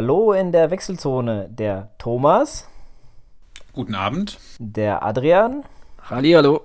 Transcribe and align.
Hallo 0.00 0.32
in 0.32 0.52
der 0.52 0.70
Wechselzone, 0.70 1.48
der 1.50 1.88
Thomas. 1.98 2.68
Guten 3.72 3.96
Abend. 3.96 4.38
Der 4.60 5.04
Adrian. 5.04 5.64
Hallo. 6.08 6.60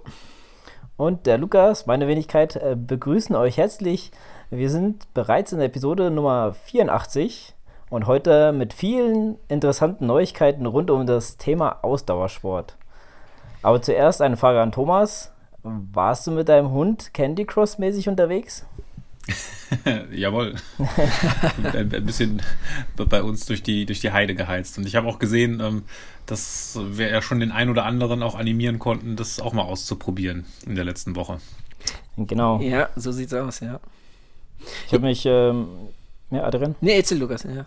Und 0.97 1.25
der 1.25 1.39
Lukas, 1.39 1.87
meine 1.87 2.07
Wenigkeit, 2.07 2.57
äh, 2.57 2.75
begrüßen 2.77 3.35
euch 3.35 3.57
herzlich. 3.57 4.11
Wir 4.51 4.69
sind 4.69 5.11
bereits 5.15 5.51
in 5.51 5.57
der 5.57 5.65
Episode 5.69 6.11
Nummer 6.11 6.53
84 6.65 7.55
und 7.89 8.05
heute 8.05 8.51
mit 8.51 8.71
vielen 8.71 9.39
interessanten 9.47 10.05
Neuigkeiten 10.05 10.67
rund 10.67 10.91
um 10.91 11.07
das 11.07 11.37
Thema 11.37 11.79
Ausdauersport. 11.81 12.77
Aber 13.63 13.81
zuerst 13.81 14.21
eine 14.21 14.37
Frage 14.37 14.61
an 14.61 14.71
Thomas. 14.71 15.31
Warst 15.63 16.27
du 16.27 16.31
mit 16.31 16.49
deinem 16.49 16.69
Hund 16.69 17.15
Candy 17.15 17.45
Cross 17.45 17.79
mäßig 17.79 18.07
unterwegs? 18.07 18.67
Jawohl. 20.11 20.55
ein, 21.73 22.05
bisschen 22.05 22.41
bei 22.95 23.23
uns 23.23 23.45
durch 23.45 23.63
die, 23.63 23.85
durch 23.85 23.99
die 24.01 24.11
Heide 24.11 24.35
geheizt. 24.35 24.77
Und 24.77 24.85
ich 24.85 24.95
habe 24.95 25.07
auch 25.07 25.19
gesehen, 25.19 25.59
ähm, 25.61 25.83
dass 26.25 26.79
wir 26.81 27.09
ja 27.09 27.21
schon 27.21 27.39
den 27.39 27.51
einen 27.51 27.69
oder 27.69 27.85
anderen 27.85 28.23
auch 28.23 28.35
animieren 28.35 28.79
konnten, 28.79 29.15
das 29.15 29.39
auch 29.39 29.53
mal 29.53 29.63
auszuprobieren 29.63 30.45
in 30.65 30.75
der 30.75 30.85
letzten 30.85 31.15
Woche. 31.15 31.39
Genau. 32.17 32.59
Ja, 32.61 32.89
so 32.95 33.11
sieht's 33.11 33.33
aus, 33.33 33.59
ja. 33.59 33.79
Ich 34.87 34.93
habe 34.93 35.05
mich, 35.05 35.25
ähm, 35.25 35.67
ja, 36.31 36.43
Adrian? 36.43 36.75
Nee, 36.81 36.97
erzähl 36.97 37.17
Lukas, 37.17 37.43
ja. 37.43 37.65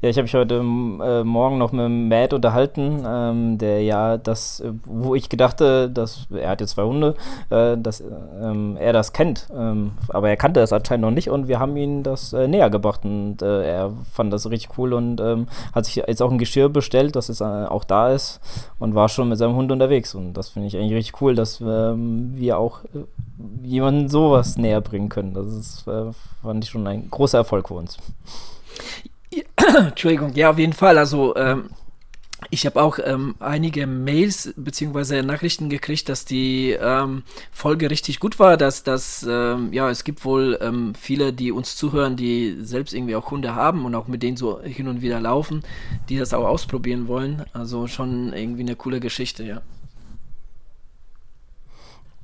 Ja, 0.00 0.08
ich 0.08 0.16
habe 0.16 0.24
mich 0.24 0.34
heute 0.34 0.56
äh, 0.56 1.24
Morgen 1.24 1.58
noch 1.58 1.72
mit 1.72 1.88
Matt 1.88 2.32
unterhalten, 2.32 3.04
ähm, 3.06 3.58
der 3.58 3.82
ja 3.82 4.16
das, 4.16 4.60
äh, 4.60 4.72
wo 4.84 5.14
ich 5.14 5.28
gedachte, 5.28 5.90
dass 5.90 6.26
er 6.30 6.50
hat 6.50 6.60
jetzt 6.60 6.70
zwei 6.72 6.84
Hunde, 6.84 7.14
äh, 7.50 7.76
dass 7.76 8.00
ähm, 8.00 8.76
er 8.78 8.92
das 8.92 9.12
kennt, 9.12 9.48
ähm, 9.56 9.92
aber 10.08 10.28
er 10.28 10.36
kannte 10.36 10.60
das 10.60 10.72
anscheinend 10.72 11.02
noch 11.02 11.10
nicht 11.10 11.30
und 11.30 11.48
wir 11.48 11.58
haben 11.60 11.76
ihn 11.76 12.02
das 12.02 12.32
äh, 12.32 12.48
näher 12.48 12.70
gebracht 12.70 13.04
und 13.04 13.42
äh, 13.42 13.64
er 13.64 13.92
fand 14.12 14.32
das 14.32 14.50
richtig 14.50 14.76
cool 14.78 14.92
und 14.92 15.20
ähm, 15.20 15.46
hat 15.74 15.84
sich 15.84 15.96
jetzt 15.96 16.22
auch 16.22 16.30
ein 16.30 16.38
Geschirr 16.38 16.68
bestellt, 16.68 17.16
das 17.16 17.28
jetzt 17.28 17.40
äh, 17.40 17.44
auch 17.44 17.84
da 17.84 18.10
ist 18.10 18.40
und 18.78 18.94
war 18.94 19.08
schon 19.08 19.28
mit 19.28 19.38
seinem 19.38 19.56
Hund 19.56 19.70
unterwegs 19.70 20.14
und 20.14 20.34
das 20.34 20.48
finde 20.48 20.68
ich 20.68 20.76
eigentlich 20.76 20.94
richtig 20.94 21.20
cool, 21.20 21.34
dass 21.34 21.60
ähm, 21.60 22.32
wir 22.34 22.58
auch 22.58 22.80
jemanden 23.62 24.08
sowas 24.08 24.56
näher 24.56 24.80
bringen 24.80 25.08
können. 25.08 25.34
Das 25.34 25.46
ist, 25.46 25.82
fand 25.82 26.64
ich 26.64 26.70
schon 26.70 26.86
ein 26.86 27.08
großer 27.10 27.38
Erfolg 27.38 27.68
für 27.68 27.74
uns. 27.74 27.98
Entschuldigung, 29.76 30.34
ja, 30.34 30.50
auf 30.50 30.58
jeden 30.58 30.72
Fall. 30.72 30.98
Also, 30.98 31.34
ähm, 31.36 31.70
ich 32.50 32.66
habe 32.66 32.82
auch 32.82 32.98
ähm, 33.02 33.34
einige 33.38 33.86
Mails 33.86 34.52
bzw. 34.56 35.22
Nachrichten 35.22 35.68
gekriegt, 35.68 36.08
dass 36.08 36.24
die 36.24 36.70
ähm, 36.70 37.22
Folge 37.50 37.90
richtig 37.90 38.20
gut 38.20 38.38
war, 38.38 38.56
dass 38.56 38.82
das, 38.82 39.26
ähm, 39.28 39.72
ja, 39.72 39.88
es 39.88 40.04
gibt 40.04 40.24
wohl 40.24 40.58
ähm, 40.60 40.94
viele, 40.94 41.32
die 41.32 41.52
uns 41.52 41.76
zuhören, 41.76 42.16
die 42.16 42.56
selbst 42.60 42.94
irgendwie 42.94 43.16
auch 43.16 43.30
Hunde 43.30 43.54
haben 43.54 43.84
und 43.84 43.94
auch 43.94 44.08
mit 44.08 44.22
denen 44.22 44.36
so 44.36 44.60
hin 44.60 44.88
und 44.88 45.02
wieder 45.02 45.20
laufen, 45.20 45.62
die 46.08 46.18
das 46.18 46.34
auch 46.34 46.44
ausprobieren 46.44 47.08
wollen. 47.08 47.44
Also 47.52 47.86
schon 47.86 48.32
irgendwie 48.32 48.62
eine 48.62 48.76
coole 48.76 49.00
Geschichte, 49.00 49.44
ja. 49.44 49.62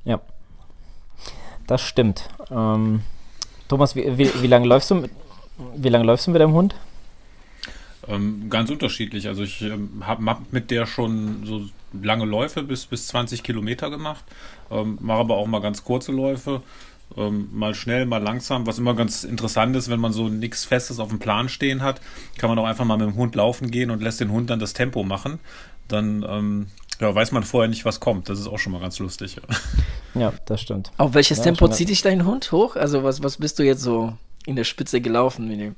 Ja, 0.05 0.21
das 1.67 1.81
stimmt. 1.81 2.29
Ähm, 2.51 3.01
Thomas, 3.67 3.95
wie, 3.95 4.17
wie, 4.17 4.31
wie 4.41 4.47
lange 4.47 4.67
läufst 4.67 4.91
du 4.91 4.95
mit, 4.95 5.11
wie 5.75 5.89
lange 5.89 6.05
läufst 6.05 6.27
du 6.27 6.31
mit 6.31 6.41
deinem 6.41 6.53
Hund? 6.53 6.75
Ähm, 8.09 8.49
ganz 8.49 8.69
unterschiedlich. 8.69 9.27
Also 9.27 9.43
ich 9.43 9.61
ähm, 9.61 10.03
habe 10.05 10.25
hab 10.25 10.51
mit 10.51 10.71
der 10.71 10.85
schon 10.85 11.45
so 11.45 11.65
lange 11.93 12.25
Läufe 12.25 12.63
bis, 12.63 12.85
bis 12.85 13.07
20 13.07 13.43
Kilometer 13.43 13.89
gemacht, 13.89 14.23
ähm, 14.71 14.97
mache 15.01 15.19
aber 15.19 15.37
auch 15.37 15.47
mal 15.47 15.61
ganz 15.61 15.83
kurze 15.83 16.11
Läufe. 16.11 16.61
Ähm, 17.17 17.49
mal 17.51 17.73
schnell, 17.73 18.05
mal 18.05 18.21
langsam, 18.21 18.67
was 18.67 18.77
immer 18.77 18.93
ganz 18.93 19.23
interessant 19.23 19.75
ist, 19.75 19.89
wenn 19.89 19.99
man 19.99 20.13
so 20.13 20.29
nichts 20.29 20.65
Festes 20.65 20.99
auf 20.99 21.09
dem 21.09 21.17
Plan 21.17 21.49
stehen 21.49 21.81
hat, 21.81 22.01
kann 22.37 22.49
man 22.49 22.59
auch 22.59 22.65
einfach 22.65 22.85
mal 22.85 22.97
mit 22.97 23.07
dem 23.07 23.15
Hund 23.15 23.33
laufen 23.35 23.71
gehen 23.71 23.89
und 23.89 24.01
lässt 24.01 24.19
den 24.19 24.31
Hund 24.31 24.49
dann 24.51 24.59
das 24.59 24.73
Tempo 24.73 25.03
machen. 25.03 25.39
Dann 25.87 26.23
ähm, 26.27 26.67
ja, 26.99 27.13
weiß 27.13 27.31
man 27.31 27.43
vorher 27.43 27.69
nicht, 27.69 27.85
was 27.85 27.99
kommt. 27.99 28.29
Das 28.29 28.39
ist 28.39 28.47
auch 28.47 28.59
schon 28.59 28.73
mal 28.73 28.81
ganz 28.81 28.99
lustig. 28.99 29.37
Ja, 30.15 30.33
das 30.45 30.61
stimmt. 30.61 30.91
Auf 30.97 31.13
welches 31.13 31.37
ja, 31.37 31.45
Tempo 31.45 31.67
zieht 31.67 31.89
dich 31.89 32.01
dein 32.01 32.25
Hund 32.25 32.51
hoch? 32.51 32.75
Also 32.75 33.03
was, 33.03 33.21
was 33.21 33.37
bist 33.37 33.59
du 33.59 33.63
jetzt 33.63 33.81
so 33.81 34.13
in 34.45 34.55
der 34.55 34.63
Spitze 34.63 35.01
gelaufen 35.01 35.47
mit, 35.47 35.75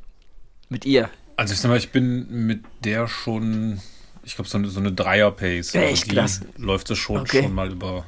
mit 0.69 0.85
ihr? 0.85 1.09
Also 1.41 1.55
ich 1.55 1.59
sag 1.59 1.69
mal, 1.69 1.77
ich 1.79 1.89
bin 1.89 2.45
mit 2.45 2.61
der 2.83 3.07
schon, 3.07 3.79
ich 4.23 4.35
glaube, 4.35 4.47
so 4.47 4.59
eine, 4.59 4.67
so 4.67 4.79
eine 4.79 4.91
Dreier-Pace. 4.91 5.73
Ja, 5.73 5.81
echt 5.81 6.15
also 6.15 6.45
die 6.55 6.61
läuft 6.61 6.91
es 6.91 6.99
schon, 6.99 7.21
okay. 7.21 7.41
schon 7.41 7.55
mal 7.55 7.71
über 7.71 8.05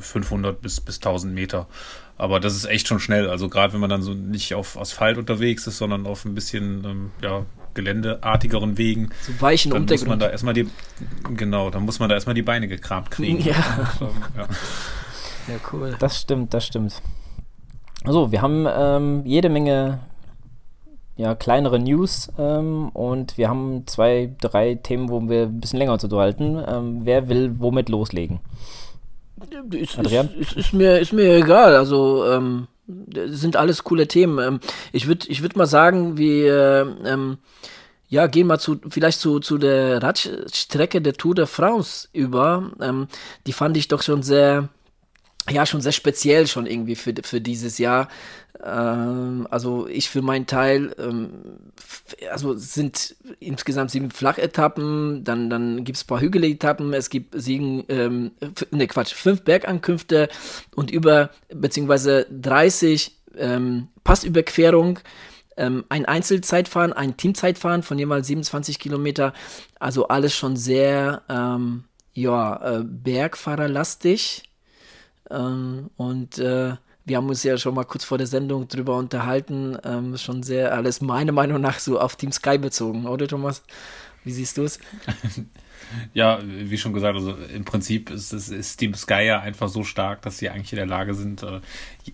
500 0.00 0.58
bis, 0.58 0.80
bis 0.80 0.96
1000 0.96 1.34
Meter. 1.34 1.66
Aber 2.16 2.40
das 2.40 2.56
ist 2.56 2.64
echt 2.64 2.88
schon 2.88 2.98
schnell. 2.98 3.28
Also 3.28 3.50
gerade 3.50 3.74
wenn 3.74 3.80
man 3.80 3.90
dann 3.90 4.00
so 4.00 4.14
nicht 4.14 4.54
auf 4.54 4.78
Asphalt 4.78 5.18
unterwegs 5.18 5.66
ist, 5.66 5.76
sondern 5.76 6.06
auf 6.06 6.24
ein 6.24 6.34
bisschen 6.34 6.82
ähm, 6.86 7.10
ja, 7.20 7.44
geländeartigeren 7.74 8.78
Wegen. 8.78 9.10
So 9.20 9.38
weichen 9.38 9.70
dann 9.70 9.84
muss 9.84 10.06
man 10.06 10.18
da 10.18 10.30
erstmal 10.30 10.54
die, 10.54 10.66
genau, 11.34 11.68
dann 11.68 11.82
muss 11.82 11.98
man 11.98 12.08
da 12.08 12.14
erstmal 12.14 12.34
die 12.34 12.40
Beine 12.40 12.68
gekramt 12.68 13.10
kriegen. 13.10 13.38
Ja. 13.44 13.90
Und, 14.00 14.06
ähm, 14.08 14.22
ja. 14.34 14.42
ja. 15.48 15.60
cool. 15.74 15.94
Das 15.98 16.22
stimmt, 16.22 16.54
das 16.54 16.64
stimmt. 16.64 17.02
Also, 18.04 18.32
wir 18.32 18.40
haben 18.40 18.66
ähm, 18.66 19.26
jede 19.26 19.50
Menge 19.50 20.00
ja, 21.16 21.34
kleinere 21.34 21.78
News 21.78 22.30
ähm, 22.38 22.88
und 22.90 23.36
wir 23.36 23.48
haben 23.48 23.86
zwei, 23.86 24.34
drei 24.40 24.76
Themen, 24.76 25.10
wo 25.10 25.28
wir 25.28 25.42
ein 25.44 25.60
bisschen 25.60 25.78
länger 25.78 25.92
uns 25.92 26.04
unterhalten. 26.04 26.62
Ähm, 26.66 27.00
wer 27.04 27.28
will 27.28 27.58
womit 27.58 27.88
loslegen? 27.88 28.40
Ist, 29.70 29.98
Adrian? 29.98 30.28
Ist, 30.38 30.52
ist, 30.52 30.56
ist, 30.56 30.72
mir, 30.72 30.98
ist 30.98 31.12
mir 31.12 31.36
egal. 31.36 31.76
Also 31.76 32.24
ähm, 32.26 32.68
sind 33.26 33.56
alles 33.56 33.84
coole 33.84 34.08
Themen. 34.08 34.38
Ähm, 34.38 34.60
ich 34.92 35.06
würde 35.06 35.28
ich 35.28 35.42
würd 35.42 35.56
mal 35.56 35.66
sagen, 35.66 36.16
wir 36.16 36.96
ähm, 37.04 37.38
ja, 38.08 38.26
gehen 38.26 38.46
mal 38.46 38.58
zu, 38.58 38.78
vielleicht 38.88 39.20
zu, 39.20 39.40
zu 39.40 39.58
der 39.58 40.02
Radstrecke 40.02 41.00
der 41.00 41.14
Tour 41.14 41.34
de 41.34 41.46
France 41.46 42.08
über. 42.12 42.70
Ähm, 42.80 43.08
die 43.46 43.52
fand 43.52 43.76
ich 43.76 43.88
doch 43.88 44.02
schon 44.02 44.22
sehr 44.22 44.68
ja 45.50 45.66
schon 45.66 45.80
sehr 45.80 45.92
speziell 45.92 46.46
schon 46.46 46.66
irgendwie 46.66 46.96
für, 46.96 47.14
für 47.22 47.40
dieses 47.40 47.78
Jahr. 47.78 48.08
Ähm, 48.62 49.46
also 49.50 49.88
ich 49.88 50.08
für 50.08 50.22
meinen 50.22 50.46
Teil, 50.46 50.94
ähm, 50.98 51.30
also 52.30 52.54
sind 52.54 53.16
insgesamt 53.40 53.90
sieben 53.90 54.10
Flachetappen, 54.10 55.24
dann, 55.24 55.50
dann 55.50 55.84
gibt 55.84 55.96
es 55.96 56.04
ein 56.04 56.06
paar 56.06 56.20
Hügeletappen, 56.20 56.92
es 56.94 57.10
gibt 57.10 57.34
sieben, 57.40 57.84
ähm, 57.88 58.32
ne 58.70 58.86
Quatsch, 58.86 59.14
fünf 59.14 59.42
Bergankünfte 59.42 60.28
und 60.74 60.90
über, 60.90 61.30
beziehungsweise 61.52 62.26
30 62.30 63.16
ähm, 63.36 63.88
Passüberquerung 64.04 65.00
ähm, 65.56 65.84
ein 65.88 66.04
Einzelzeitfahren, 66.04 66.92
ein 66.92 67.16
Teamzeitfahren 67.16 67.82
von 67.82 67.98
jeweils 67.98 68.26
27 68.26 68.78
Kilometer, 68.78 69.32
also 69.78 70.08
alles 70.08 70.34
schon 70.34 70.56
sehr, 70.56 71.22
ähm, 71.28 71.84
ja, 72.14 72.78
äh, 72.78 72.84
Bergfahrerlastig 72.84 74.44
ähm, 75.30 75.90
und 75.96 76.38
äh, 76.38 76.76
wir 77.04 77.16
haben 77.16 77.28
uns 77.28 77.42
ja 77.42 77.58
schon 77.58 77.74
mal 77.74 77.84
kurz 77.84 78.04
vor 78.04 78.18
der 78.18 78.26
Sendung 78.26 78.68
drüber 78.68 78.96
unterhalten. 78.96 79.76
Ähm, 79.84 80.16
schon 80.16 80.42
sehr 80.42 80.74
alles 80.74 81.00
meiner 81.00 81.32
Meinung 81.32 81.60
nach 81.60 81.78
so 81.78 81.98
auf 81.98 82.16
Team 82.16 82.32
Sky 82.32 82.58
bezogen, 82.58 83.06
oder 83.06 83.26
Thomas? 83.26 83.62
Wie 84.24 84.32
siehst 84.32 84.56
du 84.56 84.64
es? 84.64 84.78
Ja, 86.14 86.40
wie 86.42 86.78
schon 86.78 86.92
gesagt, 86.92 87.16
also 87.16 87.34
im 87.54 87.64
Prinzip 87.64 88.10
ist, 88.10 88.32
ist, 88.32 88.48
ist 88.48 88.76
Team 88.76 88.94
Sky 88.94 89.26
ja 89.26 89.40
einfach 89.40 89.68
so 89.68 89.84
stark, 89.84 90.22
dass 90.22 90.38
sie 90.38 90.48
eigentlich 90.48 90.72
in 90.72 90.76
der 90.76 90.86
Lage 90.86 91.14
sind, 91.14 91.42
äh, 91.42 91.60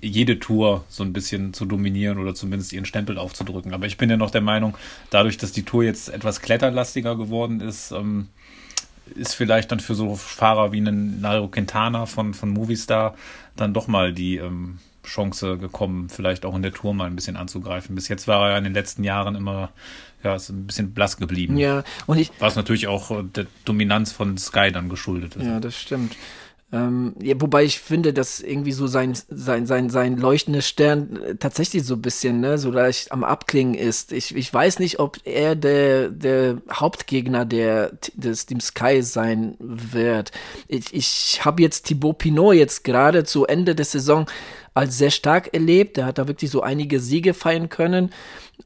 jede 0.00 0.38
Tour 0.38 0.84
so 0.88 1.04
ein 1.04 1.12
bisschen 1.12 1.52
zu 1.54 1.64
dominieren 1.64 2.18
oder 2.18 2.34
zumindest 2.34 2.72
ihren 2.72 2.84
Stempel 2.84 3.18
aufzudrücken. 3.18 3.72
Aber 3.74 3.86
ich 3.86 3.96
bin 3.96 4.10
ja 4.10 4.16
noch 4.16 4.30
der 4.30 4.40
Meinung, 4.40 4.76
dadurch, 5.10 5.36
dass 5.36 5.52
die 5.52 5.64
Tour 5.64 5.84
jetzt 5.84 6.08
etwas 6.08 6.40
kletterlastiger 6.40 7.16
geworden 7.16 7.60
ist, 7.60 7.92
ähm, 7.92 8.28
ist 9.14 9.34
vielleicht 9.34 9.72
dann 9.72 9.80
für 9.80 9.94
so 9.94 10.14
Fahrer 10.16 10.72
wie 10.72 10.78
einen 10.78 11.20
Nairo 11.20 11.48
Quintana 11.48 12.06
von, 12.06 12.34
von 12.34 12.50
Movistar 12.50 13.14
dann 13.56 13.74
doch 13.74 13.88
mal 13.88 14.12
die 14.12 14.36
ähm, 14.36 14.78
Chance 15.04 15.58
gekommen, 15.58 16.08
vielleicht 16.08 16.44
auch 16.44 16.54
in 16.54 16.62
der 16.62 16.72
Tour 16.72 16.94
mal 16.94 17.06
ein 17.06 17.16
bisschen 17.16 17.36
anzugreifen. 17.36 17.94
Bis 17.94 18.08
jetzt 18.08 18.28
war 18.28 18.50
er 18.50 18.58
in 18.58 18.64
den 18.64 18.74
letzten 18.74 19.04
Jahren 19.04 19.34
immer 19.34 19.70
ja, 20.22 20.34
ist 20.34 20.48
ein 20.48 20.66
bisschen 20.66 20.92
blass 20.92 21.16
geblieben. 21.16 21.56
Ja, 21.56 21.84
und 22.06 22.18
ich. 22.18 22.30
Was 22.38 22.56
natürlich 22.56 22.88
auch 22.88 23.10
äh, 23.10 23.22
der 23.22 23.46
Dominanz 23.64 24.12
von 24.12 24.36
Sky 24.36 24.72
dann 24.72 24.88
geschuldet 24.88 25.36
ist. 25.36 25.44
Ja, 25.44 25.60
das 25.60 25.80
stimmt. 25.80 26.16
Ähm, 26.70 27.14
ja, 27.22 27.34
wobei 27.40 27.64
ich 27.64 27.80
finde, 27.80 28.12
dass 28.12 28.40
irgendwie 28.40 28.72
so 28.72 28.86
sein, 28.86 29.16
sein, 29.30 29.64
sein, 29.64 29.88
sein 29.88 30.18
leuchtendes 30.18 30.68
Stern 30.68 31.16
äh, 31.16 31.34
tatsächlich 31.36 31.84
so 31.84 31.94
ein 31.94 32.02
bisschen, 32.02 32.40
ne, 32.40 32.58
so 32.58 32.70
leicht 32.70 33.10
am 33.10 33.24
Abklingen 33.24 33.74
ist. 33.74 34.12
Ich, 34.12 34.36
ich 34.36 34.52
weiß 34.52 34.78
nicht, 34.78 34.98
ob 34.98 35.16
er 35.24 35.56
der, 35.56 36.10
der 36.10 36.60
Hauptgegner 36.70 37.46
der, 37.46 37.92
des 38.12 38.44
Team 38.44 38.60
Sky 38.60 39.02
sein 39.02 39.56
wird. 39.58 40.30
Ich, 40.66 40.92
ich 40.92 41.40
habe 41.42 41.62
jetzt 41.62 41.86
Thibaut 41.86 42.18
Pinot 42.18 42.54
jetzt 42.54 42.84
gerade 42.84 43.24
zu 43.24 43.46
Ende 43.46 43.74
der 43.74 43.86
Saison 43.86 44.26
als 44.78 44.96
sehr 44.96 45.10
stark 45.10 45.52
erlebt. 45.52 45.96
Der 45.96 46.06
hat 46.06 46.18
da 46.18 46.28
wirklich 46.28 46.50
so 46.50 46.62
einige 46.62 47.00
Siege 47.00 47.34
feiern 47.34 47.68
können. 47.68 48.10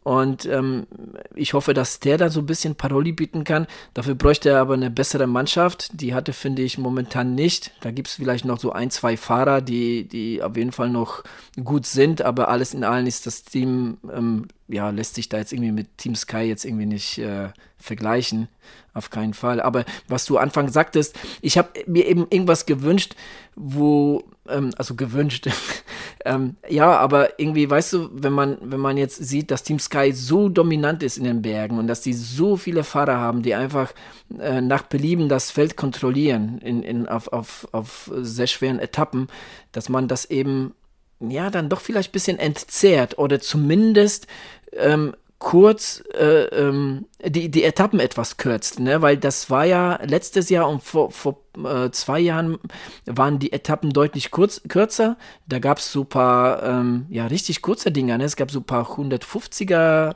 Und 0.05 0.47
ähm, 0.47 0.87
ich 1.35 1.55
hoffe, 1.55 1.75
dass 1.75 2.01
der 2.01 2.19
da 2.19 2.29
so 2.29 2.41
ein 2.41 2.47
bisschen 2.47 2.75
Paroli 2.75 3.13
bieten 3.13 3.45
kann. 3.45 3.67
Dafür 3.95 4.15
bräuchte 4.15 4.51
er 4.51 4.61
aber 4.61 4.75
eine 4.75 4.91
bessere 4.91 5.27
Mannschaft. 5.27 5.91
Die 5.93 6.15
hatte, 6.15 6.33
finde 6.33 6.63
ich, 6.63 6.79
momentan 6.79 7.35
nicht. 7.35 7.73
Da 7.81 7.91
gibt 7.91 8.09
es 8.09 8.15
vielleicht 8.15 8.45
noch 8.45 8.59
so 8.59 8.73
ein, 8.73 8.91
zwei 8.91 9.17
Fahrer, 9.17 9.61
die, 9.61 10.09
die 10.09 10.43
auf 10.43 10.57
jeden 10.57 10.73
Fall 10.73 10.89
noch 10.89 11.25
gut 11.63 11.87
sind. 11.87 12.23
Aber 12.23 12.49
alles 12.49 12.75
in 12.75 12.85
allem 12.85 13.07
ist 13.07 13.27
das 13.27 13.45
Team, 13.45 13.99
ähm, 14.13 14.49
ja, 14.69 14.91
lässt 14.91 15.15
sich 15.15 15.29
da 15.29 15.39
jetzt 15.39 15.53
irgendwie 15.53 15.73
mit 15.73 15.99
Team 15.99 16.15
Sky 16.15 16.43
jetzt 16.43 16.65
irgendwie 16.65 16.87
nicht 16.87 17.19
äh, 17.19 17.51
vergleichen. 17.79 18.49
Auf 18.95 19.11
keinen 19.11 19.35
Fall. 19.35 19.61
Aber 19.61 19.85
was 20.09 20.25
du 20.25 20.39
anfangs 20.39 20.73
sagtest, 20.73 21.19
ich 21.41 21.59
habe 21.59 21.69
mir 21.87 22.07
eben 22.07 22.27
irgendwas 22.31 22.67
gewünscht, 22.67 23.15
wo, 23.57 24.25
ähm, 24.49 24.71
also 24.77 24.95
gewünscht, 24.95 25.49
ähm, 26.25 26.57
ja, 26.69 26.97
aber 26.97 27.39
irgendwie, 27.39 27.69
weißt 27.69 27.93
du, 27.93 28.11
wenn 28.13 28.33
man, 28.33 28.59
wenn 28.61 28.81
man 28.81 28.97
jetzt 28.97 29.17
sieht, 29.17 29.51
dass 29.51 29.63
Team 29.63 29.79
Sky 29.79 30.13
so 30.13 30.49
dominant 30.49 31.03
ist 31.03 31.19
in 31.19 31.25
den 31.25 31.43
Bergen 31.43 31.79
und 31.79 31.87
dass 31.87 32.01
die 32.01 32.13
so 32.13 32.57
viele 32.57 32.85
Fahrer 32.85 33.17
haben, 33.17 33.43
die 33.43 33.55
einfach 33.55 33.93
äh, 34.39 34.61
nach 34.61 34.83
Belieben 34.83 35.29
das 35.29 35.51
Feld 35.51 35.77
kontrollieren 35.77 36.59
in, 36.59 36.83
in, 36.83 37.09
auf, 37.09 37.33
auf, 37.33 37.69
auf 37.73 38.11
sehr 38.17 38.47
schweren 38.47 38.79
Etappen, 38.79 39.29
dass 39.73 39.89
man 39.89 40.09
das 40.09 40.25
eben 40.27 40.75
ja, 41.21 41.51
dann 41.51 41.69
doch 41.69 41.81
vielleicht 41.81 42.11
ein 42.11 42.13
bisschen 42.13 42.39
entzerrt 42.39 43.19
oder 43.19 43.41
zumindest 43.41 44.27
ähm, 44.73 45.15
kurz 45.43 46.05
äh, 46.15 46.45
ähm, 46.45 47.07
die, 47.25 47.51
die 47.51 47.65
Etappen 47.65 47.99
etwas 47.99 48.37
kürzt, 48.37 48.79
ne? 48.79 49.03
weil 49.03 49.17
das 49.17 49.51
war 49.51 49.65
ja 49.65 49.99
letztes 50.05 50.49
Jahr 50.51 50.69
und 50.69 50.85
vor, 50.85 51.11
vor 51.11 51.41
äh, 51.65 51.91
zwei 51.91 52.21
Jahren 52.21 52.59
waren 53.07 53.41
die 53.41 53.53
Etappen 53.53 53.91
deutlich 53.91 54.31
kurz, 54.31 54.63
kürzer. 54.69 55.17
Da 55.49 55.59
gab 55.59 55.79
es 55.79 55.91
so 55.91 56.03
ein 56.03 56.09
paar, 56.09 56.63
ähm, 56.63 57.07
ja, 57.11 57.27
richtig 57.27 57.61
kurze 57.61 57.91
Dinger. 57.91 58.19
Ne? 58.19 58.25
Es 58.25 58.37
gab 58.37 58.53
so 58.53 58.61
ein 58.61 58.65
paar 58.65 58.89
150er 58.89 60.15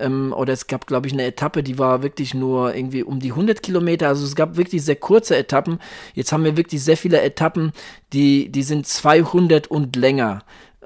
ähm, 0.00 0.34
oder 0.36 0.52
es 0.52 0.66
gab, 0.66 0.88
glaube 0.88 1.06
ich, 1.06 1.12
eine 1.12 1.24
Etappe, 1.24 1.62
die 1.62 1.78
war 1.78 2.02
wirklich 2.02 2.34
nur 2.34 2.74
irgendwie 2.74 3.04
um 3.04 3.20
die 3.20 3.30
100 3.30 3.62
Kilometer. 3.62 4.08
Also 4.08 4.24
es 4.24 4.34
gab 4.34 4.56
wirklich 4.56 4.84
sehr 4.84 4.96
kurze 4.96 5.36
Etappen. 5.36 5.78
Jetzt 6.14 6.32
haben 6.32 6.42
wir 6.42 6.56
wirklich 6.56 6.82
sehr 6.82 6.96
viele 6.96 7.22
Etappen, 7.22 7.70
die, 8.12 8.50
die 8.50 8.64
sind 8.64 8.86
200 8.88 9.68
und 9.68 9.94
länger. 9.94 10.42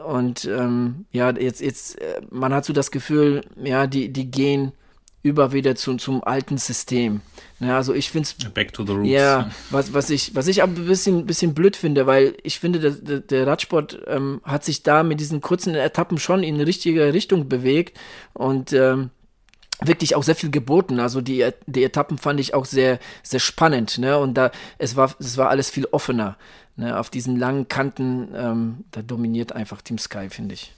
Und 0.06 0.44
ähm, 0.44 1.06
ja, 1.12 1.30
jetzt, 1.30 1.60
jetzt, 1.60 2.00
äh, 2.00 2.20
man 2.30 2.52
hat 2.54 2.64
so 2.64 2.72
das 2.72 2.90
Gefühl, 2.90 3.42
ja, 3.62 3.86
die, 3.86 4.12
die 4.12 4.30
gehen 4.30 4.72
über 5.22 5.52
wieder 5.52 5.76
zu, 5.76 5.96
zum 5.96 6.24
alten 6.24 6.56
System. 6.56 7.20
Ja, 7.58 7.76
also 7.76 7.92
ich 7.92 8.10
finde 8.10 8.28
es. 8.38 8.50
Back 8.52 8.72
to 8.72 8.86
the 8.86 8.92
roots. 8.92 9.08
Ja, 9.08 9.50
was, 9.70 9.92
was, 9.92 10.08
ich, 10.08 10.34
was 10.34 10.46
ich 10.46 10.62
aber 10.62 10.72
ein 10.72 10.86
bisschen, 10.86 11.26
bisschen 11.26 11.52
blöd 11.52 11.76
finde, 11.76 12.06
weil 12.06 12.34
ich 12.42 12.58
finde, 12.58 12.80
der, 12.80 12.92
der, 12.92 13.20
der 13.20 13.46
Radsport 13.46 14.00
ähm, 14.06 14.40
hat 14.44 14.64
sich 14.64 14.82
da 14.82 15.02
mit 15.02 15.20
diesen 15.20 15.42
kurzen 15.42 15.74
Etappen 15.74 16.18
schon 16.18 16.42
in 16.42 16.56
die 16.56 16.64
richtige 16.64 17.12
Richtung 17.12 17.48
bewegt 17.48 17.98
und 18.32 18.72
ähm, 18.72 19.10
wirklich 19.82 20.14
auch 20.14 20.22
sehr 20.22 20.36
viel 20.36 20.50
geboten. 20.50 21.00
Also 21.00 21.20
die, 21.20 21.46
die 21.66 21.84
Etappen 21.84 22.16
fand 22.16 22.40
ich 22.40 22.54
auch 22.54 22.64
sehr, 22.64 22.98
sehr 23.22 23.40
spannend. 23.40 23.98
Ne? 23.98 24.16
Und 24.18 24.34
da, 24.34 24.50
es 24.78 24.96
war, 24.96 25.14
es 25.18 25.36
war 25.36 25.50
alles 25.50 25.70
viel 25.70 25.86
offener. 25.90 26.36
Ne, 26.80 26.98
auf 26.98 27.10
diesen 27.10 27.36
langen 27.36 27.68
Kanten, 27.68 28.28
ähm, 28.34 28.84
da 28.90 29.02
dominiert 29.02 29.52
einfach 29.52 29.82
Team 29.82 29.98
Sky, 29.98 30.30
finde 30.30 30.54
ich. 30.54 30.72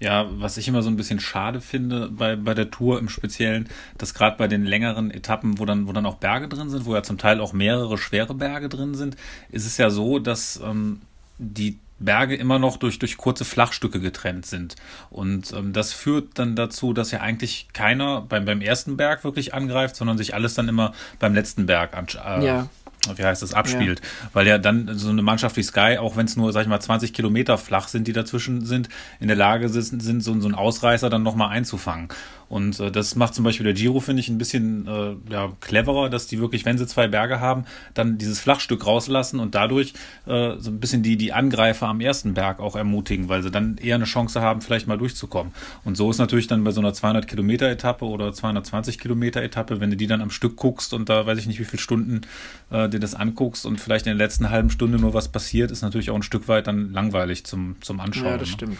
Ja, 0.00 0.26
was 0.30 0.56
ich 0.56 0.66
immer 0.66 0.80
so 0.80 0.88
ein 0.88 0.96
bisschen 0.96 1.20
schade 1.20 1.60
finde 1.60 2.08
bei, 2.08 2.36
bei 2.36 2.54
der 2.54 2.70
Tour 2.70 2.98
im 2.98 3.10
Speziellen, 3.10 3.68
dass 3.98 4.14
gerade 4.14 4.38
bei 4.38 4.48
den 4.48 4.64
längeren 4.64 5.10
Etappen, 5.10 5.58
wo 5.58 5.66
dann, 5.66 5.88
wo 5.88 5.92
dann 5.92 6.06
auch 6.06 6.14
Berge 6.14 6.48
drin 6.48 6.70
sind, 6.70 6.86
wo 6.86 6.94
ja 6.94 7.02
zum 7.02 7.18
Teil 7.18 7.42
auch 7.42 7.52
mehrere 7.52 7.98
schwere 7.98 8.32
Berge 8.32 8.70
drin 8.70 8.94
sind, 8.94 9.18
ist 9.50 9.66
es 9.66 9.76
ja 9.76 9.90
so, 9.90 10.20
dass 10.20 10.58
ähm, 10.64 11.02
die 11.36 11.78
Berge 11.98 12.36
immer 12.36 12.58
noch 12.58 12.78
durch, 12.78 12.98
durch 12.98 13.18
kurze 13.18 13.44
Flachstücke 13.44 14.00
getrennt 14.00 14.46
sind. 14.46 14.76
Und 15.10 15.52
ähm, 15.52 15.74
das 15.74 15.92
führt 15.92 16.38
dann 16.38 16.56
dazu, 16.56 16.94
dass 16.94 17.10
ja 17.10 17.20
eigentlich 17.20 17.68
keiner 17.74 18.22
beim, 18.22 18.46
beim 18.46 18.62
ersten 18.62 18.96
Berg 18.96 19.22
wirklich 19.22 19.52
angreift, 19.52 19.96
sondern 19.96 20.16
sich 20.16 20.32
alles 20.32 20.54
dann 20.54 20.66
immer 20.66 20.94
beim 21.18 21.34
letzten 21.34 21.66
Berg 21.66 21.94
anschaut. 21.94 22.40
Äh, 22.40 22.46
ja 22.46 22.68
wie 23.16 23.24
heißt 23.24 23.42
das, 23.42 23.54
abspielt. 23.54 24.00
Ja. 24.00 24.30
Weil 24.32 24.46
ja 24.46 24.58
dann 24.58 24.96
so 24.98 25.10
eine 25.10 25.22
Mannschaft 25.22 25.56
wie 25.56 25.62
Sky, 25.62 25.98
auch 25.98 26.16
wenn 26.16 26.26
es 26.26 26.36
nur, 26.36 26.52
sag 26.52 26.62
ich 26.62 26.68
mal, 26.68 26.80
20 26.80 27.12
Kilometer 27.12 27.58
flach 27.58 27.88
sind, 27.88 28.06
die 28.06 28.12
dazwischen 28.12 28.64
sind, 28.64 28.88
in 29.20 29.28
der 29.28 29.36
Lage 29.36 29.68
sind, 29.68 30.02
sind 30.02 30.22
so, 30.22 30.38
so 30.40 30.46
einen 30.46 30.54
Ausreißer 30.54 31.10
dann 31.10 31.22
nochmal 31.22 31.50
einzufangen. 31.50 32.08
Und 32.48 32.80
äh, 32.80 32.90
das 32.90 33.14
macht 33.14 33.34
zum 33.34 33.44
Beispiel 33.44 33.64
der 33.64 33.74
Giro, 33.74 34.00
finde 34.00 34.20
ich, 34.20 34.28
ein 34.28 34.38
bisschen 34.38 34.86
äh, 34.86 35.16
ja, 35.30 35.52
cleverer, 35.60 36.08
dass 36.08 36.26
die 36.26 36.38
wirklich, 36.38 36.64
wenn 36.64 36.78
sie 36.78 36.86
zwei 36.86 37.08
Berge 37.08 37.40
haben, 37.40 37.64
dann 37.94 38.18
dieses 38.18 38.40
Flachstück 38.40 38.86
rauslassen 38.86 39.38
und 39.38 39.54
dadurch 39.54 39.92
äh, 40.26 40.54
so 40.58 40.70
ein 40.70 40.80
bisschen 40.80 41.02
die, 41.02 41.16
die 41.16 41.32
Angreifer 41.32 41.88
am 41.88 42.00
ersten 42.00 42.34
Berg 42.34 42.60
auch 42.60 42.74
ermutigen, 42.74 43.28
weil 43.28 43.42
sie 43.42 43.50
dann 43.50 43.76
eher 43.76 43.96
eine 43.96 44.04
Chance 44.04 44.40
haben, 44.40 44.62
vielleicht 44.62 44.86
mal 44.86 44.96
durchzukommen. 44.96 45.52
Und 45.84 45.96
so 45.96 46.10
ist 46.10 46.18
natürlich 46.18 46.46
dann 46.46 46.64
bei 46.64 46.70
so 46.70 46.80
einer 46.80 46.94
200 46.94 47.28
Kilometer 47.28 47.68
Etappe 47.68 48.06
oder 48.06 48.32
220 48.32 48.98
Kilometer 48.98 49.42
Etappe, 49.42 49.80
wenn 49.80 49.90
du 49.90 49.96
die 49.96 50.06
dann 50.06 50.22
am 50.22 50.30
Stück 50.30 50.56
guckst 50.56 50.94
und 50.94 51.08
da 51.08 51.26
weiß 51.26 51.38
ich 51.38 51.46
nicht, 51.46 51.60
wie 51.60 51.64
viele 51.64 51.82
Stunden 51.82 52.22
äh, 52.70 52.88
dir 52.88 53.00
das 53.00 53.14
anguckst 53.14 53.66
und 53.66 53.80
vielleicht 53.80 54.06
in 54.06 54.16
der 54.16 54.26
letzten 54.26 54.48
halben 54.48 54.70
Stunde 54.70 54.98
nur 54.98 55.12
was 55.12 55.28
passiert, 55.28 55.70
ist 55.70 55.82
natürlich 55.82 56.10
auch 56.10 56.16
ein 56.16 56.22
Stück 56.22 56.48
weit 56.48 56.66
dann 56.66 56.92
langweilig 56.92 57.44
zum, 57.44 57.76
zum 57.82 58.00
Anschauen. 58.00 58.26
Ja, 58.26 58.38
das 58.38 58.48
ne? 58.48 58.54
stimmt. 58.54 58.78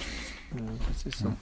Ja, 0.56 0.64
das 0.92 1.04
ist 1.04 1.18
so. 1.18 1.28
Ja 1.28 1.36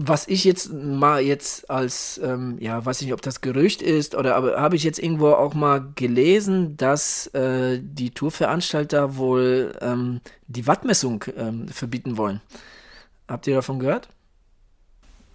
was 0.00 0.28
ich 0.28 0.44
jetzt 0.44 0.72
mal 0.72 1.20
jetzt 1.20 1.68
als, 1.68 2.20
ähm, 2.22 2.56
ja, 2.60 2.84
weiß 2.84 3.02
nicht, 3.02 3.12
ob 3.12 3.20
das 3.20 3.40
Gerücht 3.40 3.82
ist 3.82 4.14
oder 4.14 4.36
aber 4.36 4.60
habe 4.60 4.76
ich 4.76 4.84
jetzt 4.84 5.00
irgendwo 5.00 5.30
auch 5.30 5.54
mal 5.54 5.90
gelesen, 5.96 6.76
dass 6.76 7.26
äh, 7.34 7.80
die 7.82 8.10
Tourveranstalter 8.10 9.16
wohl 9.16 9.76
ähm, 9.80 10.20
die 10.46 10.68
Wattmessung 10.68 11.24
ähm, 11.36 11.66
verbieten 11.66 12.16
wollen. 12.16 12.40
Habt 13.26 13.48
ihr 13.48 13.56
davon 13.56 13.80
gehört? 13.80 14.08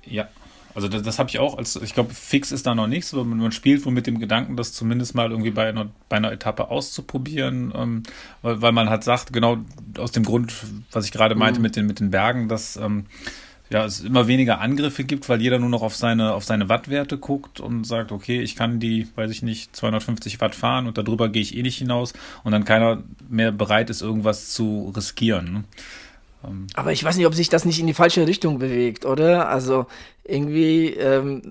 Ja, 0.05 0.29
also 0.73 0.87
das, 0.87 1.03
das 1.03 1.19
habe 1.19 1.29
ich 1.29 1.39
auch, 1.39 1.57
als 1.57 1.75
ich 1.75 1.93
glaube, 1.93 2.13
fix 2.13 2.53
ist 2.53 2.65
da 2.65 2.73
noch 2.73 2.87
nichts, 2.87 3.13
aber 3.13 3.25
man, 3.25 3.39
man, 3.39 3.51
spielt 3.51 3.85
wohl 3.85 3.91
mit 3.91 4.07
dem 4.07 4.17
Gedanken, 4.17 4.55
das 4.55 4.71
zumindest 4.71 5.13
mal 5.13 5.29
irgendwie 5.29 5.51
bei 5.51 5.67
einer, 5.67 5.89
bei 6.07 6.15
einer 6.15 6.31
Etappe 6.31 6.69
auszuprobieren, 6.69 7.73
ähm, 7.75 8.03
weil, 8.41 8.61
weil 8.61 8.71
man 8.71 8.89
halt 8.89 9.03
sagt, 9.03 9.33
genau 9.33 9.57
aus 9.97 10.13
dem 10.13 10.23
Grund, 10.23 10.53
was 10.93 11.03
ich 11.03 11.11
gerade 11.11 11.35
meinte 11.35 11.59
mhm. 11.59 11.63
mit, 11.63 11.75
den, 11.75 11.85
mit 11.85 11.99
den 11.99 12.11
Bergen, 12.11 12.47
dass 12.47 12.77
ähm, 12.77 13.07
ja, 13.73 13.85
es 13.85 14.01
immer 14.01 14.27
weniger 14.27 14.61
Angriffe 14.61 15.03
gibt, 15.03 15.27
weil 15.27 15.41
jeder 15.41 15.57
nur 15.57 15.69
noch 15.69 15.81
auf 15.81 15.95
seine, 15.95 16.33
auf 16.33 16.43
seine 16.43 16.69
Wattwerte 16.69 17.17
guckt 17.17 17.59
und 17.59 17.85
sagt, 17.85 18.11
okay, 18.11 18.39
ich 18.39 18.55
kann 18.55 18.79
die, 18.79 19.07
weiß 19.15 19.31
ich 19.31 19.41
nicht, 19.41 19.75
250 19.75 20.39
Watt 20.39 20.53
fahren 20.53 20.85
und 20.87 20.97
darüber 20.97 21.29
gehe 21.29 21.41
ich 21.41 21.57
eh 21.57 21.63
nicht 21.63 21.77
hinaus 21.77 22.13
und 22.43 22.51
dann 22.51 22.65
keiner 22.65 23.03
mehr 23.27 23.51
bereit 23.51 23.89
ist, 23.89 24.01
irgendwas 24.01 24.51
zu 24.51 24.93
riskieren. 24.95 25.53
Ne? 25.53 25.63
Ähm, 26.43 26.67
Aber 26.73 26.91
ich 26.91 27.03
weiß 27.03 27.17
nicht, 27.17 27.27
ob 27.27 27.35
sich 27.35 27.49
das 27.49 27.65
nicht 27.65 27.79
in 27.79 27.87
die 27.87 27.93
falsche 27.93 28.25
Richtung 28.27 28.59
bewegt, 28.59 29.05
oder? 29.05 29.49
Also 29.49 29.85
irgendwie, 30.25 30.91
ähm, 30.91 31.41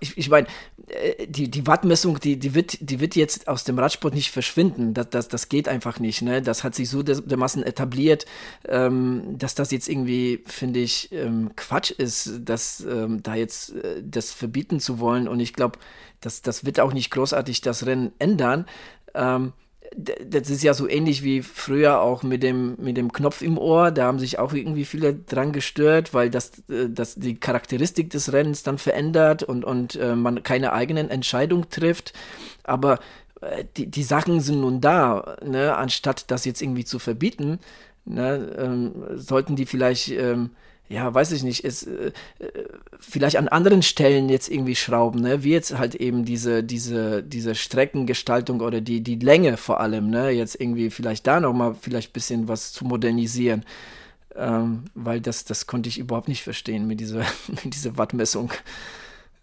ich, 0.00 0.18
ich 0.18 0.28
meine, 0.28 0.46
äh, 0.88 1.26
die, 1.26 1.50
die 1.50 1.66
Wattmessung, 1.66 2.20
die, 2.20 2.38
die, 2.38 2.54
wird, 2.54 2.76
die 2.80 3.00
wird 3.00 3.16
jetzt 3.16 3.48
aus 3.48 3.64
dem 3.64 3.78
Radsport 3.78 4.14
nicht 4.14 4.30
verschwinden. 4.30 4.92
Das, 4.92 5.08
das, 5.10 5.28
das 5.28 5.48
geht 5.48 5.66
einfach 5.68 5.98
nicht. 5.98 6.20
Ne? 6.20 6.42
Das 6.42 6.62
hat 6.62 6.74
sich 6.74 6.90
so 6.90 7.02
dermaßen 7.02 7.62
etabliert, 7.62 8.26
ähm, 8.68 9.38
dass 9.38 9.54
das 9.54 9.70
jetzt 9.70 9.88
irgendwie, 9.88 10.42
finde 10.46 10.80
ich, 10.80 11.10
ähm, 11.12 11.52
Quatsch 11.56 11.90
ist, 11.90 12.40
dass 12.44 12.80
ähm, 12.80 13.22
da 13.22 13.34
jetzt 13.34 13.74
äh, 13.76 14.02
das 14.04 14.32
verbieten 14.32 14.78
zu 14.78 14.98
wollen. 14.98 15.26
Und 15.26 15.40
ich 15.40 15.54
glaube, 15.54 15.78
das, 16.20 16.42
das 16.42 16.64
wird 16.64 16.80
auch 16.80 16.92
nicht 16.92 17.10
großartig 17.10 17.62
das 17.62 17.86
Rennen 17.86 18.12
ändern. 18.18 18.66
Ähm, 19.14 19.52
das 19.96 20.50
ist 20.50 20.62
ja 20.62 20.74
so 20.74 20.88
ähnlich 20.88 21.22
wie 21.22 21.42
früher 21.42 22.00
auch 22.00 22.22
mit 22.22 22.42
dem, 22.42 22.76
mit 22.78 22.96
dem 22.96 23.12
Knopf 23.12 23.42
im 23.42 23.58
Ohr. 23.58 23.90
Da 23.90 24.04
haben 24.04 24.18
sich 24.18 24.38
auch 24.38 24.52
irgendwie 24.52 24.84
viele 24.84 25.14
dran 25.14 25.52
gestört, 25.52 26.14
weil 26.14 26.30
das, 26.30 26.52
äh, 26.68 26.88
das 26.88 27.14
die 27.14 27.36
Charakteristik 27.36 28.10
des 28.10 28.32
Rennens 28.32 28.62
dann 28.62 28.78
verändert 28.78 29.42
und, 29.42 29.64
und 29.64 29.96
äh, 29.96 30.14
man 30.14 30.42
keine 30.42 30.72
eigenen 30.72 31.10
Entscheidungen 31.10 31.68
trifft. 31.70 32.12
Aber 32.62 32.98
äh, 33.40 33.64
die, 33.76 33.86
die 33.86 34.02
Sachen 34.02 34.40
sind 34.40 34.60
nun 34.60 34.80
da, 34.80 35.36
ne? 35.44 35.76
anstatt 35.76 36.30
das 36.30 36.44
jetzt 36.44 36.62
irgendwie 36.62 36.84
zu 36.84 36.98
verbieten, 36.98 37.58
ne? 38.04 38.54
ähm, 38.58 38.92
sollten 39.14 39.56
die 39.56 39.66
vielleicht. 39.66 40.10
Ähm, 40.10 40.50
ja, 40.92 41.12
weiß 41.12 41.32
ich 41.32 41.42
nicht, 41.42 41.64
ist 41.64 41.86
äh, 41.86 42.12
äh, 42.38 42.68
vielleicht 43.00 43.36
an 43.36 43.48
anderen 43.48 43.82
Stellen 43.82 44.28
jetzt 44.28 44.50
irgendwie 44.50 44.76
schrauben, 44.76 45.20
ne? 45.20 45.42
Wie 45.42 45.52
jetzt 45.52 45.78
halt 45.78 45.94
eben 45.94 46.24
diese, 46.26 46.62
diese, 46.62 47.22
diese 47.22 47.54
Streckengestaltung 47.54 48.60
oder 48.60 48.82
die, 48.82 49.00
die 49.00 49.16
Länge 49.16 49.56
vor 49.56 49.80
allem, 49.80 50.10
ne? 50.10 50.30
Jetzt 50.30 50.60
irgendwie 50.60 50.90
vielleicht 50.90 51.26
da 51.26 51.40
nochmal 51.40 51.74
vielleicht 51.80 52.10
ein 52.10 52.12
bisschen 52.12 52.48
was 52.48 52.72
zu 52.72 52.84
modernisieren. 52.84 53.64
Ähm, 54.36 54.84
weil 54.94 55.20
das, 55.20 55.44
das 55.44 55.66
konnte 55.66 55.88
ich 55.88 55.98
überhaupt 55.98 56.28
nicht 56.28 56.42
verstehen 56.42 56.86
mit 56.86 57.00
dieser, 57.00 57.20
mit 57.64 57.74
dieser 57.74 57.96
Wattmessung. 57.96 58.52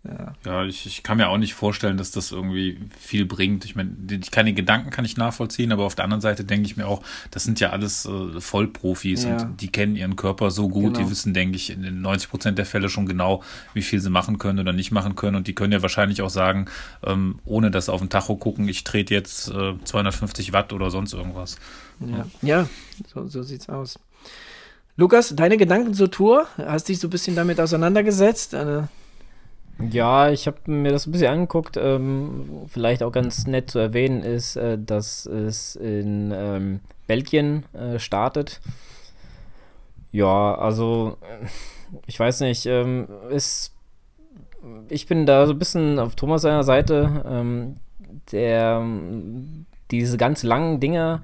Ja, 0.03 0.33
ja 0.45 0.65
ich, 0.65 0.85
ich 0.85 1.03
kann 1.03 1.17
mir 1.17 1.27
auch 1.27 1.37
nicht 1.37 1.53
vorstellen, 1.53 1.97
dass 1.97 2.11
das 2.11 2.31
irgendwie 2.31 2.79
viel 2.97 3.25
bringt. 3.25 3.65
Ich 3.65 3.75
meine, 3.75 3.91
ich 4.09 4.31
kann 4.31 4.45
die 4.45 4.55
Gedanken 4.55 4.91
kann 4.91 5.03
ich 5.03 5.17
nachvollziehen, 5.17 5.73
aber 5.73 5.83
auf 5.83 5.95
der 5.95 6.05
anderen 6.05 6.21
Seite 6.21 6.45
denke 6.45 6.65
ich 6.65 6.77
mir 6.77 6.87
auch, 6.87 7.01
das 7.31 7.43
sind 7.43 7.59
ja 7.59 7.71
alles 7.71 8.05
äh, 8.05 8.39
Vollprofis 8.39 9.25
ja. 9.25 9.35
und 9.35 9.61
die 9.61 9.67
kennen 9.69 9.97
ihren 9.97 10.15
Körper 10.15 10.51
so 10.51 10.69
gut, 10.69 10.93
genau. 10.93 11.05
die 11.05 11.11
wissen, 11.11 11.33
denke 11.33 11.57
ich, 11.57 11.69
in 11.69 12.01
90 12.01 12.29
Prozent 12.29 12.57
der 12.57 12.65
Fälle 12.65 12.87
schon 12.87 13.07
genau, 13.07 13.43
wie 13.73 13.81
viel 13.81 13.99
sie 13.99 14.09
machen 14.09 14.37
können 14.37 14.59
oder 14.59 14.71
nicht 14.71 14.91
machen 14.91 15.15
können 15.15 15.35
und 15.35 15.47
die 15.47 15.55
können 15.55 15.73
ja 15.73 15.81
wahrscheinlich 15.81 16.21
auch 16.21 16.29
sagen, 16.29 16.67
ähm, 17.03 17.39
ohne 17.43 17.69
dass 17.69 17.89
auf 17.89 17.99
den 17.99 18.09
Tacho 18.09 18.37
gucken, 18.37 18.69
ich 18.69 18.85
trete 18.85 19.13
jetzt 19.13 19.49
äh, 19.49 19.73
250 19.83 20.53
Watt 20.53 20.71
oder 20.71 20.91
sonst 20.91 21.13
irgendwas. 21.13 21.57
Ja, 21.99 22.25
ja 22.41 22.69
so, 23.13 23.27
so 23.27 23.43
sieht's 23.43 23.67
aus. 23.67 23.99
Lukas, 24.95 25.33
deine 25.35 25.57
Gedanken 25.57 25.93
zur 25.93 26.11
Tour? 26.11 26.47
Hast 26.57 26.89
dich 26.89 26.99
so 26.99 27.07
ein 27.07 27.09
bisschen 27.09 27.35
damit 27.35 27.59
auseinandergesetzt? 27.59 28.53
Eine 28.53 28.89
ja, 29.91 30.29
ich 30.29 30.47
habe 30.47 30.57
mir 30.65 30.91
das 30.91 31.07
ein 31.07 31.11
bisschen 31.11 31.31
angeguckt. 31.31 31.77
Ähm, 31.77 32.65
vielleicht 32.67 33.03
auch 33.03 33.11
ganz 33.11 33.47
nett 33.47 33.69
zu 33.69 33.79
erwähnen 33.79 34.23
ist, 34.23 34.55
äh, 34.55 34.77
dass 34.77 35.25
es 35.25 35.75
in 35.75 36.31
ähm, 36.35 36.79
Belgien 37.07 37.65
äh, 37.73 37.99
startet. 37.99 38.61
Ja, 40.11 40.55
also 40.55 41.17
äh, 41.21 41.45
ich 42.07 42.19
weiß 42.19 42.41
nicht, 42.41 42.65
ähm, 42.65 43.07
ist, 43.29 43.73
ich 44.89 45.07
bin 45.07 45.25
da 45.25 45.45
so 45.45 45.53
ein 45.53 45.59
bisschen 45.59 45.99
auf 45.99 46.15
Thomas 46.15 46.41
seiner 46.41 46.63
Seite. 46.63 47.23
Ähm, 47.27 47.75
der 48.31 48.85
diese 49.91 50.17
ganz 50.17 50.43
langen 50.43 50.79
Dinger 50.79 51.23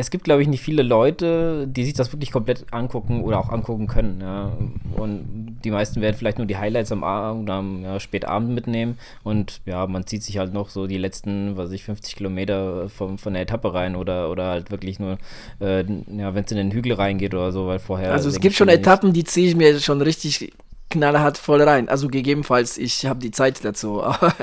es 0.00 0.10
gibt, 0.10 0.24
glaube 0.24 0.42
ich, 0.42 0.48
nicht 0.48 0.62
viele 0.62 0.82
Leute, 0.82 1.68
die 1.68 1.84
sich 1.84 1.94
das 1.94 2.12
wirklich 2.12 2.32
komplett 2.32 2.66
angucken 2.72 3.22
oder 3.22 3.38
auch 3.38 3.50
angucken 3.50 3.86
können. 3.86 4.20
Ja. 4.20 4.52
Und 4.96 5.58
die 5.64 5.70
meisten 5.70 6.00
werden 6.00 6.16
vielleicht 6.16 6.38
nur 6.38 6.46
die 6.46 6.56
Highlights 6.56 6.90
am 6.90 7.04
Abend 7.04 7.44
oder 7.44 7.54
am 7.54 7.82
ja, 7.82 8.00
Spätabend 8.00 8.50
mitnehmen. 8.50 8.98
Und 9.22 9.60
ja, 9.66 9.86
man 9.86 10.06
zieht 10.06 10.22
sich 10.22 10.38
halt 10.38 10.52
noch 10.52 10.70
so 10.70 10.86
die 10.86 10.98
letzten, 10.98 11.56
was 11.56 11.70
ich, 11.72 11.84
50 11.84 12.16
Kilometer 12.16 12.88
vom, 12.88 13.18
von 13.18 13.34
der 13.34 13.42
Etappe 13.42 13.72
rein 13.72 13.94
oder, 13.94 14.30
oder 14.30 14.46
halt 14.46 14.70
wirklich 14.70 14.98
nur, 14.98 15.18
äh, 15.60 15.84
ja, 15.84 16.34
wenn 16.34 16.44
es 16.44 16.50
in 16.50 16.56
den 16.56 16.72
Hügel 16.72 16.94
reingeht 16.94 17.34
oder 17.34 17.52
so, 17.52 17.66
weil 17.66 17.78
vorher. 17.78 18.12
Also 18.12 18.28
es 18.28 18.40
gibt 18.40 18.56
schon 18.56 18.68
Etappen, 18.68 19.12
die 19.12 19.24
ziehe 19.24 19.48
ich 19.48 19.56
mir 19.56 19.78
schon 19.80 20.00
richtig 20.00 20.52
knallhart 20.90 21.38
voll 21.38 21.62
rein. 21.62 21.88
Also 21.88 22.08
gegebenenfalls, 22.08 22.76
ich 22.76 23.06
habe 23.06 23.20
die 23.20 23.30
Zeit 23.30 23.64
dazu. 23.64 24.02
Aber 24.04 24.34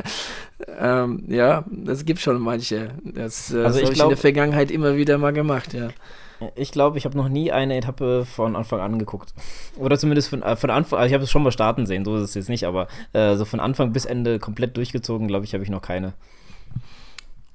ähm, 0.79 1.23
ja, 1.27 1.65
das 1.69 2.05
gibt 2.05 2.19
schon 2.19 2.41
manche. 2.41 2.91
Das 3.03 3.53
äh, 3.53 3.63
also 3.63 3.81
habe 3.81 3.93
ich 3.93 4.01
in 4.01 4.09
der 4.09 4.17
Vergangenheit 4.17 4.71
immer 4.71 4.95
wieder 4.95 5.17
mal 5.17 5.33
gemacht, 5.33 5.73
ja. 5.73 5.89
Ich 6.55 6.71
glaube, 6.71 6.99
ich 6.99 7.05
habe 7.05 7.17
noch 7.17 7.29
nie 7.29 7.51
eine 7.51 7.77
Etappe 7.77 8.25
von 8.25 8.55
Anfang 8.55 8.79
an 8.79 8.99
geguckt. 8.99 9.33
Oder 9.77 9.97
zumindest 9.97 10.29
von, 10.29 10.43
äh, 10.43 10.55
von 10.55 10.69
Anfang, 10.69 10.99
also 10.99 11.07
ich 11.07 11.13
habe 11.13 11.23
es 11.23 11.31
schon 11.31 11.43
mal 11.43 11.51
starten 11.51 11.85
sehen, 11.85 12.05
so 12.05 12.15
ist 12.15 12.23
es 12.23 12.33
jetzt 12.35 12.49
nicht, 12.49 12.65
aber 12.65 12.87
äh, 13.13 13.35
so 13.35 13.45
von 13.45 13.59
Anfang 13.59 13.91
bis 13.91 14.05
Ende 14.05 14.39
komplett 14.39 14.77
durchgezogen, 14.77 15.27
glaube 15.27 15.45
ich, 15.45 15.53
habe 15.53 15.63
ich 15.63 15.69
noch 15.69 15.81
keine. 15.81 16.13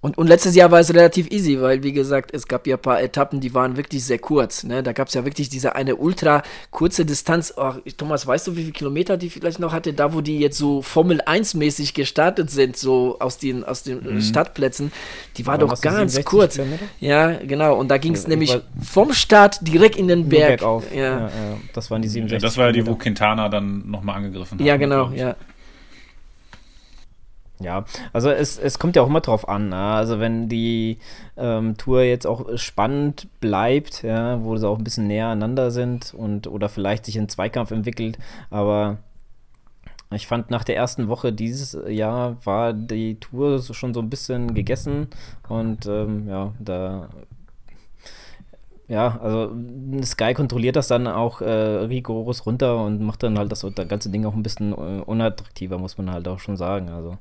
Und, 0.02 0.18
und 0.18 0.26
letztes 0.26 0.56
Jahr 0.56 0.72
war 0.72 0.80
es 0.80 0.92
relativ 0.92 1.30
easy, 1.30 1.60
weil, 1.60 1.84
wie 1.84 1.92
gesagt, 1.92 2.34
es 2.34 2.48
gab 2.48 2.66
ja 2.66 2.74
ein 2.74 2.82
paar 2.82 3.00
Etappen, 3.00 3.38
die 3.38 3.54
waren 3.54 3.76
wirklich 3.76 4.04
sehr 4.04 4.18
kurz. 4.18 4.64
Ne? 4.64 4.82
Da 4.82 4.92
gab 4.92 5.06
es 5.06 5.14
ja 5.14 5.24
wirklich 5.24 5.48
diese 5.48 5.76
eine 5.76 5.94
ultra 5.94 6.42
kurze 6.72 7.06
Distanz. 7.06 7.54
Oh, 7.56 7.74
Thomas, 7.96 8.26
weißt 8.26 8.48
du, 8.48 8.56
wie 8.56 8.62
viele 8.62 8.72
Kilometer 8.72 9.16
die 9.16 9.30
vielleicht 9.30 9.60
noch 9.60 9.72
hatte? 9.72 9.92
Da, 9.92 10.12
wo 10.12 10.20
die 10.20 10.40
jetzt 10.40 10.58
so 10.58 10.82
Formel 10.82 11.20
1-mäßig 11.22 11.94
gestartet 11.94 12.50
sind, 12.50 12.76
so 12.76 13.16
aus 13.20 13.38
den, 13.38 13.62
aus 13.62 13.84
den 13.84 14.02
mhm. 14.02 14.20
Stadtplätzen, 14.20 14.90
die 15.36 15.46
war 15.46 15.54
Aber 15.54 15.68
doch 15.68 15.80
ganz 15.80 16.20
kurz. 16.24 16.54
Kilometer? 16.54 16.84
Ja, 16.98 17.36
genau. 17.36 17.78
Und 17.78 17.86
da 17.86 17.98
ging 17.98 18.14
es 18.14 18.24
ja, 18.24 18.30
nämlich 18.30 18.58
vom 18.82 19.12
Start 19.12 19.64
direkt 19.68 19.94
in 19.94 20.08
den 20.08 20.28
Berg. 20.28 20.58
Bergauf. 20.58 20.92
Ja. 20.92 21.00
Ja, 21.00 21.18
ja. 21.20 21.30
Das 21.74 21.92
waren 21.92 22.02
die 22.02 22.08
67. 22.08 22.42
Ja, 22.42 22.48
das 22.48 22.56
war 22.56 22.66
ja 22.66 22.72
die, 22.72 22.84
wo 22.84 22.96
Quintana 22.96 23.48
dann 23.48 23.88
nochmal 23.88 24.16
angegriffen 24.16 24.58
hat. 24.58 24.66
Ja, 24.66 24.76
genau, 24.76 25.12
ja. 25.14 25.36
Ja, 27.62 27.84
also 28.12 28.30
es, 28.30 28.58
es 28.58 28.78
kommt 28.78 28.96
ja 28.96 29.02
auch 29.02 29.06
immer 29.06 29.20
drauf 29.20 29.48
an. 29.48 29.68
Ne? 29.70 29.76
Also 29.76 30.20
wenn 30.20 30.48
die 30.48 30.98
ähm, 31.36 31.76
Tour 31.76 32.02
jetzt 32.02 32.26
auch 32.26 32.56
spannend 32.58 33.28
bleibt, 33.40 34.02
ja, 34.02 34.42
wo 34.42 34.56
sie 34.56 34.68
auch 34.68 34.78
ein 34.78 34.84
bisschen 34.84 35.06
näher 35.06 35.26
aneinander 35.26 35.70
sind 35.70 36.14
und 36.14 36.46
oder 36.46 36.68
vielleicht 36.68 37.06
sich 37.06 37.18
ein 37.18 37.28
Zweikampf 37.28 37.70
entwickelt, 37.70 38.18
aber 38.50 38.98
ich 40.14 40.26
fand 40.26 40.50
nach 40.50 40.64
der 40.64 40.76
ersten 40.76 41.08
Woche 41.08 41.32
dieses 41.32 41.76
Jahr 41.88 42.36
war 42.44 42.72
die 42.72 43.18
Tour 43.18 43.62
schon 43.62 43.94
so 43.94 44.00
ein 44.00 44.10
bisschen 44.10 44.54
gegessen 44.54 45.08
und 45.48 45.86
ähm, 45.86 46.28
ja, 46.28 46.52
da 46.58 47.08
ja, 48.88 49.18
also 49.22 49.52
Sky 50.02 50.34
kontrolliert 50.34 50.76
das 50.76 50.86
dann 50.86 51.06
auch 51.06 51.40
äh, 51.40 51.46
rigoros 51.48 52.44
runter 52.44 52.84
und 52.84 53.00
macht 53.00 53.22
dann 53.22 53.38
halt 53.38 53.50
das, 53.50 53.60
das 53.60 53.88
ganze 53.88 54.10
Ding 54.10 54.26
auch 54.26 54.34
ein 54.34 54.42
bisschen 54.42 54.72
äh, 54.72 55.02
unattraktiver, 55.02 55.78
muss 55.78 55.96
man 55.96 56.10
halt 56.10 56.28
auch 56.28 56.40
schon 56.40 56.58
sagen. 56.58 56.90
Also 56.90 57.16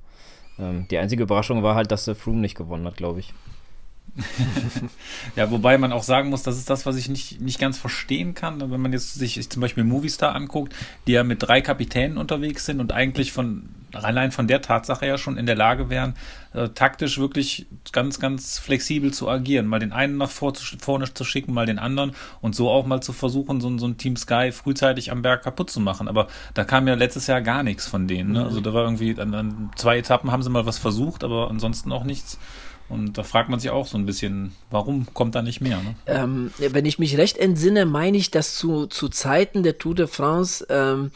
ähm, 0.59 0.87
die 0.89 0.97
einzige 0.97 1.23
Überraschung 1.23 1.63
war 1.63 1.75
halt, 1.75 1.91
dass 1.91 2.05
der 2.05 2.15
Froome 2.15 2.39
nicht 2.39 2.55
gewonnen 2.55 2.85
hat, 2.85 2.97
glaube 2.97 3.19
ich. 3.19 3.33
ja, 5.35 5.49
wobei 5.51 5.77
man 5.77 5.93
auch 5.93 6.03
sagen 6.03 6.29
muss, 6.29 6.43
das 6.43 6.57
ist 6.57 6.69
das, 6.69 6.85
was 6.85 6.97
ich 6.97 7.07
nicht, 7.07 7.39
nicht 7.39 7.59
ganz 7.59 7.77
verstehen 7.77 8.33
kann. 8.33 8.59
Wenn 8.71 8.81
man 8.81 8.91
jetzt 8.91 9.13
sich 9.13 9.49
zum 9.49 9.61
Beispiel 9.61 9.83
Movistar 9.83 10.35
anguckt, 10.35 10.75
die 11.07 11.13
ja 11.13 11.23
mit 11.23 11.41
drei 11.41 11.61
Kapitänen 11.61 12.17
unterwegs 12.17 12.65
sind 12.65 12.81
und 12.81 12.91
eigentlich 12.91 13.31
von 13.31 13.69
allein 13.93 14.31
von 14.31 14.47
der 14.47 14.61
Tatsache 14.61 15.07
ja 15.07 15.17
schon 15.17 15.37
in 15.37 15.45
der 15.45 15.55
Lage 15.55 15.89
wären, 15.89 16.15
äh, 16.53 16.69
taktisch 16.69 17.17
wirklich 17.17 17.67
ganz, 17.91 18.19
ganz 18.19 18.59
flexibel 18.59 19.13
zu 19.13 19.29
agieren. 19.29 19.67
Mal 19.67 19.79
den 19.79 19.93
einen 19.93 20.17
nach 20.17 20.29
vor, 20.29 20.53
vorne 20.55 21.13
zu 21.13 21.23
schicken, 21.23 21.53
mal 21.53 21.65
den 21.65 21.79
anderen 21.79 22.11
und 22.41 22.55
so 22.55 22.69
auch 22.69 22.85
mal 22.85 23.01
zu 23.01 23.13
versuchen, 23.13 23.61
so, 23.61 23.77
so 23.77 23.87
ein 23.87 23.97
Team 23.97 24.15
Sky 24.15 24.51
frühzeitig 24.51 25.11
am 25.11 25.21
Berg 25.21 25.43
kaputt 25.43 25.69
zu 25.69 25.79
machen. 25.79 26.07
Aber 26.07 26.27
da 26.53 26.63
kam 26.63 26.87
ja 26.87 26.95
letztes 26.95 27.27
Jahr 27.27 27.41
gar 27.41 27.63
nichts 27.63 27.87
von 27.87 28.07
denen. 28.07 28.33
Ne? 28.33 28.43
Also 28.43 28.59
da 28.61 28.73
war 28.73 28.83
irgendwie, 28.83 29.19
an, 29.19 29.33
an 29.33 29.71
zwei 29.75 29.97
Etappen 29.97 30.31
haben 30.31 30.43
sie 30.43 30.49
mal 30.49 30.65
was 30.65 30.77
versucht, 30.77 31.23
aber 31.23 31.49
ansonsten 31.49 31.91
auch 31.91 32.03
nichts. 32.03 32.37
Und 32.89 33.17
da 33.17 33.23
fragt 33.23 33.47
man 33.47 33.59
sich 33.61 33.69
auch 33.69 33.87
so 33.87 33.97
ein 33.97 34.05
bisschen, 34.05 34.53
warum 34.69 35.07
kommt 35.13 35.35
da 35.35 35.41
nicht 35.41 35.61
mehr? 35.61 35.77
Ne? 35.77 35.95
Ähm, 36.07 36.51
wenn 36.57 36.85
ich 36.85 36.99
mich 36.99 37.17
recht 37.17 37.37
entsinne, 37.37 37.85
meine 37.85 38.17
ich, 38.17 38.31
dass 38.31 38.55
zu, 38.55 38.87
zu 38.87 39.07
Zeiten 39.07 39.63
der 39.63 39.77
Tour 39.77 39.95
de 39.95 40.07
France 40.07 40.67
ähm, 40.69 41.11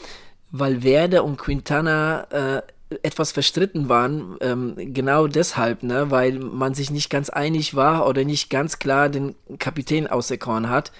Valverde 0.52 1.24
und 1.24 1.38
Quintana 1.38 2.28
äh, 2.30 2.62
etwas 3.04 3.32
verstritten 3.32 3.90
waren, 3.90 4.38
ähm, 4.42 4.76
genau 4.78 5.28
deshalb, 5.28 5.84
ne, 5.84 6.12
weil 6.12 6.40
man 6.40 6.74
sich 6.74 6.92
nicht 6.92 7.10
ganz 7.10 7.30
einig 7.30 7.76
war 7.76 8.08
oder 8.08 8.24
nicht 8.24 8.50
ganz 8.50 8.80
klar 8.80 9.10
den 9.10 9.36
Kapitän 9.60 10.08
auserkoren 10.08 10.70
hat. 10.70 10.92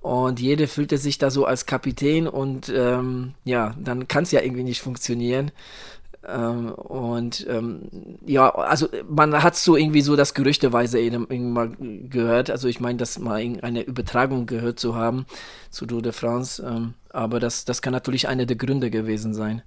Und 0.00 0.40
jede 0.40 0.66
fühlte 0.66 0.98
sich 0.98 1.18
da 1.18 1.30
so 1.30 1.44
als 1.46 1.64
Kapitän 1.64 2.26
und 2.26 2.68
ähm, 2.74 3.34
ja, 3.44 3.74
dann 3.78 4.08
kann 4.08 4.24
es 4.24 4.32
ja 4.32 4.40
irgendwie 4.40 4.64
nicht 4.64 4.80
funktionieren. 4.82 5.52
Ähm, 6.26 6.72
und 6.72 7.46
ähm, 7.48 7.82
ja, 8.26 8.48
also 8.54 8.88
man 9.08 9.42
hat 9.42 9.56
so 9.56 9.76
irgendwie 9.76 10.02
so 10.02 10.16
das 10.16 10.34
gerüchteweise 10.34 10.98
mal 11.18 11.70
gehört. 12.08 12.50
Also 12.50 12.68
ich 12.68 12.80
meine, 12.80 12.98
dass 12.98 13.18
mal 13.18 13.58
eine 13.62 13.82
Übertragung 13.82 14.46
gehört 14.46 14.78
zu 14.78 14.94
haben 14.94 15.26
zu 15.70 15.86
Tour 15.86 16.02
de 16.02 16.12
France. 16.12 16.62
Ähm, 16.64 16.94
aber 17.10 17.40
das, 17.40 17.64
das 17.64 17.82
kann 17.82 17.92
natürlich 17.92 18.28
einer 18.28 18.46
der 18.46 18.56
Gründe 18.56 18.90
gewesen 18.90 19.34
sein. 19.34 19.62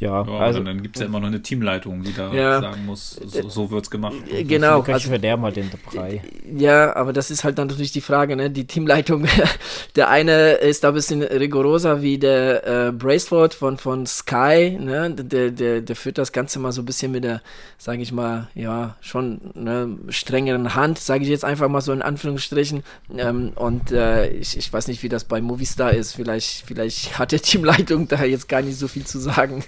Ja, 0.00 0.24
ja 0.24 0.38
also 0.38 0.60
dann 0.60 0.82
gibt 0.82 0.96
es 0.96 1.00
ja 1.00 1.06
immer 1.06 1.20
noch 1.20 1.26
eine 1.26 1.42
Teamleitung, 1.42 2.02
die 2.02 2.14
da 2.14 2.32
ja, 2.32 2.60
sagen 2.60 2.86
muss, 2.86 3.18
so, 3.24 3.48
so 3.48 3.70
wird 3.70 3.84
es 3.84 3.90
gemacht. 3.90 4.14
Äh, 4.30 4.44
genau. 4.44 4.82
Also 4.82 5.08
verderben 5.08 5.42
halt 5.42 5.56
den 5.56 5.70
Brei. 5.70 6.22
Ja, 6.56 6.94
aber 6.94 7.12
das 7.12 7.30
ist 7.30 7.44
halt 7.44 7.58
dann 7.58 7.68
natürlich 7.68 7.92
die 7.92 8.00
Frage, 8.00 8.36
ne? 8.36 8.50
Die 8.50 8.66
Teamleitung, 8.66 9.26
der 9.96 10.08
eine 10.08 10.52
ist 10.52 10.84
da 10.84 10.88
ein 10.88 10.94
bisschen 10.94 11.22
rigoroser 11.22 12.00
wie 12.02 12.18
der 12.18 12.88
äh, 12.88 12.92
Braceford 12.92 13.54
von, 13.54 13.76
von 13.76 14.06
Sky, 14.06 14.78
ne? 14.78 15.10
Der, 15.10 15.50
der, 15.50 15.80
der 15.80 15.96
führt 15.96 16.18
das 16.18 16.32
Ganze 16.32 16.58
mal 16.58 16.72
so 16.72 16.82
ein 16.82 16.86
bisschen 16.86 17.10
mit 17.10 17.24
der, 17.24 17.42
sage 17.76 18.02
ich 18.02 18.12
mal, 18.12 18.48
ja, 18.54 18.96
schon 19.00 19.40
ne, 19.54 19.98
strengeren 20.10 20.74
Hand, 20.74 20.98
sage 20.98 21.24
ich 21.24 21.30
jetzt 21.30 21.44
einfach 21.44 21.68
mal 21.68 21.80
so 21.80 21.92
in 21.92 22.02
Anführungsstrichen. 22.02 22.84
Ähm, 23.16 23.52
und 23.56 23.90
äh, 23.90 24.28
ich, 24.28 24.56
ich 24.56 24.72
weiß 24.72 24.88
nicht, 24.88 25.02
wie 25.02 25.08
das 25.08 25.24
bei 25.24 25.40
Movistar 25.40 25.92
ist. 25.92 26.14
Vielleicht, 26.14 26.64
vielleicht 26.66 27.18
hat 27.18 27.32
der 27.32 27.42
Teamleitung 27.42 28.06
da 28.06 28.24
jetzt 28.24 28.48
gar 28.48 28.62
nicht 28.62 28.78
so 28.78 28.86
viel 28.86 29.04
zu 29.04 29.18
sagen. 29.18 29.64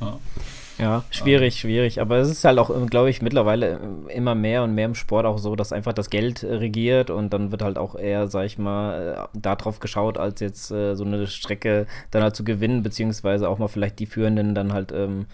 ja. 0.78 1.04
schwierig, 1.10 1.60
schwierig. 1.60 2.00
Aber 2.00 2.16
es 2.18 2.30
ist 2.30 2.44
halt 2.44 2.58
auch, 2.58 2.70
glaube 2.88 3.10
ich, 3.10 3.22
mittlerweile 3.22 3.80
immer 4.08 4.34
mehr 4.34 4.62
und 4.62 4.74
mehr 4.74 4.86
im 4.86 4.94
Sport 4.94 5.26
auch 5.26 5.38
so, 5.38 5.56
dass 5.56 5.72
einfach 5.72 5.92
das 5.92 6.10
Geld 6.10 6.44
regiert 6.44 7.10
und 7.10 7.32
dann 7.32 7.50
wird 7.50 7.62
halt 7.62 7.78
auch 7.78 7.94
eher, 7.94 8.28
sag 8.28 8.44
ich 8.44 8.58
mal, 8.58 9.28
äh, 9.34 9.38
darauf 9.38 9.80
geschaut, 9.80 10.18
als 10.18 10.40
jetzt 10.40 10.70
äh, 10.70 10.94
so 10.94 11.04
eine 11.04 11.26
Strecke 11.26 11.86
dann 12.10 12.22
halt 12.22 12.36
zu 12.36 12.44
gewinnen, 12.44 12.82
beziehungsweise 12.82 13.48
auch 13.48 13.58
mal 13.58 13.68
vielleicht 13.68 13.98
die 13.98 14.06
Führenden 14.06 14.54
dann 14.54 14.72
halt 14.72 14.92
ähm, 14.92 15.26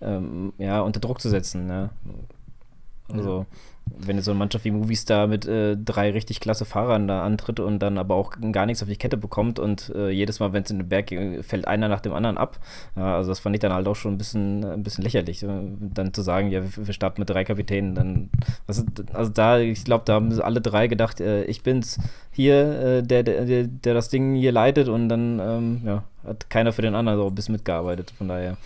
ähm, 0.00 0.52
ja, 0.58 0.80
unter 0.80 1.00
Druck 1.00 1.20
zu 1.20 1.28
setzen. 1.28 1.66
Ne? 1.66 1.90
Also. 3.12 3.46
Ja 3.50 3.67
wenn 3.96 4.20
so 4.20 4.30
eine 4.30 4.38
Mannschaft 4.38 4.64
wie 4.64 4.70
Movistar 4.70 5.26
mit 5.26 5.46
äh, 5.46 5.76
drei 5.76 6.10
richtig 6.10 6.40
klasse 6.40 6.64
Fahrern 6.64 7.08
da 7.08 7.22
antritt 7.22 7.60
und 7.60 7.78
dann 7.80 7.98
aber 7.98 8.14
auch 8.14 8.32
gar 8.52 8.66
nichts 8.66 8.82
auf 8.82 8.88
die 8.88 8.96
Kette 8.96 9.16
bekommt 9.16 9.58
und 9.58 9.92
äh, 9.94 10.10
jedes 10.10 10.40
Mal, 10.40 10.52
wenn 10.52 10.62
es 10.62 10.70
in 10.70 10.78
den 10.78 10.88
Berg 10.88 11.06
geht, 11.06 11.44
fällt 11.44 11.66
einer 11.66 11.88
nach 11.88 12.00
dem 12.00 12.12
anderen 12.12 12.38
ab. 12.38 12.58
Ja, 12.96 13.16
also 13.16 13.30
das 13.30 13.40
fand 13.40 13.56
ich 13.56 13.60
dann 13.60 13.72
halt 13.72 13.86
auch 13.86 13.96
schon 13.96 14.14
ein 14.14 14.18
bisschen, 14.18 14.64
ein 14.64 14.82
bisschen 14.82 15.04
lächerlich, 15.04 15.42
äh, 15.42 15.48
dann 15.80 16.14
zu 16.14 16.22
sagen, 16.22 16.50
ja, 16.50 16.62
wir, 16.62 16.92
starten 16.92 17.20
mit 17.20 17.30
drei 17.30 17.44
Kapitänen. 17.44 17.94
Dann, 17.94 18.30
was, 18.66 18.84
also 19.12 19.30
da, 19.30 19.58
ich 19.58 19.84
glaube, 19.84 20.04
da 20.04 20.14
haben 20.14 20.40
alle 20.40 20.60
drei 20.60 20.86
gedacht, 20.86 21.20
äh, 21.20 21.44
ich 21.44 21.62
bin's 21.62 21.98
hier, 22.30 22.80
äh, 22.80 23.02
der, 23.02 23.22
der, 23.22 23.66
der 23.66 23.94
das 23.94 24.08
Ding 24.08 24.34
hier 24.34 24.52
leitet 24.52 24.88
und 24.88 25.08
dann 25.08 25.40
ähm, 25.40 25.80
ja, 25.84 26.04
hat 26.24 26.48
keiner 26.50 26.72
für 26.72 26.82
den 26.82 26.94
anderen 26.94 27.18
so 27.18 27.26
ein 27.26 27.34
bisschen 27.34 27.52
mitgearbeitet. 27.52 28.12
Von 28.16 28.28
daher 28.28 28.56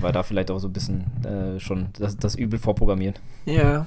war 0.00 0.12
da 0.12 0.22
vielleicht 0.22 0.50
auch 0.50 0.58
so 0.58 0.68
ein 0.68 0.72
bisschen 0.72 1.04
äh, 1.24 1.60
schon 1.60 1.88
das, 1.98 2.16
das 2.16 2.34
Übel 2.34 2.58
vorprogrammiert. 2.58 3.20
Ja, 3.46 3.86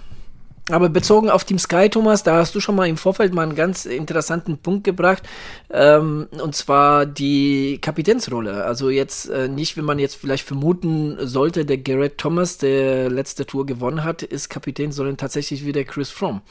aber 0.69 0.89
bezogen 0.89 1.29
auf 1.29 1.45
Team 1.45 1.59
Sky, 1.59 1.89
Thomas, 1.89 2.23
da 2.23 2.37
hast 2.37 2.53
du 2.53 2.59
schon 2.59 2.75
mal 2.75 2.87
im 2.87 2.97
Vorfeld 2.97 3.33
mal 3.33 3.43
einen 3.43 3.55
ganz 3.55 3.85
interessanten 3.85 4.57
Punkt 4.57 4.83
gebracht. 4.83 5.23
Ähm, 5.69 6.27
und 6.41 6.55
zwar 6.55 7.05
die 7.05 7.79
Kapitänsrolle. 7.81 8.65
Also 8.65 8.89
jetzt 8.89 9.29
äh, 9.29 9.47
nicht, 9.47 9.77
wenn 9.77 9.85
man 9.85 9.99
jetzt 9.99 10.15
vielleicht 10.15 10.45
vermuten 10.45 11.17
sollte, 11.25 11.65
der 11.65 11.77
Garrett 11.77 12.17
Thomas, 12.17 12.57
der 12.57 13.09
letzte 13.09 13.45
Tour 13.45 13.65
gewonnen 13.65 14.03
hat, 14.03 14.23
ist 14.23 14.49
Kapitän, 14.49 14.91
sondern 14.91 15.15
tatsächlich 15.15 15.65
wieder 15.65 15.85
Chris 15.85 16.09
Fromm. 16.09 16.41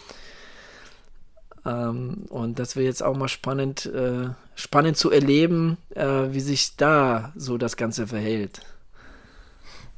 Ähm, 1.66 2.24
und 2.30 2.58
das 2.58 2.74
wäre 2.74 2.86
jetzt 2.86 3.02
auch 3.02 3.16
mal 3.16 3.28
spannend, 3.28 3.86
äh, 3.86 4.30
spannend 4.54 4.96
zu 4.96 5.10
erleben, 5.10 5.76
äh, 5.94 6.28
wie 6.30 6.40
sich 6.40 6.76
da 6.76 7.32
so 7.36 7.58
das 7.58 7.76
Ganze 7.76 8.06
verhält. 8.06 8.62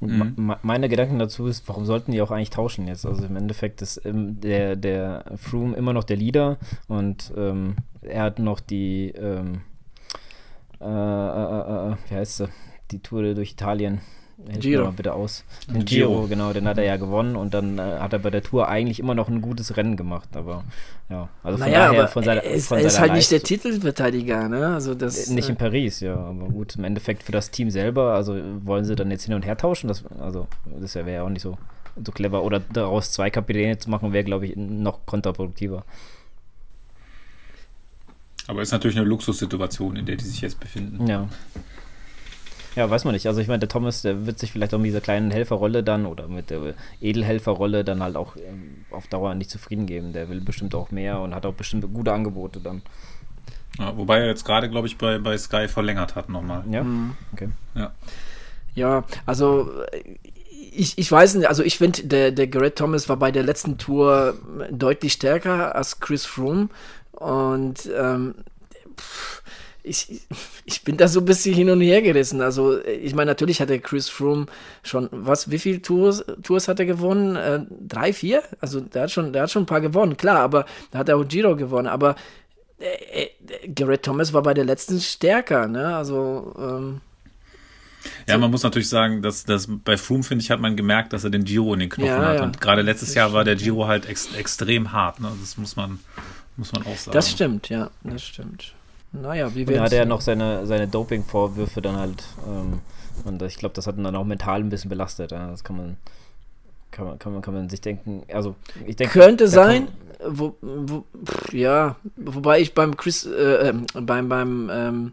Mhm. 0.00 0.54
Meine 0.62 0.88
Gedanken 0.88 1.18
dazu 1.18 1.46
ist, 1.46 1.68
warum 1.68 1.84
sollten 1.84 2.12
die 2.12 2.22
auch 2.22 2.30
eigentlich 2.30 2.50
tauschen 2.50 2.86
jetzt? 2.86 3.04
Also 3.04 3.24
im 3.24 3.34
Endeffekt 3.36 3.82
ist 3.82 4.04
ähm, 4.04 4.40
der, 4.40 4.76
der 4.76 5.24
Froome 5.36 5.76
immer 5.76 5.92
noch 5.92 6.04
der 6.04 6.16
Leader 6.16 6.58
und 6.86 7.32
ähm, 7.36 7.76
er 8.02 8.22
hat 8.22 8.38
noch 8.38 8.60
die, 8.60 9.08
ähm, 9.10 9.62
äh, 10.80 10.84
äh, 10.84 11.90
äh, 11.90 11.96
wie 12.08 12.14
heißt 12.14 12.36
sie, 12.36 12.48
die 12.92 13.00
Tour 13.00 13.34
durch 13.34 13.52
Italien. 13.52 14.00
Giro. 14.61 14.85
Mal 14.85 14.92
bitte 14.92 15.14
aus. 15.14 15.45
Den 15.66 15.85
Giro. 15.85 16.11
Giro, 16.11 16.28
genau, 16.28 16.52
den 16.52 16.68
hat 16.68 16.78
er 16.78 16.85
ja 16.85 16.97
gewonnen 16.97 17.35
und 17.35 17.54
dann 17.54 17.78
äh, 17.78 17.83
hat 17.99 18.12
er 18.12 18.21
bei 18.21 18.30
der 18.30 18.42
Tour 18.42 18.68
eigentlich 18.68 19.00
immer 19.00 19.14
noch 19.14 19.28
ein 19.28 19.42
gutes 19.42 19.76
Rennen 19.76 19.97
gemacht, 19.97 20.28
aber 20.37 20.64
ja, 21.11 21.28
also 21.42 21.59
von 21.59 21.66
naja, 21.66 21.88
daher 21.88 22.09
von 22.09 22.23
seiner 22.23 22.45
er 22.45 22.52
ist, 22.52 22.68
von 22.68 22.78
ist 22.78 23.00
halt 23.00 23.14
nicht 23.14 23.30
der 23.33 23.42
Titelverteidiger, 23.42 24.49
ne? 24.49 24.68
Also 24.68 24.95
das 24.95 25.28
äh, 25.28 25.35
nicht 25.35 25.49
in 25.49 25.57
äh, 25.57 25.59
Paris, 25.59 26.00
ja, 26.00 26.14
aber 26.14 26.47
gut, 26.47 26.76
im 26.76 26.85
Endeffekt 26.85 27.25
für 27.25 27.33
das 27.33 27.50
Team 27.50 27.71
selber, 27.71 28.14
also 28.14 28.37
wollen 28.62 28.85
sie 28.85 28.95
dann 28.95 29.11
jetzt 29.11 29.25
hin 29.25 29.35
und 29.35 29.45
her 29.45 29.57
tauschen, 29.57 29.88
das 29.88 30.04
also 30.21 30.47
das 30.80 30.95
wäre 30.95 31.12
ja 31.12 31.23
auch 31.25 31.30
nicht 31.30 31.42
so 31.42 31.59
so 32.04 32.12
clever 32.12 32.45
oder 32.45 32.61
daraus 32.61 33.11
zwei 33.11 33.30
Kapitäne 33.30 33.78
zu 33.78 33.90
machen, 33.90 34.12
wäre 34.12 34.23
glaube 34.23 34.47
ich 34.47 34.57
noch 34.57 35.04
kontraproduktiver. 35.04 35.85
Aber 38.47 38.62
ist 38.62 38.73
natürlich 38.73 38.97
eine 38.97 39.07
Luxussituation, 39.07 39.97
in 39.97 40.07
der 40.07 40.16
die 40.16 40.25
sich 40.25 40.40
jetzt 40.40 40.59
befinden. 40.59 41.07
Ja. 41.07 41.28
Ja, 42.78 42.88
weiß 42.88 43.04
man 43.04 43.12
nicht. 43.12 43.26
Also 43.26 43.40
ich 43.40 43.49
meine, 43.49 43.58
der 43.58 43.68
Thomas, 43.68 44.02
der 44.02 44.25
wird 44.25 44.38
sich 44.38 44.52
vielleicht 44.52 44.73
auch 44.73 44.78
mit 44.78 44.87
dieser 44.87 45.00
kleinen 45.00 45.32
Helferrolle 45.32 45.82
dann 45.82 46.06
oder 46.06 46.28
mit 46.28 46.49
der 46.49 46.75
Edelhelferrolle 47.00 47.82
dann 47.82 48.04
halt 48.04 48.14
auch 48.14 48.37
ähm, 48.37 48.85
auf 48.92 49.08
Dauer 49.08 49.35
nicht 49.35 49.50
zufrieden 49.50 49.87
geben. 49.87 50.12
Der 50.12 50.28
will 50.28 50.40
bestimmt 50.40 50.76
auch 50.76 50.92
mehr 50.92 51.18
und 51.18 51.35
hat 51.35 51.44
auch 51.44 51.54
bestimmt 51.54 51.92
gute 51.92 52.12
Angebote 52.12 52.61
dann. 52.61 52.82
Ja, 53.80 53.97
wobei 53.97 54.20
er 54.20 54.26
jetzt 54.28 54.44
gerade, 54.44 54.70
glaube 54.70 54.87
ich, 54.87 54.97
bei, 54.97 55.18
bei 55.18 55.37
Sky 55.37 55.66
verlängert 55.66 56.14
hat 56.14 56.28
nochmal. 56.28 56.62
Ja, 56.70 56.85
mhm. 56.85 57.16
okay. 57.32 57.49
Ja. 57.75 57.92
ja, 58.76 59.04
also 59.26 59.73
ich, 60.70 60.99
ich 60.99 61.11
weiß 61.11 61.35
nicht, 61.35 61.49
also 61.49 61.64
ich 61.64 61.78
finde, 61.78 62.04
der, 62.04 62.30
der 62.30 62.47
Garrett 62.47 62.78
Thomas 62.78 63.08
war 63.08 63.16
bei 63.16 63.32
der 63.32 63.42
letzten 63.42 63.78
Tour 63.78 64.35
deutlich 64.70 65.14
stärker 65.14 65.75
als 65.75 65.99
Chris 65.99 66.25
Froome 66.25 66.68
und 67.11 67.90
ähm, 67.99 68.37
pff, 68.97 69.42
ich, 69.88 70.21
ich 70.64 70.85
bin 70.85 70.97
da 70.97 71.09
so 71.09 71.21
ein 71.21 71.25
bisschen 71.25 71.54
hin 71.54 71.71
und 71.71 71.80
her 71.80 72.02
gerissen. 72.02 72.40
Also, 72.40 72.83
ich 72.85 73.14
meine, 73.14 73.30
natürlich 73.30 73.61
hat 73.61 73.71
der 73.71 73.78
Chris 73.78 74.09
Froome 74.09 74.47
schon, 74.83 75.09
was, 75.11 75.50
wie 75.50 75.59
viele 75.59 75.83
Tours, 75.83 76.25
Tours 76.42 76.68
hat 76.68 76.80
er 76.80 76.87
gewonnen? 76.87 77.37
Äh, 77.37 77.61
drei, 77.87 78.12
vier? 78.12 78.42
Also, 78.61 78.80
der 78.80 79.02
hat, 79.02 79.11
schon, 79.11 79.33
der 79.33 79.42
hat 79.42 79.50
schon 79.50 79.62
ein 79.62 79.66
paar 79.66 79.80
gewonnen, 79.80 80.16
klar, 80.16 80.40
aber 80.40 80.66
da 80.90 80.99
hat 80.99 81.09
er 81.09 81.16
auch 81.16 81.26
Giro 81.26 81.57
gewonnen. 81.57 81.88
Aber 81.88 82.16
äh, 82.78 83.25
äh, 83.25 83.68
Garrett 83.68 84.04
Thomas 84.04 84.33
war 84.33 84.42
bei 84.42 84.54
der 84.54 84.64
letzten 84.64 85.00
stärker, 85.00 85.66
ne? 85.66 85.97
Also, 85.97 86.54
ähm, 86.59 87.00
ja, 88.26 88.35
so. 88.35 88.40
man 88.40 88.50
muss 88.50 88.62
natürlich 88.62 88.88
sagen, 88.88 89.23
dass, 89.23 89.45
dass 89.45 89.66
bei 89.68 89.97
Froome, 89.97 90.23
finde 90.23 90.45
ich, 90.45 90.50
hat 90.50 90.61
man 90.61 90.76
gemerkt, 90.76 91.12
dass 91.12 91.25
er 91.25 91.30
den 91.30 91.45
Giro 91.45 91.75
in 91.75 91.80
den 91.80 91.88
Knochen 91.88 92.11
ja, 92.11 92.25
hat. 92.25 92.37
Ja. 92.37 92.45
Und 92.45 92.61
gerade 92.61 92.83
letztes 92.83 93.14
Jahr 93.14 93.33
war 93.33 93.45
der 93.45 93.57
Giro 93.57 93.87
halt 93.87 94.07
ex 94.07 94.35
extrem 94.35 94.92
hart. 94.92 95.21
Ne? 95.21 95.33
Das 95.40 95.57
muss 95.57 95.76
man, 95.76 95.99
muss 96.57 96.73
man 96.73 96.83
auch 96.83 96.97
sagen. 96.97 97.14
Das 97.14 97.30
stimmt, 97.30 97.68
ja, 97.68 97.90
das 98.04 98.23
stimmt. 98.23 98.75
Naja, 99.12 99.54
wie 99.54 99.66
wir. 99.66 99.80
hat 99.80 99.92
er 99.92 100.04
noch 100.04 100.20
seine, 100.20 100.66
seine 100.66 100.88
Doping-Vorwürfe 100.88 101.80
dann 101.80 101.96
halt. 101.96 102.24
Ähm, 102.46 102.80
und 103.24 103.42
ich 103.42 103.56
glaube, 103.56 103.74
das 103.74 103.86
hat 103.86 103.96
ihn 103.96 104.04
dann 104.04 104.16
auch 104.16 104.24
mental 104.24 104.60
ein 104.60 104.68
bisschen 104.68 104.90
belastet. 104.90 105.32
Ja. 105.32 105.50
Das 105.50 105.64
kann 105.64 105.76
man, 105.76 105.96
kann 106.90 107.06
man, 107.06 107.18
kann 107.18 107.32
man, 107.32 107.42
kann 107.42 107.54
man 107.54 107.68
sich 107.68 107.80
denken. 107.80 108.22
Also, 108.32 108.54
ich 108.86 108.96
denke. 108.96 109.18
Könnte 109.18 109.48
sein. 109.48 109.88
Wo, 110.26 110.56
wo, 110.60 111.04
pff, 111.24 111.52
ja, 111.52 111.94
wobei 112.16 112.60
ich 112.60 112.74
beim 112.74 112.96
Chris, 112.96 113.24
äh, 113.24 113.68
ähm, 113.68 113.86
beim, 113.94 114.28
beim 114.28 114.68
ähm, 114.72 115.12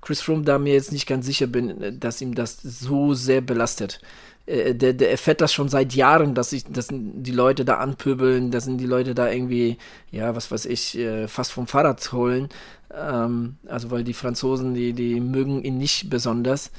Chris 0.00 0.20
Froome 0.20 0.42
da 0.42 0.58
mir 0.58 0.74
jetzt 0.74 0.90
nicht 0.90 1.06
ganz 1.06 1.24
sicher 1.24 1.46
bin, 1.46 2.00
dass 2.00 2.20
ihm 2.20 2.34
das 2.34 2.60
so 2.60 3.14
sehr 3.14 3.42
belastet. 3.42 4.00
Äh, 4.46 4.74
der, 4.74 4.92
der 4.92 5.10
erfährt 5.12 5.40
das 5.40 5.52
schon 5.52 5.68
seit 5.68 5.94
Jahren, 5.94 6.34
dass 6.34 6.50
sich 6.50 6.64
dass 6.64 6.88
die 6.90 7.30
Leute 7.30 7.64
da 7.64 7.76
anpöbeln, 7.76 8.50
dass 8.50 8.66
die 8.66 8.86
Leute 8.86 9.14
da 9.14 9.30
irgendwie, 9.30 9.78
ja, 10.10 10.34
was 10.34 10.50
weiß 10.50 10.66
ich, 10.66 10.98
äh, 10.98 11.28
fast 11.28 11.52
vom 11.52 11.66
Fahrrad 11.66 12.12
holen. 12.12 12.48
Ähm, 12.94 13.56
also 13.66 13.90
weil 13.90 14.04
die 14.04 14.14
Franzosen, 14.14 14.74
die, 14.74 14.92
die 14.92 15.20
mögen 15.20 15.62
ihn 15.62 15.78
nicht 15.78 16.10
besonders. 16.10 16.70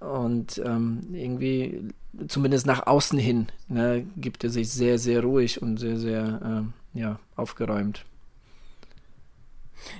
Und 0.00 0.60
ähm, 0.64 1.00
irgendwie, 1.12 1.90
zumindest 2.28 2.66
nach 2.66 2.86
außen 2.86 3.18
hin, 3.18 3.48
ne, 3.68 4.04
gibt 4.16 4.44
er 4.44 4.50
sich 4.50 4.70
sehr, 4.70 4.98
sehr 4.98 5.22
ruhig 5.22 5.60
und 5.60 5.76
sehr, 5.76 5.98
sehr 5.98 6.40
ähm, 6.44 6.72
ja, 6.94 7.18
aufgeräumt. 7.36 8.04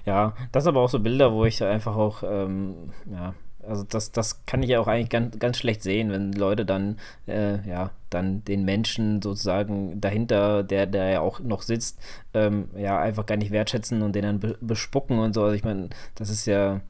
Ja, 0.04 0.34
das 0.52 0.66
aber 0.66 0.80
auch 0.80 0.88
so 0.88 1.00
Bilder, 1.00 1.32
wo 1.32 1.44
ich 1.44 1.62
einfach 1.62 1.96
auch, 1.96 2.22
ähm, 2.22 2.92
ja, 3.10 3.34
also 3.66 3.84
das, 3.84 4.12
das 4.12 4.44
kann 4.46 4.62
ich 4.62 4.70
ja 4.70 4.80
auch 4.80 4.86
eigentlich 4.86 5.10
ganz, 5.10 5.38
ganz 5.38 5.58
schlecht 5.58 5.82
sehen, 5.82 6.10
wenn 6.10 6.32
Leute 6.32 6.64
dann, 6.64 6.98
äh, 7.26 7.66
ja, 7.68 7.90
dann 8.10 8.44
den 8.44 8.64
Menschen 8.64 9.22
sozusagen 9.22 10.00
dahinter, 10.00 10.62
der, 10.62 10.86
der 10.86 11.10
ja 11.10 11.20
auch 11.20 11.40
noch 11.40 11.62
sitzt, 11.62 11.98
ähm, 12.34 12.68
ja, 12.76 12.98
einfach 12.98 13.26
gar 13.26 13.36
nicht 13.36 13.50
wertschätzen 13.52 14.02
und 14.02 14.14
den 14.14 14.22
dann 14.22 14.40
be 14.40 14.56
bespucken 14.60 15.18
und 15.18 15.34
so. 15.34 15.42
Also 15.44 15.54
ich 15.54 15.64
meine, 15.64 15.90
das 16.14 16.30
ist 16.30 16.46
ja, 16.46 16.80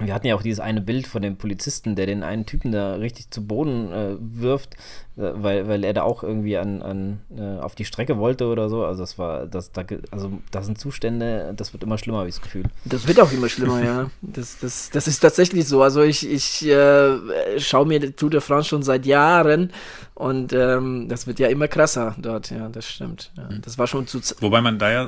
wir 0.00 0.14
hatten 0.14 0.26
ja 0.26 0.34
auch 0.34 0.42
dieses 0.42 0.60
eine 0.60 0.80
Bild 0.80 1.06
von 1.06 1.22
dem 1.22 1.36
Polizisten, 1.36 1.94
der 1.94 2.06
den 2.06 2.22
einen 2.22 2.46
Typen 2.46 2.72
da 2.72 2.94
richtig 2.94 3.30
zu 3.30 3.46
Boden 3.46 3.92
äh, 3.92 4.16
wirft, 4.18 4.74
äh, 5.16 5.30
weil, 5.34 5.68
weil 5.68 5.84
er 5.84 5.92
da 5.92 6.02
auch 6.02 6.22
irgendwie 6.22 6.56
an, 6.56 6.82
an 6.82 7.20
äh, 7.36 7.60
auf 7.60 7.74
die 7.74 7.84
Strecke 7.84 8.18
wollte 8.18 8.46
oder 8.46 8.68
so. 8.68 8.84
Also 8.84 9.02
das 9.02 9.18
war, 9.18 9.46
das, 9.46 9.72
da, 9.72 9.84
also 10.10 10.32
das 10.50 10.66
sind 10.66 10.78
Zustände, 10.78 11.52
das 11.56 11.72
wird 11.72 11.82
immer 11.82 11.98
schlimmer, 11.98 12.18
habe 12.18 12.28
ich 12.28 12.36
das 12.36 12.42
Gefühl. 12.42 12.64
Das 12.84 13.06
wird 13.06 13.20
auch 13.20 13.30
immer 13.32 13.48
schlimmer, 13.48 13.82
ja. 13.82 14.10
Das, 14.22 14.58
das, 14.58 14.90
das 14.90 15.06
ist 15.06 15.20
tatsächlich 15.20 15.66
so. 15.66 15.82
Also 15.82 16.02
ich, 16.02 16.28
ich 16.28 16.66
äh, 16.66 17.58
schaue 17.58 17.86
mir 17.86 18.14
Tour 18.14 18.30
de 18.30 18.40
France 18.40 18.68
schon 18.68 18.82
seit 18.82 19.06
Jahren 19.06 19.72
und 20.14 20.52
ähm, 20.52 21.08
das 21.08 21.26
wird 21.26 21.38
ja 21.38 21.48
immer 21.48 21.68
krasser 21.68 22.14
dort, 22.18 22.50
ja, 22.50 22.68
das 22.68 22.86
stimmt. 22.86 23.32
Ja. 23.36 23.48
Das 23.62 23.78
war 23.78 23.86
schon 23.86 24.06
zu. 24.06 24.20
Wobei 24.40 24.60
man 24.60 24.78
da 24.78 24.90
ja. 24.90 25.06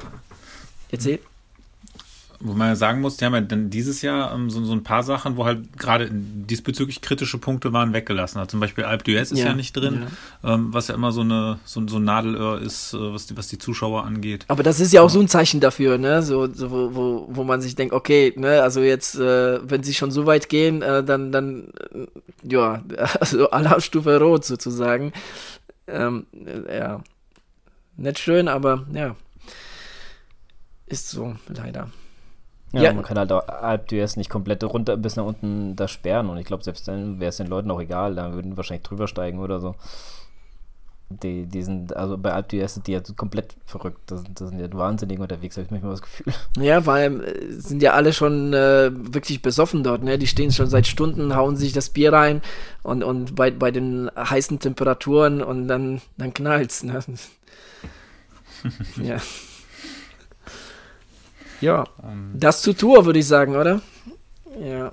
Erzähl. 0.90 1.20
Wo 2.44 2.55
man 2.55 2.68
ja 2.68 2.76
sagen 2.76 3.00
muss, 3.00 3.16
die 3.16 3.24
haben 3.24 3.35
ja 3.35 3.40
dann 3.40 3.70
dieses 3.70 4.02
Jahr 4.02 4.35
ähm, 4.35 4.50
so, 4.50 4.64
so 4.64 4.72
ein 4.72 4.83
paar 4.83 5.02
Sachen, 5.05 5.37
wo 5.37 5.44
halt 5.44 5.78
gerade 5.78 6.09
diesbezüglich 6.11 7.00
kritische 7.00 7.38
Punkte 7.38 7.72
waren, 7.72 7.92
weggelassen. 7.92 8.38
Also 8.38 8.50
zum 8.50 8.61
Beispiel 8.61 8.85
Alp 8.85 9.05
d'Huez 9.05 9.33
ist 9.33 9.38
ja, 9.38 9.46
ja 9.46 9.55
nicht 9.55 9.76
drin, 9.76 10.07
ja. 10.42 10.55
Ähm, 10.55 10.74
was 10.74 10.88
ja 10.88 10.94
immer 10.94 11.12
so, 11.12 11.20
eine, 11.20 11.61
so, 11.64 11.87
so 11.87 11.98
ein 11.98 12.05
Nadelöhr 12.05 12.61
ist, 12.61 12.94
äh, 12.94 13.12
was, 13.12 13.26
die, 13.26 13.37
was 13.37 13.46
die 13.46 13.59
Zuschauer 13.59 14.05
angeht. 14.05 14.44
Aber 14.48 14.62
das 14.62 14.81
ist 14.81 14.92
ja 14.92 15.02
auch 15.02 15.11
so 15.11 15.20
ein 15.20 15.28
Zeichen 15.28 15.61
dafür, 15.61 15.98
ne? 15.98 16.22
So, 16.22 16.52
so 16.52 16.70
wo, 16.70 16.94
wo, 16.94 17.28
wo 17.31 17.44
man 17.44 17.61
sich 17.61 17.76
denkt, 17.76 17.94
okay, 17.94 18.33
ne, 18.37 18.62
also 18.62 18.81
jetzt, 18.81 19.14
äh, 19.14 19.61
wenn 19.68 19.83
sie 19.85 19.94
schon 19.94 20.11
so 20.11 20.26
weit 20.26 20.48
gehen, 20.48 20.83
äh, 20.83 21.05
dann, 21.05 21.31
dann, 21.31 21.68
äh, 21.94 22.07
ja, 22.42 22.83
also 23.20 23.50
Alarmstufe 23.50 24.18
rot 24.18 24.44
sozusagen. 24.44 25.12
Ähm, 25.87 26.26
äh, 26.44 26.78
ja. 26.78 27.02
Nicht 27.96 28.18
schön, 28.18 28.48
aber 28.48 28.87
ja. 28.92 29.14
Ist 30.87 31.11
so, 31.11 31.37
leider. 31.48 31.88
Ja, 32.72 32.82
ja, 32.82 32.92
man 32.94 33.04
kann 33.04 33.18
halt 33.18 33.30
Alp 33.30 33.88
d'Huez 33.88 34.16
nicht 34.16 34.30
komplett 34.30 34.64
runter 34.64 34.96
bis 34.96 35.16
nach 35.16 35.24
unten 35.24 35.76
da 35.76 35.88
sperren 35.88 36.30
und 36.30 36.38
ich 36.38 36.46
glaube, 36.46 36.64
selbst 36.64 36.88
dann 36.88 37.20
wäre 37.20 37.28
es 37.28 37.37
den 37.37 37.46
Leuten 37.46 37.70
auch 37.70 37.80
egal, 37.80 38.14
da 38.14 38.32
würden 38.32 38.56
wahrscheinlich 38.56 38.85
drüber 38.85 39.06
steigen 39.08 39.40
oder 39.40 39.61
so. 39.61 39.74
Die, 41.11 41.44
die 41.44 41.62
sind, 41.62 41.94
also 41.94 42.16
bei 42.16 42.32
Alp 42.32 42.50
d'Huez 42.50 42.68
sind 42.68 42.87
die 42.87 42.92
ja 42.92 43.00
komplett 43.14 43.54
verrückt, 43.66 43.98
das, 44.06 44.24
das 44.35 44.48
sind 44.48 44.58
ja 44.58 44.72
wahnsinnig 44.72 45.18
unterwegs, 45.18 45.56
habe 45.56 45.66
ich 45.66 45.70
manchmal 45.70 45.92
das 45.92 46.00
Gefühl. 46.00 46.32
Ja, 46.58 46.87
weil 46.87 47.20
äh, 47.22 47.52
sind 47.52 47.82
ja 47.82 47.92
alle 47.92 48.14
schon 48.14 48.54
äh, 48.54 48.90
wirklich 48.92 49.42
besoffen 49.42 49.85
dort, 49.85 50.02
ne? 50.02 50.16
Die 50.18 50.26
stehen 50.26 50.52
schon 50.52 50.68
seit 50.68 50.87
Stunden, 50.87 51.37
hauen 51.37 51.56
sich 51.56 51.74
das 51.74 51.90
Bier 51.90 52.14
rein 52.14 52.40
und, 52.82 53.02
und 53.02 53.35
bei, 53.35 53.50
bei 53.50 53.70
den 53.70 54.11
heißen 54.16 54.61
Temperaturen 54.61 55.42
und 55.42 55.68
dann, 55.68 56.00
dann 56.16 56.32
knallt's, 56.32 56.82
ne? 56.82 57.00
ja. 59.02 59.18
Ja, 61.62 61.85
um, 62.03 62.33
das 62.35 62.61
zu 62.61 62.75
Tour, 62.75 63.07
würde 63.07 63.18
ich 63.18 63.27
sagen, 63.27 63.57
oder? 63.57 63.81
Ja. 64.61 64.92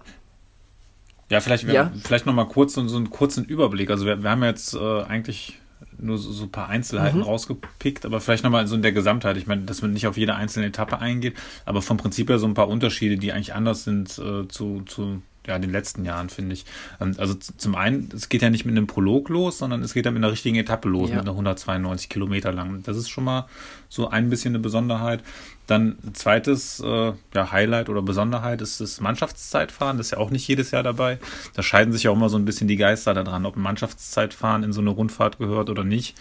Ja, 1.29 1.41
vielleicht, 1.41 1.67
ja. 1.67 1.91
vielleicht 2.03 2.25
noch 2.25 2.33
mal 2.33 2.45
kurz 2.45 2.73
so, 2.73 2.87
so 2.87 2.97
einen 2.97 3.09
kurzen 3.09 3.45
Überblick. 3.45 3.91
Also 3.91 4.05
wir, 4.05 4.23
wir 4.23 4.31
haben 4.31 4.43
jetzt 4.43 4.73
äh, 4.73 5.01
eigentlich 5.03 5.59
nur 5.97 6.17
so, 6.17 6.31
so 6.31 6.45
ein 6.45 6.51
paar 6.51 6.69
Einzelheiten 6.69 7.19
mhm. 7.19 7.23
rausgepickt, 7.23 8.05
aber 8.05 8.19
vielleicht 8.19 8.43
nochmal 8.43 8.65
so 8.67 8.75
in 8.75 8.81
der 8.81 8.91
Gesamtheit. 8.91 9.37
Ich 9.37 9.47
meine, 9.47 9.63
dass 9.63 9.81
man 9.81 9.91
nicht 9.91 10.07
auf 10.07 10.17
jede 10.17 10.35
einzelne 10.35 10.67
Etappe 10.67 10.99
eingeht, 10.99 11.35
aber 11.65 11.81
vom 11.81 11.97
Prinzip 11.97 12.29
her 12.29 12.39
so 12.39 12.47
ein 12.47 12.53
paar 12.53 12.67
Unterschiede, 12.67 13.17
die 13.17 13.31
eigentlich 13.31 13.53
anders 13.53 13.83
sind 13.83 14.17
äh, 14.17 14.47
zu, 14.47 14.81
zu 14.85 15.21
ja, 15.49 15.59
den 15.59 15.71
letzten 15.71 16.05
Jahren, 16.05 16.29
finde 16.29 16.53
ich. 16.53 16.65
Ähm, 17.01 17.15
also 17.17 17.33
zum 17.33 17.75
einen, 17.75 18.09
es 18.15 18.29
geht 18.29 18.41
ja 18.41 18.49
nicht 18.49 18.65
mit 18.65 18.77
einem 18.77 18.87
Prolog 18.87 19.29
los, 19.29 19.57
sondern 19.57 19.83
es 19.83 19.93
geht 19.93 20.05
ja 20.05 20.11
mit 20.11 20.23
einer 20.23 20.31
richtigen 20.31 20.55
Etappe 20.55 20.87
los, 20.87 21.09
ja. 21.09 21.15
mit 21.15 21.23
einer 21.23 21.31
192 21.31 22.07
Kilometer 22.07 22.53
lang. 22.53 22.83
Das 22.83 22.95
ist 22.95 23.09
schon 23.09 23.23
mal 23.23 23.47
so 23.89 24.09
ein 24.09 24.29
bisschen 24.29 24.51
eine 24.51 24.59
Besonderheit. 24.59 25.21
Dann 25.67 25.97
zweites 26.13 26.79
äh, 26.79 27.13
ja, 27.33 27.51
Highlight 27.51 27.89
oder 27.89 28.01
Besonderheit 28.01 28.61
ist 28.61 28.79
das 28.79 29.01
Mannschaftszeitfahren. 29.01 29.97
Das 29.97 30.07
ist 30.07 30.11
ja 30.11 30.17
auch 30.19 30.31
nicht 30.31 30.47
jedes 30.47 30.71
Jahr 30.71 30.83
dabei. 30.83 31.19
Da 31.55 31.63
scheiden 31.63 31.91
sich 31.91 32.03
ja 32.03 32.11
auch 32.11 32.15
immer 32.15 32.29
so 32.29 32.37
ein 32.37 32.45
bisschen 32.45 32.67
die 32.67 32.77
Geister 32.77 33.13
daran, 33.13 33.45
ob 33.45 33.55
ein 33.55 33.61
Mannschaftszeitfahren 33.61 34.63
in 34.63 34.71
so 34.71 34.81
eine 34.81 34.91
Rundfahrt 34.91 35.39
gehört 35.39 35.69
oder 35.69 35.83
nicht. 35.83 36.15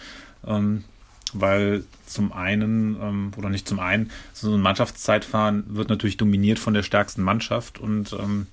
Ähm, 0.46 0.84
weil 1.34 1.84
zum 2.06 2.32
einen, 2.32 2.96
ähm, 3.00 3.30
oder 3.36 3.50
nicht 3.50 3.68
zum 3.68 3.80
einen, 3.80 4.10
so 4.32 4.54
ein 4.54 4.60
Mannschaftszeitfahren 4.62 5.64
wird 5.68 5.90
natürlich 5.90 6.16
dominiert 6.16 6.58
von 6.58 6.72
der 6.72 6.82
stärksten 6.82 7.22
Mannschaft 7.22 7.78
und 7.78 8.14
ähm, 8.14 8.46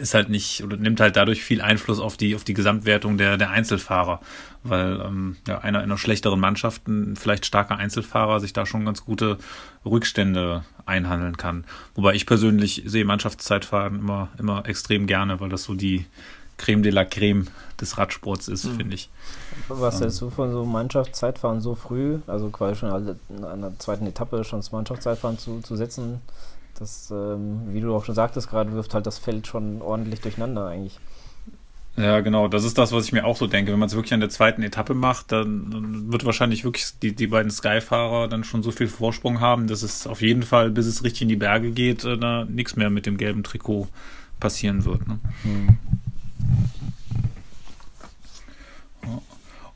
ist 0.00 0.14
halt 0.14 0.28
nicht 0.28 0.62
oder 0.62 0.76
nimmt 0.76 1.00
halt 1.00 1.16
dadurch 1.16 1.42
viel 1.42 1.60
Einfluss 1.60 2.00
auf 2.00 2.16
die 2.16 2.34
auf 2.34 2.44
die 2.44 2.54
Gesamtwertung 2.54 3.18
der 3.18 3.36
der 3.36 3.50
Einzelfahrer, 3.50 4.20
weil 4.62 5.00
ähm, 5.00 5.36
ja, 5.46 5.58
einer 5.58 5.78
in 5.78 5.84
einer 5.84 5.98
schlechteren 5.98 6.40
Mannschaft, 6.40 6.86
ein 6.88 7.16
vielleicht 7.16 7.46
starker 7.46 7.76
Einzelfahrer, 7.76 8.40
sich 8.40 8.52
da 8.52 8.66
schon 8.66 8.84
ganz 8.84 9.04
gute 9.04 9.38
Rückstände 9.84 10.64
einhandeln 10.86 11.36
kann. 11.36 11.64
Wobei 11.94 12.14
ich 12.14 12.26
persönlich 12.26 12.82
sehe 12.86 13.04
Mannschaftszeitfahren 13.04 13.98
immer 13.98 14.28
immer 14.38 14.66
extrem 14.66 15.06
gerne, 15.06 15.40
weil 15.40 15.48
das 15.48 15.64
so 15.64 15.74
die 15.74 16.06
Creme 16.58 16.82
de 16.82 16.92
la 16.92 17.04
Creme 17.04 17.46
des 17.80 17.98
Radsports 17.98 18.48
ist, 18.48 18.64
mhm. 18.64 18.76
finde 18.76 18.94
ich. 18.94 19.10
Was 19.68 20.00
hältst 20.00 20.20
du 20.20 20.30
von 20.30 20.52
so 20.52 20.64
Mannschaftszeitfahren 20.64 21.60
so 21.60 21.74
früh, 21.74 22.18
also 22.26 22.50
quasi 22.50 22.76
schon 22.76 22.90
an 22.90 23.60
der 23.60 23.78
zweiten 23.78 24.06
Etappe 24.06 24.44
schon 24.44 24.60
das 24.60 24.70
Mannschaftszeitfahren 24.70 25.38
zu, 25.38 25.60
zu 25.60 25.76
setzen? 25.76 26.20
Das, 26.78 27.10
ähm, 27.10 27.62
wie 27.68 27.80
du 27.80 27.94
auch 27.94 28.04
schon 28.04 28.14
sagtest, 28.14 28.48
gerade 28.48 28.72
wirft 28.72 28.94
halt 28.94 29.06
das 29.06 29.18
Feld 29.18 29.46
schon 29.46 29.82
ordentlich 29.82 30.20
durcheinander 30.20 30.66
eigentlich. 30.66 30.98
Ja, 31.96 32.20
genau. 32.20 32.48
Das 32.48 32.64
ist 32.64 32.78
das, 32.78 32.92
was 32.92 33.04
ich 33.04 33.12
mir 33.12 33.26
auch 33.26 33.36
so 33.36 33.46
denke. 33.46 33.70
Wenn 33.70 33.78
man 33.78 33.88
es 33.88 33.94
wirklich 33.94 34.14
an 34.14 34.20
der 34.20 34.30
zweiten 34.30 34.62
Etappe 34.62 34.94
macht, 34.94 35.30
dann, 35.30 36.10
wird 36.10 36.24
wahrscheinlich 36.24 36.64
wirklich 36.64 36.86
die, 37.02 37.14
die 37.14 37.26
beiden 37.26 37.50
Sky-Fahrer 37.50 38.28
dann 38.28 38.44
schon 38.44 38.62
so 38.62 38.70
viel 38.70 38.88
Vorsprung 38.88 39.40
haben, 39.40 39.66
dass 39.66 39.82
es 39.82 40.06
auf 40.06 40.22
jeden 40.22 40.42
Fall, 40.42 40.70
bis 40.70 40.86
es 40.86 41.04
richtig 41.04 41.22
in 41.22 41.28
die 41.28 41.36
Berge 41.36 41.70
geht, 41.70 42.04
äh, 42.04 42.16
da 42.16 42.46
nichts 42.46 42.76
mehr 42.76 42.88
mit 42.88 43.04
dem 43.04 43.18
gelben 43.18 43.42
Trikot 43.42 43.88
passieren 44.40 44.86
wird. 44.86 45.06
Ne? 45.06 45.18
Hm. 45.42 45.78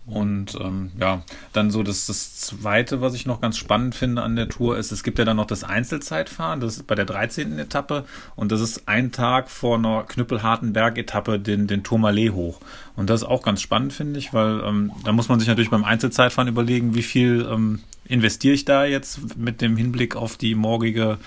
Und 0.07 0.57
ähm, 0.61 0.93
ja, 1.01 1.23
dann 1.53 1.73
so 1.73 1.83
das, 1.83 2.07
das 2.07 2.37
Zweite, 2.37 3.01
was 3.01 3.15
ich 3.15 3.27
noch 3.27 3.41
ganz 3.41 3.59
spannend 3.59 3.97
finde 3.97 4.23
an 4.23 4.37
der 4.37 4.49
Tour, 4.49 4.79
ist, 4.79 4.93
es 4.93 5.03
gibt 5.03 5.19
ja 5.19 5.25
dann 5.25 5.37
noch 5.37 5.47
das 5.47 5.65
Einzelzeitfahren, 5.65 6.61
das 6.61 6.77
ist 6.77 6.87
bei 6.87 6.95
der 6.95 7.07
13. 7.07 7.59
Etappe 7.59 8.05
und 8.37 8.53
das 8.53 8.61
ist 8.61 8.87
ein 8.87 9.11
Tag 9.11 9.51
vor 9.51 9.79
einer 9.79 10.05
knüppelharten 10.05 10.73
Bergetappe 10.73 11.41
den, 11.41 11.67
den 11.67 11.83
Tourmalet 11.83 12.33
hoch. 12.33 12.61
Und 12.95 13.11
das 13.11 13.23
ist 13.23 13.27
auch 13.27 13.43
ganz 13.43 13.61
spannend, 13.61 13.93
finde 13.93 14.21
ich, 14.21 14.33
weil 14.33 14.61
ähm, 14.61 14.93
da 15.05 15.11
muss 15.11 15.29
man 15.29 15.41
sich 15.41 15.49
natürlich 15.49 15.71
beim 15.71 15.85
Einzelzeitfahren 15.85 16.49
überlegen, 16.49 16.95
wie 16.95 17.03
viel 17.03 17.45
ähm, 17.51 17.81
investiere 18.05 18.55
ich 18.55 18.65
da 18.65 18.85
jetzt 18.85 19.37
mit 19.37 19.61
dem 19.61 19.77
Hinblick 19.77 20.15
auf 20.15 20.37
die 20.37 20.55
morgige 20.55 21.19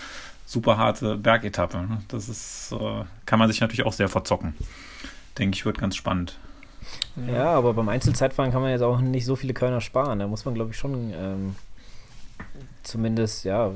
super 0.46 0.78
harte 0.78 1.18
Bergetappe. 1.18 1.86
Das 2.08 2.30
ist, 2.30 2.72
äh, 2.72 3.04
kann 3.26 3.39
man 3.39 3.50
sich 3.52 3.60
natürlich 3.60 3.86
auch 3.86 3.94
sehr 3.94 4.08
verzocken. 4.08 4.56
Denke 5.38 5.56
ich, 5.56 5.65
wird 5.65 5.78
ganz 5.78 5.98
spannend. 5.98 6.39
Ja, 7.27 7.51
aber 7.51 7.73
beim 7.73 7.89
Einzelzeitfahren 7.89 8.51
kann 8.51 8.62
man 8.62 8.71
jetzt 8.71 8.82
auch 8.82 9.01
nicht 9.01 9.25
so 9.25 9.36
viele 9.36 9.53
Körner 9.53 9.82
sparen. 9.82 10.19
Da 10.19 10.27
muss 10.27 10.45
man, 10.45 10.53
glaube 10.53 10.71
ich, 10.71 10.77
schon 10.77 11.13
ähm, 11.13 11.55
zumindest 12.84 13.45
ja, 13.45 13.71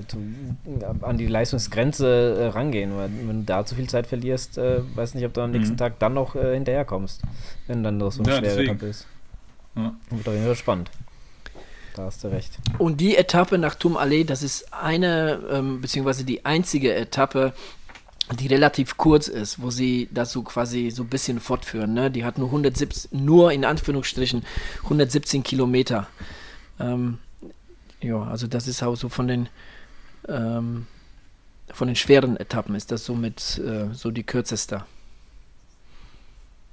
an 1.02 1.18
die 1.18 1.28
Leistungsgrenze 1.28 2.38
äh, 2.40 2.46
rangehen. 2.48 2.96
Weil 2.96 3.10
wenn 3.28 3.40
du 3.40 3.44
da 3.46 3.66
zu 3.66 3.76
viel 3.76 3.90
Zeit 3.90 4.08
verlierst, 4.08 4.58
äh, 4.58 4.82
weiß 4.96 5.14
nicht, 5.16 5.26
ob 5.26 5.34
du 5.34 5.42
am 5.42 5.52
nächsten 5.52 5.74
mhm. 5.74 5.78
Tag 5.78 6.00
dann 6.00 6.14
noch 6.14 6.36
äh, 6.36 6.54
hinterherkommst, 6.54 7.22
wenn 7.68 7.84
dann 7.84 7.98
noch 7.98 8.12
so 8.12 8.24
eine 8.24 8.34
ja, 8.34 8.40
schwere 8.40 8.64
Etappe 8.64 8.86
ist. 8.88 9.08
Ja. 9.76 9.94
Wird 10.10 10.28
auf 10.28 10.34
jeden 10.34 10.46
Fall 10.46 10.56
spannend. 10.56 10.92
Da 11.96 12.06
hast 12.06 12.24
du 12.24 12.30
recht. 12.30 12.58
Und 12.80 13.02
die 13.02 13.16
Etappe 13.16 13.58
nach 13.60 13.76
Tum 13.76 13.98
Allee, 13.98 14.24
das 14.24 14.42
ist 14.42 14.74
eine, 14.74 15.40
ähm, 15.52 15.82
beziehungsweise 15.82 16.24
die 16.24 16.44
einzige 16.44 16.94
Etappe, 16.96 17.54
die 18.32 18.48
relativ 18.48 18.98
kurz 18.98 19.28
ist, 19.28 19.62
wo 19.62 19.70
sie 19.70 20.10
das 20.12 20.32
so 20.32 20.44
quasi 20.44 20.92
so 20.92 21.04
ein 21.04 21.10
bisschen 21.10 21.40
fortführen. 21.40 21.94
Ne? 21.94 22.10
Die 22.10 22.24
hat 22.24 22.38
nur 22.38 22.48
117, 22.48 23.24
nur 23.24 23.52
in 23.52 23.66
Anführungsstrichen 23.66 24.44
117 24.84 25.44
Kilometer. 25.44 26.08
Ähm, 26.80 27.20
ja, 28.02 28.22
also 28.24 28.48
das 28.48 28.68
ist 28.68 28.82
auch 28.82 28.96
so 28.96 29.10
von 29.10 29.28
den 29.28 29.50
ähm, 30.28 30.88
von 31.74 31.88
den 31.88 31.96
schweren 31.96 32.38
Etappen 32.38 32.76
ist 32.76 32.92
das 32.92 33.06
somit 33.06 33.58
äh, 33.58 33.94
so 33.94 34.12
die 34.12 34.24
kürzeste. 34.24 34.86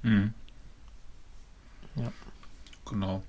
Mhm. 0.03 0.33
Ja. 1.95 2.11
Genau. 2.85 3.23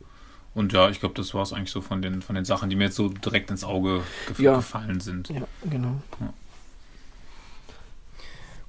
Und 0.54 0.72
ja, 0.72 0.90
ich 0.90 1.00
glaube, 1.00 1.14
das 1.14 1.32
war 1.32 1.42
es 1.42 1.52
eigentlich 1.52 1.70
so 1.70 1.80
von 1.80 2.02
den, 2.02 2.20
von 2.20 2.34
den 2.34 2.44
Sachen, 2.44 2.68
die 2.68 2.76
mir 2.76 2.84
jetzt 2.84 2.96
so 2.96 3.08
direkt 3.08 3.50
ins 3.50 3.64
Auge 3.64 4.02
gef 4.26 4.38
ja. 4.38 4.56
gefallen 4.56 5.00
sind. 5.00 5.30
Ja, 5.30 5.46
genau. 5.64 6.02
Ja. 6.20 6.32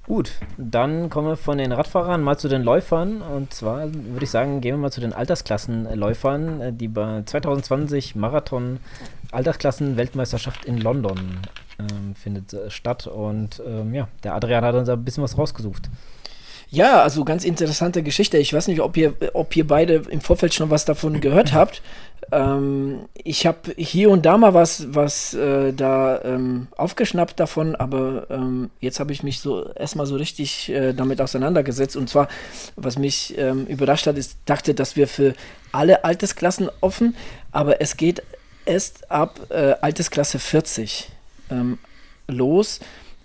Gut, 0.06 0.32
dann 0.58 1.08
kommen 1.08 1.28
wir 1.28 1.36
von 1.36 1.56
den 1.56 1.72
Radfahrern 1.72 2.22
mal 2.22 2.36
zu 2.36 2.48
den 2.48 2.62
Läufern. 2.62 3.22
Und 3.22 3.54
zwar 3.54 3.90
würde 3.92 4.24
ich 4.24 4.30
sagen, 4.30 4.60
gehen 4.60 4.74
wir 4.74 4.78
mal 4.78 4.92
zu 4.92 5.00
den 5.00 5.14
Altersklassenläufern, 5.14 6.60
äh, 6.60 6.72
die 6.74 6.88
bei 6.88 7.22
2020 7.24 8.14
Marathon 8.14 8.80
Altersklassen-Weltmeisterschaft 9.32 10.66
in 10.66 10.76
London 10.78 11.38
ähm, 11.78 12.14
findet 12.14 12.52
äh, 12.52 12.70
statt. 12.70 13.06
Und 13.06 13.62
ähm, 13.66 13.94
ja, 13.94 14.08
der 14.22 14.34
Adrian 14.34 14.62
hat 14.64 14.74
uns 14.74 14.90
ein 14.90 15.04
bisschen 15.04 15.24
was 15.24 15.38
rausgesucht. 15.38 15.88
Ja, 16.74 17.02
also 17.02 17.24
ganz 17.24 17.44
interessante 17.44 18.02
Geschichte. 18.02 18.36
Ich 18.36 18.52
weiß 18.52 18.66
nicht, 18.66 18.80
ob 18.80 18.96
ihr, 18.96 19.14
ob 19.32 19.54
ihr 19.54 19.64
beide 19.64 20.02
im 20.08 20.20
Vorfeld 20.20 20.54
schon 20.54 20.70
was 20.70 20.84
davon 20.84 21.20
gehört 21.20 21.52
habt. 21.52 21.82
Ähm, 22.32 23.02
ich 23.14 23.46
habe 23.46 23.72
hier 23.76 24.10
und 24.10 24.26
da 24.26 24.36
mal 24.36 24.54
was, 24.54 24.92
was 24.92 25.34
äh, 25.34 25.72
da 25.72 26.20
ähm, 26.24 26.66
aufgeschnappt 26.76 27.38
davon, 27.38 27.76
aber 27.76 28.26
ähm, 28.28 28.70
jetzt 28.80 28.98
habe 28.98 29.12
ich 29.12 29.22
mich 29.22 29.38
so 29.38 29.70
erstmal 29.74 30.06
so 30.06 30.16
richtig 30.16 30.68
äh, 30.68 30.92
damit 30.94 31.20
auseinandergesetzt. 31.20 31.96
Und 31.96 32.08
zwar, 32.08 32.26
was 32.74 32.98
mich 32.98 33.38
ähm, 33.38 33.66
überrascht 33.66 34.08
hat, 34.08 34.18
ist, 34.18 34.38
dachte, 34.44 34.74
dass 34.74 34.96
wir 34.96 35.06
für 35.06 35.34
alle 35.70 36.04
Altersklassen 36.04 36.70
offen, 36.80 37.14
aber 37.52 37.80
es 37.82 37.96
geht 37.96 38.20
erst 38.66 39.12
ab 39.12 39.38
äh, 39.50 39.74
Altersklasse 39.80 40.40
40 40.40 41.08
ähm, 41.50 41.78
los 42.26 42.80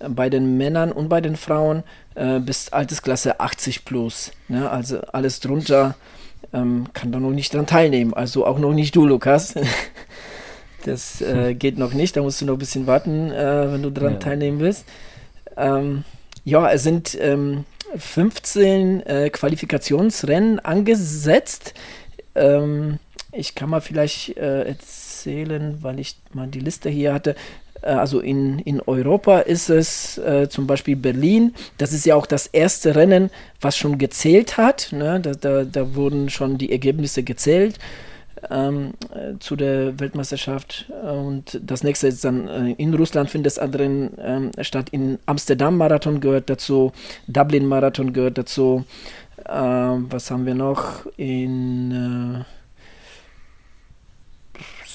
bei 0.08 0.30
den 0.30 0.58
Männern 0.58 0.92
und 0.92 1.10
bei 1.10 1.22
den 1.22 1.36
Frauen 1.36 1.84
äh, 2.16 2.40
bis 2.40 2.70
Altersklasse 2.70 3.40
80 3.40 3.86
plus. 3.86 4.32
Ne? 4.48 4.70
Also 4.70 5.02
alles 5.12 5.40
drunter 5.40 5.96
ähm, 6.54 6.88
kann 6.94 7.12
da 7.12 7.20
noch 7.20 7.32
nicht 7.32 7.54
dran 7.54 7.68
teilnehmen. 7.68 8.14
Also 8.14 8.46
auch 8.46 8.60
noch 8.60 8.74
nicht 8.74 8.96
du, 8.96 9.06
Lukas. 9.06 9.56
das 10.86 11.22
äh, 11.22 11.54
geht 11.54 11.78
noch 11.78 11.94
nicht. 11.94 12.16
Da 12.16 12.22
musst 12.22 12.42
du 12.42 12.46
noch 12.46 12.54
ein 12.54 12.60
bisschen 12.60 12.88
warten, 12.88 13.32
äh, 13.32 13.72
wenn 13.72 13.84
du 13.84 13.92
dran 13.92 14.14
ja. 14.14 14.20
teilnehmen 14.20 14.60
willst. 14.60 14.86
Ähm, 15.58 16.04
ja, 16.44 16.72
es 16.72 16.84
sind 16.84 17.18
ähm, 17.20 17.66
15 17.96 19.06
äh, 19.06 19.30
Qualifikationsrennen 19.30 20.60
angesetzt. 20.60 21.74
Ähm, 22.36 23.00
ich 23.32 23.56
kann 23.56 23.70
mal 23.70 23.82
vielleicht 23.82 24.38
äh, 24.38 24.64
erzählen, 24.64 25.78
weil 25.82 26.00
ich 26.00 26.18
mal 26.34 26.48
die 26.48 26.60
Liste 26.60 26.90
hier 26.90 27.14
hatte. 27.14 27.36
Äh, 27.82 27.92
also 27.92 28.20
in, 28.20 28.60
in 28.60 28.82
Europa 28.82 29.40
ist 29.40 29.70
es 29.70 30.18
äh, 30.18 30.48
zum 30.50 30.68
Beispiel 30.68 30.96
Berlin. 30.96 31.54
Das 31.78 31.94
ist 31.94 32.06
ja 32.06 32.16
auch 32.16 32.26
das 32.26 32.48
erste 32.48 32.96
Rennen, 32.96 33.30
was 33.62 33.78
schon 33.78 33.98
gezählt 33.98 34.58
hat. 34.58 34.90
Ne? 34.92 35.20
Da, 35.20 35.34
da, 35.34 35.64
da 35.64 35.96
wurden 35.96 36.30
schon 36.30 36.58
die 36.58 36.72
Ergebnisse 36.72 37.24
gezählt 37.24 37.80
ähm, 38.50 38.94
äh, 39.14 39.38
zu 39.40 39.56
der 39.56 40.00
Weltmeisterschaft. 40.00 40.92
Und 41.04 41.60
das 41.62 41.84
nächste 41.84 42.08
ist 42.08 42.24
dann 42.24 42.48
äh, 42.48 42.72
in 42.74 42.94
Russland 42.94 43.30
findet 43.30 43.48
das 43.48 43.60
andere 43.60 43.84
ähm, 43.84 44.52
statt. 44.62 44.90
In 44.92 45.20
Amsterdam 45.26 45.78
Marathon 45.78 46.20
gehört 46.20 46.50
dazu, 46.50 46.92
Dublin 47.28 47.66
Marathon 47.66 48.14
gehört 48.14 48.38
dazu. 48.38 48.86
Ähm, 49.48 50.08
was 50.10 50.32
haben 50.32 50.46
wir 50.46 50.56
noch? 50.56 51.06
In 51.18 52.46
äh, 52.46 52.59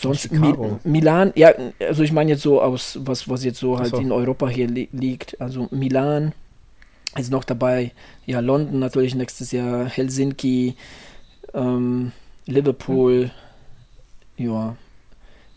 Sonst 0.05 0.33
Mi 0.33 0.55
Milan, 0.85 1.33
ja, 1.35 1.53
also 1.81 2.03
ich 2.03 2.13
meine 2.13 2.31
jetzt 2.33 2.43
so 2.43 2.61
aus, 2.61 2.99
was, 3.03 3.29
was 3.29 3.45
jetzt 3.45 3.59
so 3.59 3.79
halt 3.79 3.91
so. 3.91 3.97
in 3.97 4.13
Europa 4.13 4.49
hier 4.49 4.69
li 4.69 4.89
liegt. 4.93 5.41
Also 5.41 5.69
Milan 5.71 6.33
ist 7.17 7.31
noch 7.31 7.45
dabei, 7.45 7.93
ja, 8.27 8.41
London 8.41 8.79
natürlich 8.79 9.15
nächstes 9.15 9.53
Jahr, 9.53 9.87
Helsinki, 9.87 10.75
ähm, 11.55 12.13
Liverpool, 12.47 13.31
hm. 14.37 14.47
ja. 14.47 14.77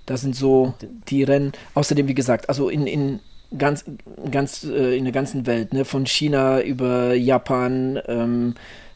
Das 0.05 0.21
sind 0.21 0.36
so 0.38 0.73
die 1.10 1.23
Rennen. 1.23 1.51
Außerdem, 1.73 2.07
wie 2.07 2.13
gesagt, 2.13 2.47
also 2.47 2.69
in, 2.69 2.88
in 2.88 3.19
ganz, 3.57 3.83
ganz 4.31 4.63
äh, 4.63 4.97
in 4.97 5.03
der 5.03 5.12
ganzen 5.13 5.45
Welt, 5.45 5.73
ne? 5.73 5.83
von 5.83 6.05
China 6.05 6.62
über 6.62 7.13
Japan, 7.13 7.99
ähm, 8.07 8.55
äh, 8.55 8.87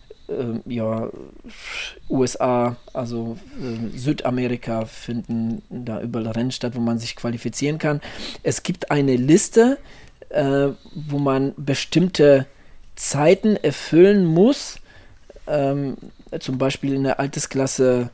ja, 0.65 1.09
USA, 2.09 2.75
also 2.93 3.37
äh, 3.59 3.97
Südamerika 3.97 4.85
finden 4.85 5.61
da 5.69 6.01
überall 6.01 6.27
Rennen 6.27 6.51
statt, 6.51 6.75
wo 6.75 6.81
man 6.81 6.99
sich 6.99 7.15
qualifizieren 7.15 7.77
kann. 7.77 8.01
Es 8.43 8.63
gibt 8.63 8.91
eine 8.91 9.15
Liste, 9.15 9.77
äh, 10.29 10.69
wo 10.93 11.19
man 11.19 11.53
bestimmte 11.57 12.47
Zeiten 12.95 13.55
erfüllen 13.55 14.25
muss, 14.25 14.79
ähm, 15.47 15.97
zum 16.39 16.57
Beispiel 16.57 16.93
in 16.93 17.03
der 17.03 17.19
Altersklasse 17.19 18.09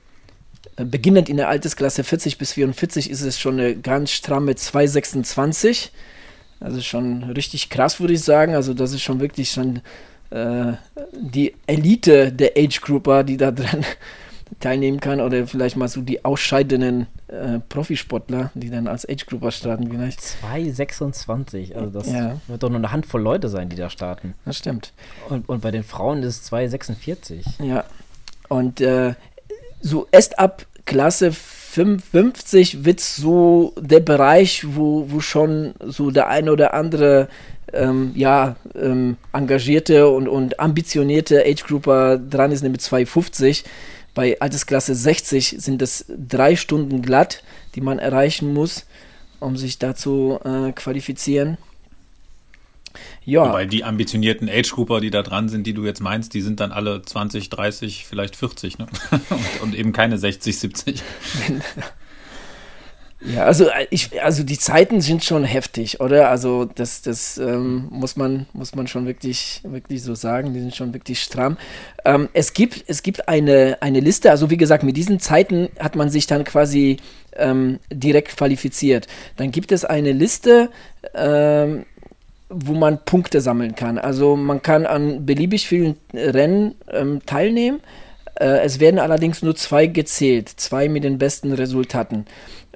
äh, 0.78 0.86
beginnend 0.86 1.28
in 1.28 1.38
der 1.38 1.50
Altersklasse 1.50 2.04
40 2.04 2.38
bis 2.38 2.54
44 2.54 3.10
ist 3.10 3.22
es 3.22 3.40
schon 3.40 3.60
eine 3.60 3.76
ganz 3.76 4.12
stramme 4.12 4.56
226. 4.56 5.92
Also 6.60 6.82
schon 6.82 7.24
richtig 7.24 7.70
krass, 7.70 8.00
würde 8.00 8.14
ich 8.14 8.24
sagen. 8.24 8.56
Also 8.56 8.74
das 8.74 8.94
ist 8.94 9.02
schon 9.02 9.20
wirklich 9.20 9.52
schon 9.52 9.82
äh, 10.30 10.74
die 11.14 11.54
Elite 11.68 12.32
der 12.32 12.52
Age 12.58 12.82
Grouper, 12.82 13.24
die 13.24 13.38
da 13.38 13.52
dran 13.52 13.86
teilnehmen 14.60 15.00
kann. 15.00 15.22
Oder 15.22 15.48
vielleicht 15.48 15.78
mal 15.78 15.88
so 15.88 16.02
die 16.02 16.26
ausscheidenden 16.26 17.08
äh, 17.28 17.60
Profisportler, 17.70 18.52
die 18.56 18.70
dann 18.70 18.88
als 18.88 19.08
Age 19.08 19.26
Grouper 19.26 19.52
starten 19.52 19.90
vielleicht. 19.90 20.22
226, 20.22 21.76
also 21.76 21.90
das 21.90 22.12
ja. 22.12 22.38
wird 22.48 22.64
doch 22.64 22.70
nur 22.70 22.78
eine 22.78 22.92
Handvoll 22.92 23.22
Leute 23.22 23.50
sein, 23.50 23.70
die 23.70 23.76
da 23.76 23.90
starten. 23.90 24.34
Das 24.46 24.58
stimmt. 24.58 24.94
Und, 25.30 25.48
und 25.50 25.62
bei 25.62 25.72
den 25.72 25.84
Frauen 25.84 26.24
ist 26.24 26.38
es 26.38 26.44
246. 26.44 27.46
Ja. 27.60 27.84
Und 28.50 28.82
äh, 28.82 29.16
so 29.82 30.08
erst 30.12 30.40
ab 30.40 30.66
Klasse 30.86 31.32
55 31.32 32.86
wird 32.86 33.00
so 33.02 33.74
der 33.78 34.00
Bereich, 34.00 34.66
wo, 34.76 35.06
wo 35.10 35.20
schon 35.20 35.74
so 35.86 36.12
der 36.12 36.28
eine 36.28 36.52
oder 36.52 36.74
andere 36.74 37.28
ähm, 37.74 38.12
ja, 38.16 38.56
ähm, 38.76 39.18
engagierte 39.34 40.08
und, 40.08 40.28
und 40.28 40.60
ambitionierte 40.60 41.44
Age-Grouper 41.46 42.18
dran 42.18 42.52
ist, 42.52 42.64
nämlich 42.64 42.82
250. 42.82 43.64
Bei 44.14 44.40
Altersklasse 44.42 44.96
60 44.96 45.56
sind 45.60 45.82
es 45.82 46.06
drei 46.10 46.56
Stunden 46.56 47.02
glatt, 47.02 47.44
die 47.76 47.82
man 47.82 48.00
erreichen 48.00 48.54
muss, 48.54 48.86
um 49.40 49.58
sich 49.58 49.78
dazu 49.78 50.40
äh, 50.44 50.72
qualifizieren. 50.72 51.58
Ja. 53.24 53.50
Wobei 53.50 53.66
die 53.66 53.84
ambitionierten 53.84 54.50
Age-Grouper, 54.50 55.02
die 55.02 55.12
da 55.12 55.22
dran 55.22 55.50
sind, 55.50 55.68
die 55.68 55.74
du 55.74 55.86
jetzt 55.86 56.02
meinst, 56.02 56.34
die 56.34 56.42
sind 56.42 56.60
dann 56.60 56.72
alle 56.72 57.02
20, 57.02 57.50
30, 57.50 58.06
vielleicht 58.08 58.36
40, 58.36 58.80
ne? 58.80 58.88
und, 59.30 59.62
und 59.62 59.76
eben 59.76 59.92
keine 59.94 60.18
60, 60.18 60.58
70. 60.58 61.04
Ja, 63.22 63.46
also 63.46 63.66
äh, 63.66 63.88
ich, 63.90 64.22
also 64.22 64.44
die 64.44 64.60
Zeiten 64.60 65.02
sind 65.02 65.24
schon 65.24 65.44
heftig, 65.44 66.00
oder? 66.00 66.30
Also 66.30 66.66
das, 66.66 67.02
das 67.02 67.38
ähm, 67.38 67.88
muss 67.90 68.16
man, 68.16 68.46
muss 68.54 68.76
man 68.76 68.88
schon 68.88 69.08
wirklich, 69.08 69.62
wirklich 69.64 70.04
so 70.04 70.14
sagen. 70.14 70.54
Die 70.54 70.60
sind 70.60 70.76
schon 70.76 70.94
wirklich 70.94 71.22
stramm. 71.22 71.58
Ähm, 72.06 72.30
es 72.34 72.54
gibt, 72.54 72.84
es 72.88 73.02
gibt 73.02 73.28
eine, 73.28 73.78
eine 73.82 74.00
Liste. 74.00 74.30
Also 74.30 74.50
wie 74.50 74.58
gesagt, 74.58 74.84
mit 74.84 74.98
diesen 74.98 75.20
Zeiten 75.20 75.70
hat 75.80 75.96
man 75.96 76.10
sich 76.10 76.28
dann 76.28 76.44
quasi 76.44 76.98
ähm, 77.36 77.80
direkt 77.92 78.38
qualifiziert. 78.38 79.08
Dann 79.36 79.52
gibt 79.52 79.72
es 79.72 79.84
eine 79.84 80.12
Liste. 80.12 80.70
Ähm, 81.16 81.86
wo 82.50 82.74
man 82.74 83.04
Punkte 83.04 83.42
sammeln 83.42 83.76
kann. 83.76 83.98
Also 83.98 84.36
man 84.36 84.62
kann 84.62 84.86
an 84.86 85.26
beliebig 85.26 85.68
vielen 85.68 85.98
Rennen 86.14 86.76
ähm, 86.90 87.22
teilnehmen. 87.26 87.82
Äh, 88.40 88.60
es 88.60 88.80
werden 88.80 89.00
allerdings 89.00 89.42
nur 89.42 89.56
zwei 89.56 89.88
gezählt, 89.88 90.50
zwei 90.56 90.88
mit 90.88 91.04
den 91.04 91.18
besten 91.18 91.52
Resultaten. 91.52 92.26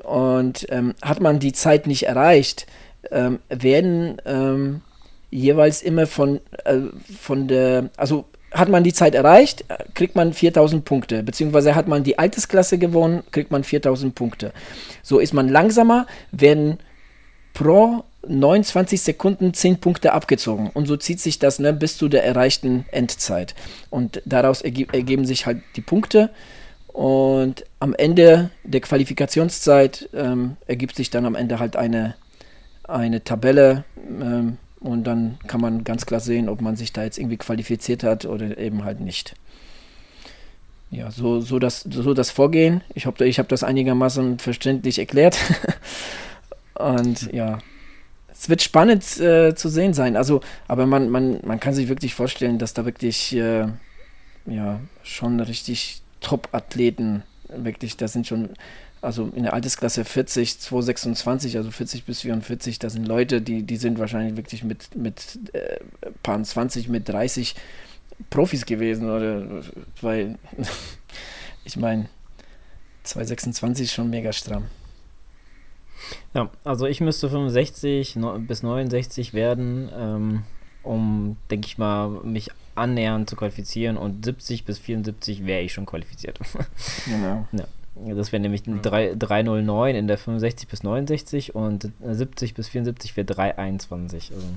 Und 0.04 0.66
ähm, 0.70 0.94
hat 1.02 1.20
man 1.20 1.40
die 1.40 1.54
Zeit 1.54 1.88
nicht 1.88 2.08
erreicht, 2.08 2.66
ähm, 3.12 3.40
werden 3.50 4.22
ähm, 4.26 4.82
jeweils 5.30 5.82
immer 5.82 6.08
von, 6.08 6.40
äh, 6.66 6.80
von 7.20 7.48
der, 7.48 7.90
also 7.98 8.26
hat 8.52 8.68
man 8.68 8.84
die 8.84 8.94
Zeit 8.94 9.16
erreicht, 9.16 9.64
kriegt 9.94 10.16
man 10.16 10.34
4000 10.34 10.84
Punkte. 10.84 11.24
Beziehungsweise 11.24 11.74
hat 11.74 11.88
man 11.88 12.04
die 12.04 12.20
Altersklasse 12.20 12.78
gewonnen, 12.78 13.24
kriegt 13.32 13.50
man 13.50 13.64
4000 13.64 14.14
Punkte. 14.14 14.52
So 15.04 15.20
ist 15.20 15.34
man 15.34 15.48
langsamer, 15.48 16.06
werden 16.32 16.80
pro 17.54 18.04
29 18.28 19.02
Sekunden 19.02 19.54
10 19.54 19.80
Punkte 19.80 20.14
abgezogen. 20.14 20.70
Und 20.74 20.86
so 20.86 20.98
zieht 20.98 21.20
sich 21.20 21.40
das 21.40 21.60
ne, 21.60 21.74
bis 21.74 21.98
zu 21.98 22.08
der 22.08 22.26
erreichten 22.26 22.86
Endzeit. 22.92 23.56
Und 23.90 24.22
daraus 24.26 24.62
erge 24.62 24.88
ergeben 24.92 25.26
sich 25.26 25.46
halt 25.46 25.62
die 25.76 25.82
Punkte. 25.82 26.30
Und 26.94 27.64
am 27.80 27.94
Ende 27.94 28.50
der 28.64 28.82
Qualifikationszeit 28.82 30.10
ähm, 30.14 30.58
ergibt 30.68 30.96
sich 30.96 31.10
dann 31.10 31.26
am 31.26 31.36
Ende 31.36 31.60
halt 31.60 31.76
eine, 31.76 32.16
eine 32.84 33.24
Tabelle. 33.24 33.86
Ähm, 34.08 34.58
und 34.80 35.04
dann 35.06 35.38
kann 35.48 35.62
man 35.62 35.84
ganz 35.84 36.06
klar 36.06 36.20
sehen, 36.20 36.50
ob 36.50 36.60
man 36.62 36.76
sich 36.76 36.92
da 36.92 37.04
jetzt 37.04 37.18
irgendwie 37.18 37.38
qualifiziert 37.38 38.04
hat 38.04 38.26
oder 38.26 38.58
eben 38.58 38.84
halt 38.84 39.00
nicht. 39.00 39.36
Ja, 40.90 41.10
so, 41.12 41.40
so, 41.40 41.60
das, 41.60 41.82
so 41.82 42.14
das 42.14 42.32
Vorgehen. 42.32 42.82
Ich 42.94 43.06
hoffe, 43.06 43.26
ich 43.26 43.40
habe 43.40 43.48
das 43.48 43.64
einigermaßen 43.64 44.40
verständlich 44.40 45.00
erklärt. 45.00 45.38
und 46.74 47.32
ja, 47.32 47.60
es 48.30 48.50
wird 48.50 48.62
spannend 48.62 49.20
äh, 49.20 49.56
zu 49.56 49.70
sehen 49.70 49.94
sein. 49.94 50.18
Also, 50.18 50.42
aber 50.68 50.86
man, 50.88 51.10
man, 51.10 51.40
man 51.46 51.60
kann 51.60 51.74
sich 51.74 51.88
wirklich 51.88 52.14
vorstellen, 52.14 52.58
dass 52.58 52.74
da 52.74 52.84
wirklich 52.84 53.34
äh, 53.36 53.68
ja 54.48 54.80
schon 55.04 55.40
richtig 55.40 56.02
Top-Athleten 56.22 57.24
wirklich, 57.50 57.98
da 57.98 58.08
sind 58.08 58.28
schon, 58.28 58.50
also 59.02 59.30
in 59.36 59.44
der 59.44 59.54
Altersklasse 59.54 60.06
40, 60.06 60.60
226, 60.60 61.58
also 61.58 61.72
40 61.72 62.06
bis 62.06 62.22
44, 62.22 62.80
da 62.80 62.90
sind 62.90 63.08
Leute, 63.08 63.42
die, 63.42 63.64
die 63.64 63.78
sind 63.78 64.00
wahrscheinlich 64.00 64.38
wirklich 64.38 64.64
mit, 64.64 64.96
mit 64.96 65.40
äh, 65.54 65.80
paar 66.24 66.42
20, 66.42 66.88
mit 66.88 67.10
30 67.10 67.56
Profis 68.30 68.66
gewesen, 68.66 69.10
oder 69.10 69.64
weil 70.02 70.38
ich 71.66 71.78
meine, 71.78 72.08
226 73.04 73.86
ist 73.86 73.94
schon 73.94 74.10
mega 74.10 74.32
stramm. 74.32 74.68
Ja, 76.34 76.50
also 76.64 76.86
ich 76.86 77.02
müsste 77.02 77.30
65 77.30 78.18
bis 78.40 78.64
69 78.64 79.34
werden, 79.34 79.90
ähm, 79.96 80.44
um, 80.84 81.38
denke 81.50 81.68
ich 81.68 81.78
mal, 81.78 82.10
mich 82.24 82.50
annähernd 82.76 83.30
zu 83.30 83.36
qualifizieren 83.36 83.98
und 83.98 84.26
70 84.26 84.66
bis 84.66 84.80
74 84.80 85.46
wäre 85.46 85.62
ich 85.62 85.74
schon 85.74 85.86
qualifiziert. 85.86 86.40
Genau. 87.06 87.48
Ja. 87.52 87.66
Das 88.16 88.32
wäre 88.32 88.42
nämlich 88.42 88.66
ein 88.68 88.82
3, 88.82 89.16
309 89.16 89.96
in 89.96 90.08
der 90.08 90.18
65 90.18 90.68
bis 90.68 90.84
69 90.84 91.56
und 91.56 91.90
70 92.02 92.54
bis 92.54 92.70
74 92.70 93.18
wäre 93.18 93.26
321. 93.26 94.32
Also 94.34 94.48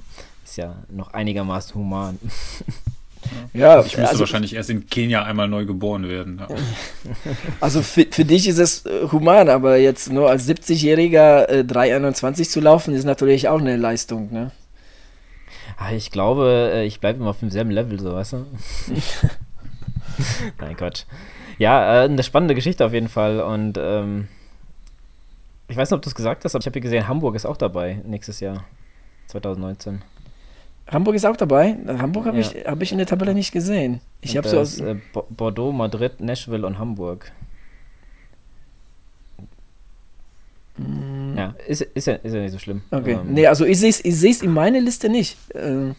ist 0.44 0.56
ja 0.56 0.76
noch 0.88 1.12
einigermaßen 1.12 1.74
human. 1.74 2.18
Ja, 3.54 3.80
ich 3.80 3.96
müsste 3.96 4.08
also, 4.08 4.20
wahrscheinlich 4.20 4.54
erst 4.54 4.68
in 4.68 4.86
Kenia 4.86 5.22
einmal 5.22 5.48
neu 5.48 5.64
geboren 5.64 6.08
werden. 6.08 6.40
Ja. 6.40 6.56
Also 7.60 7.82
für, 7.82 8.06
für 8.10 8.24
dich 8.24 8.46
ist 8.46 8.58
es 8.58 8.84
äh, 8.84 9.08
human, 9.10 9.48
aber 9.48 9.78
jetzt 9.78 10.12
nur 10.12 10.28
als 10.28 10.46
70-Jähriger 10.46 11.48
äh, 11.48 11.64
321 11.64 12.50
zu 12.50 12.60
laufen, 12.60 12.94
ist 12.94 13.04
natürlich 13.04 13.48
auch 13.48 13.60
eine 13.60 13.76
Leistung, 13.76 14.30
ne? 14.30 14.50
Ah, 15.76 15.92
ich 15.92 16.10
glaube, 16.10 16.70
äh, 16.72 16.86
ich 16.86 17.00
bleibe 17.00 17.18
immer 17.20 17.30
auf 17.30 17.40
demselben 17.40 17.70
Level, 17.70 17.98
so 17.98 18.14
weißt 18.14 18.34
du? 18.34 18.46
Nein, 20.60 20.76
Quatsch. 20.76 21.04
Ja, 21.58 22.02
äh, 22.02 22.04
eine 22.04 22.22
spannende 22.22 22.54
Geschichte 22.54 22.84
auf 22.84 22.92
jeden 22.92 23.08
Fall 23.08 23.40
und 23.40 23.78
ähm, 23.78 24.28
ich 25.68 25.76
weiß 25.76 25.90
nicht, 25.90 25.96
ob 25.96 26.02
du 26.02 26.08
es 26.08 26.14
gesagt 26.14 26.44
hast, 26.44 26.54
aber 26.54 26.62
ich 26.62 26.66
habe 26.66 26.80
gesehen, 26.80 27.08
Hamburg 27.08 27.34
ist 27.34 27.46
auch 27.46 27.56
dabei 27.56 28.00
nächstes 28.04 28.40
Jahr, 28.40 28.64
2019. 29.28 30.02
Hamburg 30.86 31.14
ist 31.14 31.24
auch 31.24 31.36
dabei. 31.36 31.76
Hamburg 31.86 32.26
habe 32.26 32.38
ja. 32.38 32.42
ich, 32.42 32.66
hab 32.66 32.82
ich 32.82 32.92
in 32.92 32.98
der 32.98 33.06
Tabelle 33.06 33.34
nicht 33.34 33.52
gesehen. 33.52 34.00
Ich 34.20 34.36
habe 34.36 34.48
so 34.48 34.60
aus. 34.60 34.80
Äh, 34.80 34.96
Bordeaux, 35.30 35.72
Madrid, 35.72 36.20
Nashville 36.20 36.66
und 36.66 36.78
Hamburg. 36.78 37.32
Mm. 40.76 41.23
Ja, 41.36 41.54
ist, 41.66 41.82
ist, 41.82 42.06
ja, 42.06 42.14
ist 42.14 42.34
ja 42.34 42.40
nicht 42.40 42.52
so 42.52 42.58
schlimm. 42.58 42.82
Okay. 42.90 43.12
Ähm, 43.12 43.32
nee, 43.32 43.46
also 43.46 43.64
ich 43.64 43.78
sehe 43.78 43.90
es 43.90 44.04
ich 44.04 44.42
in 44.42 44.52
meiner 44.52 44.80
Liste 44.80 45.08
nicht. 45.08 45.36
Äh, 45.54 45.92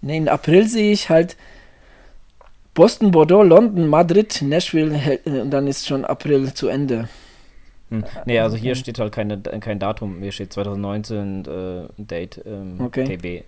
nee, 0.00 0.16
in 0.16 0.28
April 0.28 0.66
sehe 0.66 0.92
ich 0.92 1.10
halt 1.10 1.36
Boston, 2.74 3.10
Bordeaux, 3.10 3.42
London, 3.42 3.88
Madrid, 3.88 4.42
Nashville 4.42 4.94
äh, 5.24 5.40
und 5.40 5.50
dann 5.50 5.66
ist 5.66 5.86
schon 5.86 6.04
April 6.04 6.52
zu 6.54 6.68
Ende. 6.68 7.08
Hm. 7.90 8.04
Nee, 8.24 8.38
also 8.38 8.56
hier 8.56 8.74
steht 8.76 8.98
halt 8.98 9.12
keine, 9.12 9.38
kein 9.38 9.78
Datum. 9.78 10.22
Hier 10.22 10.32
steht 10.32 10.52
2019 10.52 11.44
äh, 11.44 11.88
Date 11.98 12.40
ähm, 12.46 12.80
okay. 12.80 13.04
TB. 13.16 13.44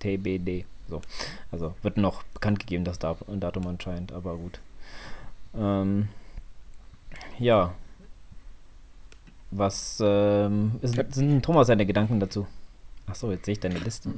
TBD. 0.00 0.64
So. 0.88 1.02
Also 1.50 1.74
wird 1.82 1.96
noch 1.96 2.22
bekannt 2.34 2.60
gegeben, 2.60 2.84
das 2.84 2.98
Datum 2.98 3.66
anscheinend, 3.66 4.12
aber 4.12 4.36
gut. 4.36 4.60
Ähm, 5.56 6.08
ja. 7.38 7.74
Was 9.50 9.98
ähm, 10.04 10.72
ist, 10.82 10.96
sind 11.14 11.44
Thomas 11.44 11.68
seine 11.68 11.86
Gedanken 11.86 12.20
dazu? 12.20 12.46
Achso, 13.06 13.30
jetzt 13.30 13.46
sehe 13.46 13.52
ich 13.52 13.60
deine 13.60 13.78
Liste. 13.78 14.10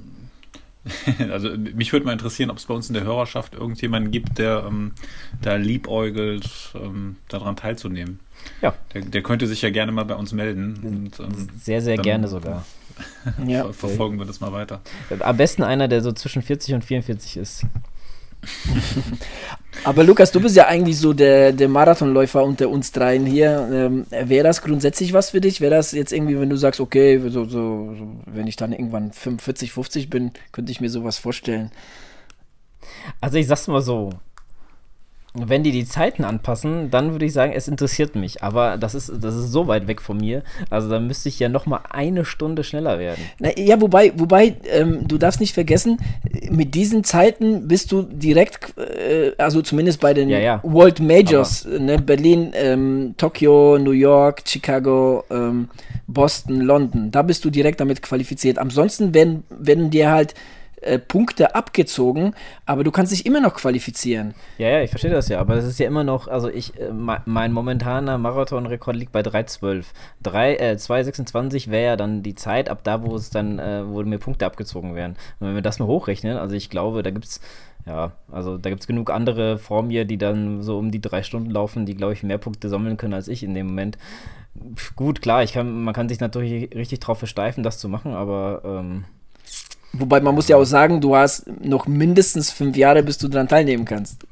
also 1.30 1.50
mich 1.56 1.92
würde 1.92 2.06
mal 2.06 2.12
interessieren, 2.12 2.50
ob 2.50 2.56
es 2.56 2.66
bei 2.66 2.74
uns 2.74 2.88
in 2.88 2.94
der 2.94 3.04
Hörerschaft 3.04 3.54
irgendjemanden 3.54 4.10
gibt, 4.10 4.38
der 4.38 4.64
ähm, 4.66 4.92
da 5.42 5.56
liebäugelt, 5.56 6.48
ähm, 6.74 7.16
daran 7.28 7.56
teilzunehmen. 7.56 8.20
Ja. 8.62 8.74
Der, 8.94 9.02
der, 9.02 9.22
könnte 9.22 9.46
sich 9.46 9.62
ja 9.62 9.70
gerne 9.70 9.92
mal 9.92 10.04
bei 10.04 10.14
uns 10.14 10.32
melden. 10.32 10.78
Und, 10.82 11.20
ähm, 11.20 11.48
sehr, 11.60 11.82
sehr 11.82 11.96
gerne 11.96 12.28
sogar. 12.28 12.64
ja. 13.46 13.70
Verfolgen 13.72 14.18
wir 14.18 14.26
das 14.26 14.40
mal 14.40 14.52
weiter. 14.52 14.80
Am 15.20 15.36
besten 15.36 15.62
einer, 15.62 15.88
der 15.88 16.02
so 16.02 16.12
zwischen 16.12 16.42
40 16.42 16.74
und 16.74 16.84
44 16.84 17.36
ist. 17.36 17.66
Aber 19.84 20.04
Lukas, 20.04 20.32
du 20.32 20.40
bist 20.40 20.56
ja 20.56 20.66
eigentlich 20.66 20.98
so 20.98 21.12
der, 21.12 21.52
der 21.52 21.68
Marathonläufer 21.68 22.42
unter 22.42 22.68
uns 22.68 22.92
dreien 22.92 23.26
hier. 23.26 23.68
Ähm, 23.72 24.06
Wäre 24.10 24.44
das 24.44 24.62
grundsätzlich 24.62 25.12
was 25.12 25.30
für 25.30 25.40
dich? 25.40 25.60
Wäre 25.60 25.74
das 25.74 25.92
jetzt 25.92 26.12
irgendwie, 26.12 26.38
wenn 26.38 26.50
du 26.50 26.56
sagst, 26.56 26.80
okay, 26.80 27.20
so, 27.20 27.44
so, 27.44 27.44
so, 27.44 27.96
wenn 28.26 28.46
ich 28.46 28.56
dann 28.56 28.72
irgendwann 28.72 29.12
45, 29.12 29.72
50 29.72 30.10
bin, 30.10 30.32
könnte 30.52 30.72
ich 30.72 30.80
mir 30.80 30.90
sowas 30.90 31.18
vorstellen? 31.18 31.70
Also 33.20 33.38
ich 33.38 33.46
sag's 33.46 33.68
mal 33.68 33.82
so, 33.82 34.10
wenn 35.46 35.62
die 35.62 35.72
die 35.72 35.84
Zeiten 35.84 36.24
anpassen, 36.24 36.90
dann 36.90 37.12
würde 37.12 37.26
ich 37.26 37.32
sagen, 37.32 37.52
es 37.52 37.68
interessiert 37.68 38.16
mich. 38.16 38.42
Aber 38.42 38.76
das 38.76 38.94
ist, 38.94 39.12
das 39.20 39.34
ist 39.34 39.52
so 39.52 39.66
weit 39.66 39.86
weg 39.86 40.00
von 40.00 40.16
mir. 40.16 40.42
Also 40.70 40.88
da 40.88 41.00
müsste 41.00 41.28
ich 41.28 41.38
ja 41.38 41.48
noch 41.48 41.66
mal 41.66 41.80
eine 41.90 42.24
Stunde 42.24 42.64
schneller 42.64 42.98
werden. 42.98 43.22
Na, 43.38 43.50
ja, 43.56 43.80
wobei, 43.80 44.12
wobei 44.16 44.56
ähm, 44.70 45.06
du 45.06 45.18
darfst 45.18 45.40
nicht 45.40 45.54
vergessen, 45.54 45.98
mit 46.50 46.74
diesen 46.74 47.04
Zeiten 47.04 47.68
bist 47.68 47.92
du 47.92 48.02
direkt, 48.02 48.76
äh, 48.78 49.32
also 49.38 49.62
zumindest 49.62 50.00
bei 50.00 50.14
den 50.14 50.28
ja, 50.28 50.38
ja. 50.38 50.60
World 50.62 51.00
Majors, 51.00 51.66
ne, 51.66 51.98
Berlin, 51.98 52.52
ähm, 52.54 53.14
Tokio, 53.16 53.78
New 53.78 53.92
York, 53.92 54.42
Chicago, 54.46 55.24
ähm, 55.30 55.68
Boston, 56.06 56.60
London. 56.60 57.10
Da 57.10 57.22
bist 57.22 57.44
du 57.44 57.50
direkt 57.50 57.80
damit 57.80 58.02
qualifiziert. 58.02 58.58
Ansonsten 58.58 59.14
werden, 59.14 59.44
werden 59.50 59.90
dir 59.90 60.10
halt 60.10 60.34
äh, 60.82 60.98
Punkte 60.98 61.54
abgezogen, 61.54 62.34
aber 62.66 62.84
du 62.84 62.90
kannst 62.90 63.12
dich 63.12 63.26
immer 63.26 63.40
noch 63.40 63.54
qualifizieren. 63.54 64.34
Ja, 64.58 64.68
ja, 64.68 64.82
ich 64.82 64.90
verstehe 64.90 65.10
das 65.10 65.28
ja, 65.28 65.40
aber 65.40 65.56
das 65.56 65.64
ist 65.64 65.78
ja 65.78 65.86
immer 65.86 66.04
noch, 66.04 66.28
also 66.28 66.48
ich, 66.48 66.78
äh, 66.78 66.90
mein 66.92 67.52
momentaner 67.52 68.18
Marathonrekord 68.18 68.96
liegt 68.96 69.12
bei 69.12 69.20
3,12. 69.20 69.84
äh, 70.24 70.74
2,26 70.74 71.70
wäre 71.70 71.84
ja 71.84 71.96
dann 71.96 72.22
die 72.22 72.34
Zeit, 72.34 72.68
ab 72.68 72.80
da, 72.84 73.02
wo 73.02 73.16
es 73.16 73.30
dann, 73.30 73.58
äh, 73.58 73.82
wo 73.86 74.02
mir 74.02 74.18
Punkte 74.18 74.46
abgezogen 74.46 74.94
werden. 74.94 75.16
Und 75.40 75.48
wenn 75.48 75.54
wir 75.54 75.62
das 75.62 75.78
mal 75.78 75.86
hochrechnen, 75.86 76.36
also 76.36 76.54
ich 76.54 76.70
glaube, 76.70 77.02
da 77.02 77.10
gibt 77.10 77.24
es 77.24 77.40
ja, 77.86 78.12
also 78.30 78.58
da 78.58 78.68
gibt 78.68 78.82
es 78.82 78.86
genug 78.86 79.10
andere 79.10 79.56
vor 79.56 79.82
mir, 79.82 80.04
die 80.04 80.18
dann 80.18 80.62
so 80.62 80.78
um 80.78 80.90
die 80.90 81.00
drei 81.00 81.22
Stunden 81.22 81.50
laufen, 81.50 81.86
die, 81.86 81.94
glaube 81.94 82.12
ich, 82.12 82.22
mehr 82.22 82.38
Punkte 82.38 82.68
sammeln 82.68 82.98
können 82.98 83.14
als 83.14 83.28
ich 83.28 83.42
in 83.42 83.54
dem 83.54 83.68
Moment. 83.68 83.96
Gut, 84.94 85.22
klar, 85.22 85.42
ich 85.42 85.52
kann, 85.52 85.84
man 85.84 85.94
kann 85.94 86.08
sich 86.08 86.20
natürlich 86.20 86.74
richtig 86.74 87.00
drauf 87.00 87.18
versteifen, 87.18 87.62
das 87.62 87.78
zu 87.78 87.88
machen, 87.88 88.12
aber 88.12 88.62
ähm, 88.64 89.04
Wobei 89.92 90.20
man 90.20 90.34
muss 90.34 90.48
ja 90.48 90.56
auch 90.56 90.64
sagen, 90.64 91.00
du 91.00 91.16
hast 91.16 91.46
noch 91.62 91.86
mindestens 91.86 92.50
fünf 92.50 92.76
Jahre, 92.76 93.02
bis 93.02 93.18
du 93.18 93.28
daran 93.28 93.48
teilnehmen 93.48 93.84
kannst. 93.84 94.26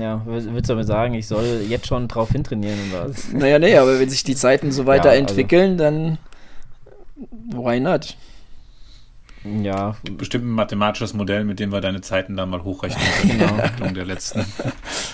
Ja, 0.00 0.22
willst 0.24 0.48
du 0.48 0.72
damit 0.72 0.86
sagen, 0.86 1.14
ich 1.14 1.26
soll 1.26 1.62
jetzt 1.68 1.86
schon 1.86 2.08
drauf 2.08 2.30
hintrainieren 2.30 2.78
oder 2.90 3.10
was? 3.10 3.32
Naja, 3.32 3.58
nee, 3.58 3.76
aber 3.76 4.00
wenn 4.00 4.08
sich 4.08 4.24
die 4.24 4.34
Zeiten 4.34 4.72
so 4.72 4.86
weiterentwickeln, 4.86 5.78
ja, 5.78 5.84
also. 5.86 5.96
dann 5.96 6.18
why 7.52 7.78
not? 7.80 8.16
Ja. 9.62 9.96
Bestimmt 10.16 10.44
ein 10.44 10.50
mathematisches 10.50 11.14
Modell, 11.14 11.44
mit 11.44 11.60
dem 11.60 11.72
wir 11.72 11.80
deine 11.80 12.00
Zeiten 12.00 12.36
dann 12.36 12.50
mal 12.50 12.62
hochrechnen 12.62 13.04
können. 13.38 13.72
genau. 13.78 13.92
der 13.92 14.04
letzten. 14.04 14.44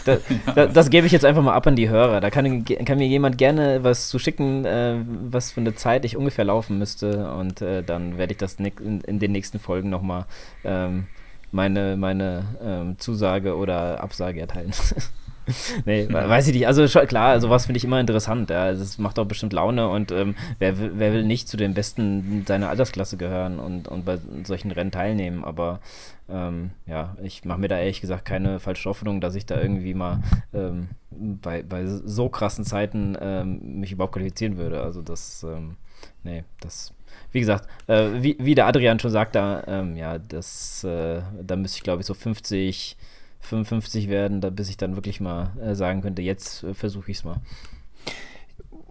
Da, 0.04 0.16
da, 0.56 0.66
das 0.66 0.90
gebe 0.90 1.06
ich 1.06 1.12
jetzt 1.12 1.24
einfach 1.24 1.42
mal 1.42 1.54
ab 1.54 1.64
an 1.64 1.76
die 1.76 1.88
Hörer. 1.88 2.20
Da 2.20 2.30
kann, 2.30 2.64
kann 2.64 2.98
mir 2.98 3.06
jemand 3.06 3.38
gerne 3.38 3.84
was 3.84 4.08
zu 4.08 4.18
schicken, 4.18 4.64
äh, 4.64 4.96
was 5.30 5.52
für 5.52 5.60
eine 5.60 5.76
Zeit 5.76 6.04
ich 6.04 6.16
ungefähr 6.16 6.44
laufen 6.44 6.76
müsste. 6.76 7.32
Und 7.34 7.62
äh, 7.62 7.84
dann 7.84 8.18
werde 8.18 8.32
ich 8.32 8.38
das 8.38 8.54
in, 8.54 9.00
in, 9.02 9.20
den 9.20 9.30
nächsten 9.30 9.60
Folgen 9.60 9.90
nochmal 9.90 10.26
ähm, 10.64 11.06
meine, 11.52 11.96
meine 11.96 12.44
ähm, 12.60 12.98
Zusage 12.98 13.56
oder 13.56 14.02
Absage 14.02 14.40
erteilen. 14.40 14.72
nee, 15.84 16.06
weiß 16.10 16.48
ich 16.48 16.54
nicht. 16.54 16.66
Also 16.66 16.86
klar, 17.06 17.40
sowas 17.40 17.66
finde 17.66 17.78
ich 17.78 17.84
immer 17.84 18.00
interessant. 18.00 18.50
Ja. 18.50 18.64
Also, 18.64 18.82
es 18.82 18.98
macht 18.98 19.18
auch 19.18 19.24
bestimmt 19.24 19.52
Laune 19.52 19.88
und 19.88 20.12
ähm, 20.12 20.34
wer, 20.58 20.78
wer 20.78 21.12
will 21.12 21.24
nicht 21.24 21.48
zu 21.48 21.56
den 21.56 21.74
Besten 21.74 22.44
seiner 22.46 22.68
Altersklasse 22.68 23.16
gehören 23.16 23.58
und, 23.58 23.88
und 23.88 24.04
bei 24.04 24.18
solchen 24.44 24.70
Rennen 24.70 24.90
teilnehmen. 24.90 25.44
Aber 25.44 25.80
ähm, 26.28 26.70
ja, 26.86 27.16
ich 27.22 27.44
mache 27.44 27.60
mir 27.60 27.68
da 27.68 27.78
ehrlich 27.78 28.00
gesagt 28.00 28.24
keine 28.24 28.60
falsche 28.60 28.88
Hoffnung, 28.88 29.20
dass 29.20 29.34
ich 29.34 29.46
da 29.46 29.60
irgendwie 29.60 29.94
mal 29.94 30.22
ähm, 30.54 30.88
bei, 31.10 31.62
bei 31.62 31.86
so 31.86 32.28
krassen 32.28 32.64
Zeiten 32.64 33.16
ähm, 33.20 33.80
mich 33.80 33.92
überhaupt 33.92 34.14
qualifizieren 34.14 34.56
würde. 34.56 34.82
Also 34.82 35.02
das, 35.02 35.42
ähm, 35.42 35.76
nee, 36.22 36.44
das 36.60 36.94
wie 37.30 37.40
gesagt, 37.40 37.68
äh, 37.88 38.08
wie, 38.22 38.36
wie 38.38 38.54
der 38.54 38.66
Adrian 38.66 38.98
schon 38.98 39.10
sagte, 39.10 39.64
ähm, 39.66 39.96
ja, 39.96 40.18
das, 40.18 40.84
äh, 40.84 41.22
da 41.42 41.56
müsste 41.56 41.78
ich 41.78 41.82
glaube 41.82 42.00
ich 42.00 42.06
so 42.06 42.14
50, 42.14 42.96
55 43.42 44.08
werden, 44.08 44.40
da, 44.40 44.50
bis 44.50 44.68
ich 44.68 44.76
dann 44.76 44.96
wirklich 44.96 45.20
mal 45.20 45.52
äh, 45.60 45.74
sagen 45.74 46.00
könnte, 46.00 46.22
jetzt 46.22 46.64
äh, 46.64 46.74
versuche 46.74 47.10
ich 47.10 47.18
es 47.18 47.24
mal. 47.24 47.36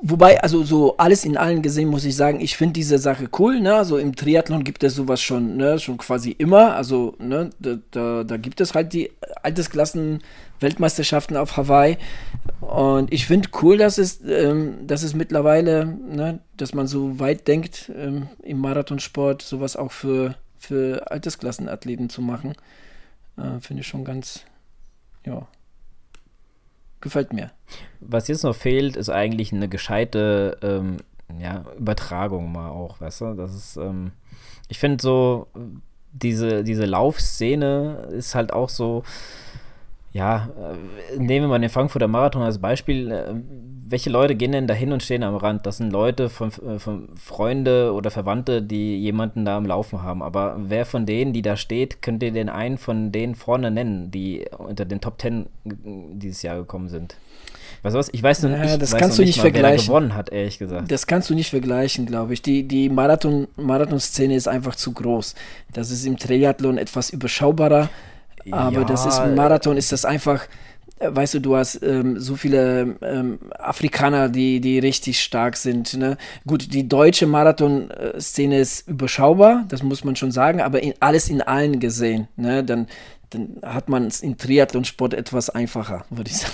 Wobei, 0.03 0.41
also 0.41 0.63
so 0.63 0.97
alles 0.97 1.25
in 1.25 1.37
allen 1.37 1.61
gesehen, 1.61 1.87
muss 1.87 2.05
ich 2.05 2.15
sagen, 2.15 2.41
ich 2.41 2.57
finde 2.57 2.73
diese 2.73 2.97
Sache 2.97 3.29
cool, 3.37 3.59
ne? 3.59 3.75
Also 3.75 3.99
im 3.99 4.15
Triathlon 4.15 4.63
gibt 4.63 4.83
es 4.83 4.95
sowas 4.95 5.21
schon, 5.21 5.57
ne, 5.57 5.77
schon 5.77 5.99
quasi 5.99 6.31
immer. 6.31 6.75
Also, 6.75 7.13
ne, 7.19 7.51
da, 7.59 7.77
da, 7.91 8.23
da 8.23 8.37
gibt 8.37 8.61
es 8.61 8.73
halt 8.73 8.93
die 8.93 9.11
Altersklassen-Weltmeisterschaften 9.43 11.37
auf 11.37 11.55
Hawaii. 11.55 11.97
Und 12.61 13.13
ich 13.13 13.27
finde 13.27 13.49
cool, 13.61 13.77
dass 13.77 13.99
es, 13.99 14.21
ähm, 14.27 14.87
dass 14.87 15.03
es 15.03 15.13
mittlerweile, 15.13 15.85
ne, 15.85 16.39
dass 16.57 16.73
man 16.73 16.87
so 16.87 17.19
weit 17.19 17.47
denkt, 17.47 17.91
ähm, 17.95 18.27
im 18.41 18.57
Marathonsport 18.57 19.43
sowas 19.43 19.75
auch 19.75 19.91
für, 19.91 20.33
für 20.57 21.11
Altersklassenathleten 21.11 22.09
zu 22.09 22.23
machen. 22.23 22.55
Äh, 23.37 23.59
Finde 23.59 23.81
ich 23.81 23.87
schon 23.87 24.05
ganz, 24.05 24.45
ja, 25.25 25.47
gefällt 27.01 27.33
mir. 27.33 27.51
Was 27.99 28.27
jetzt 28.27 28.43
noch 28.43 28.55
fehlt, 28.55 28.95
ist 28.95 29.09
eigentlich 29.09 29.51
eine 29.51 29.67
gescheite 29.67 30.57
ähm, 30.61 30.97
ja, 31.39 31.65
Übertragung 31.77 32.51
mal 32.51 32.69
auch, 32.69 33.01
weißt 33.01 33.21
du? 33.21 33.33
Das 33.33 33.55
ist, 33.55 33.77
ähm, 33.77 34.11
ich 34.67 34.79
finde 34.79 35.01
so, 35.01 35.47
diese, 36.13 36.63
diese 36.63 36.85
Laufszene 36.85 38.07
ist 38.11 38.35
halt 38.35 38.53
auch 38.53 38.69
so, 38.69 39.03
ja, 40.11 40.49
äh, 40.57 41.17
nehmen 41.17 41.45
wir 41.45 41.49
mal 41.49 41.59
den 41.59 41.69
Frankfurter 41.69 42.07
Marathon 42.07 42.41
als 42.41 42.59
Beispiel. 42.59 43.43
Welche 43.91 44.09
Leute 44.09 44.35
gehen 44.35 44.53
denn 44.53 44.67
da 44.67 44.73
hin 44.73 44.93
und 44.93 45.03
stehen 45.03 45.21
am 45.21 45.35
Rand? 45.35 45.65
Das 45.65 45.77
sind 45.77 45.91
Leute 45.91 46.29
von, 46.29 46.49
äh, 46.65 46.79
von 46.79 47.09
Freunde 47.17 47.91
oder 47.91 48.09
Verwandte, 48.09 48.61
die 48.61 48.97
jemanden 48.97 49.43
da 49.43 49.57
am 49.57 49.65
Laufen 49.65 50.01
haben. 50.01 50.23
Aber 50.23 50.55
wer 50.57 50.85
von 50.85 51.05
denen, 51.05 51.33
die 51.33 51.41
da 51.41 51.57
steht, 51.57 52.01
könnt 52.01 52.23
ihr 52.23 52.31
den 52.31 52.47
einen 52.47 52.77
von 52.77 53.11
denen 53.11 53.35
vorne 53.35 53.69
nennen, 53.69 54.09
die 54.09 54.45
unter 54.57 54.85
den 54.85 55.01
Top 55.01 55.17
Ten 55.17 55.47
dieses 55.65 56.41
Jahr 56.41 56.55
gekommen 56.55 56.87
sind? 56.87 57.17
Weißt 57.83 57.93
du 57.93 57.99
was? 57.99 58.09
Ich 58.13 58.23
weiß 58.23 58.43
nur 58.43 58.51
ja, 58.51 58.77
das 58.77 58.95
kannst 58.95 59.19
du 59.19 59.23
nicht 59.23 59.37
mal, 59.37 59.41
vergleichen. 59.41 59.87
gewonnen 59.87 60.15
hat, 60.15 60.31
ehrlich 60.31 60.57
gesagt. 60.57 60.89
Das 60.89 61.05
kannst 61.05 61.29
du 61.29 61.35
nicht 61.35 61.49
vergleichen, 61.49 62.05
glaube 62.05 62.33
ich. 62.33 62.41
Die, 62.41 62.65
die 62.65 62.87
Marathon, 62.87 63.49
Marathon-Szene 63.57 64.35
ist 64.35 64.47
einfach 64.47 64.75
zu 64.75 64.93
groß. 64.93 65.35
Das 65.73 65.91
ist 65.91 66.05
im 66.05 66.17
Triathlon 66.17 66.77
etwas 66.77 67.09
überschaubarer. 67.09 67.89
Aber 68.51 68.79
ja, 68.79 68.83
das 68.85 69.05
ist 69.05 69.19
Marathon, 69.35 69.77
ist 69.77 69.91
das 69.91 70.05
einfach 70.05 70.47
weißt 71.03 71.35
du, 71.35 71.39
du 71.39 71.55
hast 71.55 71.81
ähm, 71.83 72.19
so 72.19 72.35
viele 72.35 72.95
ähm, 73.01 73.39
Afrikaner, 73.57 74.29
die, 74.29 74.61
die 74.61 74.79
richtig 74.79 75.21
stark 75.21 75.57
sind. 75.57 75.95
Ne? 75.95 76.17
Gut, 76.45 76.73
die 76.73 76.87
deutsche 76.87 77.27
Marathon-Szene 77.27 78.59
ist 78.59 78.87
überschaubar, 78.87 79.65
das 79.67 79.83
muss 79.83 80.03
man 80.03 80.15
schon 80.15 80.31
sagen, 80.31 80.61
aber 80.61 80.81
in, 80.83 80.93
alles 80.99 81.29
in 81.29 81.41
allen 81.41 81.79
gesehen. 81.79 82.27
Ne? 82.35 82.63
Dann, 82.63 82.87
dann 83.29 83.57
hat 83.63 83.89
man 83.89 84.05
es 84.07 84.21
im 84.21 84.37
Triathlonsport 84.37 85.13
etwas 85.13 85.49
einfacher, 85.49 86.05
würde 86.09 86.29
ich 86.29 86.37
sagen. 86.37 86.53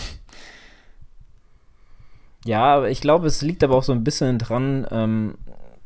Ja, 2.46 2.86
ich 2.86 3.02
glaube, 3.02 3.28
es 3.28 3.42
liegt 3.42 3.64
aber 3.64 3.76
auch 3.76 3.84
so 3.84 3.92
ein 3.92 4.06
bisschen 4.06 4.40
dran, 4.40 4.88
ähm, 4.90 5.36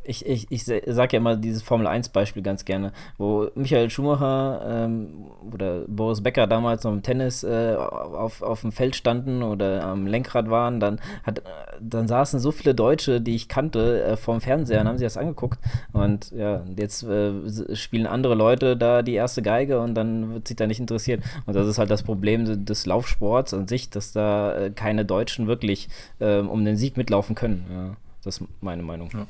ich, 0.03 0.25
ich, 0.25 0.51
ich 0.51 0.63
sage 0.65 1.13
ja 1.13 1.17
immer 1.17 1.35
dieses 1.35 1.61
Formel-1-Beispiel 1.61 2.41
ganz 2.41 2.65
gerne, 2.65 2.91
wo 3.17 3.49
Michael 3.55 3.89
Schumacher 3.89 4.85
ähm, 4.85 5.25
oder 5.53 5.81
Boris 5.87 6.21
Becker 6.21 6.47
damals 6.47 6.83
noch 6.83 6.91
im 6.91 7.03
Tennis 7.03 7.43
äh, 7.43 7.75
auf, 7.75 8.41
auf 8.41 8.61
dem 8.61 8.71
Feld 8.71 8.95
standen 8.95 9.43
oder 9.43 9.83
am 9.83 10.07
Lenkrad 10.07 10.49
waren, 10.49 10.79
dann, 10.79 10.99
hat, 11.23 11.43
dann 11.79 12.07
saßen 12.07 12.39
so 12.39 12.51
viele 12.51 12.73
Deutsche, 12.73 13.21
die 13.21 13.35
ich 13.35 13.47
kannte, 13.47 14.03
äh, 14.03 14.17
vorm 14.17 14.41
Fernseher 14.41 14.81
und 14.81 14.87
haben 14.87 14.97
sich 14.97 15.05
das 15.05 15.17
angeguckt. 15.17 15.59
Und 15.93 16.31
ja, 16.31 16.63
jetzt 16.75 17.03
äh, 17.03 17.75
spielen 17.75 18.07
andere 18.07 18.35
Leute 18.35 18.75
da 18.75 19.03
die 19.03 19.13
erste 19.13 19.41
Geige 19.41 19.79
und 19.81 19.93
dann 19.93 20.33
wird 20.33 20.47
sich 20.47 20.57
da 20.57 20.65
nicht 20.65 20.79
interessiert. 20.79 21.23
Und 21.45 21.55
das 21.55 21.67
ist 21.67 21.77
halt 21.77 21.91
das 21.91 22.03
Problem 22.03 22.65
des 22.65 22.85
Laufsports 22.85 23.53
an 23.53 23.67
sich, 23.67 23.89
dass 23.89 24.11
da 24.13 24.55
äh, 24.55 24.69
keine 24.71 25.05
Deutschen 25.05 25.47
wirklich 25.47 25.89
ähm, 26.19 26.49
um 26.49 26.65
den 26.65 26.77
Sieg 26.77 26.97
mitlaufen 26.97 27.35
können. 27.35 27.65
Ja, 27.71 27.95
das 28.23 28.39
ist 28.39 28.47
meine 28.61 28.83
Meinung. 28.83 29.09
Ja. 29.13 29.27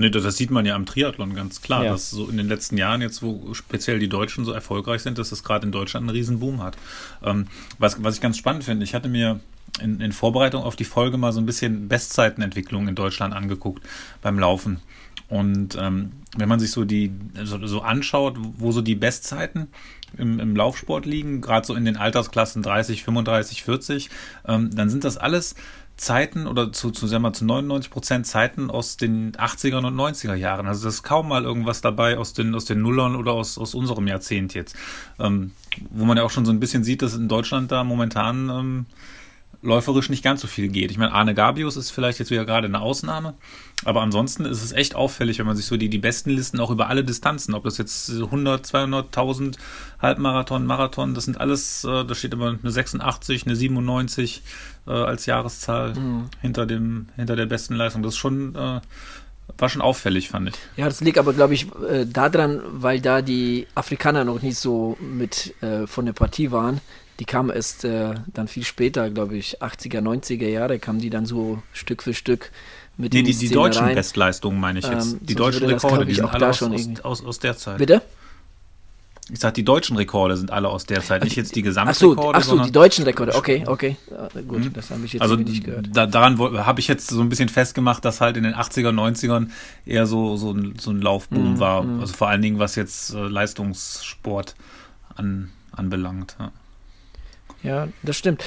Nee, 0.00 0.10
das 0.10 0.36
sieht 0.36 0.52
man 0.52 0.64
ja 0.64 0.76
am 0.76 0.86
Triathlon 0.86 1.34
ganz 1.34 1.60
klar, 1.60 1.84
ja. 1.84 1.90
dass 1.90 2.10
so 2.10 2.28
in 2.28 2.36
den 2.36 2.46
letzten 2.46 2.78
Jahren, 2.78 3.02
jetzt 3.02 3.20
wo 3.20 3.52
speziell 3.52 3.98
die 3.98 4.08
Deutschen 4.08 4.44
so 4.44 4.52
erfolgreich 4.52 5.02
sind, 5.02 5.18
dass 5.18 5.32
es 5.32 5.42
gerade 5.42 5.66
in 5.66 5.72
Deutschland 5.72 6.04
einen 6.04 6.16
riesen 6.16 6.38
Boom 6.38 6.62
hat. 6.62 6.78
Ähm, 7.22 7.48
was, 7.78 8.02
was 8.02 8.14
ich 8.14 8.20
ganz 8.20 8.38
spannend 8.38 8.62
finde, 8.62 8.84
ich 8.84 8.94
hatte 8.94 9.08
mir 9.08 9.40
in, 9.82 10.00
in 10.00 10.12
Vorbereitung 10.12 10.62
auf 10.62 10.76
die 10.76 10.84
Folge 10.84 11.18
mal 11.18 11.32
so 11.32 11.40
ein 11.40 11.46
bisschen 11.46 11.88
Bestzeitenentwicklung 11.88 12.86
in 12.86 12.94
Deutschland 12.94 13.34
angeguckt 13.34 13.84
beim 14.22 14.38
Laufen. 14.38 14.80
Und 15.28 15.76
ähm, 15.78 16.12
wenn 16.36 16.48
man 16.48 16.60
sich 16.60 16.70
so 16.70 16.84
die 16.84 17.12
so, 17.44 17.66
so, 17.66 17.82
anschaut, 17.82 18.36
wo 18.38 18.72
so 18.72 18.80
die 18.80 18.94
Bestzeiten 18.94 19.68
im, 20.16 20.40
im 20.40 20.56
Laufsport 20.56 21.04
liegen, 21.04 21.40
gerade 21.40 21.66
so 21.66 21.74
in 21.74 21.84
den 21.84 21.96
Altersklassen 21.96 22.62
30, 22.62 23.02
35, 23.02 23.62
40, 23.62 24.10
ähm, 24.46 24.70
dann 24.74 24.88
sind 24.88 25.04
das 25.04 25.18
alles 25.18 25.54
Zeiten 25.98 26.46
oder 26.46 26.72
zu, 26.72 26.90
zu, 26.92 27.06
sagen 27.06 27.22
wir, 27.22 27.32
zu 27.32 27.44
99 27.44 27.90
Prozent 27.90 28.26
Zeiten 28.26 28.70
aus 28.70 28.96
den 28.96 29.32
80er 29.32 29.78
und 29.78 29.96
90er 29.96 30.34
Jahren. 30.34 30.66
Also 30.66 30.84
das 30.84 30.94
ist 30.94 31.02
kaum 31.02 31.28
mal 31.28 31.44
irgendwas 31.44 31.80
dabei 31.80 32.16
aus 32.16 32.32
den, 32.32 32.54
aus 32.54 32.64
den 32.64 32.80
Nullern 32.80 33.16
oder 33.16 33.32
aus, 33.32 33.58
aus 33.58 33.74
unserem 33.74 34.06
Jahrzehnt 34.06 34.54
jetzt. 34.54 34.76
Ähm, 35.18 35.52
wo 35.90 36.04
man 36.04 36.16
ja 36.16 36.22
auch 36.22 36.30
schon 36.30 36.46
so 36.46 36.52
ein 36.52 36.60
bisschen 36.60 36.84
sieht, 36.84 37.02
dass 37.02 37.14
in 37.14 37.28
Deutschland 37.28 37.72
da 37.72 37.82
momentan 37.82 38.48
ähm, 38.48 38.86
läuferisch 39.60 40.08
nicht 40.08 40.22
ganz 40.22 40.40
so 40.40 40.46
viel 40.46 40.68
geht. 40.68 40.90
Ich 40.90 40.98
meine, 40.98 41.12
Arne 41.12 41.34
Gabius 41.34 41.76
ist 41.76 41.90
vielleicht 41.90 42.20
jetzt 42.20 42.30
wieder 42.30 42.44
gerade 42.44 42.68
eine 42.68 42.80
Ausnahme, 42.80 43.34
aber 43.84 44.02
ansonsten 44.02 44.44
ist 44.44 44.62
es 44.62 44.72
echt 44.72 44.94
auffällig, 44.94 45.38
wenn 45.38 45.46
man 45.46 45.56
sich 45.56 45.66
so 45.66 45.76
die, 45.76 45.88
die 45.88 45.98
besten 45.98 46.30
Listen 46.30 46.60
auch 46.60 46.70
über 46.70 46.88
alle 46.88 47.02
Distanzen, 47.02 47.54
ob 47.54 47.64
das 47.64 47.76
jetzt 47.76 48.10
100, 48.10 48.64
200, 48.64 49.06
1000, 49.06 49.58
Halbmarathon, 50.00 50.64
Marathon, 50.64 51.14
das 51.14 51.24
sind 51.24 51.40
alles, 51.40 51.82
äh, 51.82 52.04
da 52.04 52.14
steht 52.14 52.34
immer 52.34 52.56
eine 52.62 52.70
86, 52.70 53.46
eine 53.46 53.56
97 53.56 54.42
äh, 54.88 54.92
als 54.92 55.26
Jahreszahl 55.26 55.94
mhm. 55.94 56.24
hinter 56.40 56.66
dem, 56.66 57.08
hinter 57.16 57.36
der 57.36 57.46
besten 57.46 57.74
Leistung. 57.74 58.02
Das 58.02 58.14
ist 58.14 58.18
schon, 58.18 58.54
äh, 58.54 58.80
war 59.58 59.68
schon 59.68 59.82
auffällig, 59.82 60.28
fand 60.28 60.48
ich. 60.48 60.54
Ja, 60.76 60.86
das 60.86 61.00
liegt 61.00 61.18
aber, 61.18 61.32
glaube 61.32 61.54
ich, 61.54 61.66
äh, 61.88 62.06
daran, 62.06 62.62
weil 62.70 63.00
da 63.00 63.22
die 63.22 63.66
Afrikaner 63.74 64.24
noch 64.24 64.42
nicht 64.42 64.58
so 64.58 64.96
mit 65.00 65.54
äh, 65.62 65.86
von 65.86 66.06
der 66.06 66.12
Partie 66.14 66.50
waren 66.50 66.80
die 67.18 67.24
kam 67.24 67.50
erst 67.50 67.84
äh, 67.84 68.14
dann 68.32 68.46
viel 68.46 68.64
später, 68.64 69.10
glaube 69.10 69.36
ich, 69.36 69.60
80er, 69.60 70.00
90er 70.00 70.46
Jahre, 70.46 70.78
kamen 70.78 71.00
die 71.00 71.10
dann 71.10 71.26
so 71.26 71.62
Stück 71.72 72.02
für 72.02 72.14
Stück 72.14 72.52
mit 72.96 73.12
nee, 73.12 73.22
die, 73.22 73.34
die 73.34 73.50
deutschen 73.50 73.86
rein. 73.86 73.94
Bestleistungen 73.94 74.60
meine 74.60 74.78
ich 74.78 74.86
jetzt. 74.86 75.14
Ähm, 75.14 75.18
die 75.22 75.34
deutschen 75.34 75.66
Rekorde, 75.66 76.06
die 76.06 76.14
sind 76.14 76.26
alle 76.26 76.48
aus, 76.48 76.62
aus, 76.62 76.86
aus, 77.02 77.24
aus 77.24 77.38
der 77.38 77.56
Zeit. 77.56 77.78
Bitte? 77.78 78.02
Ich 79.30 79.40
sag, 79.40 79.52
die 79.54 79.64
deutschen 79.64 79.96
Rekorde 79.96 80.36
sind 80.36 80.50
alle 80.50 80.68
aus 80.68 80.86
der 80.86 81.02
Zeit, 81.02 81.22
nicht 81.22 81.36
jetzt 81.36 81.54
die 81.54 81.62
Gesamtrekorde. 81.62 82.38
Ach 82.38 82.42
so, 82.42 82.54
ach 82.54 82.58
so 82.60 82.64
die 82.64 82.72
deutschen 82.72 83.04
Rekorde, 83.04 83.34
okay, 83.34 83.62
okay. 83.66 83.96
Ja, 84.10 84.28
gut, 84.42 84.64
mhm. 84.64 84.72
das 84.72 84.90
habe 84.90 85.04
ich 85.04 85.12
jetzt 85.12 85.22
also 85.22 85.36
nicht 85.36 85.64
gehört. 85.64 85.88
Da, 85.92 86.06
daran 86.06 86.38
habe 86.38 86.80
ich 86.80 86.88
jetzt 86.88 87.08
so 87.08 87.20
ein 87.20 87.28
bisschen 87.28 87.50
festgemacht, 87.50 88.04
dass 88.04 88.22
halt 88.22 88.38
in 88.38 88.44
den 88.44 88.54
80er, 88.54 88.90
90ern 88.90 89.48
eher 89.84 90.06
so, 90.06 90.36
so, 90.36 90.52
ein, 90.52 90.76
so 90.78 90.90
ein 90.90 91.02
Laufboom 91.02 91.54
mhm. 91.54 91.60
war. 91.60 91.82
Mhm. 91.82 92.00
Also 92.00 92.14
vor 92.14 92.28
allen 92.28 92.40
Dingen, 92.40 92.58
was 92.58 92.74
jetzt 92.74 93.12
äh, 93.12 93.18
Leistungssport 93.18 94.54
an, 95.14 95.50
anbelangt. 95.72 96.36
Ja. 96.38 96.52
Ja, 97.62 97.88
das 98.04 98.16
stimmt. 98.16 98.44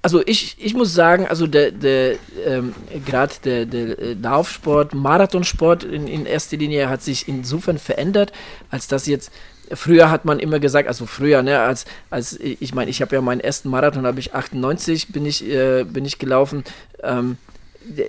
Also 0.00 0.22
ich, 0.24 0.56
ich 0.58 0.72
muss 0.72 0.94
sagen, 0.94 1.26
also 1.26 1.46
der, 1.46 1.72
der 1.72 2.16
ähm, 2.46 2.74
gerade 3.04 3.34
der, 3.44 3.66
der 3.66 3.98
äh, 3.98 4.12
Laufsport, 4.14 4.94
Marathonsport 4.94 5.84
in, 5.84 6.08
in 6.08 6.24
erster 6.24 6.56
Linie 6.56 6.88
hat 6.88 7.02
sich 7.02 7.28
insofern 7.28 7.76
verändert, 7.76 8.32
als 8.70 8.88
dass 8.88 9.06
jetzt 9.06 9.30
früher 9.72 10.10
hat 10.10 10.24
man 10.24 10.38
immer 10.38 10.58
gesagt, 10.58 10.88
also 10.88 11.06
früher, 11.06 11.42
ne, 11.42 11.60
als, 11.60 11.84
als 12.10 12.38
ich 12.38 12.74
meine, 12.74 12.90
ich 12.90 13.02
habe 13.02 13.14
ja 13.14 13.20
meinen 13.20 13.40
ersten 13.40 13.68
Marathon, 13.68 14.06
habe 14.06 14.20
ich 14.20 14.34
98 14.34 15.08
bin 15.08 15.26
ich, 15.26 15.46
äh, 15.48 15.84
bin 15.84 16.04
ich 16.04 16.18
gelaufen. 16.18 16.64
Ähm, 17.02 17.36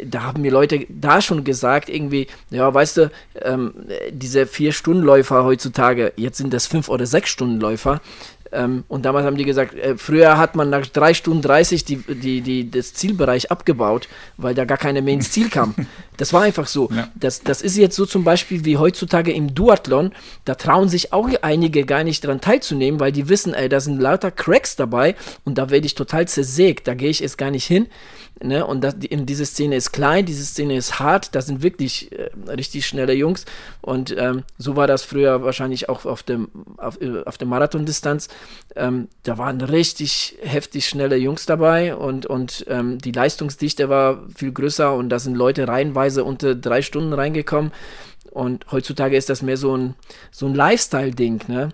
da 0.06 0.24
haben 0.24 0.42
mir 0.42 0.52
Leute 0.52 0.86
da 0.90 1.22
schon 1.22 1.44
gesagt, 1.44 1.90
irgendwie, 1.90 2.28
ja, 2.50 2.74
weißt 2.74 2.98
du, 2.98 3.12
ähm, 3.42 3.74
diese 4.10 4.48
Vier-Stunden-Läufer 4.48 5.44
heutzutage, 5.44 6.14
jetzt 6.16 6.38
sind 6.38 6.54
das 6.54 6.68
Fünf- 6.68 6.90
oder 6.90 7.06
Sechs-Stunden-Läufer, 7.06 8.02
ähm, 8.52 8.84
und 8.88 9.06
damals 9.06 9.26
haben 9.26 9.38
die 9.38 9.46
gesagt, 9.46 9.74
äh, 9.76 9.98
früher 9.98 10.38
hat 10.38 10.56
man 10.56 10.70
nach 10.70 10.86
3 10.86 11.14
Stunden 11.14 11.42
30 11.42 11.86
die, 11.86 11.98
die, 11.98 12.42
die, 12.42 12.70
das 12.70 12.94
Zielbereich 12.94 13.52
abgebaut, 13.52 14.08
weil 14.38 14.54
da 14.54 14.66
gar 14.66 14.78
keiner 14.78 15.02
mehr 15.02 15.14
ins 15.14 15.32
Ziel 15.32 15.50
kam. 15.50 15.76
Das 16.18 16.34
war 16.34 16.42
einfach 16.42 16.66
so. 16.66 16.90
Ja. 16.92 17.10
Das, 17.14 17.44
das 17.44 17.62
ist 17.62 17.78
jetzt 17.78 17.96
so 17.96 18.08
zum 18.08 18.24
Beispiel 18.24 18.66
wie 18.66 18.78
heutzutage 18.78 19.32
im 19.32 19.54
Duathlon. 19.54 20.14
Da 20.46 20.56
trauen 20.56 20.90
sich 20.90 21.14
auch 21.14 21.30
einige 21.44 21.86
gar 21.86 22.04
nicht 22.04 22.26
dran 22.26 22.42
teilzunehmen, 22.42 23.00
weil 23.00 23.12
die 23.12 23.30
wissen, 23.30 23.54
ey, 23.54 23.70
da 23.70 23.80
sind 23.80 24.00
lauter 24.02 24.32
Cracks 24.32 24.76
dabei 24.76 25.16
und 25.46 25.60
da 25.60 25.70
werde 25.70 25.86
ich 25.86 25.94
total 25.94 26.28
zersägt. 26.28 26.88
Da 26.88 26.96
gehe 26.96 27.12
ich 27.12 27.20
jetzt 27.20 27.38
gar 27.38 27.52
nicht 27.52 27.68
hin. 27.68 27.86
Ne? 28.42 28.66
Und 28.66 28.84
das, 28.84 28.98
die, 28.98 29.10
diese 29.26 29.46
Szene 29.46 29.76
ist 29.76 29.92
klein, 29.92 30.26
diese 30.26 30.46
Szene 30.46 30.78
ist 30.78 31.00
hart, 31.00 31.34
das 31.36 31.48
sind 31.48 31.64
wirklich 31.64 32.12
äh, 32.12 32.30
richtig 32.50 32.86
schnelle 32.86 33.14
Jungs. 33.14 33.46
Und 33.82 34.16
ähm, 34.18 34.44
so 34.58 34.76
war 34.76 34.88
das 34.88 35.04
früher 35.04 35.44
wahrscheinlich 35.44 35.90
auch 35.90 36.06
auf, 36.06 36.24
dem, 36.24 36.50
auf, 36.78 37.02
äh, 37.02 37.24
auf 37.26 37.38
der 37.38 37.48
Marathondistanz. 37.48 38.28
Ähm, 38.76 39.08
da 39.24 39.38
waren 39.38 39.62
richtig 39.62 40.38
heftig 40.42 40.88
schnelle 40.88 41.18
Jungs 41.18 41.46
dabei 41.46 41.96
und, 41.96 42.26
und 42.26 42.66
ähm, 42.68 43.00
die 43.00 43.12
Leistungsdichte 43.12 43.90
war 43.90 44.24
viel 44.36 44.52
größer 44.52 44.94
und 44.94 45.10
da 45.10 45.20
sind 45.20 45.36
Leute 45.36 45.68
reihenweise 45.68 46.24
unter 46.24 46.56
drei 46.56 46.82
Stunden 46.82 47.14
reingekommen. 47.14 47.72
Und 48.32 48.66
heutzutage 48.72 49.18
ist 49.18 49.30
das 49.30 49.42
mehr 49.42 49.58
so 49.58 49.76
ein, 49.76 49.96
so 50.32 50.46
ein 50.46 50.54
Lifestyle-Ding, 50.54 51.42
ne? 51.48 51.70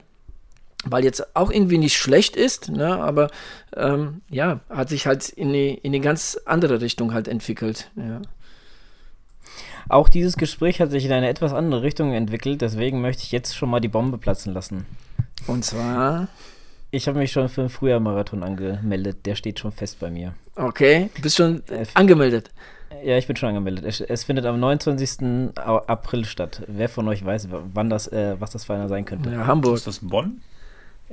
Weil 0.86 1.04
jetzt 1.04 1.36
auch 1.36 1.52
irgendwie 1.52 1.78
nicht 1.78 1.98
schlecht 1.98 2.36
ist, 2.36 2.70
ne, 2.70 3.02
aber 3.02 3.30
ähm, 3.76 4.22
ja, 4.30 4.60
hat 4.70 4.90
sich 4.90 5.08
halt 5.08 5.30
in 5.30 5.50
eine, 5.50 5.74
in 5.76 5.94
eine 5.94 6.00
ganz 6.00 6.38
andere 6.46 6.82
Richtung 6.82 7.14
halt 7.14 7.28
entwickelt. 7.28 7.92
Ja. 7.96 8.22
Auch 9.90 10.10
dieses 10.10 10.38
Gespräch 10.38 10.80
hat 10.80 10.92
sich 10.92 11.06
in 11.06 11.12
eine 11.12 11.30
etwas 11.30 11.54
andere 11.54 11.82
Richtung 11.82 12.14
entwickelt, 12.14 12.62
deswegen 12.62 13.02
möchte 13.02 13.24
ich 13.24 13.32
jetzt 13.32 13.56
schon 13.56 13.70
mal 13.70 13.80
die 13.80 13.88
Bombe 13.88 14.18
platzen 14.18 14.54
lassen. 14.54 14.86
Und 15.48 15.66
zwar? 15.66 16.28
Ich 16.92 17.08
habe 17.08 17.18
mich 17.18 17.32
schon 17.32 17.50
für 17.50 17.62
den 17.62 17.70
Frühjahr-Marathon 17.70 18.44
angemeldet, 18.44 19.26
der 19.26 19.36
steht 19.36 19.60
schon 19.60 19.72
fest 19.72 20.00
bei 20.00 20.12
mir. 20.12 20.36
Okay, 20.56 21.10
du 21.16 21.22
bist 21.22 21.38
schon 21.38 21.64
äh, 21.70 21.86
angemeldet. 21.96 22.52
Ja, 23.04 23.18
ich 23.18 23.28
bin 23.28 23.36
schon 23.36 23.50
angemeldet. 23.50 23.84
Es, 23.86 24.00
es, 24.00 24.24
findet 24.24 24.46
am 24.46 24.60
29. 24.60 25.56
April 25.56 26.26
statt. 26.26 26.62
Wer 26.68 26.90
von 26.90 27.08
euch 27.08 27.26
weiß, 27.26 27.48
wann 27.74 27.90
das, 27.90 28.08
äh, 28.08 28.36
was 28.40 28.52
das 28.52 28.66
für 28.66 28.76
einer 28.76 28.88
sein 28.88 29.06
könnte? 29.06 29.32
Ja, 29.32 29.48
Hamburg. 29.48 29.76
Ist 29.76 29.88
das 29.88 30.00
Bonn? 30.00 30.42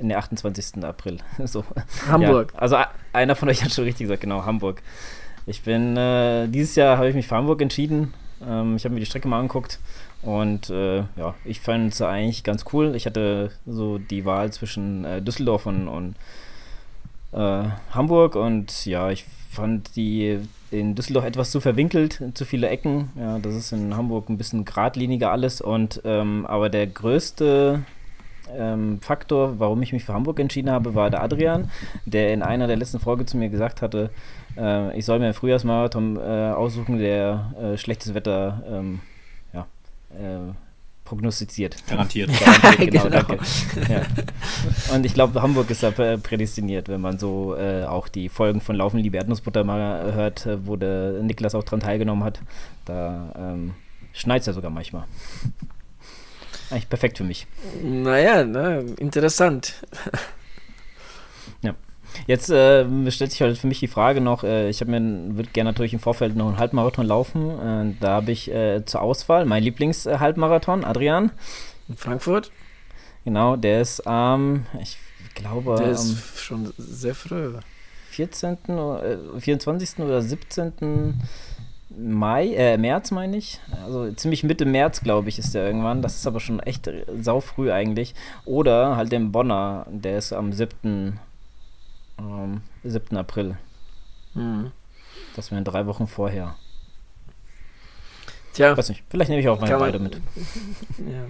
In 0.01 0.09
der 0.09 0.17
28. 0.17 0.83
April. 0.83 1.19
so. 1.45 1.63
Hamburg. 2.07 2.53
Ja, 2.53 2.59
also 2.59 2.77
einer 3.13 3.35
von 3.35 3.49
euch 3.49 3.63
hat 3.63 3.71
schon 3.71 3.83
richtig 3.83 4.05
gesagt, 4.05 4.21
genau, 4.21 4.45
Hamburg. 4.45 4.81
Ich 5.45 5.61
bin, 5.61 5.95
äh, 5.95 6.47
dieses 6.47 6.75
Jahr 6.75 6.97
habe 6.97 7.09
ich 7.09 7.15
mich 7.15 7.27
für 7.27 7.35
Hamburg 7.35 7.61
entschieden. 7.61 8.13
Ähm, 8.45 8.75
ich 8.75 8.83
habe 8.83 8.93
mir 8.93 8.99
die 8.99 9.05
Strecke 9.05 9.27
mal 9.27 9.39
angeguckt 9.39 9.79
und 10.23 10.69
äh, 10.69 10.99
ja, 11.17 11.35
ich 11.45 11.61
fand 11.61 11.93
es 11.93 12.01
eigentlich 12.01 12.43
ganz 12.43 12.65
cool. 12.73 12.95
Ich 12.95 13.05
hatte 13.05 13.51
so 13.65 13.97
die 13.97 14.25
Wahl 14.25 14.51
zwischen 14.51 15.05
äh, 15.05 15.21
Düsseldorf 15.21 15.65
und, 15.65 15.87
und 15.87 16.15
äh, 17.31 17.63
Hamburg 17.91 18.35
und 18.35 18.85
ja, 18.85 19.09
ich 19.11 19.25
fand 19.51 19.95
die 19.95 20.39
in 20.71 20.95
Düsseldorf 20.95 21.25
etwas 21.25 21.51
zu 21.51 21.59
verwinkelt, 21.59 22.23
zu 22.33 22.45
viele 22.45 22.69
Ecken. 22.69 23.11
Ja, 23.15 23.39
das 23.39 23.53
ist 23.55 23.71
in 23.71 23.95
Hamburg 23.95 24.29
ein 24.29 24.37
bisschen 24.37 24.65
geradliniger 24.65 25.31
alles 25.31 25.61
und 25.61 26.01
ähm, 26.05 26.45
aber 26.45 26.69
der 26.69 26.87
größte 26.87 27.83
ähm, 28.57 28.99
Faktor, 29.01 29.59
warum 29.59 29.81
ich 29.81 29.93
mich 29.93 30.03
für 30.03 30.13
Hamburg 30.13 30.39
entschieden 30.39 30.69
habe, 30.69 30.95
war 30.95 31.09
der 31.09 31.23
Adrian, 31.23 31.69
der 32.05 32.33
in 32.33 32.41
einer 32.41 32.67
der 32.67 32.77
letzten 32.77 32.99
Folgen 32.99 33.27
zu 33.27 33.37
mir 33.37 33.49
gesagt 33.49 33.81
hatte, 33.81 34.09
äh, 34.57 34.97
ich 34.97 35.05
soll 35.05 35.19
mir 35.19 35.25
einen 35.25 35.33
Frühjahrsmarathon 35.33 36.17
äh, 36.17 36.51
aussuchen, 36.55 36.97
der 36.97 37.53
äh, 37.61 37.77
schlechtes 37.77 38.13
Wetter 38.13 38.63
ähm, 38.69 38.99
ja, 39.53 39.67
äh, 40.11 40.53
prognostiziert. 41.05 41.75
Garantiert. 41.87 42.29
Garantiert 42.61 42.91
genau, 42.91 43.03
genau. 43.03 43.15
danke. 43.17 43.39
Ja. 43.89 44.95
Und 44.95 45.05
ich 45.05 45.13
glaube, 45.13 45.41
Hamburg 45.41 45.69
ist 45.69 45.83
da 45.83 45.91
prädestiniert, 45.91 46.87
wenn 46.87 47.01
man 47.01 47.19
so 47.19 47.55
äh, 47.55 47.83
auch 47.83 48.07
die 48.07 48.29
Folgen 48.29 48.61
von 48.61 48.75
Laufen 48.75 48.99
liebe 48.99 49.17
Erdnussbutter 49.17 49.63
mal 49.63 50.13
hört, 50.13 50.45
äh, 50.45 50.65
wo 50.65 50.75
der 50.75 51.21
Niklas 51.21 51.55
auch 51.55 51.63
dran 51.63 51.81
teilgenommen 51.81 52.23
hat. 52.23 52.39
Da 52.85 53.33
ähm, 53.37 53.73
schneit 54.13 54.41
es 54.41 54.47
ja 54.47 54.53
sogar 54.53 54.71
manchmal. 54.71 55.03
Eigentlich 56.71 56.89
perfekt 56.89 57.17
für 57.17 57.23
mich. 57.23 57.47
Naja, 57.83 58.43
ne, 58.45 58.85
interessant. 58.97 59.73
ja. 61.61 61.75
Jetzt 62.27 62.49
äh, 62.49 62.85
stellt 63.11 63.31
sich 63.31 63.41
halt 63.41 63.57
für 63.57 63.67
mich 63.67 63.79
die 63.79 63.87
Frage 63.87 64.21
noch, 64.21 64.43
äh, 64.43 64.69
ich 64.69 64.81
habe 64.81 64.91
mir, 64.91 65.35
würde 65.35 65.49
gerne 65.51 65.69
natürlich 65.71 65.93
im 65.93 65.99
Vorfeld 65.99 66.35
noch 66.35 66.47
einen 66.47 66.57
Halbmarathon 66.57 67.05
laufen. 67.05 67.49
Äh, 67.59 67.95
da 67.99 68.09
habe 68.15 68.31
ich 68.31 68.49
äh, 68.51 68.85
zur 68.85 69.01
Auswahl 69.01 69.45
mein 69.45 69.63
Lieblings-Halbmarathon, 69.63 70.85
Adrian. 70.85 71.31
In 71.89 71.97
Frankfurt? 71.97 72.51
Genau, 73.25 73.55
der 73.55 73.81
ist 73.81 74.07
am, 74.07 74.65
ähm, 74.73 74.81
ich 74.81 74.97
glaube, 75.35 75.75
der 75.77 75.91
ist 75.91 76.39
schon 76.39 76.73
sehr 76.77 77.15
früh. 77.15 77.53
14. 78.11 78.57
Oder, 78.67 79.17
24. 79.39 79.99
oder 79.99 80.21
17. 80.21 81.21
Mai, 81.97 82.53
äh, 82.53 82.77
März 82.77 83.11
meine 83.11 83.37
ich. 83.37 83.59
Also 83.83 84.11
ziemlich 84.13 84.43
Mitte 84.43 84.65
März, 84.65 85.01
glaube 85.01 85.29
ich, 85.29 85.37
ist 85.39 85.53
der 85.53 85.65
irgendwann. 85.65 86.01
Das 86.01 86.15
ist 86.15 86.27
aber 86.27 86.39
schon 86.39 86.59
echt 86.61 86.89
sau 87.19 87.41
früh 87.41 87.71
eigentlich. 87.71 88.15
Oder 88.45 88.95
halt 88.95 89.11
den 89.11 89.31
Bonner, 89.31 89.85
der 89.89 90.17
ist 90.17 90.31
am 90.31 90.53
7. 90.53 91.19
Ähm, 92.17 92.61
7. 92.83 93.17
April. 93.17 93.57
Mhm. 94.33 94.71
Das 95.35 95.51
wären 95.51 95.65
drei 95.65 95.85
Wochen 95.85 96.07
vorher. 96.07 96.55
Tja. 98.53 98.75
Weiß 98.77 98.89
nicht, 98.89 99.03
vielleicht 99.09 99.29
nehme 99.29 99.41
ich 99.41 99.49
auch 99.49 99.59
meine 99.59 99.77
beide 99.77 99.99
mit. 99.99 100.15
Ja. 100.97 101.25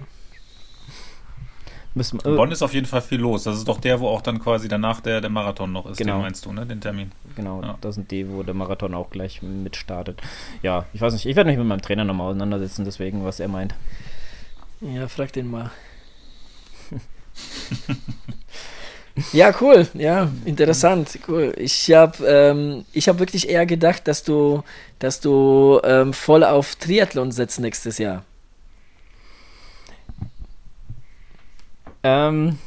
Müssen, 1.94 2.20
äh, 2.20 2.36
Bonn 2.36 2.50
ist 2.50 2.62
auf 2.62 2.72
jeden 2.72 2.86
Fall 2.86 3.02
viel 3.02 3.20
los. 3.20 3.44
Das 3.44 3.56
ist 3.56 3.68
doch 3.68 3.78
der, 3.78 4.00
wo 4.00 4.08
auch 4.08 4.22
dann 4.22 4.38
quasi 4.38 4.68
danach 4.68 5.00
der, 5.00 5.20
der 5.20 5.30
Marathon 5.30 5.72
noch 5.72 5.86
ist. 5.86 5.98
Genau. 5.98 6.14
Den 6.14 6.22
meinst 6.22 6.46
du, 6.46 6.52
ne? 6.52 6.64
Den 6.64 6.80
Termin. 6.80 7.12
Genau, 7.36 7.62
ja. 7.62 7.76
das 7.80 7.96
sind 7.96 8.10
die, 8.10 8.28
wo 8.30 8.42
der 8.42 8.54
Marathon 8.54 8.94
auch 8.94 9.10
gleich 9.10 9.42
mitstartet. 9.42 10.20
Ja, 10.62 10.86
ich 10.94 11.00
weiß 11.00 11.12
nicht, 11.12 11.26
ich 11.26 11.36
werde 11.36 11.50
mich 11.50 11.58
mit 11.58 11.66
meinem 11.66 11.82
Trainer 11.82 12.04
nochmal 12.04 12.28
auseinandersetzen, 12.28 12.84
deswegen, 12.84 13.24
was 13.24 13.40
er 13.40 13.48
meint. 13.48 13.74
Ja, 14.80 15.06
frag 15.06 15.32
den 15.32 15.50
mal. 15.50 15.70
ja, 19.32 19.54
cool. 19.60 19.86
Ja, 19.94 20.30
interessant. 20.44 21.18
Cool. 21.28 21.52
Ich 21.56 21.92
habe 21.92 22.26
ähm, 22.26 22.84
hab 22.96 23.18
wirklich 23.18 23.48
eher 23.48 23.66
gedacht, 23.66 24.08
dass 24.08 24.24
du, 24.24 24.62
dass 24.98 25.20
du 25.20 25.80
ähm, 25.84 26.12
voll 26.12 26.42
auf 26.42 26.74
Triathlon 26.76 27.32
setzt 27.32 27.60
nächstes 27.60 27.98
Jahr. 27.98 28.24
Ähm, 32.02 32.58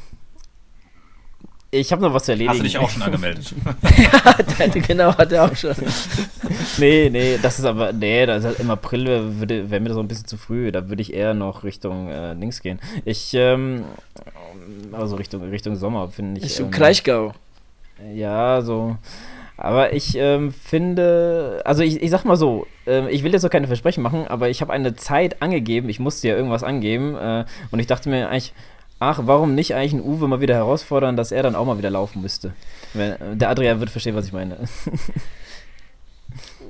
ich 1.72 1.92
habe 1.92 2.02
noch 2.02 2.14
was 2.14 2.24
zu 2.24 2.32
erledigen. 2.32 2.52
Hast 2.52 2.60
du 2.60 2.64
dich 2.64 2.78
auch 2.78 2.90
schon 2.90 3.02
angemeldet? 3.02 3.54
ja, 4.60 4.68
genau, 4.68 5.18
hat 5.18 5.32
er 5.32 5.46
auch 5.46 5.56
schon. 5.56 5.76
nee, 6.78 7.10
nee, 7.10 7.38
das 7.42 7.60
ist 7.60 7.66
aber, 7.66 7.92
nee, 7.92 8.26
das 8.26 8.40
ist 8.40 8.46
halt 8.46 8.60
im 8.60 8.72
April 8.72 9.06
wäre 9.06 9.70
wär 9.70 9.80
mir 9.82 9.90
das 9.90 9.98
auch 9.98 10.02
ein 10.02 10.08
bisschen 10.08 10.28
zu 10.28 10.38
früh. 10.38 10.72
Da 10.72 10.88
würde 10.88 11.02
ich 11.02 11.14
eher 11.14 11.34
noch 11.34 11.64
Richtung 11.64 12.10
äh, 12.10 12.34
links 12.34 12.62
gehen. 12.62 12.80
Ich, 13.04 13.34
ähm, 13.34 13.84
also 14.94 15.18
Richtung, 15.18 15.44
Richtung 15.50 15.76
Sommer, 15.76 16.08
finde 16.10 16.40
ich. 16.40 16.46
Richtung 16.46 16.68
ähm, 16.68 16.72
Kraichgau. 16.72 17.34
Ja, 18.14 18.62
so. 18.62 18.98
Aber 19.58 19.94
ich 19.94 20.16
ähm, 20.18 20.52
finde, 20.54 21.62
also 21.66 21.82
ich, 21.82 22.02
ich 22.02 22.10
sag 22.10 22.26
mal 22.26 22.36
so, 22.36 22.68
äh, 22.88 23.10
ich 23.10 23.24
will 23.24 23.32
jetzt 23.32 23.44
noch 23.44 23.50
keine 23.50 23.68
Versprechen 23.68 24.04
machen, 24.04 24.28
aber 24.28 24.50
ich 24.50 24.62
habe 24.62 24.74
eine 24.74 24.96
Zeit 24.96 25.42
angegeben, 25.42 25.88
ich 25.88 26.00
musste 26.00 26.28
ja 26.28 26.36
irgendwas 26.36 26.64
angeben 26.64 27.16
äh, 27.16 27.46
und 27.72 27.80
ich 27.80 27.88
dachte 27.88 28.10
mir 28.10 28.30
eigentlich, 28.30 28.54
ach, 29.00 29.22
warum 29.24 29.56
nicht 29.56 29.76
eigentlich 29.76 29.94
einen 29.94 30.04
Uwe 30.04 30.28
mal 30.28 30.42
wieder 30.42 30.56
herausfordern, 30.56 31.18
dass 31.18 31.32
er 31.32 31.44
dann 31.44 31.56
auch 31.56 31.66
mal 31.66 31.78
wieder 31.78 31.90
laufen 31.90 32.22
müsste? 32.22 32.54
Der 32.94 33.50
Adrian 33.50 33.80
wird 33.80 33.90
verstehen, 33.90 34.16
was 34.16 34.28
ich 34.28 34.34
meine. 34.34 34.58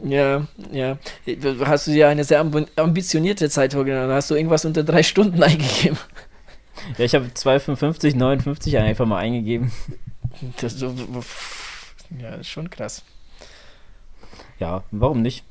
Ja, 0.04 0.46
ja. 0.72 0.98
Hast 1.66 1.88
du 1.88 1.92
dir 1.92 2.10
eine 2.10 2.24
sehr 2.24 2.46
ambitionierte 2.76 3.50
Zeit 3.50 3.74
vorgenommen? 3.74 4.12
Hast 4.12 4.30
du 4.30 4.36
irgendwas 4.36 4.66
unter 4.66 4.84
drei 4.84 5.04
Stunden 5.04 5.42
eingegeben? 5.44 5.98
Ja, 6.98 7.06
ich 7.06 7.16
habe 7.16 7.26
2,55, 7.26 8.16
59 8.16 8.78
einfach 8.78 9.06
mal 9.06 9.20
eingegeben. 9.20 9.72
Das 10.62 10.74
ist 10.74 10.80
so, 10.80 10.94
ja, 12.20 12.36
ist 12.36 12.50
schon 12.50 12.70
krass. 12.70 13.04
Ja, 14.60 14.84
warum 14.92 15.22
nicht? 15.22 15.44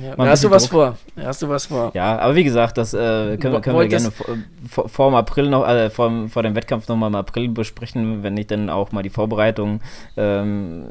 Ja, 0.00 0.16
hast 0.26 0.44
du 0.44 0.50
was 0.50 0.64
Druck. 0.64 0.72
vor? 0.72 0.98
Hast 1.24 1.42
du 1.42 1.48
was 1.48 1.66
vor? 1.66 1.90
Ja, 1.94 2.18
aber 2.18 2.34
wie 2.34 2.44
gesagt, 2.44 2.78
das 2.78 2.94
äh, 2.94 3.36
können, 3.36 3.60
können 3.60 3.78
wir 3.78 3.88
gerne 3.88 4.10
vor, 4.10 4.88
vor, 4.88 5.10
dem 5.10 5.14
April 5.14 5.48
noch, 5.48 5.66
äh, 5.66 5.90
vor, 5.90 6.28
vor 6.28 6.42
dem 6.42 6.54
Wettkampf 6.54 6.88
nochmal 6.88 7.10
im 7.10 7.14
April 7.14 7.48
besprechen, 7.48 8.22
wenn 8.22 8.36
ich 8.36 8.46
dann 8.46 8.70
auch 8.70 8.92
mal 8.92 9.02
die 9.02 9.10
Vorbereitung 9.10 9.80
ähm, 10.16 10.84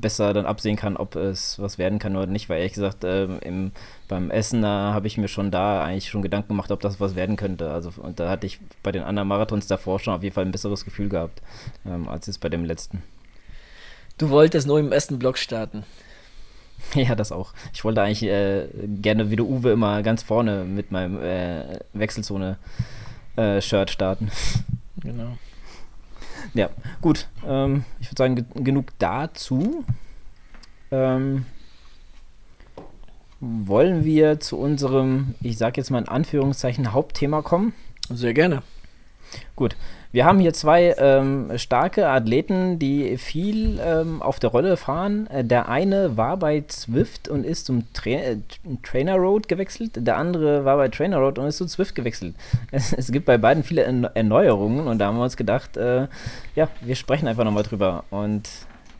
besser 0.00 0.32
dann 0.32 0.46
absehen 0.46 0.76
kann, 0.76 0.96
ob 0.96 1.16
es 1.16 1.58
was 1.58 1.78
werden 1.78 1.98
kann 1.98 2.16
oder 2.16 2.26
nicht, 2.26 2.48
weil 2.48 2.58
ehrlich 2.58 2.74
gesagt, 2.74 3.04
äh, 3.04 3.24
im, 3.24 3.72
beim 4.08 4.30
Essen, 4.30 4.62
da 4.62 4.92
habe 4.94 5.06
ich 5.06 5.18
mir 5.18 5.28
schon 5.28 5.50
da 5.50 5.82
eigentlich 5.82 6.08
schon 6.08 6.22
Gedanken 6.22 6.48
gemacht, 6.48 6.70
ob 6.70 6.80
das 6.80 7.00
was 7.00 7.16
werden 7.16 7.36
könnte. 7.36 7.70
Also 7.70 7.90
und 7.96 8.20
da 8.20 8.28
hatte 8.28 8.46
ich 8.46 8.60
bei 8.82 8.92
den 8.92 9.02
anderen 9.02 9.28
Marathons 9.28 9.66
davor 9.66 9.98
schon 9.98 10.14
auf 10.14 10.22
jeden 10.22 10.34
Fall 10.34 10.44
ein 10.44 10.52
besseres 10.52 10.84
Gefühl 10.84 11.08
gehabt, 11.08 11.42
ähm, 11.86 12.08
als 12.08 12.26
jetzt 12.26 12.40
bei 12.40 12.48
dem 12.48 12.64
letzten. 12.64 13.02
Du 14.18 14.30
wolltest 14.30 14.66
nur 14.66 14.78
im 14.78 14.92
ersten 14.92 15.18
Block 15.18 15.38
starten. 15.38 15.84
Ja, 16.94 17.14
das 17.14 17.32
auch. 17.32 17.52
Ich 17.72 17.84
wollte 17.84 18.02
eigentlich 18.02 18.22
äh, 18.24 18.68
gerne 18.86 19.30
wie 19.30 19.36
der 19.36 19.46
Uwe 19.46 19.72
immer 19.72 20.02
ganz 20.02 20.22
vorne 20.22 20.64
mit 20.64 20.92
meinem 20.92 21.20
äh, 21.20 21.80
Wechselzone-Shirt 21.92 23.88
äh, 23.88 23.92
starten. 23.92 24.30
Genau. 25.02 25.36
Ja, 26.54 26.70
gut. 27.02 27.28
Ähm, 27.46 27.84
ich 28.00 28.08
würde 28.08 28.18
sagen, 28.18 28.36
ge 28.36 28.44
genug 28.54 28.92
dazu. 28.98 29.84
Ähm, 30.90 31.44
wollen 33.40 34.04
wir 34.04 34.40
zu 34.40 34.58
unserem, 34.58 35.34
ich 35.42 35.58
sage 35.58 35.78
jetzt 35.78 35.90
mal 35.90 35.98
in 35.98 36.08
Anführungszeichen, 36.08 36.92
Hauptthema 36.92 37.42
kommen? 37.42 37.74
Sehr 38.08 38.32
gerne. 38.32 38.62
Gut. 39.56 39.76
Wir 40.14 40.26
haben 40.26 40.38
hier 40.38 40.52
zwei 40.52 40.94
ähm, 40.96 41.50
starke 41.56 42.06
Athleten, 42.06 42.78
die 42.78 43.18
viel 43.18 43.80
ähm, 43.84 44.22
auf 44.22 44.38
der 44.38 44.50
Rolle 44.50 44.76
fahren. 44.76 45.26
Äh, 45.26 45.42
der 45.42 45.68
eine 45.68 46.16
war 46.16 46.36
bei 46.36 46.62
Zwift 46.68 47.26
und 47.26 47.42
ist 47.42 47.66
zum 47.66 47.92
Tra 47.94 48.10
äh, 48.10 48.36
Trainer 48.84 49.16
Road 49.16 49.48
gewechselt. 49.48 49.90
Der 49.96 50.16
andere 50.16 50.64
war 50.64 50.76
bei 50.76 50.86
Trainer 50.86 51.16
Road 51.16 51.40
und 51.40 51.46
ist 51.48 51.56
zu 51.56 51.66
Zwift 51.66 51.96
gewechselt. 51.96 52.36
Es, 52.70 52.92
es 52.92 53.10
gibt 53.10 53.26
bei 53.26 53.38
beiden 53.38 53.64
viele 53.64 53.82
Erneuerungen 53.82 54.86
und 54.86 55.00
da 55.00 55.06
haben 55.06 55.16
wir 55.16 55.24
uns 55.24 55.36
gedacht, 55.36 55.76
äh, 55.76 56.06
ja, 56.54 56.68
wir 56.80 56.94
sprechen 56.94 57.26
einfach 57.26 57.42
nochmal 57.42 57.64
drüber. 57.64 58.04
Und 58.10 58.48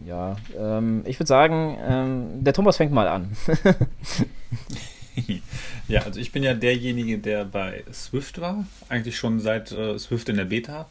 ja, 0.05 0.35
ähm, 0.59 1.03
ich 1.05 1.21
würde 1.21 1.29
sagen, 1.29 1.79
ähm, 1.89 2.27
der 2.43 2.55
Thomas 2.55 2.77
fängt 2.77 2.91
mal 2.91 3.07
an. 3.07 3.37
ja, 5.89 6.03
also 6.03 6.19
ich 6.19 6.33
bin 6.33 6.43
ja 6.43 6.55
derjenige, 6.55 7.19
der 7.19 7.45
bei 7.45 7.85
Swift 7.93 8.41
war, 8.41 8.67
eigentlich 8.89 9.17
schon 9.17 9.41
seit 9.41 9.71
äh, 9.73 9.97
Swift 9.99 10.29
in 10.29 10.37
der 10.37 10.47
Beta 10.47 10.89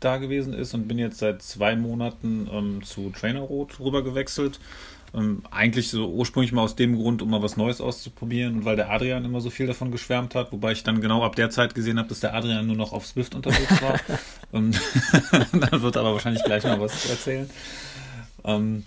da 0.00 0.18
gewesen 0.18 0.52
ist 0.52 0.74
und 0.74 0.88
bin 0.88 0.98
jetzt 0.98 1.18
seit 1.18 1.42
zwei 1.42 1.76
Monaten 1.76 2.48
ähm, 2.52 2.82
zu 2.82 3.10
Trainerrot 3.10 3.80
rüber 3.80 4.02
gewechselt. 4.02 4.60
Ähm, 5.14 5.42
eigentlich 5.50 5.88
so 5.88 6.08
ursprünglich 6.10 6.52
mal 6.52 6.62
aus 6.62 6.76
dem 6.76 6.96
Grund, 6.96 7.22
um 7.22 7.30
mal 7.30 7.42
was 7.42 7.56
Neues 7.56 7.80
auszuprobieren 7.80 8.56
und 8.56 8.64
weil 8.64 8.76
der 8.76 8.90
Adrian 8.90 9.24
immer 9.24 9.40
so 9.40 9.48
viel 9.48 9.66
davon 9.66 9.90
geschwärmt 9.90 10.34
hat, 10.34 10.52
wobei 10.52 10.72
ich 10.72 10.82
dann 10.82 11.00
genau 11.00 11.24
ab 11.24 11.34
der 11.34 11.48
Zeit 11.50 11.74
gesehen 11.74 11.98
habe, 11.98 12.08
dass 12.08 12.20
der 12.20 12.34
Adrian 12.34 12.66
nur 12.66 12.76
noch 12.76 12.92
auf 12.92 13.06
Swift 13.06 13.34
unterwegs 13.34 13.80
war. 13.80 13.98
und 14.52 14.78
dann 15.52 15.82
wird 15.82 15.96
aber 15.96 16.12
wahrscheinlich 16.12 16.44
gleich 16.44 16.64
mal 16.64 16.80
was 16.80 17.02
zu 17.02 17.08
erzählen. 17.08 17.48
Ähm, 18.44 18.84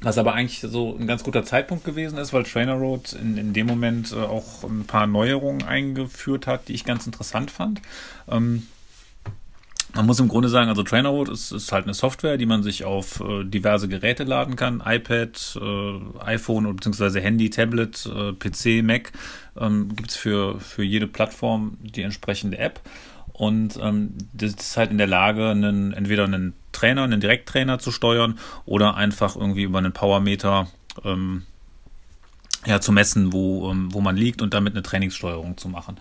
was 0.00 0.18
aber 0.18 0.34
eigentlich 0.34 0.60
so 0.60 0.96
ein 0.96 1.06
ganz 1.06 1.24
guter 1.24 1.44
Zeitpunkt 1.44 1.84
gewesen 1.84 2.18
ist, 2.18 2.32
weil 2.32 2.44
Trainer 2.44 2.74
Road 2.74 3.14
in, 3.14 3.36
in 3.36 3.52
dem 3.52 3.66
Moment 3.66 4.12
äh, 4.12 4.16
auch 4.16 4.62
ein 4.62 4.84
paar 4.84 5.06
Neuerungen 5.06 5.64
eingeführt 5.64 6.46
hat, 6.46 6.68
die 6.68 6.74
ich 6.74 6.84
ganz 6.84 7.06
interessant 7.06 7.50
fand. 7.50 7.80
Ähm, 8.30 8.68
man 9.94 10.06
muss 10.06 10.20
im 10.20 10.28
Grunde 10.28 10.48
sagen, 10.48 10.68
also 10.68 10.82
Trainerwood 10.82 11.28
ist, 11.28 11.50
ist 11.50 11.72
halt 11.72 11.84
eine 11.84 11.94
Software, 11.94 12.36
die 12.36 12.46
man 12.46 12.62
sich 12.62 12.84
auf 12.84 13.20
äh, 13.20 13.44
diverse 13.44 13.88
Geräte 13.88 14.24
laden 14.24 14.56
kann. 14.56 14.82
iPad, 14.84 15.58
äh, 15.60 16.24
iPhone 16.24 16.66
oder 16.66 16.74
beziehungsweise 16.74 17.20
Handy, 17.20 17.50
Tablet, 17.50 18.06
äh, 18.06 18.32
PC, 18.32 18.84
Mac. 18.84 19.12
Ähm, 19.58 19.94
Gibt 19.96 20.10
es 20.10 20.16
für, 20.16 20.60
für 20.60 20.82
jede 20.82 21.06
Plattform 21.06 21.78
die 21.80 22.02
entsprechende 22.02 22.58
App. 22.58 22.80
Und 23.32 23.78
ähm, 23.80 24.14
das 24.32 24.54
ist 24.54 24.76
halt 24.76 24.90
in 24.90 24.98
der 24.98 25.06
Lage, 25.06 25.48
einen, 25.50 25.92
entweder 25.92 26.24
einen 26.24 26.54
Trainer, 26.72 27.04
einen 27.04 27.20
Direkttrainer 27.20 27.78
zu 27.78 27.92
steuern 27.92 28.38
oder 28.66 28.96
einfach 28.96 29.36
irgendwie 29.36 29.62
über 29.62 29.78
einen 29.78 29.92
Powermeter 29.92 30.68
ähm, 31.04 31.44
ja, 32.66 32.80
zu 32.80 32.92
messen, 32.92 33.32
wo, 33.32 33.70
ähm, 33.70 33.92
wo 33.92 34.00
man 34.00 34.16
liegt 34.16 34.42
und 34.42 34.54
damit 34.54 34.74
eine 34.74 34.82
Trainingssteuerung 34.82 35.56
zu 35.56 35.68
machen. 35.68 35.98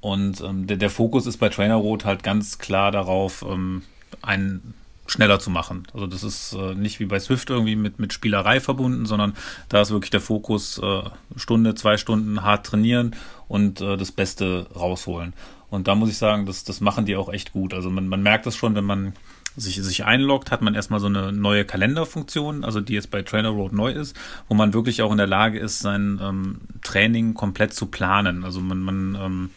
Und 0.00 0.40
ähm, 0.40 0.66
der, 0.66 0.76
der 0.76 0.90
Fokus 0.90 1.26
ist 1.26 1.36
bei 1.38 1.48
Trainer 1.48 1.76
Road 1.76 2.04
halt 2.04 2.22
ganz 2.22 2.58
klar 2.58 2.90
darauf, 2.90 3.44
ähm, 3.48 3.82
einen 4.22 4.74
schneller 5.06 5.40
zu 5.40 5.50
machen. 5.50 5.86
Also 5.92 6.06
das 6.06 6.22
ist 6.22 6.52
äh, 6.54 6.74
nicht 6.74 7.00
wie 7.00 7.04
bei 7.04 7.18
Swift 7.18 7.50
irgendwie 7.50 7.76
mit, 7.76 7.98
mit 7.98 8.12
Spielerei 8.12 8.60
verbunden, 8.60 9.06
sondern 9.06 9.34
da 9.68 9.80
ist 9.80 9.90
wirklich 9.90 10.10
der 10.10 10.20
Fokus 10.20 10.78
äh, 10.78 11.02
Stunde, 11.36 11.74
zwei 11.74 11.96
Stunden 11.96 12.42
hart 12.42 12.66
trainieren 12.66 13.16
und 13.48 13.80
äh, 13.80 13.96
das 13.96 14.12
Beste 14.12 14.66
rausholen. 14.74 15.32
Und 15.68 15.88
da 15.88 15.94
muss 15.94 16.10
ich 16.10 16.18
sagen, 16.18 16.46
das, 16.46 16.64
das 16.64 16.80
machen 16.80 17.06
die 17.06 17.16
auch 17.16 17.28
echt 17.28 17.52
gut. 17.52 17.74
Also 17.74 17.90
man, 17.90 18.08
man 18.08 18.22
merkt 18.22 18.46
das 18.46 18.56
schon, 18.56 18.74
wenn 18.74 18.84
man 18.84 19.14
sich, 19.56 19.76
sich 19.82 20.04
einloggt, 20.04 20.50
hat 20.50 20.62
man 20.62 20.74
erstmal 20.74 21.00
so 21.00 21.06
eine 21.06 21.32
neue 21.32 21.64
Kalenderfunktion, 21.64 22.64
also 22.64 22.80
die 22.80 22.94
jetzt 22.94 23.10
bei 23.10 23.22
Trainer 23.22 23.50
Road 23.50 23.72
neu 23.72 23.90
ist, 23.92 24.16
wo 24.48 24.54
man 24.54 24.72
wirklich 24.74 25.02
auch 25.02 25.10
in 25.10 25.18
der 25.18 25.26
Lage 25.26 25.58
ist, 25.58 25.80
sein 25.80 26.20
ähm, 26.22 26.60
Training 26.82 27.34
komplett 27.34 27.74
zu 27.74 27.86
planen. 27.86 28.44
Also 28.44 28.60
man, 28.60 28.80
man 28.80 29.18
ähm, 29.20 29.50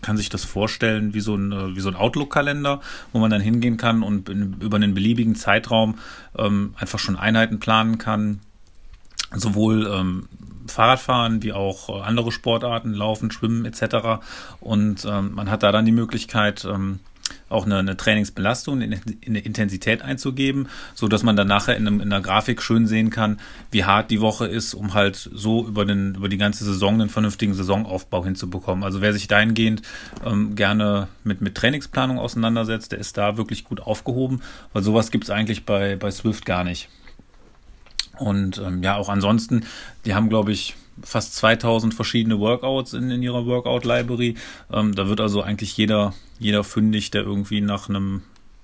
kann 0.00 0.16
sich 0.16 0.28
das 0.28 0.44
vorstellen 0.44 1.14
wie 1.14 1.20
so 1.20 1.34
ein, 1.34 1.52
äh, 1.52 1.76
wie 1.76 1.80
so 1.80 1.88
ein 1.88 1.96
Outlook-Kalender, 1.96 2.80
wo 3.12 3.18
man 3.18 3.30
dann 3.30 3.40
hingehen 3.40 3.76
kann 3.76 4.02
und 4.02 4.28
über 4.28 4.76
einen 4.76 4.94
beliebigen 4.94 5.34
Zeitraum 5.34 5.98
ähm, 6.38 6.74
einfach 6.76 6.98
schon 6.98 7.16
Einheiten 7.16 7.58
planen 7.58 7.98
kann. 7.98 8.40
Sowohl 9.34 9.86
ähm, 9.92 10.28
Fahrradfahren 10.68 11.42
wie 11.42 11.52
auch 11.52 11.88
äh, 11.88 12.02
andere 12.02 12.32
Sportarten, 12.32 12.94
Laufen, 12.94 13.30
Schwimmen 13.30 13.64
etc. 13.64 14.22
Und 14.60 15.04
ähm, 15.04 15.34
man 15.34 15.50
hat 15.50 15.62
da 15.62 15.72
dann 15.72 15.84
die 15.84 15.92
Möglichkeit, 15.92 16.64
ähm, 16.64 17.00
auch 17.48 17.64
eine, 17.64 17.78
eine 17.78 17.96
Trainingsbelastung, 17.96 18.82
eine, 18.82 19.00
eine 19.26 19.38
Intensität 19.38 20.02
einzugeben, 20.02 20.68
so 20.94 21.08
dass 21.08 21.22
man 21.22 21.36
dann 21.36 21.46
nachher 21.46 21.76
in, 21.76 21.86
einem, 21.86 22.00
in 22.00 22.12
einer 22.12 22.22
Grafik 22.22 22.60
schön 22.60 22.86
sehen 22.86 23.10
kann, 23.10 23.38
wie 23.70 23.84
hart 23.84 24.10
die 24.10 24.20
Woche 24.20 24.46
ist, 24.46 24.74
um 24.74 24.94
halt 24.94 25.16
so 25.16 25.66
über, 25.66 25.84
den, 25.84 26.16
über 26.16 26.28
die 26.28 26.38
ganze 26.38 26.64
Saison 26.64 26.94
einen 26.94 27.08
vernünftigen 27.08 27.54
Saisonaufbau 27.54 28.24
hinzubekommen. 28.24 28.82
Also 28.82 29.00
wer 29.00 29.12
sich 29.12 29.28
dahingehend 29.28 29.82
ähm, 30.24 30.56
gerne 30.56 31.08
mit, 31.24 31.40
mit 31.40 31.54
Trainingsplanung 31.54 32.18
auseinandersetzt, 32.18 32.92
der 32.92 32.98
ist 32.98 33.16
da 33.16 33.36
wirklich 33.36 33.64
gut 33.64 33.80
aufgehoben, 33.80 34.42
weil 34.72 34.82
sowas 34.82 35.10
gibt 35.10 35.24
es 35.24 35.30
eigentlich 35.30 35.64
bei, 35.64 35.96
bei 35.96 36.10
Swift 36.10 36.46
gar 36.46 36.64
nicht. 36.64 36.88
Und 38.18 38.58
ähm, 38.58 38.82
ja, 38.82 38.96
auch 38.96 39.08
ansonsten, 39.08 39.66
die 40.04 40.14
haben, 40.14 40.28
glaube 40.28 40.52
ich, 40.52 40.74
fast 41.02 41.34
2000 41.36 41.94
verschiedene 41.94 42.38
Workouts 42.38 42.94
in, 42.94 43.10
in 43.10 43.22
ihrer 43.22 43.46
Workout-Library. 43.46 44.36
Ähm, 44.72 44.94
da 44.94 45.08
wird 45.08 45.20
also 45.20 45.42
eigentlich 45.42 45.76
jeder 45.76 46.14
jeder 46.38 46.64
fündig, 46.64 47.10
der 47.10 47.22
irgendwie 47.22 47.60
nach 47.60 47.88
einem 47.88 48.22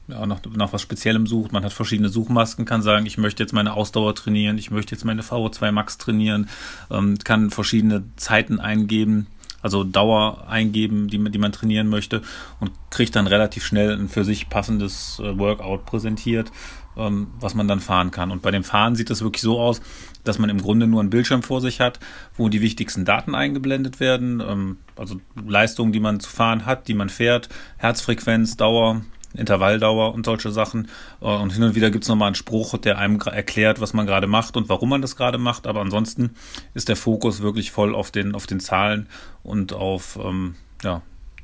ja, 0.08 0.26
nach, 0.26 0.40
nach 0.56 0.72
was 0.72 0.82
Speziellem 0.82 1.26
sucht. 1.26 1.52
Man 1.52 1.64
hat 1.64 1.72
verschiedene 1.72 2.08
Suchmasken, 2.08 2.64
kann 2.64 2.82
sagen, 2.82 3.06
ich 3.06 3.18
möchte 3.18 3.42
jetzt 3.42 3.52
meine 3.52 3.74
Ausdauer 3.74 4.14
trainieren, 4.14 4.58
ich 4.58 4.70
möchte 4.70 4.94
jetzt 4.94 5.04
meine 5.04 5.22
VO2 5.22 5.72
Max 5.72 5.98
trainieren, 5.98 6.48
ähm, 6.90 7.18
kann 7.18 7.50
verschiedene 7.50 8.02
Zeiten 8.16 8.58
eingeben, 8.60 9.28
also 9.62 9.84
Dauer 9.84 10.48
eingeben, 10.48 11.08
die, 11.08 11.18
die 11.30 11.38
man 11.38 11.52
trainieren 11.52 11.88
möchte 11.88 12.22
und 12.60 12.72
kriegt 12.90 13.14
dann 13.14 13.26
relativ 13.26 13.64
schnell 13.64 13.92
ein 13.92 14.08
für 14.08 14.24
sich 14.24 14.48
passendes 14.48 15.20
äh, 15.20 15.38
Workout 15.38 15.86
präsentiert, 15.86 16.50
ähm, 16.96 17.28
was 17.40 17.54
man 17.54 17.68
dann 17.68 17.80
fahren 17.80 18.10
kann. 18.10 18.30
Und 18.30 18.42
bei 18.42 18.50
dem 18.50 18.64
Fahren 18.64 18.94
sieht 18.94 19.10
es 19.10 19.22
wirklich 19.22 19.42
so 19.42 19.60
aus, 19.60 19.80
dass 20.24 20.38
man 20.38 20.50
im 20.50 20.60
Grunde 20.60 20.86
nur 20.86 21.00
einen 21.00 21.10
Bildschirm 21.10 21.42
vor 21.42 21.60
sich 21.60 21.80
hat, 21.80 22.00
wo 22.36 22.48
die 22.48 22.60
wichtigsten 22.60 23.04
Daten 23.04 23.34
eingeblendet 23.34 24.00
werden, 24.00 24.40
ähm, 24.40 24.78
also 24.96 25.20
Leistungen, 25.46 25.92
die 25.92 26.00
man 26.00 26.20
zu 26.20 26.30
fahren 26.30 26.66
hat, 26.66 26.88
die 26.88 26.94
man 26.94 27.08
fährt, 27.08 27.48
Herzfrequenz, 27.78 28.56
Dauer, 28.56 29.02
Intervalldauer 29.34 30.14
und 30.14 30.26
solche 30.26 30.50
Sachen. 30.50 30.88
Äh, 31.20 31.26
und 31.26 31.52
hin 31.52 31.62
und 31.62 31.74
wieder 31.74 31.90
gibt 31.90 32.04
es 32.04 32.08
nochmal 32.08 32.26
einen 32.26 32.34
Spruch, 32.34 32.76
der 32.78 32.98
einem 32.98 33.20
erklärt, 33.20 33.80
was 33.80 33.94
man 33.94 34.06
gerade 34.06 34.26
macht 34.26 34.56
und 34.56 34.68
warum 34.68 34.90
man 34.90 35.02
das 35.02 35.16
gerade 35.16 35.38
macht. 35.38 35.66
Aber 35.66 35.80
ansonsten 35.80 36.34
ist 36.74 36.88
der 36.88 36.96
Fokus 36.96 37.42
wirklich 37.42 37.70
voll 37.70 37.94
auf 37.94 38.10
den, 38.10 38.34
auf 38.34 38.46
den 38.46 38.60
Zahlen 38.60 39.08
und 39.42 39.72
auf 39.72 40.18
ähm, 40.22 40.54
ja, 40.82 41.02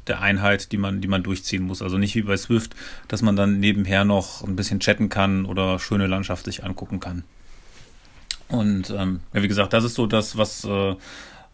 der 0.09 0.20
Einheit, 0.20 0.72
die 0.72 0.78
man, 0.78 1.00
die 1.00 1.09
man 1.09 1.22
durchziehen 1.22 1.62
muss. 1.62 1.82
Also 1.82 1.98
nicht 1.98 2.14
wie 2.14 2.22
bei 2.22 2.36
Swift, 2.36 2.74
dass 3.09 3.22
man 3.22 3.36
dann 3.36 3.61
nebenher 3.61 4.04
noch 4.04 4.42
ein 4.42 4.56
bisschen 4.56 4.80
chatten 4.80 5.09
kann 5.09 5.44
oder 5.44 5.78
schöne 5.78 6.06
Landschaft 6.06 6.44
sich 6.44 6.64
angucken 6.64 7.00
kann. 7.00 7.24
Und 8.48 8.90
ähm, 8.90 9.20
ja, 9.32 9.42
wie 9.42 9.48
gesagt, 9.48 9.72
das 9.72 9.84
ist 9.84 9.94
so 9.94 10.06
das, 10.06 10.36
was, 10.36 10.64
äh, 10.64 10.96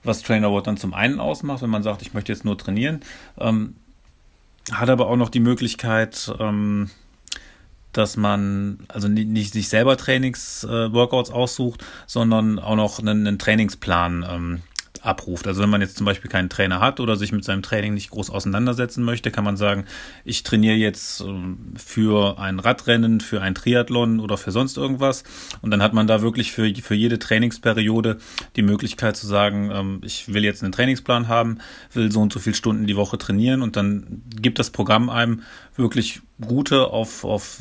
was 0.04 0.22
Trainer 0.22 0.60
dann 0.62 0.76
zum 0.76 0.94
einen 0.94 1.18
ausmacht, 1.20 1.62
wenn 1.62 1.70
man 1.70 1.82
sagt, 1.82 2.02
ich 2.02 2.14
möchte 2.14 2.32
jetzt 2.32 2.44
nur 2.44 2.56
trainieren. 2.56 3.00
Ähm, 3.38 3.74
hat 4.72 4.88
aber 4.88 5.08
auch 5.08 5.16
noch 5.16 5.28
die 5.28 5.40
Möglichkeit, 5.40 6.32
ähm, 6.38 6.90
dass 7.92 8.16
man 8.16 8.78
also 8.88 9.08
nicht 9.08 9.52
sich 9.52 9.68
selber 9.68 9.96
Trainings-Workouts 9.96 11.30
äh, 11.30 11.32
aussucht, 11.32 11.84
sondern 12.06 12.58
auch 12.58 12.76
noch 12.76 12.98
einen, 12.98 13.26
einen 13.26 13.38
Trainingsplan 13.38 14.62
abruft. 15.04 15.46
Also 15.46 15.62
wenn 15.62 15.70
man 15.70 15.80
jetzt 15.80 15.96
zum 15.96 16.06
Beispiel 16.06 16.30
keinen 16.30 16.48
Trainer 16.48 16.80
hat 16.80 17.00
oder 17.00 17.16
sich 17.16 17.32
mit 17.32 17.44
seinem 17.44 17.62
Training 17.62 17.94
nicht 17.94 18.10
groß 18.10 18.30
auseinandersetzen 18.30 19.04
möchte, 19.04 19.30
kann 19.30 19.44
man 19.44 19.56
sagen, 19.56 19.84
ich 20.24 20.42
trainiere 20.42 20.76
jetzt 20.76 21.20
ähm, 21.20 21.74
für 21.76 22.38
ein 22.38 22.58
Radrennen, 22.58 23.20
für 23.20 23.40
ein 23.40 23.54
Triathlon 23.54 24.20
oder 24.20 24.36
für 24.36 24.52
sonst 24.52 24.76
irgendwas. 24.76 25.24
Und 25.62 25.70
dann 25.70 25.82
hat 25.82 25.92
man 25.92 26.06
da 26.06 26.22
wirklich 26.22 26.52
für, 26.52 26.72
für 26.74 26.94
jede 26.94 27.18
Trainingsperiode 27.18 28.18
die 28.56 28.62
Möglichkeit 28.62 29.16
zu 29.16 29.26
sagen, 29.26 29.70
ähm, 29.72 30.00
ich 30.02 30.32
will 30.32 30.44
jetzt 30.44 30.62
einen 30.62 30.72
Trainingsplan 30.72 31.28
haben, 31.28 31.58
will 31.92 32.10
so 32.10 32.20
und 32.20 32.32
so 32.32 32.40
viele 32.40 32.56
Stunden 32.56 32.86
die 32.86 32.96
Woche 32.96 33.18
trainieren 33.18 33.62
und 33.62 33.76
dann 33.76 34.22
gibt 34.40 34.58
das 34.58 34.70
Programm 34.70 35.10
einem 35.10 35.42
wirklich 35.76 36.20
gute 36.40 36.88
auf, 36.88 37.24
auf 37.24 37.60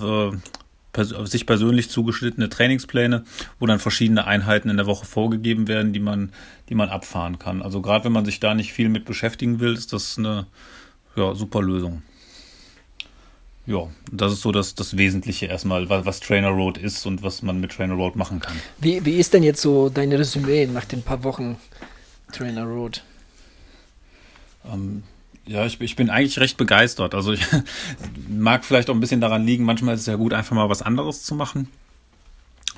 äh, 0.96 1.26
sich 1.26 1.46
persönlich 1.46 1.90
zugeschnittene 1.90 2.50
Trainingspläne, 2.50 3.24
wo 3.60 3.66
dann 3.66 3.80
verschiedene 3.80 4.26
Einheiten 4.26 4.70
in 4.70 4.78
der 4.78 4.86
Woche 4.86 5.06
vorgegeben 5.06 5.68
werden, 5.68 5.94
die 5.94 6.00
man, 6.00 6.32
die 6.70 6.76
man 6.76 6.90
abfahren 6.90 7.40
kann. 7.40 7.62
Also 7.62 7.82
gerade 7.82 8.06
wenn 8.06 8.12
man 8.12 8.26
sich 8.26 8.40
da 8.40 8.54
nicht 8.54 8.74
viel 8.74 8.90
mit 8.90 9.06
beschäftigen 9.06 9.60
will, 9.60 9.74
ist 9.74 9.94
das 9.94 10.18
eine 10.18 10.48
ja, 11.16 11.36
super 11.36 11.62
Lösung. 11.62 12.02
Ja, 13.66 13.88
das 14.12 14.34
ist 14.34 14.42
so 14.42 14.52
das, 14.52 14.76
das 14.76 14.98
Wesentliche 14.98 15.46
erstmal, 15.46 15.88
was, 15.88 16.06
was 16.06 16.20
Trainer 16.20 16.50
Road 16.50 16.78
ist 16.78 17.06
und 17.06 17.24
was 17.24 17.42
man 17.42 17.62
mit 17.62 17.72
Trainer 17.72 17.94
Road 17.94 18.18
machen 18.18 18.42
kann. 18.42 18.56
Wie, 18.80 19.06
wie 19.06 19.16
ist 19.16 19.34
denn 19.34 19.44
jetzt 19.44 19.62
so 19.62 19.90
dein 19.90 20.12
Resümee 20.12 20.66
nach 20.66 20.84
den 20.84 21.02
paar 21.02 21.24
Wochen 21.24 21.56
Trainer 22.34 22.66
Road? 22.66 23.04
Ähm, 24.66 25.04
ja, 25.46 25.66
ich, 25.66 25.80
ich 25.82 25.96
bin 25.96 26.10
eigentlich 26.10 26.40
recht 26.40 26.58
begeistert. 26.58 27.16
Also 27.16 27.34
ich 27.34 27.46
mag 28.30 28.64
vielleicht 28.66 28.90
auch 28.90 28.94
ein 28.94 29.00
bisschen 29.00 29.22
daran 29.22 29.46
liegen, 29.46 29.66
manchmal 29.66 29.96
ist 29.96 30.02
es 30.02 30.08
ja 30.08 30.16
gut, 30.16 30.34
einfach 30.34 30.56
mal 30.56 30.70
was 30.70 30.82
anderes 30.82 31.24
zu 31.24 31.36
machen. 31.36 31.70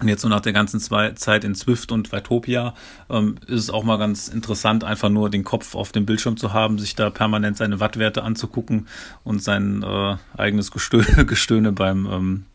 Und 0.02 0.10
jetzt 0.10 0.24
so 0.24 0.28
nach 0.28 0.42
der 0.42 0.52
ganzen 0.52 0.82
Zeit 0.82 1.44
in 1.46 1.56
Swift 1.56 1.92
und 1.94 2.12
Vitopia 2.12 2.74
ähm, 3.10 3.38
ist 3.48 3.62
es 3.62 3.70
auch 3.70 3.86
mal 3.86 3.98
ganz 3.98 4.28
interessant, 4.28 4.84
einfach 4.84 5.10
nur 5.10 5.30
den 5.30 5.46
Kopf 5.46 5.74
auf 5.74 5.94
dem 5.94 6.06
Bildschirm 6.06 6.36
zu 6.36 6.52
haben, 6.52 6.80
sich 6.80 6.96
da 6.96 7.10
permanent 7.10 7.56
seine 7.56 7.80
Wattwerte 7.80 8.24
anzugucken 8.24 8.88
und 9.24 9.42
sein 9.42 9.84
äh, 9.84 10.18
eigenes 10.36 10.72
Gestöhne, 10.72 11.26
Gestöhne 11.26 11.72
beim, 11.72 12.08
ähm, 12.12 12.46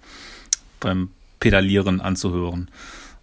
beim 0.80 1.08
Pedalieren 1.38 2.02
anzuhören. 2.02 2.68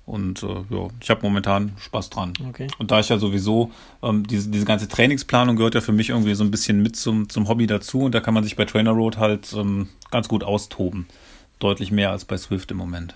Und 0.07 0.41
äh, 0.41 0.47
ja, 0.47 0.87
ich 1.01 1.09
habe 1.09 1.19
momentan 1.21 1.73
Spaß 1.77 2.09
dran. 2.09 2.31
Okay. 2.47 2.67
Und 2.79 2.91
da 2.91 3.01
ich 3.01 3.09
ja 3.09 3.17
sowieso, 3.17 3.71
ähm, 4.01 4.25
diese, 4.25 4.49
diese 4.49 4.63
ganze 4.63 4.87
Trainingsplanung 4.87 5.57
gehört 5.57 5.75
ja 5.75 5.81
für 5.81 5.91
mich 5.91 6.09
irgendwie 6.09 6.33
so 6.33 6.45
ein 6.45 6.49
bisschen 6.49 6.81
mit 6.81 6.95
zum, 6.95 7.27
zum 7.27 7.49
Hobby 7.49 7.67
dazu. 7.67 7.99
Und 7.99 8.15
da 8.15 8.21
kann 8.21 8.33
man 8.33 8.45
sich 8.45 8.55
bei 8.55 8.63
Trainer 8.63 8.91
Road 8.91 9.17
halt 9.17 9.53
ähm, 9.53 9.89
ganz 10.09 10.29
gut 10.29 10.45
austoben. 10.45 11.07
Deutlich 11.59 11.91
mehr 11.91 12.11
als 12.11 12.23
bei 12.23 12.37
Swift 12.37 12.71
im 12.71 12.77
Moment. 12.77 13.15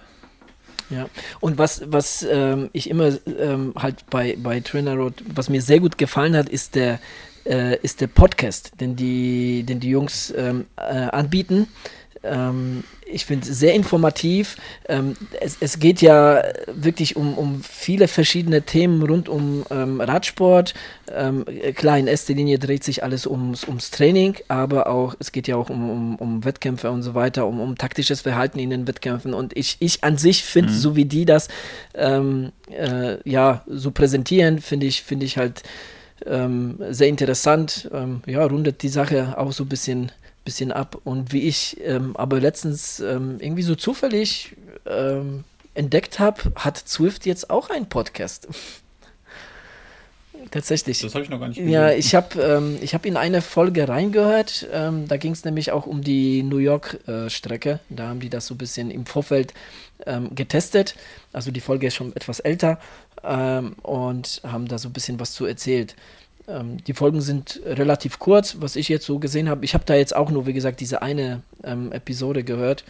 Ja, 0.89 1.07
und 1.39 1.57
was, 1.57 1.83
was 1.85 2.27
ähm, 2.29 2.69
ich 2.73 2.89
immer 2.89 3.17
ähm, 3.39 3.73
halt 3.77 4.05
bei, 4.09 4.37
bei 4.37 4.59
Trainer 4.59 4.95
Road, 4.95 5.23
was 5.33 5.47
mir 5.47 5.61
sehr 5.61 5.79
gut 5.79 5.97
gefallen 5.97 6.35
hat, 6.35 6.49
ist 6.49 6.75
der, 6.75 6.99
äh, 7.45 7.77
ist 7.77 8.01
der 8.01 8.07
Podcast, 8.07 8.73
den 8.81 8.97
die, 8.97 9.63
den 9.63 9.79
die 9.79 9.89
Jungs 9.89 10.33
ähm, 10.35 10.65
äh, 10.75 10.81
anbieten. 10.81 11.67
Ähm, 12.23 12.83
ich 13.05 13.25
finde 13.25 13.49
es 13.49 13.59
sehr 13.59 13.73
informativ. 13.73 14.57
Ähm, 14.87 15.15
es, 15.39 15.57
es, 15.59 15.79
geht 15.79 16.01
ja 16.01 16.43
wirklich 16.67 17.15
um, 17.15 17.37
um 17.37 17.63
viele 17.63 18.07
verschiedene 18.07 18.61
Themen 18.61 19.01
rund 19.01 19.27
um 19.27 19.65
ähm, 19.71 19.99
Radsport. 19.99 20.73
Ähm, 21.13 21.45
klar, 21.75 21.97
in 21.97 22.07
erster 22.07 22.33
Linie 22.33 22.59
dreht 22.59 22.83
sich 22.83 23.03
alles 23.03 23.25
ums, 23.25 23.67
ums 23.67 23.91
Training, 23.91 24.35
aber 24.47 24.87
auch 24.87 25.15
es 25.19 25.31
geht 25.31 25.47
ja 25.47 25.55
auch 25.55 25.69
um, 25.69 25.89
um, 25.89 26.15
um 26.17 26.45
Wettkämpfe 26.45 26.91
und 26.91 27.01
so 27.01 27.15
weiter, 27.15 27.47
um, 27.47 27.59
um 27.59 27.77
taktisches 27.77 28.21
Verhalten 28.21 28.59
in 28.59 28.69
den 28.69 28.87
Wettkämpfen. 28.87 29.33
Und 29.33 29.57
ich, 29.57 29.77
ich 29.79 30.03
an 30.03 30.17
sich 30.17 30.43
finde, 30.43 30.71
mhm. 30.71 30.77
so 30.77 30.95
wie 30.95 31.05
die 31.05 31.25
das 31.25 31.47
ähm, 31.95 32.51
äh, 32.69 33.17
ja 33.29 33.63
so 33.67 33.91
präsentieren, 33.91 34.59
finde 34.59 34.85
ich, 34.85 35.01
finde 35.01 35.25
ich 35.25 35.37
halt 35.37 35.63
ähm, 36.25 36.77
sehr 36.91 37.07
interessant. 37.07 37.89
ja, 38.27 38.45
rundet 38.45 38.83
die 38.83 38.89
Sache 38.89 39.33
auch 39.37 39.51
so 39.51 39.63
ein 39.63 39.69
bisschen 39.69 40.11
bisschen 40.43 40.71
ab. 40.71 40.97
Und 41.03 41.33
wie 41.33 41.41
ich 41.41 41.77
ähm, 41.83 42.15
aber 42.15 42.39
letztens 42.39 42.99
ähm, 42.99 43.37
irgendwie 43.39 43.63
so 43.63 43.75
zufällig 43.75 44.55
ähm, 44.85 45.43
entdeckt 45.73 46.19
habe, 46.19 46.51
hat 46.55 46.77
Swift 46.77 47.25
jetzt 47.25 47.49
auch 47.49 47.69
einen 47.69 47.87
Podcast. 47.87 48.47
Tatsächlich. 50.49 50.99
Das 50.99 51.13
habe 51.13 51.23
ich 51.23 51.29
noch 51.29 51.39
gar 51.39 51.47
nicht 51.47 51.57
gesehen. 51.57 51.71
Ja, 51.71 51.91
ich 51.91 52.15
habe 52.15 52.41
ähm, 52.41 52.79
hab 52.81 53.05
in 53.05 53.15
eine 53.15 53.41
Folge 53.41 53.87
reingehört. 53.87 54.67
Ähm, 54.71 55.07
da 55.07 55.17
ging 55.17 55.33
es 55.33 55.45
nämlich 55.45 55.71
auch 55.71 55.85
um 55.85 56.01
die 56.01 56.41
New 56.43 56.57
York-Strecke. 56.57 57.69
Äh, 57.69 57.77
da 57.89 58.07
haben 58.09 58.19
die 58.19 58.29
das 58.29 58.47
so 58.47 58.55
ein 58.55 58.57
bisschen 58.57 58.89
im 58.89 59.05
Vorfeld 59.05 59.53
ähm, 60.05 60.33
getestet. 60.33 60.95
Also 61.31 61.51
die 61.51 61.61
Folge 61.61 61.87
ist 61.87 61.95
schon 61.95 62.15
etwas 62.15 62.39
älter 62.39 62.79
ähm, 63.23 63.73
und 63.83 64.41
haben 64.43 64.67
da 64.67 64.77
so 64.77 64.89
ein 64.89 64.93
bisschen 64.93 65.19
was 65.19 65.33
zu 65.33 65.45
erzählt. 65.45 65.95
Ähm, 66.47 66.83
die 66.83 66.93
Folgen 66.93 67.21
sind 67.21 67.61
relativ 67.65 68.19
kurz, 68.19 68.57
was 68.59 68.75
ich 68.75 68.89
jetzt 68.89 69.05
so 69.05 69.19
gesehen 69.19 69.49
habe. 69.49 69.65
Ich 69.65 69.73
habe 69.73 69.85
da 69.85 69.95
jetzt 69.95 70.15
auch 70.15 70.31
nur, 70.31 70.45
wie 70.45 70.53
gesagt, 70.53 70.79
diese 70.79 71.01
eine 71.01 71.41
ähm, 71.63 71.91
Episode 71.91 72.43
gehört. 72.43 72.83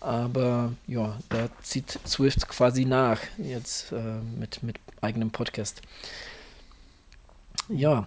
Aber 0.00 0.72
ja, 0.86 1.18
da 1.30 1.48
zieht 1.62 1.98
Swift 2.06 2.46
quasi 2.48 2.84
nach, 2.84 3.20
jetzt 3.38 3.92
äh, 3.92 3.96
mit, 4.38 4.62
mit 4.62 4.76
eigenem 5.00 5.30
Podcast. 5.30 5.82
Ja, 7.68 8.06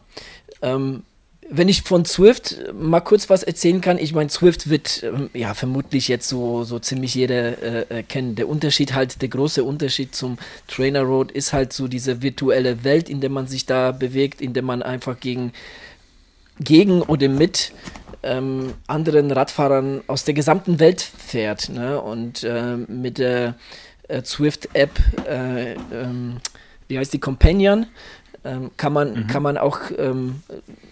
ähm, 0.62 1.04
wenn 1.52 1.68
ich 1.68 1.82
von 1.82 2.06
Swift 2.06 2.58
mal 2.74 3.00
kurz 3.00 3.30
was 3.30 3.42
erzählen 3.42 3.82
kann, 3.82 3.98
ich 3.98 4.14
meine, 4.14 4.30
Swift 4.30 4.70
wird 4.70 5.04
ähm, 5.04 5.30
ja 5.34 5.54
vermutlich 5.56 6.08
jetzt 6.08 6.30
so, 6.30 6.64
so 6.64 6.78
ziemlich 6.78 7.16
jeder 7.16 7.90
äh, 7.92 8.04
kennen. 8.04 8.36
Der 8.36 8.48
Unterschied 8.48 8.94
halt, 8.94 9.22
der 9.22 9.30
große 9.30 9.64
Unterschied 9.64 10.16
zum 10.16 10.38
Trainer 10.68 11.02
Road 11.02 11.32
ist 11.32 11.52
halt 11.52 11.74
so 11.74 11.88
diese 11.88 12.22
virtuelle 12.22 12.84
Welt, 12.84 13.10
in 13.10 13.20
der 13.20 13.32
man 13.32 13.48
sich 13.48 13.66
da 13.66 13.92
bewegt, 13.92 14.42
in 14.42 14.54
der 14.54 14.64
man 14.64 14.84
einfach 14.84 15.20
gegen, 15.20 15.52
gegen 16.60 17.02
oder 17.02 17.30
mit 17.30 17.72
ähm, 18.22 18.74
anderen 18.86 19.32
Radfahrern 19.32 20.02
aus 20.06 20.26
der 20.26 20.36
gesamten 20.36 20.80
Welt 20.80 21.02
fährt. 21.02 21.70
Ne? 21.70 22.00
Und 22.00 22.44
äh, 22.44 22.78
mit 22.78 23.18
der 23.18 23.56
äh, 24.08 24.24
Swift-App, 24.24 24.92
äh, 25.28 25.74
ähm, 25.74 26.38
wie 26.88 27.00
heißt 27.00 27.14
die, 27.14 27.20
Companion, 27.20 27.88
ähm, 28.44 28.72
kann, 28.78 28.94
man, 28.94 29.14
mhm. 29.14 29.28
kann 29.28 29.44
man 29.44 29.58
auch 29.58 29.80
ähm, 29.98 30.42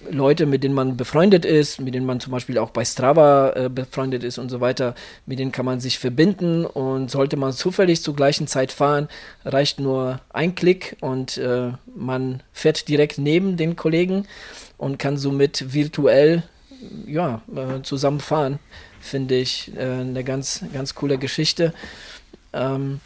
Leute, 0.09 0.45
mit 0.45 0.63
denen 0.63 0.75
man 0.75 0.97
befreundet 0.97 1.45
ist, 1.45 1.79
mit 1.79 1.93
denen 1.93 2.05
man 2.05 2.19
zum 2.19 2.31
Beispiel 2.31 2.57
auch 2.57 2.71
bei 2.71 2.83
Strava 2.83 3.51
äh, 3.51 3.69
befreundet 3.69 4.23
ist 4.23 4.37
und 4.37 4.49
so 4.49 4.61
weiter, 4.61 4.95
mit 5.25 5.39
denen 5.39 5.51
kann 5.51 5.65
man 5.65 5.79
sich 5.79 5.99
verbinden 5.99 6.65
und 6.65 7.09
sollte 7.09 7.37
man 7.37 7.53
zufällig 7.53 8.01
zur 8.01 8.15
gleichen 8.15 8.47
Zeit 8.47 8.71
fahren, 8.71 9.07
reicht 9.45 9.79
nur 9.79 10.19
ein 10.29 10.55
Klick 10.55 10.97
und 11.01 11.37
äh, 11.37 11.71
man 11.95 12.43
fährt 12.51 12.87
direkt 12.87 13.17
neben 13.17 13.57
den 13.57 13.75
Kollegen 13.75 14.27
und 14.77 14.99
kann 14.99 15.17
somit 15.17 15.73
virtuell 15.73 16.43
ja, 17.05 17.41
äh, 17.55 17.81
zusammen 17.81 18.19
fahren. 18.19 18.59
Finde 18.99 19.35
ich 19.35 19.71
äh, 19.75 19.83
eine 19.83 20.23
ganz, 20.23 20.63
ganz 20.73 20.95
coole 20.95 21.17
Geschichte. 21.17 21.73
Ähm, 22.53 22.99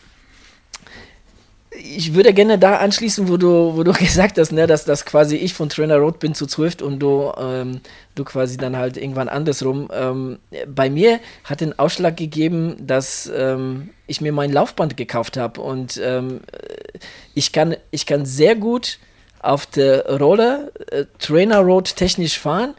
ich 1.74 2.14
würde 2.14 2.34
gerne 2.34 2.60
da 2.60 2.78
anschließen, 2.78 3.30
wo 3.30 3.38
du, 3.38 3.76
wo 3.76 3.84
du 3.84 3.94
gesagt 4.00 4.38
hast, 4.38 4.52
ne, 4.52 4.68
dass, 4.68 4.86
dass 4.86 5.06
quasi 5.06 5.38
ich 5.38 5.54
von 5.54 5.70
Trainer 5.70 5.98
Road 5.98 6.20
bin 6.20 6.36
zu 6.36 6.46
Zwift 6.46 6.82
und 6.82 7.00
du, 7.00 7.32
ähm, 7.38 7.82
du 8.16 8.24
quasi 8.24 8.58
dann 8.58 8.78
halt 8.78 8.98
irgendwann 8.98 9.30
andersrum. 9.30 9.90
Ähm, 9.94 10.40
bei 10.68 10.90
mir 10.90 11.20
hat 11.44 11.62
den 11.62 11.78
Ausschlag 11.80 12.18
gegeben, 12.18 12.76
dass 12.80 13.32
ähm, 13.34 13.90
ich 14.08 14.22
mir 14.22 14.34
mein 14.34 14.52
Laufband 14.52 14.98
gekauft 14.98 15.38
habe 15.38 15.62
und 15.62 16.00
ähm, 16.04 16.42
ich, 17.34 17.52
kann, 17.52 17.76
ich 17.92 18.06
kann 18.06 18.26
sehr 18.26 18.56
gut 18.56 19.00
auf 19.40 19.66
der 19.66 20.20
Rolle 20.20 20.72
äh, 20.92 21.06
Trainer 21.20 21.60
Road 21.60 21.96
technisch 21.96 22.38
fahren, 22.38 22.76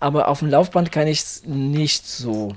aber 0.00 0.28
auf 0.28 0.40
dem 0.40 0.48
Laufband 0.48 0.92
kann 0.92 1.08
ich 1.08 1.20
es 1.20 1.42
nicht 1.46 2.06
so. 2.06 2.54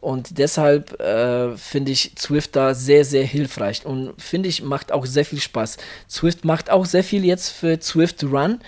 Und 0.00 0.38
deshalb 0.38 1.00
äh, 1.00 1.56
finde 1.56 1.92
ich 1.92 2.12
Swift 2.18 2.54
da 2.54 2.74
sehr, 2.74 3.04
sehr 3.04 3.24
hilfreich 3.24 3.84
und 3.84 4.14
finde 4.20 4.48
ich, 4.48 4.62
macht 4.62 4.92
auch 4.92 5.06
sehr 5.06 5.24
viel 5.24 5.40
Spaß. 5.40 5.76
Swift 6.08 6.44
macht 6.44 6.70
auch 6.70 6.86
sehr 6.86 7.02
viel 7.02 7.24
jetzt 7.24 7.50
für 7.50 7.80
Swift 7.80 8.22
Run. 8.22 8.60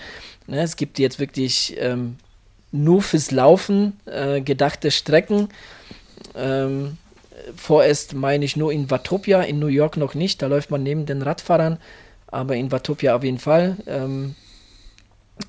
Ne, 0.47 0.61
es 0.61 0.75
gibt 0.75 0.99
jetzt 0.99 1.19
wirklich 1.19 1.75
ähm, 1.79 2.17
nur 2.71 3.01
fürs 3.01 3.31
Laufen 3.31 3.99
äh, 4.05 4.41
gedachte 4.41 4.91
Strecken. 4.91 5.47
Ähm, 6.35 6.97
vorerst 7.55 8.13
meine 8.13 8.43
ich 8.43 8.57
nur 8.57 8.73
in 8.73 8.91
Watopia, 8.91 9.41
in 9.41 9.59
New 9.59 9.67
York 9.67 9.95
noch 9.97 10.15
nicht. 10.15 10.41
Da 10.41 10.47
läuft 10.47 10.69
man 10.69 10.83
neben 10.83 11.05
den 11.05 11.21
Radfahrern, 11.21 11.77
aber 12.27 12.55
in 12.55 12.71
Watopia 12.71 13.15
auf 13.15 13.23
jeden 13.23 13.39
Fall. 13.39 13.77
Ähm, 13.87 14.35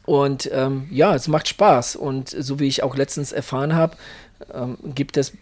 und 0.05 0.51
ähm, 0.53 0.87
ja, 0.91 1.15
es 1.15 1.29
macht 1.29 1.49
Spaß. 1.49 1.97
Und 1.97 2.29
so 2.29 2.59
wie 2.59 2.67
ich 2.67 2.83
auch 2.83 2.97
letztens 2.97 3.33
erfahren 3.33 3.75
habe, 3.75 3.97
ähm, 4.53 4.77
gibt 4.95 5.17
es 5.17 5.33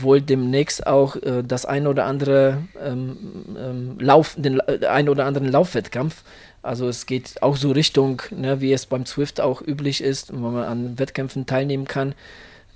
wohl 0.00 0.20
demnächst 0.20 0.86
auch 0.86 1.16
äh, 1.16 1.42
das 1.42 1.64
ein 1.64 1.86
oder 1.86 2.04
andere 2.04 2.58
ähm, 2.82 3.16
ähm, 3.56 3.98
Lauf, 3.98 4.34
den 4.36 4.60
äh, 4.60 4.86
ein 4.86 5.08
oder 5.08 5.26
anderen 5.26 5.48
Laufwettkampf. 5.48 6.22
Also 6.62 6.88
es 6.88 7.06
geht 7.06 7.42
auch 7.42 7.56
so 7.56 7.70
Richtung, 7.70 8.22
ne, 8.30 8.60
wie 8.60 8.72
es 8.72 8.86
beim 8.86 9.06
Swift 9.06 9.40
auch 9.40 9.62
üblich 9.62 10.02
ist, 10.02 10.32
wo 10.32 10.50
man 10.50 10.64
an 10.64 10.98
Wettkämpfen 10.98 11.46
teilnehmen 11.46 11.86
kann. 11.86 12.14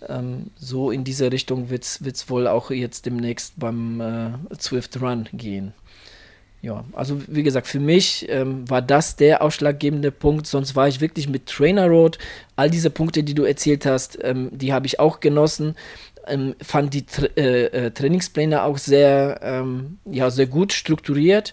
Ähm, 0.08 0.50
so 0.56 0.90
in 0.90 1.04
diese 1.04 1.30
Richtung 1.30 1.70
wird 1.70 1.84
es 1.84 2.30
wohl 2.30 2.46
auch 2.46 2.70
jetzt 2.70 3.06
demnächst 3.06 3.58
beim 3.58 4.00
äh, 4.00 4.30
Swift 4.58 5.00
Run 5.00 5.28
gehen. 5.32 5.74
Ja, 6.64 6.82
also 6.94 7.20
wie 7.26 7.42
gesagt, 7.42 7.66
für 7.66 7.78
mich 7.78 8.26
ähm, 8.30 8.68
war 8.70 8.80
das 8.80 9.16
der 9.16 9.42
ausschlaggebende 9.42 10.10
Punkt. 10.10 10.46
Sonst 10.46 10.74
war 10.74 10.88
ich 10.88 11.02
wirklich 11.02 11.28
mit 11.28 11.44
Trainer 11.44 11.88
Road. 11.88 12.16
All 12.56 12.70
diese 12.70 12.88
Punkte, 12.88 13.22
die 13.22 13.34
du 13.34 13.42
erzählt 13.42 13.84
hast, 13.84 14.18
ähm, 14.22 14.48
die 14.50 14.72
habe 14.72 14.86
ich 14.86 14.98
auch 14.98 15.20
genossen 15.20 15.74
ähm, 16.26 16.54
fand 16.62 16.94
die 16.94 17.04
Tra 17.04 17.26
äh, 17.36 17.66
äh, 17.66 17.90
Trainingspläne 17.90 18.62
auch 18.62 18.78
sehr, 18.78 19.40
ähm, 19.42 19.98
ja, 20.06 20.30
sehr 20.30 20.46
gut 20.46 20.72
strukturiert. 20.72 21.52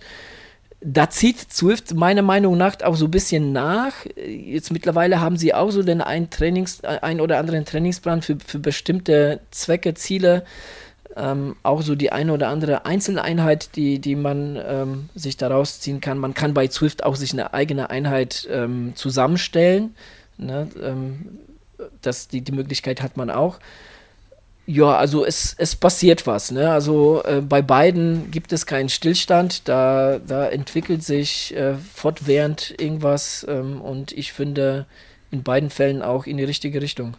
Da 0.79 1.09
zieht 1.09 1.51
Swift 1.51 1.93
meiner 1.93 2.21
Meinung 2.21 2.57
nach 2.57 2.81
auch 2.81 2.95
so 2.95 3.05
ein 3.05 3.11
bisschen 3.11 3.51
nach. 3.51 3.93
Jetzt 4.15 4.71
mittlerweile 4.71 5.19
haben 5.19 5.35
sie 5.35 5.53
auch 5.53 5.71
so 5.71 5.83
den 5.83 5.99
einen 5.99 6.29
Trainings, 6.29 6.79
äh, 6.83 6.99
ein 7.01 7.19
oder 7.19 7.37
anderen 7.37 7.65
Trainingsplan 7.65 8.21
für, 8.21 8.37
für 8.39 8.59
bestimmte 8.59 9.41
Zwecke, 9.51 9.93
Ziele. 9.93 10.45
Ähm, 11.15 11.55
auch 11.63 11.81
so 11.81 11.95
die 11.95 12.11
eine 12.11 12.33
oder 12.33 12.47
andere 12.47 12.85
Einzeleinheit, 12.85 13.75
die, 13.75 13.99
die 13.99 14.15
man 14.15 14.57
ähm, 14.65 15.09
sich 15.13 15.37
daraus 15.37 15.79
ziehen 15.79 15.99
kann. 15.99 16.17
Man 16.17 16.33
kann 16.33 16.53
bei 16.53 16.69
Swift 16.69 17.03
auch 17.03 17.15
sich 17.15 17.33
eine 17.33 17.53
eigene 17.53 17.89
Einheit 17.89 18.47
ähm, 18.49 18.93
zusammenstellen. 18.95 19.95
Ne? 20.37 20.69
Ähm, 20.81 21.39
das, 22.01 22.27
die, 22.27 22.41
die 22.41 22.51
Möglichkeit 22.51 23.01
hat 23.01 23.17
man 23.17 23.29
auch. 23.29 23.59
Ja, 24.67 24.95
also 24.95 25.25
es, 25.25 25.55
es 25.57 25.75
passiert 25.75 26.27
was. 26.27 26.51
Ne? 26.51 26.71
Also 26.71 27.23
äh, 27.25 27.41
bei 27.41 27.61
beiden 27.61 28.31
gibt 28.31 28.53
es 28.53 28.65
keinen 28.65 28.89
Stillstand. 28.89 29.67
Da, 29.67 30.19
da 30.19 30.47
entwickelt 30.47 31.03
sich 31.03 31.55
äh, 31.55 31.75
fortwährend 31.75 32.75
irgendwas 32.79 33.45
ähm, 33.49 33.81
und 33.81 34.11
ich 34.11 34.33
finde 34.33 34.85
in 35.31 35.43
beiden 35.43 35.69
Fällen 35.69 36.01
auch 36.01 36.25
in 36.25 36.37
die 36.37 36.43
richtige 36.43 36.81
Richtung. 36.81 37.15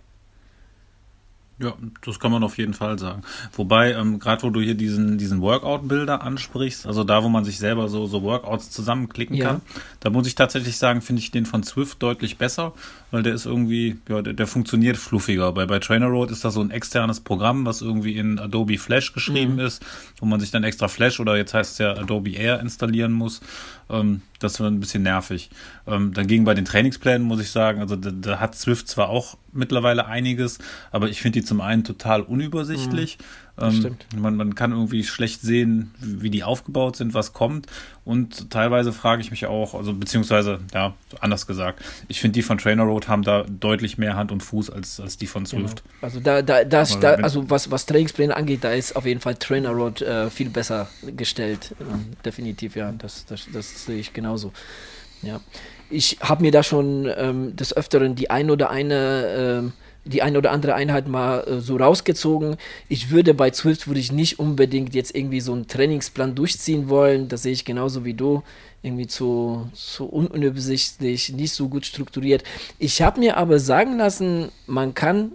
Ja, 1.63 1.75
das 2.05 2.19
kann 2.19 2.33
man 2.33 2.43
auf 2.43 2.59
jeden 2.59 2.75
Fall 2.75 2.99
sagen. 2.99 3.23
Wobei, 3.53 3.93
ähm, 3.93 4.19
gerade 4.19 4.43
wo 4.43 4.51
du 4.51 4.61
hier 4.61 4.75
diesen, 4.75 5.17
diesen 5.17 5.41
Workout-Bilder 5.41 6.23
ansprichst, 6.23 6.87
also 6.87 7.05
da, 7.05 7.23
wo 7.23 7.29
man 7.29 7.45
sich 7.45 7.59
selber 7.59 7.89
so, 7.89 8.07
so 8.07 8.23
Workouts 8.23 8.71
zusammenklicken 8.71 9.37
ja. 9.37 9.47
kann, 9.47 9.61
da 10.01 10.11
muss 10.11 10.27
ich 10.27 10.35
tatsächlich 10.35 10.77
sagen, 10.77 11.03
finde 11.03 11.21
ich 11.21 11.31
den 11.31 11.47
von 11.47 11.63
Swift 11.63 12.03
deutlich 12.03 12.37
besser, 12.37 12.73
weil 13.13 13.23
der 13.23 13.35
ist 13.35 13.47
irgendwie, 13.47 13.97
ja, 14.09 14.23
der, 14.23 14.33
der, 14.33 14.49
funktioniert 14.49 14.97
fluffiger. 14.97 15.53
Bei, 15.53 15.67
bei 15.67 15.79
Trainer 15.79 16.09
Road 16.09 16.33
ist 16.33 16.45
das 16.45 16.55
so 16.55 16.61
ein 16.61 16.73
externes 16.73 17.21
Programm, 17.21 17.65
was 17.65 17.81
irgendwie 17.81 18.17
in 18.17 18.41
Adobe 18.41 18.77
Flash 18.77 19.13
geschrieben 19.13 19.55
mhm. 19.55 19.61
ist, 19.61 19.85
wo 20.19 20.27
man 20.27 20.41
sich 20.41 20.51
dann 20.51 20.65
extra 20.65 20.89
Flash 20.89 21.21
oder 21.21 21.37
jetzt 21.37 21.55
heißt 21.55 21.73
es 21.73 21.79
ja 21.79 21.93
Adobe 21.93 22.31
Air 22.31 22.59
installieren 22.59 23.13
muss. 23.13 23.41
Ähm, 23.89 24.23
das 24.43 24.61
war 24.61 24.69
ein 24.69 24.81
bisschen 24.81 25.03
nervig. 25.03 25.51
Ähm, 25.87 26.13
dagegen 26.13 26.45
bei 26.45 26.55
den 26.55 26.65
Trainingsplänen 26.65 27.27
muss 27.27 27.41
ich 27.41 27.51
sagen, 27.51 27.81
also 27.81 27.97
da, 27.97 28.11
da 28.11 28.41
hat 28.41 28.55
Swift 28.55 28.89
zwar 28.89 29.09
auch 29.09 29.37
mittlerweile 29.53 30.07
einiges, 30.07 30.59
aber 30.91 31.09
ich 31.09 31.21
finde 31.21 31.41
die 31.41 31.47
zum 31.47 31.61
einen 31.61 31.85
total 31.85 32.23
unübersichtlich. 32.23 33.19
Mhm. 33.19 33.25
Ähm, 33.61 33.97
man, 34.17 34.37
man 34.37 34.55
kann 34.55 34.73
irgendwie 34.73 35.05
schlecht 35.05 35.43
sehen, 35.43 35.93
wie 36.01 36.31
die 36.31 36.43
aufgebaut 36.43 36.97
sind, 36.97 37.13
was 37.13 37.35
kommt. 37.35 37.67
Und 38.05 38.51
teilweise 38.51 38.93
frage 38.93 39.21
ich 39.21 39.31
mich 39.31 39.47
auch, 39.47 39.75
also 39.75 39.93
beziehungsweise, 39.93 40.61
ja, 40.73 40.95
anders 41.21 41.47
gesagt, 41.47 41.83
ich 42.09 42.21
finde 42.21 42.35
die 42.35 42.43
von 42.43 42.59
Trainer 42.59 42.85
Road 42.85 43.09
haben 43.09 43.23
da 43.23 43.45
deutlich 43.45 43.99
mehr 43.99 44.17
Hand 44.17 44.33
und 44.33 44.43
Fuß 44.43 44.71
als, 44.71 44.99
als 45.01 45.19
die 45.19 45.27
von. 45.27 45.45
Swift. 45.45 45.83
Genau. 45.83 45.97
Also 46.01 46.21
da, 46.21 46.41
da, 46.41 46.65
das, 46.65 46.99
da, 46.99 47.15
also 47.15 47.51
was, 47.51 47.71
was 47.71 47.85
Trainingspläne 47.87 48.35
angeht, 48.35 48.65
da 48.65 48.73
ist 48.73 48.97
auf 48.97 49.05
jeden 49.05 49.21
Fall 49.21 49.35
Trainer 49.35 49.71
Road 49.71 50.01
äh, 50.01 50.31
viel 50.31 50.49
besser 50.49 50.89
gestellt. 51.17 51.75
Äh, 51.79 52.25
definitiv, 52.25 52.75
ja. 52.75 52.93
Das, 52.93 53.27
das, 53.27 53.47
das 53.53 53.85
sehe 53.85 53.99
ich 53.99 54.13
genauso. 54.13 54.53
Ja. 55.21 55.41
Ich 55.91 56.19
habe 56.21 56.43
mir 56.43 56.53
da 56.53 56.63
schon 56.63 57.09
ähm, 57.17 57.55
des 57.55 57.77
Öfteren 57.77 58.15
die 58.15 58.31
ein 58.31 58.51
oder 58.51 58.71
eine 58.71 59.65
äh, 59.67 59.83
die 60.05 60.23
ein 60.23 60.37
oder 60.37 60.51
andere 60.51 60.75
Einheit 60.75 61.09
mal 61.09 61.45
äh, 61.45 61.61
so 61.61 61.77
rausgezogen. 61.77 62.57
Ich 62.89 63.11
würde 63.11 63.35
bei 63.35 63.53
Swift 63.53 63.87
würde 63.87 64.01
ich 64.01 64.13
nicht 64.13 64.39
unbedingt 64.39 64.95
jetzt 64.95 65.15
irgendwie 65.15 65.41
so 65.41 65.53
einen 65.53 65.69
Trainingsplan 65.69 66.35
durchziehen 66.35 66.89
wollen. 66.89 67.29
Das 67.29 67.43
sehe 67.43 67.53
ich 67.53 67.65
genauso 67.65 68.05
wie 68.05 68.15
du. 68.15 68.43
Irgendwie 68.85 69.07
zu, 69.07 69.69
zu 69.75 70.07
unübersichtlich, 70.07 71.33
nicht 71.33 71.53
so 71.53 71.69
gut 71.69 71.87
strukturiert. 71.87 72.43
Ich 72.81 73.01
habe 73.01 73.21
mir 73.21 73.37
aber 73.37 73.61
sagen 73.61 73.97
lassen, 73.97 74.49
man 74.67 74.93
kann 74.93 75.31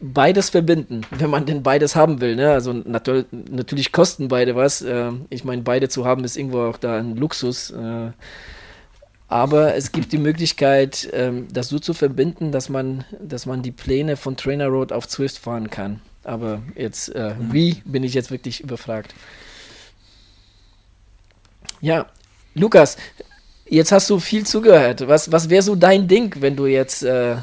beides 0.00 0.50
verbinden, 0.50 1.00
wenn 1.10 1.30
man 1.30 1.46
denn 1.46 1.64
beides 1.64 1.96
haben 1.96 2.20
will. 2.20 2.36
Ne? 2.36 2.52
Also 2.52 2.72
nat 2.72 3.10
natürlich 3.50 3.90
kosten 3.90 4.28
beide 4.28 4.54
was. 4.54 4.82
Äh, 4.82 5.10
ich 5.30 5.44
meine, 5.44 5.62
beide 5.62 5.88
zu 5.88 6.04
haben 6.04 6.22
ist 6.22 6.36
irgendwo 6.36 6.60
auch 6.60 6.76
da 6.76 6.98
ein 6.98 7.16
Luxus. 7.16 7.70
Äh, 7.70 8.10
aber 9.34 9.74
es 9.74 9.90
gibt 9.90 10.12
die 10.12 10.18
Möglichkeit, 10.18 11.08
ähm, 11.12 11.48
das 11.52 11.68
so 11.68 11.80
zu 11.80 11.92
verbinden, 11.92 12.52
dass 12.52 12.68
man, 12.68 13.04
dass 13.20 13.46
man 13.46 13.62
die 13.62 13.72
Pläne 13.72 14.16
von 14.16 14.36
Trainer 14.36 14.68
Road 14.68 14.92
auf 14.92 15.10
Swift 15.10 15.38
fahren 15.38 15.70
kann. 15.70 16.00
Aber 16.22 16.62
jetzt, 16.76 17.08
äh, 17.08 17.34
mhm. 17.34 17.52
wie, 17.52 17.82
bin 17.84 18.04
ich 18.04 18.14
jetzt 18.14 18.30
wirklich 18.30 18.60
überfragt. 18.60 19.12
Ja, 21.80 22.06
Lukas, 22.54 22.96
jetzt 23.68 23.90
hast 23.90 24.08
du 24.08 24.20
viel 24.20 24.46
zugehört. 24.46 25.08
Was, 25.08 25.32
was 25.32 25.50
wäre 25.50 25.64
so 25.64 25.74
dein 25.74 26.06
Ding, 26.06 26.36
wenn 26.38 26.54
du 26.54 26.66
jetzt 26.66 27.02
äh, 27.02 27.34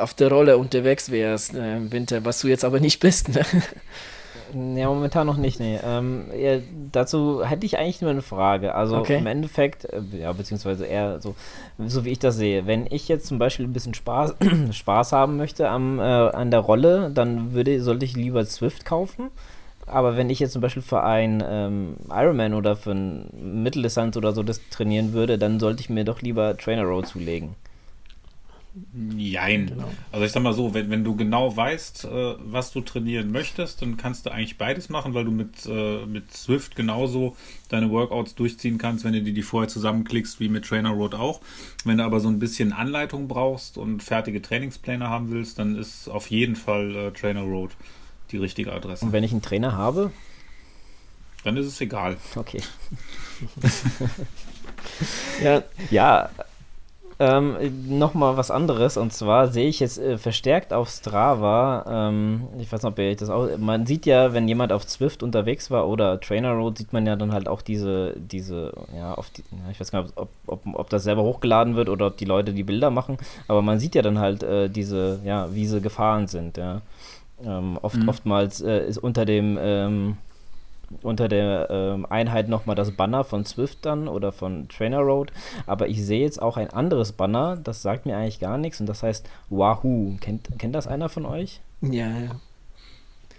auf 0.00 0.14
der 0.14 0.30
Rolle 0.30 0.56
unterwegs 0.56 1.10
wärst 1.10 1.52
äh, 1.52 1.76
im 1.76 1.92
Winter, 1.92 2.24
was 2.24 2.40
du 2.40 2.48
jetzt 2.48 2.64
aber 2.64 2.80
nicht 2.80 3.00
bist? 3.00 3.28
Ne? 3.28 3.44
Ja, 4.54 4.88
momentan 4.88 5.26
noch 5.26 5.36
nicht, 5.36 5.58
nee. 5.60 5.78
Ähm, 5.84 6.26
ja, 6.36 6.58
dazu 6.92 7.44
hätte 7.44 7.66
ich 7.66 7.78
eigentlich 7.78 8.00
nur 8.00 8.10
eine 8.10 8.22
Frage. 8.22 8.74
Also 8.74 8.96
okay. 8.96 9.18
im 9.18 9.26
Endeffekt, 9.26 9.84
äh, 9.86 10.00
ja, 10.20 10.32
beziehungsweise 10.32 10.86
eher 10.86 11.20
so, 11.20 11.34
so 11.78 12.04
wie 12.04 12.10
ich 12.10 12.18
das 12.18 12.36
sehe. 12.36 12.66
Wenn 12.66 12.86
ich 12.90 13.08
jetzt 13.08 13.26
zum 13.26 13.38
Beispiel 13.38 13.66
ein 13.66 13.72
bisschen 13.72 13.94
Spaß, 13.94 14.36
Spaß 14.70 15.12
haben 15.12 15.36
möchte 15.36 15.68
am, 15.68 15.98
äh, 15.98 16.02
an 16.02 16.50
der 16.50 16.60
Rolle, 16.60 17.10
dann 17.12 17.52
würde, 17.52 17.82
sollte 17.82 18.04
ich 18.04 18.16
lieber 18.16 18.44
Swift 18.44 18.84
kaufen. 18.84 19.30
Aber 19.86 20.16
wenn 20.16 20.30
ich 20.30 20.38
jetzt 20.38 20.52
zum 20.52 20.62
Beispiel 20.62 20.82
für 20.82 21.02
einen 21.02 21.42
ähm, 21.46 21.96
Ironman 22.10 22.54
oder 22.54 22.76
für 22.76 22.92
einen 22.92 23.62
Mitteldistanz 23.62 24.16
oder 24.16 24.32
so 24.32 24.42
das 24.42 24.60
trainieren 24.70 25.12
würde, 25.12 25.36
dann 25.36 25.60
sollte 25.60 25.80
ich 25.80 25.90
mir 25.90 26.04
doch 26.04 26.22
lieber 26.22 26.56
Trainer 26.56 26.84
Road 26.84 27.06
zulegen. 27.06 27.54
Jein. 29.16 29.68
Genau. 29.68 29.88
Also 30.10 30.24
ich 30.24 30.32
sag 30.32 30.42
mal 30.42 30.52
so, 30.52 30.74
wenn, 30.74 30.90
wenn 30.90 31.04
du 31.04 31.14
genau 31.14 31.56
weißt, 31.56 32.06
äh, 32.06 32.34
was 32.38 32.72
du 32.72 32.80
trainieren 32.80 33.30
möchtest, 33.30 33.80
dann 33.82 33.96
kannst 33.96 34.26
du 34.26 34.30
eigentlich 34.30 34.58
beides 34.58 34.88
machen, 34.88 35.14
weil 35.14 35.24
du 35.24 35.30
mit, 35.30 35.64
äh, 35.66 36.04
mit 36.06 36.32
Swift 36.32 36.74
genauso 36.74 37.36
deine 37.68 37.90
Workouts 37.90 38.34
durchziehen 38.34 38.78
kannst, 38.78 39.04
wenn 39.04 39.12
du 39.12 39.22
dir 39.22 39.32
die 39.32 39.42
vorher 39.42 39.68
zusammenklickst, 39.68 40.40
wie 40.40 40.48
mit 40.48 40.64
Trainer 40.64 40.90
Road 40.90 41.14
auch. 41.14 41.40
Wenn 41.84 41.98
du 41.98 42.04
aber 42.04 42.18
so 42.18 42.28
ein 42.28 42.40
bisschen 42.40 42.72
Anleitung 42.72 43.28
brauchst 43.28 43.78
und 43.78 44.02
fertige 44.02 44.42
Trainingspläne 44.42 45.08
haben 45.08 45.30
willst, 45.30 45.60
dann 45.60 45.76
ist 45.76 46.08
auf 46.08 46.28
jeden 46.30 46.56
Fall 46.56 46.96
äh, 46.96 47.10
Trainer 47.12 47.42
Road 47.42 47.70
die 48.32 48.38
richtige 48.38 48.72
Adresse. 48.72 49.04
Und 49.04 49.12
wenn 49.12 49.22
ich 49.22 49.30
einen 49.30 49.42
Trainer 49.42 49.76
habe? 49.76 50.10
Dann 51.44 51.56
ist 51.56 51.66
es 51.66 51.80
egal. 51.80 52.16
Okay. 52.34 52.60
ja, 55.42 55.62
ja, 55.90 56.30
Ähm, 57.20 57.56
Nochmal 57.88 58.36
was 58.36 58.50
anderes 58.50 58.96
und 58.96 59.12
zwar 59.12 59.48
sehe 59.48 59.68
ich 59.68 59.80
jetzt 59.80 59.98
äh, 59.98 60.18
verstärkt 60.18 60.72
auf 60.72 60.88
Strava, 60.88 62.08
ähm, 62.08 62.48
ich 62.58 62.72
weiß 62.72 62.82
nicht, 62.82 62.92
ob 62.92 62.98
ihr 62.98 63.14
das 63.14 63.30
auch, 63.30 63.48
man 63.56 63.86
sieht 63.86 64.04
ja, 64.04 64.32
wenn 64.32 64.48
jemand 64.48 64.72
auf 64.72 64.86
Zwift 64.86 65.22
unterwegs 65.22 65.70
war 65.70 65.88
oder 65.88 66.20
Trainer 66.20 66.52
Road, 66.52 66.78
sieht 66.78 66.92
man 66.92 67.06
ja 67.06 67.14
dann 67.14 67.32
halt 67.32 67.48
auch 67.48 67.62
diese, 67.62 68.14
diese, 68.16 68.72
ja, 68.96 69.14
auf 69.14 69.30
die, 69.30 69.42
ja, 69.52 69.70
ich 69.70 69.78
weiß 69.78 69.92
gar 69.92 70.02
nicht, 70.02 70.16
ob, 70.16 70.28
ob, 70.46 70.60
ob 70.72 70.90
das 70.90 71.04
selber 71.04 71.22
hochgeladen 71.22 71.76
wird 71.76 71.88
oder 71.88 72.08
ob 72.08 72.16
die 72.16 72.24
Leute 72.24 72.52
die 72.52 72.64
Bilder 72.64 72.90
machen, 72.90 73.18
aber 73.46 73.62
man 73.62 73.78
sieht 73.78 73.94
ja 73.94 74.02
dann 74.02 74.18
halt 74.18 74.42
äh, 74.42 74.68
diese, 74.68 75.20
ja, 75.24 75.54
wie 75.54 75.66
sie 75.66 75.80
gefahren 75.80 76.26
sind, 76.26 76.56
ja. 76.56 76.82
Ähm, 77.44 77.78
oft, 77.82 77.96
mhm. 77.96 78.08
Oftmals 78.08 78.60
äh, 78.60 78.86
ist 78.86 78.98
unter 78.98 79.24
dem, 79.24 79.58
ähm, 79.60 80.16
unter 81.02 81.28
der 81.28 81.68
ähm, 81.70 82.06
Einheit 82.08 82.48
nochmal 82.48 82.76
das 82.76 82.92
Banner 82.92 83.24
von 83.24 83.44
Swift 83.44 83.78
dann 83.82 84.08
oder 84.08 84.32
von 84.32 84.68
Trainer 84.68 85.00
Road. 85.00 85.32
Aber 85.66 85.88
ich 85.88 86.04
sehe 86.04 86.20
jetzt 86.20 86.40
auch 86.40 86.56
ein 86.56 86.70
anderes 86.70 87.12
Banner, 87.12 87.56
das 87.56 87.82
sagt 87.82 88.06
mir 88.06 88.16
eigentlich 88.16 88.40
gar 88.40 88.58
nichts 88.58 88.80
und 88.80 88.86
das 88.86 89.02
heißt 89.02 89.26
Wahoo. 89.50 90.16
Kennt, 90.20 90.48
kennt 90.58 90.74
das 90.74 90.86
einer 90.86 91.08
von 91.08 91.26
euch? 91.26 91.60
Ja, 91.80 92.08
ja. 92.08 92.30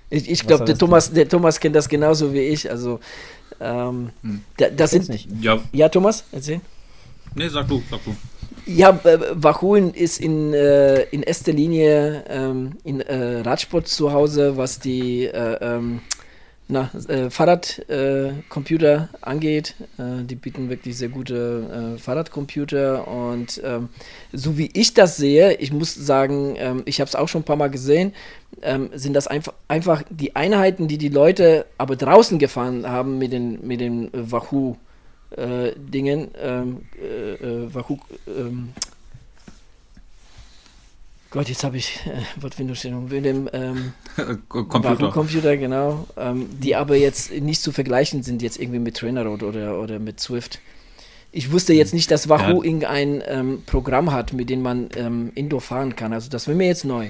Ich, 0.09 0.29
ich 0.29 0.45
glaube, 0.45 0.65
der 0.65 0.77
Thomas, 0.77 1.11
der 1.11 1.27
Thomas 1.27 1.59
kennt 1.59 1.75
das 1.75 1.89
genauso 1.89 2.31
wie 2.31 2.41
ich. 2.41 2.69
Also, 2.69 2.99
ähm, 3.59 4.11
hm. 4.21 4.41
da, 4.57 4.69
das 4.69 4.91
sind. 4.91 5.09
Nicht. 5.09 5.27
Ja. 5.41 5.59
ja, 5.71 5.89
Thomas, 5.89 6.23
erzähl. 6.31 6.61
Nee, 7.33 7.49
sag 7.49 7.67
du, 7.67 7.81
sag 7.89 8.03
du. 8.05 8.15
Ja, 8.67 8.99
äh, 9.03 9.19
Wahoo 9.33 9.75
ist 9.75 10.19
in, 10.19 10.53
äh, 10.53 11.03
in 11.03 11.21
erster 11.21 11.53
Linie 11.53 12.23
ähm, 12.29 12.77
in 12.83 13.01
äh, 13.01 13.41
Radsport 13.41 13.87
zu 13.87 14.11
Hause, 14.11 14.57
was 14.57 14.79
die 14.79 15.25
äh, 15.25 15.57
ähm, 15.61 16.01
na, 16.68 16.89
äh, 17.07 17.30
Fahrradcomputer 17.30 19.09
äh, 19.11 19.18
angeht. 19.26 19.76
Äh, 19.97 20.24
die 20.24 20.36
bieten 20.36 20.70
wirklich 20.70 20.97
sehr 20.97 21.09
gute 21.09 21.95
äh, 21.95 21.99
Fahrradcomputer 21.99 23.07
und 23.07 23.61
ähm, 23.63 23.89
so 24.34 24.57
wie 24.57 24.72
ich 24.74 24.93
das 24.93 25.18
sehe, 25.18 25.53
ich 25.55 25.72
muss 25.72 25.93
sagen, 25.93 26.55
ähm, 26.57 26.84
ich 26.86 26.99
habe 26.99 27.07
es 27.07 27.16
auch 27.16 27.28
schon 27.28 27.41
ein 27.41 27.45
paar 27.45 27.55
Mal 27.55 27.70
gesehen, 27.70 28.13
ähm, 28.61 28.89
sind 28.93 29.13
das 29.13 29.28
einfach, 29.28 29.53
einfach 29.68 30.03
die 30.09 30.36
Einheiten, 30.36 30.88
die 30.88 30.97
die 30.97 31.09
Leute 31.09 31.66
aber 31.78 31.95
draußen 31.95 32.39
gefahren 32.39 32.88
haben 32.89 33.18
mit 33.20 33.32
den, 33.32 33.66
mit 33.66 33.80
den 33.80 34.09
Wahoo. 34.13 34.78
Äh, 35.36 35.74
Dingen, 35.76 36.30
ähm, 36.41 36.84
äh, 36.95 37.74
Wahoo, 37.74 37.97
ähm, 38.28 38.70
Gott, 41.36 41.49
jetzt 41.49 41.65
habe 41.65 41.75
ich 41.75 41.99
äh, 42.05 42.41
Wortfindungsstörung 42.41 43.09
mit 43.09 43.25
dem 43.25 43.49
ähm, 43.51 43.91
Computer. 44.47 45.11
Computer, 45.11 45.57
genau. 45.57 46.07
Ähm, 46.15 46.47
die 46.61 46.77
aber 46.77 46.95
jetzt 46.95 47.33
nicht 47.33 47.61
zu 47.61 47.73
vergleichen 47.73 48.23
sind, 48.23 48.41
jetzt 48.41 48.57
irgendwie 48.57 48.79
mit 48.79 48.95
TrainerRoad 48.95 49.43
oder, 49.43 49.81
oder 49.81 49.99
mit 49.99 50.21
Swift. 50.21 50.61
Ich 51.33 51.51
wusste 51.51 51.73
jetzt 51.73 51.93
nicht, 51.93 52.09
dass 52.09 52.29
Wahoo 52.29 52.59
ja. 52.59 52.63
irgendein 52.63 53.21
ähm, 53.27 53.63
Programm 53.65 54.13
hat, 54.13 54.31
mit 54.31 54.49
dem 54.49 54.61
man 54.61 54.88
ähm, 54.95 55.33
Indoor 55.36 55.59
fahren 55.59 55.97
kann. 55.97 56.13
Also 56.13 56.29
das 56.29 56.47
wäre 56.47 56.55
mir 56.55 56.67
jetzt 56.67 56.86
neu. 56.86 57.09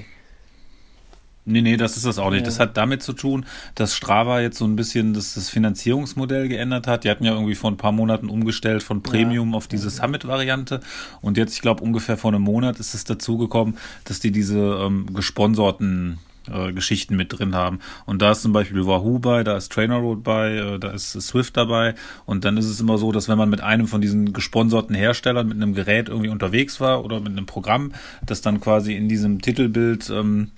Nee, 1.48 1.62
nee, 1.62 1.76
das 1.76 1.96
ist 1.96 2.04
das 2.04 2.18
auch 2.18 2.30
nicht. 2.30 2.40
Ja. 2.40 2.46
Das 2.46 2.58
hat 2.58 2.76
damit 2.76 3.04
zu 3.04 3.12
tun, 3.12 3.46
dass 3.76 3.94
Strava 3.94 4.40
jetzt 4.40 4.58
so 4.58 4.64
ein 4.64 4.74
bisschen 4.74 5.14
das, 5.14 5.34
das, 5.34 5.48
Finanzierungsmodell 5.48 6.48
geändert 6.48 6.88
hat. 6.88 7.04
Die 7.04 7.10
hatten 7.10 7.24
ja 7.24 7.32
irgendwie 7.32 7.54
vor 7.54 7.70
ein 7.70 7.76
paar 7.76 7.92
Monaten 7.92 8.28
umgestellt 8.28 8.82
von 8.82 9.00
Premium 9.00 9.52
ja. 9.52 9.56
auf 9.56 9.68
diese 9.68 9.88
Summit-Variante. 9.88 10.80
Und 11.20 11.36
jetzt, 11.36 11.54
ich 11.54 11.62
glaube, 11.62 11.84
ungefähr 11.84 12.16
vor 12.16 12.32
einem 12.32 12.42
Monat 12.42 12.80
ist 12.80 12.94
es 12.94 13.04
dazu 13.04 13.38
gekommen, 13.38 13.78
dass 14.04 14.18
die 14.18 14.32
diese 14.32 14.58
ähm, 14.58 15.14
gesponserten 15.14 16.18
äh, 16.50 16.72
Geschichten 16.72 17.14
mit 17.14 17.38
drin 17.38 17.54
haben. 17.54 17.78
Und 18.06 18.22
da 18.22 18.32
ist 18.32 18.42
zum 18.42 18.52
Beispiel 18.52 18.84
Wahoo 18.84 19.20
bei, 19.20 19.44
da 19.44 19.56
ist 19.56 19.70
Trainer 19.70 19.98
Road 19.98 20.24
bei, 20.24 20.56
äh, 20.56 20.78
da 20.80 20.90
ist 20.90 21.12
Swift 21.12 21.56
dabei. 21.56 21.94
Und 22.24 22.44
dann 22.44 22.56
ist 22.56 22.66
es 22.66 22.80
immer 22.80 22.98
so, 22.98 23.12
dass 23.12 23.28
wenn 23.28 23.38
man 23.38 23.50
mit 23.50 23.60
einem 23.60 23.86
von 23.86 24.00
diesen 24.00 24.32
gesponserten 24.32 24.96
Herstellern 24.96 25.46
mit 25.46 25.56
einem 25.56 25.74
Gerät 25.74 26.08
irgendwie 26.08 26.28
unterwegs 26.28 26.80
war 26.80 27.04
oder 27.04 27.20
mit 27.20 27.30
einem 27.30 27.46
Programm, 27.46 27.92
das 28.24 28.40
dann 28.40 28.60
quasi 28.60 28.96
in 28.96 29.08
diesem 29.08 29.40
Titelbild 29.40 30.10
ähm, 30.10 30.50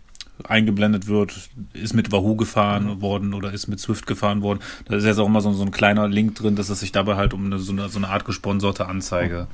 eingeblendet 0.45 1.07
wird, 1.07 1.51
ist 1.73 1.95
mit 1.95 2.13
Wahoo 2.13 2.37
gefahren 2.37 2.87
mhm. 2.87 3.01
worden 3.01 3.35
oder 3.35 3.53
ist 3.53 3.69
mit 3.69 3.81
Swift 3.81 4.07
gefahren 4.07 4.43
worden. 4.43 4.61
Da 4.87 4.97
ist 4.97 5.05
jetzt 5.05 5.19
auch 5.19 5.27
immer 5.27 5.41
so, 5.41 5.53
so 5.53 5.65
ein 5.65 5.71
kleiner 5.71 6.09
Link 6.09 6.35
drin, 6.37 6.57
dass 6.57 6.69
es 6.69 6.81
sich 6.81 6.93
dabei 6.93 7.17
halt 7.17 7.35
um 7.35 7.47
eine, 7.47 7.59
so, 7.59 7.73
eine, 7.73 7.89
so 7.89 7.99
eine 7.99 8.09
Art 8.09 8.25
gesponserte 8.25 8.87
Anzeige 8.87 9.47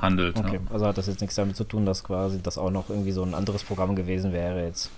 handelt. 0.00 0.36
Okay, 0.36 0.60
ja. 0.64 0.72
also 0.72 0.86
hat 0.86 0.98
das 0.98 1.06
jetzt 1.06 1.20
nichts 1.20 1.36
damit 1.36 1.56
zu 1.56 1.64
tun, 1.64 1.86
dass 1.86 2.04
quasi 2.04 2.40
das 2.42 2.58
auch 2.58 2.70
noch 2.70 2.90
irgendwie 2.90 3.12
so 3.12 3.22
ein 3.22 3.34
anderes 3.34 3.62
Programm 3.62 3.94
gewesen 3.96 4.32
wäre 4.32 4.64
jetzt. 4.64 4.90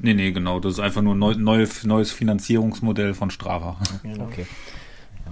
Nee, 0.00 0.14
nee, 0.14 0.30
genau. 0.30 0.60
Das 0.60 0.74
ist 0.74 0.80
einfach 0.80 1.02
nur 1.02 1.14
ein 1.14 1.42
neu, 1.42 1.66
neues 1.82 2.12
Finanzierungsmodell 2.12 3.14
von 3.14 3.30
Strava. 3.30 3.76
Okay. 4.04 4.20
okay. 4.20 4.46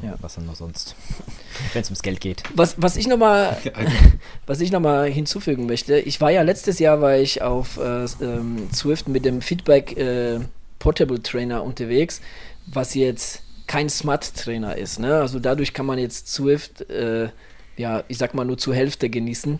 Ja, 0.02 0.14
was 0.20 0.34
dann 0.34 0.46
noch 0.46 0.56
sonst, 0.56 0.94
wenn 1.72 1.82
es 1.82 1.88
ums 1.88 2.02
Geld 2.02 2.20
geht. 2.20 2.42
Was, 2.54 2.74
was 2.78 2.96
ich 2.96 3.06
nochmal 3.06 3.56
noch 4.46 5.04
hinzufügen 5.12 5.66
möchte, 5.66 5.98
ich 5.98 6.20
war 6.20 6.30
ja 6.30 6.42
letztes 6.42 6.78
Jahr 6.78 7.00
war 7.00 7.16
ich 7.16 7.42
auf 7.42 7.78
äh, 7.78 8.04
ähm, 8.20 8.68
Swift 8.72 9.08
mit 9.08 9.24
dem 9.24 9.40
Feedback 9.40 9.96
äh, 9.96 10.40
Portable 10.78 11.22
Trainer 11.22 11.62
unterwegs, 11.64 12.20
was 12.66 12.94
jetzt 12.94 13.42
kein 13.66 13.88
Smart 13.88 14.36
Trainer 14.36 14.76
ist. 14.76 14.98
Ne? 14.98 15.20
Also 15.20 15.38
dadurch 15.38 15.72
kann 15.72 15.86
man 15.86 15.98
jetzt 15.98 16.28
Swift, 16.28 16.88
äh, 16.90 17.28
ja, 17.76 18.04
ich 18.08 18.18
sag 18.18 18.34
mal 18.34 18.44
nur 18.44 18.58
zur 18.58 18.74
Hälfte 18.74 19.10
genießen, 19.10 19.58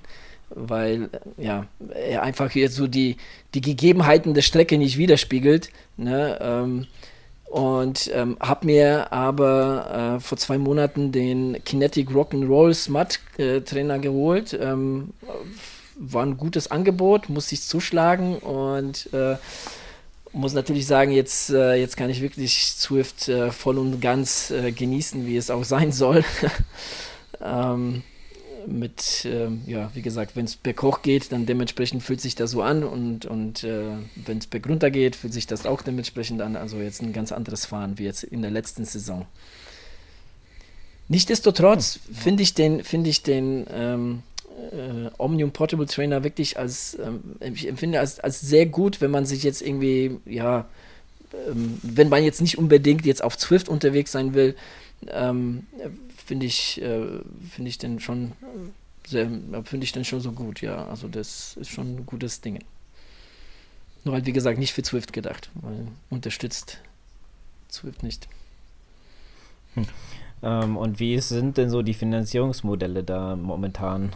weil 0.51 1.11
ja, 1.37 1.67
er 1.95 2.23
einfach 2.23 2.53
jetzt 2.53 2.77
so 2.77 2.87
die, 2.87 3.17
die 3.55 3.61
Gegebenheiten 3.61 4.35
der 4.35 4.43
Strecke 4.43 4.79
nicht 4.79 4.97
widerspiegelt. 4.97 5.71
Ne? 5.97 6.39
Ähm, 6.41 6.87
und 7.49 8.11
ähm, 8.13 8.37
habe 8.41 8.67
mir 8.67 9.13
aber 9.13 10.17
äh, 10.17 10.21
vor 10.21 10.37
zwei 10.39 10.59
Monaten 10.59 11.13
den 11.13 11.63
Kinetic 11.65 12.11
Rock'n'Roll 12.11 12.75
Smart 12.75 13.21
äh, 13.39 13.61
Trainer 13.61 13.99
geholt. 13.99 14.57
Ähm, 14.61 15.13
war 15.99 16.25
ein 16.25 16.37
gutes 16.37 16.71
Angebot, 16.71 17.29
muss 17.29 17.53
ich 17.53 17.63
zuschlagen 17.63 18.37
und 18.39 19.09
äh, 19.13 19.37
muss 20.33 20.53
natürlich 20.53 20.87
sagen, 20.87 21.13
jetzt, 21.13 21.51
äh, 21.51 21.75
jetzt 21.77 21.97
kann 21.97 22.11
ich 22.11 22.21
wirklich 22.21 22.75
Swift 22.77 23.29
äh, 23.29 23.51
voll 23.51 23.79
und 23.79 24.01
ganz 24.01 24.51
äh, 24.51 24.73
genießen, 24.73 25.27
wie 25.27 25.37
es 25.37 25.51
auch 25.51 25.65
sein 25.65 25.93
soll. 25.93 26.25
ähm, 27.41 28.03
mit, 28.67 29.25
äh, 29.25 29.49
ja, 29.67 29.91
wie 29.95 30.03
gesagt, 30.03 30.37
wenn 30.37 30.45
es 30.45 30.57
berghoch 30.57 31.03
geht, 31.03 31.33
dann 31.33 31.47
dementsprechend 31.47 32.03
fühlt 32.03 32.21
sich 32.21 32.35
das 32.35 32.51
so 32.51 32.63
an 32.63 32.85
und, 32.85 33.27
und 33.27 33.65
äh, 33.65 33.93
wenn 34.17 34.39
es 34.39 34.47
bergunter 34.47 34.91
geht, 34.91 35.17
fühlt 35.17 35.33
sich 35.33 35.47
das 35.47 35.67
auch 35.67 35.83
dementsprechend 35.83 36.41
an. 36.43 36.57
Also 36.57 36.79
jetzt 36.79 37.03
ein 37.03 37.13
ganz 37.13 37.33
anderes 37.33 37.67
Fahren 37.67 37.99
wie 37.99 38.05
jetzt 38.05 38.25
in 38.25 38.43
der 38.43 38.51
letzten 38.51 38.85
Saison. 38.85 39.27
Nichtsdestotrotz 41.09 42.01
hm, 42.07 42.15
finde 42.15 42.43
ich 42.43 42.55
den, 42.55 42.83
finde 42.83 43.11
ich 43.11 43.23
den 43.23 43.67
ähm, 43.73 44.23
äh, 44.73 45.11
Omnium 45.19 45.53
Portable 45.53 45.87
Trainer 45.87 46.25
wirklich 46.25 46.59
als, 46.59 46.99
ähm, 47.03 47.21
ich 47.41 47.69
empfinde 47.69 48.01
als, 48.01 48.21
als 48.21 48.41
sehr 48.41 48.67
gut, 48.67 49.01
wenn 49.01 49.11
man 49.11 49.27
sich 49.27 49.43
jetzt 49.43 49.63
irgendwie, 49.63 50.19
ja, 50.27 50.67
ähm, 51.49 51.79
wenn 51.83 52.09
man 52.09 52.25
jetzt 52.25 52.41
nicht 52.41 52.59
unbedingt 52.59 53.07
jetzt 53.07 53.23
auf 53.23 53.39
Swift 53.39 53.69
unterwegs 53.69 54.13
sein 54.13 54.35
will, 54.35 54.57
ähm, 55.09 55.67
finde 56.27 56.47
ich, 56.47 56.83
äh, 56.83 57.21
finde 57.51 57.69
ich 57.69 57.79
denn 57.79 58.01
schon 58.01 58.33
sehr, 59.07 59.31
finde 59.65 59.85
ich 59.85 59.93
denn 59.93 60.05
schon 60.05 60.21
so 60.21 60.33
gut, 60.33 60.61
ja. 60.61 60.87
Also 60.89 61.09
das 61.09 61.57
ist 61.57 61.71
schon 61.71 61.97
ein 61.97 62.07
gutes 62.07 62.41
Ding. 62.41 62.59
Nur 64.05 64.15
halt, 64.15 64.27
wie 64.27 64.33
gesagt, 64.33 64.59
nicht 64.59 64.73
für 64.73 64.85
Swift 64.85 65.13
gedacht, 65.13 65.51
weil 65.55 65.87
unterstützt 66.11 66.81
Swift 67.71 68.03
nicht. 68.03 68.29
Hm. 69.75 69.87
Ähm, 70.43 70.77
und 70.77 71.01
wie 71.01 71.19
sind 71.21 71.57
denn 71.57 71.71
so 71.71 71.83
die 71.83 71.95
Finanzierungsmodelle 71.95 73.05
da 73.05 73.37
momentan? 73.37 74.13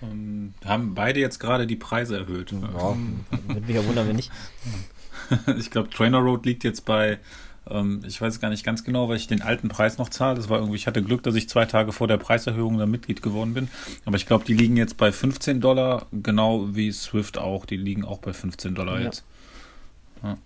Um, 0.00 0.10
ähm, 0.10 0.54
haben 0.64 0.94
beide 0.94 1.20
jetzt 1.20 1.38
gerade 1.38 1.66
die 1.66 1.76
Preise 1.76 2.18
erhöht. 2.18 2.52
Ja, 2.52 2.96
würde 3.46 3.60
mich 3.60 3.76
ja 3.76 3.84
wundern, 3.84 4.08
wenn 4.08 4.16
nicht. 4.16 4.30
ich 5.58 5.70
glaube, 5.70 5.90
Trainer 5.90 6.18
Road 6.18 6.46
liegt 6.46 6.64
jetzt 6.64 6.84
bei 6.84 7.18
ähm, 7.68 8.02
ich 8.06 8.20
weiß 8.20 8.40
gar 8.40 8.50
nicht 8.50 8.64
ganz 8.64 8.84
genau, 8.84 9.08
weil 9.08 9.16
ich 9.16 9.26
den 9.26 9.42
alten 9.42 9.68
Preis 9.68 9.98
noch 9.98 10.08
zahle. 10.08 10.36
Das 10.36 10.48
war 10.48 10.58
irgendwie, 10.58 10.76
ich 10.76 10.86
hatte 10.86 11.02
Glück, 11.02 11.22
dass 11.22 11.34
ich 11.34 11.48
zwei 11.48 11.64
Tage 11.64 11.92
vor 11.92 12.08
der 12.08 12.16
Preiserhöhung 12.16 12.78
da 12.78 12.86
Mitglied 12.86 13.22
geworden 13.22 13.54
bin. 13.54 13.68
Aber 14.04 14.16
ich 14.16 14.26
glaube, 14.26 14.44
die 14.44 14.54
liegen 14.54 14.76
jetzt 14.76 14.96
bei 14.96 15.12
15 15.12 15.60
Dollar, 15.60 16.06
genau 16.12 16.74
wie 16.74 16.92
Swift 16.92 17.38
auch. 17.38 17.66
Die 17.66 17.76
liegen 17.76 18.04
auch 18.04 18.18
bei 18.18 18.32
15 18.32 18.74
Dollar 18.74 18.98
ja. 18.98 19.06
jetzt. 19.06 19.24
Ja. 20.22 20.38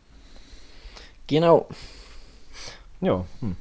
Genau. 1.27 1.69
Ja. 3.01 3.25
Hm. 3.41 3.57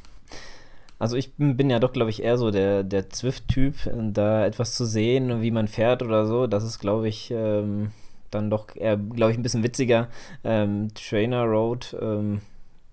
Also 1.00 1.16
ich 1.16 1.32
bin 1.38 1.70
ja 1.70 1.80
doch, 1.80 1.94
glaube 1.94 2.10
ich, 2.10 2.22
eher 2.22 2.38
so 2.38 2.52
der, 2.52 2.84
der 2.84 3.10
Zwift-Typ, 3.10 3.76
da 4.12 4.46
etwas 4.46 4.76
zu 4.76 4.86
sehen, 4.86 5.42
wie 5.42 5.52
man 5.52 5.70
fährt 5.70 6.04
oder 6.04 6.26
so, 6.26 6.46
das 6.46 6.66
ist, 6.66 6.80
glaube 6.80 7.08
ich, 7.08 7.32
ähm, 7.32 7.92
dann 8.32 8.50
doch 8.50 8.76
eher, 8.76 8.98
glaube 8.98 9.32
ich, 9.32 9.38
ein 9.38 9.44
bisschen 9.44 9.64
witziger. 9.64 10.10
Ähm, 10.44 10.90
Trainer 10.94 11.46
Road, 11.46 11.96
ähm, 12.02 12.42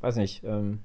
weiß 0.07 0.17
nicht, 0.17 0.43
ähm, 0.45 0.79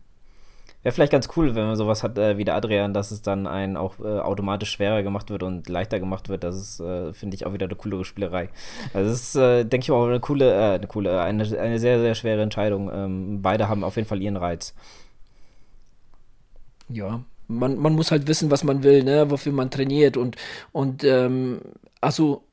wäre 0.83 0.93
vielleicht 0.93 1.11
ganz 1.11 1.29
cool, 1.35 1.53
wenn 1.53 1.65
man 1.65 1.75
sowas 1.75 2.01
hat 2.03 2.17
äh, 2.17 2.37
wie 2.37 2.45
der 2.45 2.55
Adrian, 2.55 2.93
dass 2.93 3.11
es 3.11 3.21
dann 3.21 3.45
einen 3.45 3.77
auch 3.77 3.99
äh, 3.99 4.19
automatisch 4.19 4.71
schwerer 4.71 5.03
gemacht 5.03 5.29
wird 5.29 5.43
und 5.43 5.69
leichter 5.69 5.99
gemacht 5.99 6.27
wird. 6.27 6.43
Das 6.43 6.55
ist, 6.55 6.79
äh, 6.79 7.13
finde 7.13 7.35
ich, 7.35 7.45
auch 7.45 7.53
wieder 7.53 7.67
eine 7.67 7.75
coolere 7.75 8.03
Spielerei. 8.03 8.49
Also 8.93 9.11
das 9.11 9.21
ist, 9.21 9.35
äh, 9.35 9.63
denke 9.63 9.85
ich, 9.85 9.91
auch 9.91 10.07
eine 10.07 10.19
coole, 10.19 10.51
äh, 10.51 10.75
eine 10.75 10.87
coole, 10.87 11.11
äh, 11.11 11.19
eine, 11.19 11.43
eine 11.59 11.79
sehr, 11.79 11.99
sehr 11.99 12.15
schwere 12.15 12.41
Entscheidung. 12.41 12.89
Ähm, 12.91 13.41
beide 13.41 13.69
haben 13.69 13.83
auf 13.83 13.95
jeden 13.95 14.07
Fall 14.07 14.21
ihren 14.21 14.37
Reiz. 14.37 14.73
Ja, 16.89 17.21
man, 17.47 17.77
man 17.77 17.93
muss 17.93 18.11
halt 18.11 18.27
wissen, 18.27 18.49
was 18.49 18.63
man 18.63 18.81
will, 18.83 19.03
ne, 19.03 19.29
wofür 19.29 19.53
man 19.53 19.69
trainiert 19.69 20.17
und, 20.17 20.35
und 20.71 21.03
ähm, 21.03 21.61
also 22.01 22.43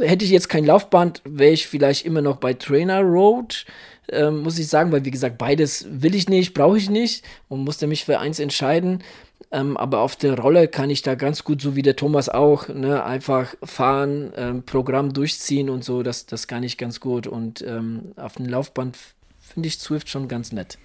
hätte 0.00 0.24
ich 0.24 0.30
jetzt 0.30 0.48
kein 0.48 0.64
Laufband, 0.64 1.22
wäre 1.24 1.52
ich 1.52 1.66
vielleicht 1.66 2.04
immer 2.04 2.22
noch 2.22 2.36
bei 2.36 2.54
Trainer 2.54 3.00
Road, 3.00 3.64
ähm, 4.10 4.42
muss 4.42 4.58
ich 4.58 4.68
sagen, 4.68 4.92
weil 4.92 5.04
wie 5.04 5.10
gesagt, 5.10 5.38
beides 5.38 5.86
will 5.88 6.14
ich 6.14 6.28
nicht, 6.28 6.54
brauche 6.54 6.78
ich 6.78 6.90
nicht 6.90 7.24
und 7.48 7.64
musste 7.64 7.86
mich 7.86 8.04
für 8.04 8.18
eins 8.18 8.38
entscheiden. 8.38 9.02
Ähm, 9.50 9.76
aber 9.76 10.00
auf 10.00 10.16
der 10.16 10.38
Rolle 10.38 10.68
kann 10.68 10.90
ich 10.90 11.02
da 11.02 11.14
ganz 11.14 11.44
gut, 11.44 11.60
so 11.60 11.76
wie 11.76 11.82
der 11.82 11.96
Thomas 11.96 12.28
auch, 12.28 12.68
ne, 12.68 13.04
einfach 13.04 13.54
fahren, 13.62 14.32
ähm, 14.36 14.62
Programm 14.62 15.12
durchziehen 15.12 15.68
und 15.68 15.84
so, 15.84 16.02
das, 16.02 16.26
das 16.26 16.46
kann 16.46 16.62
ich 16.62 16.78
ganz 16.78 17.00
gut. 17.00 17.26
Und 17.26 17.62
ähm, 17.62 18.12
auf 18.16 18.36
dem 18.36 18.46
Laufband 18.46 18.96
finde 19.40 19.68
ich 19.68 19.78
Swift 19.78 20.08
schon 20.08 20.28
ganz 20.28 20.52
nett. 20.52 20.78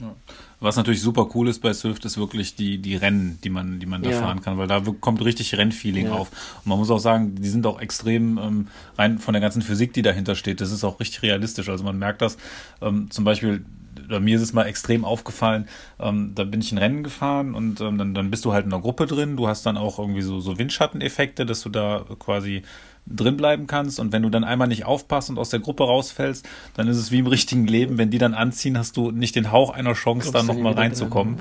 Ja. 0.00 0.14
Was 0.60 0.76
natürlich 0.76 1.00
super 1.00 1.28
cool 1.34 1.48
ist 1.48 1.60
bei 1.60 1.72
Swift, 1.72 2.04
ist 2.04 2.18
wirklich 2.18 2.54
die, 2.54 2.78
die 2.78 2.96
Rennen, 2.96 3.38
die 3.42 3.50
man, 3.50 3.80
die 3.80 3.86
man 3.86 4.02
da 4.02 4.10
ja. 4.10 4.20
fahren 4.20 4.42
kann, 4.42 4.58
weil 4.58 4.66
da 4.66 4.82
kommt 5.00 5.24
richtig 5.24 5.56
Rennfeeling 5.56 6.06
ja. 6.06 6.12
auf. 6.12 6.30
Und 6.30 6.66
man 6.66 6.78
muss 6.78 6.90
auch 6.90 6.98
sagen, 6.98 7.34
die 7.36 7.48
sind 7.48 7.66
auch 7.66 7.80
extrem 7.80 8.38
ähm, 8.38 8.68
rein 8.98 9.18
von 9.18 9.32
der 9.32 9.40
ganzen 9.40 9.62
Physik, 9.62 9.92
die 9.94 10.02
dahinter 10.02 10.34
steht. 10.34 10.60
Das 10.60 10.70
ist 10.70 10.84
auch 10.84 11.00
richtig 11.00 11.22
realistisch. 11.22 11.68
Also 11.68 11.84
man 11.84 11.98
merkt 11.98 12.20
das 12.20 12.36
ähm, 12.82 13.10
zum 13.10 13.24
Beispiel 13.24 13.64
oder 14.04 14.20
mir 14.20 14.36
ist 14.36 14.42
es 14.42 14.52
mal 14.52 14.66
extrem 14.66 15.04
aufgefallen, 15.04 15.66
ähm, 15.98 16.32
da 16.34 16.44
bin 16.44 16.60
ich 16.60 16.70
ein 16.70 16.78
Rennen 16.78 17.02
gefahren 17.02 17.54
und 17.54 17.80
ähm, 17.80 17.98
dann, 17.98 18.14
dann 18.14 18.30
bist 18.30 18.44
du 18.44 18.52
halt 18.52 18.66
in 18.66 18.72
einer 18.72 18.82
Gruppe 18.82 19.06
drin, 19.06 19.36
du 19.36 19.48
hast 19.48 19.64
dann 19.66 19.76
auch 19.76 19.98
irgendwie 19.98 20.22
so, 20.22 20.38
so 20.38 20.58
Windschatteneffekte, 20.58 21.46
dass 21.46 21.62
du 21.62 21.70
da 21.70 22.04
quasi 22.18 22.62
drin 23.06 23.36
bleiben 23.36 23.66
kannst 23.66 24.00
und 24.00 24.12
wenn 24.12 24.22
du 24.22 24.30
dann 24.30 24.44
einmal 24.44 24.68
nicht 24.68 24.84
aufpasst 24.84 25.30
und 25.30 25.38
aus 25.38 25.50
der 25.50 25.60
Gruppe 25.60 25.84
rausfällst, 25.84 26.46
dann 26.74 26.88
ist 26.88 26.96
es 26.96 27.10
wie 27.10 27.20
im 27.20 27.26
richtigen 27.26 27.66
Leben, 27.66 27.98
wenn 27.98 28.10
die 28.10 28.18
dann 28.18 28.34
anziehen, 28.34 28.76
hast 28.76 28.96
du 28.96 29.10
nicht 29.10 29.36
den 29.36 29.52
Hauch 29.52 29.70
einer 29.70 29.94
Chance, 29.94 30.32
da 30.32 30.42
nochmal 30.42 30.72
reinzukommen. 30.74 31.38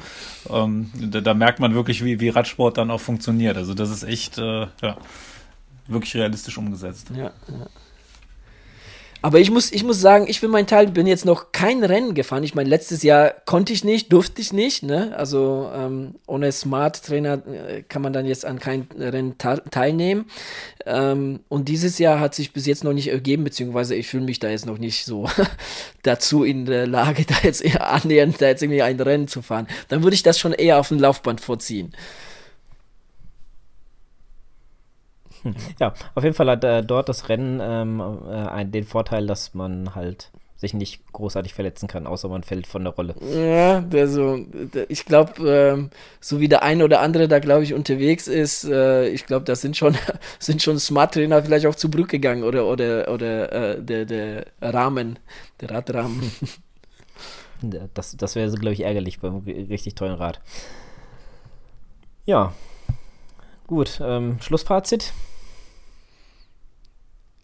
Ähm, 0.50 0.92
da, 0.94 1.22
da, 1.22 1.34
merkt 1.34 1.60
man 1.60 1.74
wirklich, 1.74 2.04
wie, 2.04 2.20
wie 2.20 2.30
Radsport 2.30 2.78
dann 2.78 2.92
auch 2.92 3.02
funktioniert. 3.02 3.58
Also 3.58 3.74
das 3.74 3.90
ist 3.90 4.04
echt, 4.04 4.38
äh, 4.38 4.68
ja, 4.82 4.98
wirklich 5.88 6.16
realistisch 6.16 6.58
umgesetzt. 6.58 7.12
Ja, 7.16 7.24
ja. 7.24 7.68
Aber 9.26 9.40
ich 9.40 9.50
muss, 9.50 9.72
ich 9.72 9.84
muss 9.84 10.00
sagen, 10.00 10.28
ich 10.28 10.40
für 10.40 10.48
meinen 10.48 10.68
Teil 10.68 10.86
bin 10.86 11.08
jetzt 11.08 11.26
noch 11.26 11.52
kein 11.52 11.84
Rennen 11.84 12.14
gefahren. 12.14 12.44
Ich 12.44 12.54
meine, 12.54 12.70
letztes 12.70 13.02
Jahr 13.02 13.34
konnte 13.46 13.74
ich 13.74 13.84
nicht, 13.84 14.14
durfte 14.14 14.40
ich 14.40 14.54
nicht. 14.54 14.84
Ne? 14.84 15.16
Also 15.18 15.68
ähm, 15.76 16.14
ohne 16.28 16.52
Smart 16.52 17.04
Trainer 17.04 17.42
äh, 17.48 17.82
kann 17.82 18.04
man 18.04 18.14
dann 18.14 18.28
jetzt 18.28 18.46
an 18.46 18.60
kein 18.60 18.88
Rennen 18.96 19.40
teilnehmen. 19.40 20.26
Ähm, 20.86 21.40
und 21.50 21.70
dieses 21.70 21.98
Jahr 21.98 22.20
hat 22.20 22.36
sich 22.36 22.54
bis 22.54 22.68
jetzt 22.68 22.84
noch 22.84 22.94
nicht 22.94 23.08
ergeben, 23.08 23.44
beziehungsweise 23.44 23.96
ich 23.96 24.06
fühle 24.08 24.26
mich 24.26 24.38
da 24.38 24.48
jetzt 24.48 24.68
noch 24.68 24.78
nicht 24.78 25.06
so 25.06 25.28
dazu 26.04 26.44
in 26.44 26.68
der 26.68 26.86
Lage, 26.86 27.26
da 27.26 27.34
jetzt 27.42 27.66
eher 27.66 27.90
annähernd, 27.90 28.40
da 28.40 28.46
jetzt 28.46 28.62
irgendwie 28.62 28.84
ein 28.84 29.00
Rennen 29.00 29.28
zu 29.28 29.42
fahren. 29.42 29.66
Dann 29.88 30.04
würde 30.04 30.14
ich 30.14 30.22
das 30.22 30.38
schon 30.38 30.54
eher 30.54 30.80
auf 30.80 30.90
dem 30.90 31.00
Laufband 31.00 31.42
vorziehen. 31.42 31.96
Ja, 35.80 35.94
auf 36.16 36.24
jeden 36.24 36.36
Fall 36.36 36.50
hat 36.50 36.64
äh, 36.64 36.84
dort 36.84 37.10
das 37.10 37.30
Rennen 37.30 37.60
ähm, 37.62 38.02
äh, 38.30 38.66
den 38.66 38.84
Vorteil, 38.84 39.28
dass 39.28 39.54
man 39.54 39.96
halt 39.96 40.32
sich 40.58 40.74
nicht 40.74 41.12
großartig 41.12 41.54
verletzen 41.54 41.88
kann, 41.88 42.08
außer 42.08 42.30
man 42.30 42.44
fällt 42.44 42.66
von 42.66 42.84
der 42.84 42.94
Rolle. 42.94 43.16
Ja, 43.22 43.84
also 43.94 44.40
ich 44.88 45.06
glaube, 45.06 45.48
ähm, 45.48 45.90
so 46.22 46.40
wie 46.40 46.48
der 46.48 46.64
eine 46.64 46.86
oder 46.86 47.02
andere 47.02 47.28
da, 47.28 47.40
glaube 47.40 47.64
ich, 47.64 47.74
unterwegs 47.74 48.28
ist, 48.28 48.64
äh, 48.64 49.10
ich 49.10 49.26
glaube, 49.26 49.46
da 49.46 49.56
sind 49.56 49.76
schon, 49.76 49.98
sind 50.40 50.62
schon 50.62 50.80
Smart-Trainer 50.80 51.44
vielleicht 51.44 51.66
auch 51.68 51.76
zu 51.76 51.92
Brück 51.92 52.10
gegangen 52.10 52.44
oder, 52.44 52.68
oder, 52.68 53.12
oder 53.12 53.52
äh, 53.52 53.82
der, 53.82 54.06
der 54.06 54.46
Rahmen, 54.62 55.20
der 55.62 55.72
Radrahmen. 55.72 56.32
Das, 57.94 58.16
das 58.18 58.36
wäre, 58.36 58.52
glaube 58.52 58.74
ich, 58.74 58.82
ärgerlich 58.82 59.20
beim 59.20 59.38
richtig 59.40 59.96
tollen 59.96 60.16
Rad. 60.16 60.42
Ja, 62.26 62.54
gut, 63.68 64.00
ähm, 64.04 64.38
Schlussfazit. 64.42 65.14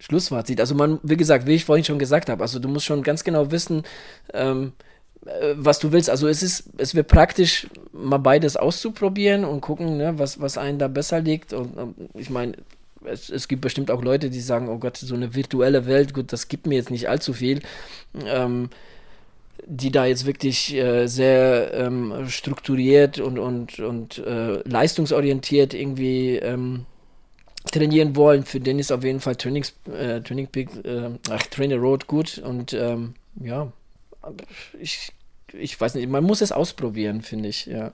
Schlussfazit. 0.01 0.59
Also 0.59 0.75
man, 0.75 0.99
wie 1.03 1.17
gesagt, 1.17 1.45
wie 1.47 1.53
ich 1.53 1.65
vorhin 1.65 1.85
schon 1.85 1.99
gesagt 1.99 2.29
habe, 2.29 2.41
also 2.41 2.59
du 2.59 2.67
musst 2.67 2.85
schon 2.85 3.03
ganz 3.03 3.23
genau 3.23 3.51
wissen, 3.51 3.83
ähm, 4.33 4.73
äh, 5.25 5.53
was 5.55 5.79
du 5.79 5.91
willst. 5.91 6.09
Also 6.09 6.27
es 6.27 6.43
ist, 6.43 6.69
es 6.77 6.95
wird 6.95 7.07
praktisch, 7.07 7.67
mal 7.93 8.17
beides 8.17 8.57
auszuprobieren 8.57 9.45
und 9.45 9.61
gucken, 9.61 9.97
ne, 9.97 10.17
was, 10.17 10.41
was 10.41 10.57
einem 10.57 10.79
da 10.79 10.87
besser 10.87 11.21
liegt. 11.21 11.53
Und, 11.53 11.77
und 11.77 11.95
ich 12.15 12.29
meine, 12.29 12.53
es, 13.05 13.29
es, 13.29 13.47
gibt 13.47 13.61
bestimmt 13.61 13.91
auch 13.91 14.03
Leute, 14.03 14.29
die 14.29 14.41
sagen, 14.41 14.69
oh 14.69 14.79
Gott, 14.79 14.97
so 14.97 15.15
eine 15.15 15.35
virtuelle 15.35 15.85
Welt, 15.85 16.13
gut, 16.13 16.33
das 16.33 16.47
gibt 16.47 16.67
mir 16.67 16.75
jetzt 16.75 16.91
nicht 16.91 17.07
allzu 17.07 17.33
viel. 17.33 17.61
Ähm, 18.25 18.69
die 19.67 19.91
da 19.91 20.05
jetzt 20.05 20.25
wirklich 20.25 20.73
äh, 20.73 21.05
sehr 21.05 21.71
ähm, 21.75 22.27
strukturiert 22.27 23.19
und, 23.19 23.37
und, 23.37 23.79
und 23.79 24.17
äh, 24.17 24.67
leistungsorientiert 24.67 25.75
irgendwie 25.75 26.37
ähm, 26.37 26.85
trainieren 27.65 28.15
wollen, 28.15 28.43
für 28.43 28.59
den 28.59 28.79
ist 28.79 28.91
auf 28.91 29.03
jeden 29.03 29.19
Fall 29.19 29.35
Trainings, 29.35 29.73
äh, 29.85 30.21
Training 30.21 30.47
Peak, 30.47 30.69
äh, 30.83 31.09
ach, 31.29 31.43
Trainer 31.43 31.77
Road 31.77 32.07
gut 32.07 32.37
und 32.39 32.73
ähm, 32.73 33.13
ja, 33.39 33.71
ich, 34.79 35.11
ich 35.53 35.79
weiß 35.79 35.95
nicht, 35.95 36.09
man 36.09 36.23
muss 36.23 36.41
es 36.41 36.51
ausprobieren, 36.51 37.21
finde 37.21 37.49
ich, 37.49 37.65
ja. 37.65 37.93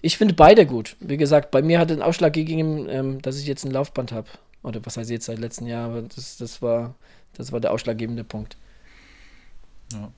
Ich 0.00 0.18
finde 0.18 0.34
beide 0.34 0.66
gut. 0.66 0.96
Wie 1.00 1.16
gesagt, 1.16 1.50
bei 1.50 1.62
mir 1.62 1.78
hat 1.78 1.88
den 1.88 2.02
Ausschlag 2.02 2.34
gegeben, 2.34 2.86
ähm, 2.90 3.22
dass 3.22 3.38
ich 3.38 3.46
jetzt 3.46 3.64
ein 3.64 3.70
Laufband 3.70 4.12
habe. 4.12 4.28
Oder 4.62 4.84
was 4.84 4.98
heißt 4.98 5.08
jetzt 5.08 5.24
seit 5.24 5.38
letztem 5.38 5.66
Jahr, 5.66 5.86
aber 5.86 6.02
das, 6.02 6.36
das, 6.36 6.60
war, 6.60 6.94
das 7.32 7.52
war 7.52 7.60
der 7.60 7.72
ausschlaggebende 7.72 8.22
Punkt. 8.22 8.58
Ja. 9.92 10.12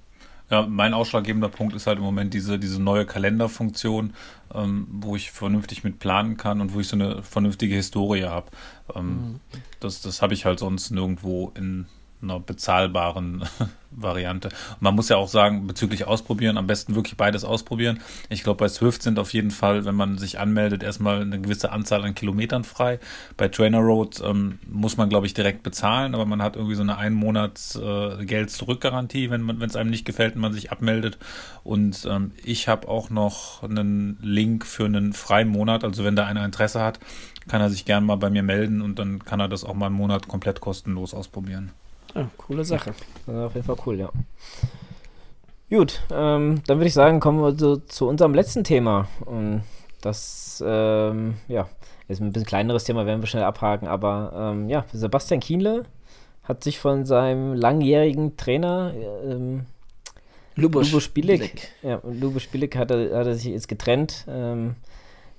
Ja, 0.51 0.67
mein 0.67 0.95
ausschlaggebender 0.95 1.49
Punkt 1.49 1.75
ist 1.75 1.87
halt 1.87 1.99
im 1.99 2.05
Moment 2.05 2.33
diese, 2.33 2.59
diese 2.59 2.81
neue 2.81 3.05
Kalenderfunktion, 3.05 4.15
ähm, 4.55 4.87
wo 4.91 5.17
ich 5.17 5.33
vernünftig 5.33 5.83
mit 5.83 5.99
planen 5.99 6.37
kann 6.37 6.61
und 6.61 6.73
wo 6.73 6.81
ich 6.81 6.89
so 6.89 6.97
eine 6.97 7.23
vernünftige 7.23 7.75
Historie 7.75 8.25
habe. 8.25 8.47
Ähm, 8.95 9.07
mhm. 9.07 9.41
Das, 9.81 10.03
das 10.03 10.23
habe 10.23 10.35
ich 10.35 10.45
halt 10.45 10.61
sonst 10.61 10.93
nirgendwo 10.93 11.53
in 11.57 11.87
einer 12.23 12.41
bezahlbaren 12.41 13.45
Variante. 13.91 14.51
Man 14.81 14.95
muss 14.95 15.09
ja 15.09 15.17
auch 15.17 15.29
sagen, 15.29 15.67
bezüglich 15.67 16.07
Ausprobieren, 16.07 16.59
am 16.59 16.67
besten 16.67 16.95
wirklich 16.95 17.17
beides 17.17 17.45
ausprobieren. 17.45 18.01
Ich 18.29 18.43
glaube, 18.43 18.59
bei 18.59 18.69
Swift 18.69 19.03
sind 19.03 19.19
auf 19.19 19.33
jeden 19.33 19.51
Fall, 19.51 19.85
wenn 19.85 19.95
man 19.95 20.19
sich 20.19 20.39
anmeldet, 20.39 20.83
erstmal 20.83 21.23
eine 21.23 21.41
gewisse 21.41 21.73
Anzahl 21.73 22.05
an 22.05 22.15
Kilometern 22.15 22.65
frei. 22.65 23.01
Bei 23.37 23.49
Trainer 23.49 23.79
Road 23.79 24.21
ähm, 24.23 24.59
muss 24.69 24.97
man, 24.97 25.09
glaube 25.09 25.27
ich, 25.27 25.35
direkt 25.35 25.63
bezahlen, 25.63 26.15
aber 26.15 26.27
man 26.27 26.43
hat 26.43 26.57
irgendwie 26.57 26.75
so 26.75 26.83
eine 26.83 26.99
ein 26.99 27.15
Monats 27.15 27.77
äh, 27.77 27.81
wenn 27.81 29.61
wenn 29.61 29.69
es 29.69 29.77
einem 29.77 29.91
nicht 29.91 30.05
gefällt 30.05 30.35
und 30.35 30.43
man 30.43 30.53
sich 30.53 30.71
abmeldet. 30.71 31.19
Und 31.65 32.07
ähm, 32.11 32.33
ich 32.45 32.69
habe 32.69 32.89
auch 32.89 33.09
noch 33.09 33.63
einen 33.63 34.19
Link 34.21 34.67
für 34.67 34.85
einen 34.85 35.13
freien 35.13 35.49
Monat. 35.49 35.85
Also 35.85 36.05
wenn 36.05 36.17
da 36.17 36.27
einer 36.27 36.45
Interesse 36.45 36.83
hat, 36.83 37.01
kann 37.49 37.61
er 37.61 37.71
sich 37.71 37.85
gerne 37.85 38.05
mal 38.05 38.17
bei 38.17 38.31
mir 38.31 38.43
melden 38.43 38.83
und 38.83 38.99
dann 38.99 39.25
kann 39.25 39.41
er 39.41 39.49
das 39.49 39.65
auch 39.65 39.75
mal 39.75 39.87
einen 39.87 39.95
Monat 39.95 40.29
komplett 40.29 40.61
kostenlos 40.61 41.15
ausprobieren. 41.15 41.73
Ja, 42.17 42.31
coole 42.37 42.65
Sache. 42.65 42.95
auf 43.27 43.55
jeden 43.55 43.67
Fall 43.67 43.77
cool, 43.87 43.99
ja. 43.99 44.11
Gut, 45.69 46.01
ähm, 46.11 46.63
dann 46.67 46.79
würde 46.79 46.87
ich 46.87 46.95
sagen, 46.95 47.21
kommen 47.21 47.41
wir 47.41 47.59
so 47.59 47.77
zu 47.77 48.09
unserem 48.09 48.35
letzten 48.35 48.65
Thema. 48.65 49.09
Und 49.25 49.63
das, 50.01 50.63
ähm, 50.67 51.35
ja, 51.49 51.69
ist 52.09 52.21
ein 52.21 52.33
bisschen 52.33 52.47
kleineres 52.47 52.85
Thema, 52.85 53.05
werden 53.05 53.21
wir 53.21 53.27
schnell 53.27 53.43
abhaken, 53.43 53.89
aber 53.89 54.33
ähm, 54.35 54.69
ja, 54.69 54.85
Sebastian 54.93 55.41
Kienle 55.41 55.85
hat 56.45 56.63
sich 56.63 56.79
von 56.79 57.05
seinem 57.05 57.55
langjährigen 57.55 58.37
Trainer 58.37 58.93
ähm, 59.25 59.67
Lubo, 60.55 60.81
Lubo 60.81 61.01
Spielek, 61.01 61.73
ja, 61.83 62.01
Lubo 62.05 62.39
Spielek 62.39 62.77
hat 62.77 62.91
er, 62.93 63.19
hat 63.19 63.27
er 63.27 63.35
sich 63.35 63.47
jetzt 63.47 63.69
getrennt. 63.69 64.25
Ähm, 64.29 64.77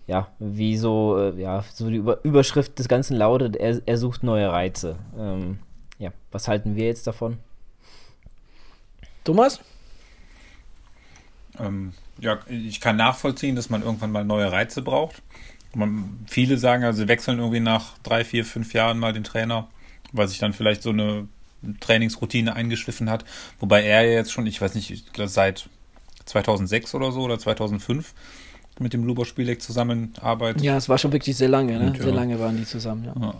ja, 0.05 0.28
wie 0.39 0.78
so, 0.78 1.17
äh, 1.17 1.41
ja, 1.41 1.63
so 1.73 1.89
die 1.89 1.97
Über 1.97 2.23
Überschrift 2.23 2.80
des 2.80 2.88
Ganzen 2.88 3.17
lautet, 3.17 3.55
er, 3.55 3.82
er 3.86 3.97
sucht 3.97 4.23
neue 4.23 4.49
Reize. 4.51 4.97
Ähm, 5.17 5.59
ja, 6.00 6.12
was 6.32 6.48
halten 6.48 6.76
wir 6.76 6.86
jetzt 6.86 7.08
davon? 7.08 7.38
Thomas? 9.24 9.60
Ähm, 11.60 11.93
ja, 12.20 12.39
ich 12.48 12.80
kann 12.82 12.95
nachvollziehen, 12.95 13.56
dass 13.56 13.70
man 13.70 13.84
irgendwann 13.84 14.12
mal 14.12 14.24
neue 14.24 14.52
Reize 14.52 14.82
braucht. 14.82 15.22
Man, 15.74 16.26
viele 16.28 16.58
sagen, 16.58 16.84
also 16.84 17.02
sie 17.02 17.08
wechseln 17.08 17.39
irgendwie 17.39 17.60
nach 17.60 17.98
drei, 18.00 18.24
vier, 18.24 18.45
fünf 18.45 18.74
Jahren 18.74 19.00
mal 19.00 19.14
den 19.14 19.24
Trainer, 19.24 19.68
weil 20.12 20.28
sich 20.28 20.39
dann 20.39 20.54
vielleicht 20.54 20.82
so 20.82 20.91
eine 20.91 21.28
Trainingsroutine 21.80 22.56
eingeschliffen 22.56 23.10
hat. 23.10 23.26
Wobei 23.60 23.84
er 23.84 24.10
jetzt 24.10 24.32
schon, 24.32 24.48
ich 24.48 24.62
weiß 24.62 24.76
nicht, 24.76 25.06
seit 25.26 25.70
2006 26.26 26.95
oder 26.95 27.12
so 27.12 27.22
oder 27.22 27.39
2005 27.39 28.14
mit 28.80 28.93
dem 28.93 29.04
Lubo 29.04 29.26
Spielek 29.26 29.62
zusammenarbeitet. 29.62 30.62
Ja, 30.62 30.78
es 30.78 30.88
war 30.88 30.98
schon 30.98 31.12
wirklich 31.12 31.36
sehr 31.36 31.50
lange, 31.50 31.78
ne? 31.80 31.88
Und, 31.88 31.98
sehr 31.98 32.14
lange 32.14 32.39
waren 32.39 32.58
die 32.58 32.66
zusammen, 32.66 33.06
ja. 33.06 33.14
ja. 33.20 33.36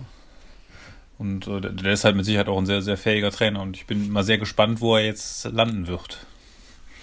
Und 1.18 1.48
äh, 1.48 1.62
der 1.62 1.94
ist 1.94 2.04
halt 2.04 2.16
mit 2.16 2.26
Sicherheit 2.26 2.48
auch 2.48 2.58
ein 2.58 2.66
sehr, 2.66 2.82
sehr 2.82 2.98
fähiger 2.98 3.32
Trainer 3.32 3.62
und 3.62 3.76
ich 3.76 3.88
bin 3.88 4.12
mal 4.12 4.24
sehr 4.24 4.38
gespannt, 4.38 4.82
wo 4.82 4.96
er 4.96 5.06
jetzt 5.06 5.46
landen 5.46 5.88
wird. 5.88 6.20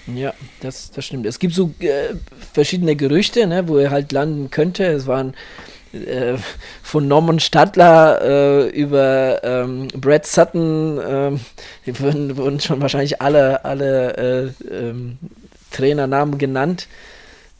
Ja, 0.06 0.34
das, 0.60 0.90
das 0.90 1.06
stimmt. 1.06 1.26
Es 1.26 1.38
gibt 1.38 1.54
so 1.54 1.74
äh, 1.80 2.14
verschiedene 2.52 2.94
Gerüchte, 2.94 3.46
ne, 3.46 3.66
wo 3.68 3.78
er 3.78 3.90
halt 3.90 4.12
landen 4.12 4.50
könnte. 4.50 4.84
Es 4.84 5.06
waren 5.06 5.34
äh, 5.92 6.36
von 6.82 7.08
Norman 7.08 7.40
Stadler 7.40 8.20
äh, 8.20 8.68
über 8.68 9.42
ähm, 9.42 9.88
Brad 9.88 10.26
Sutton, 10.26 11.40
die 11.86 11.98
wurden, 11.98 12.36
wurden, 12.36 12.60
schon 12.60 12.82
wahrscheinlich 12.82 13.20
alle, 13.22 13.64
alle 13.64 14.52
äh, 14.60 14.64
ähm, 14.70 15.18
Trainernamen 15.70 16.38
genannt. 16.38 16.86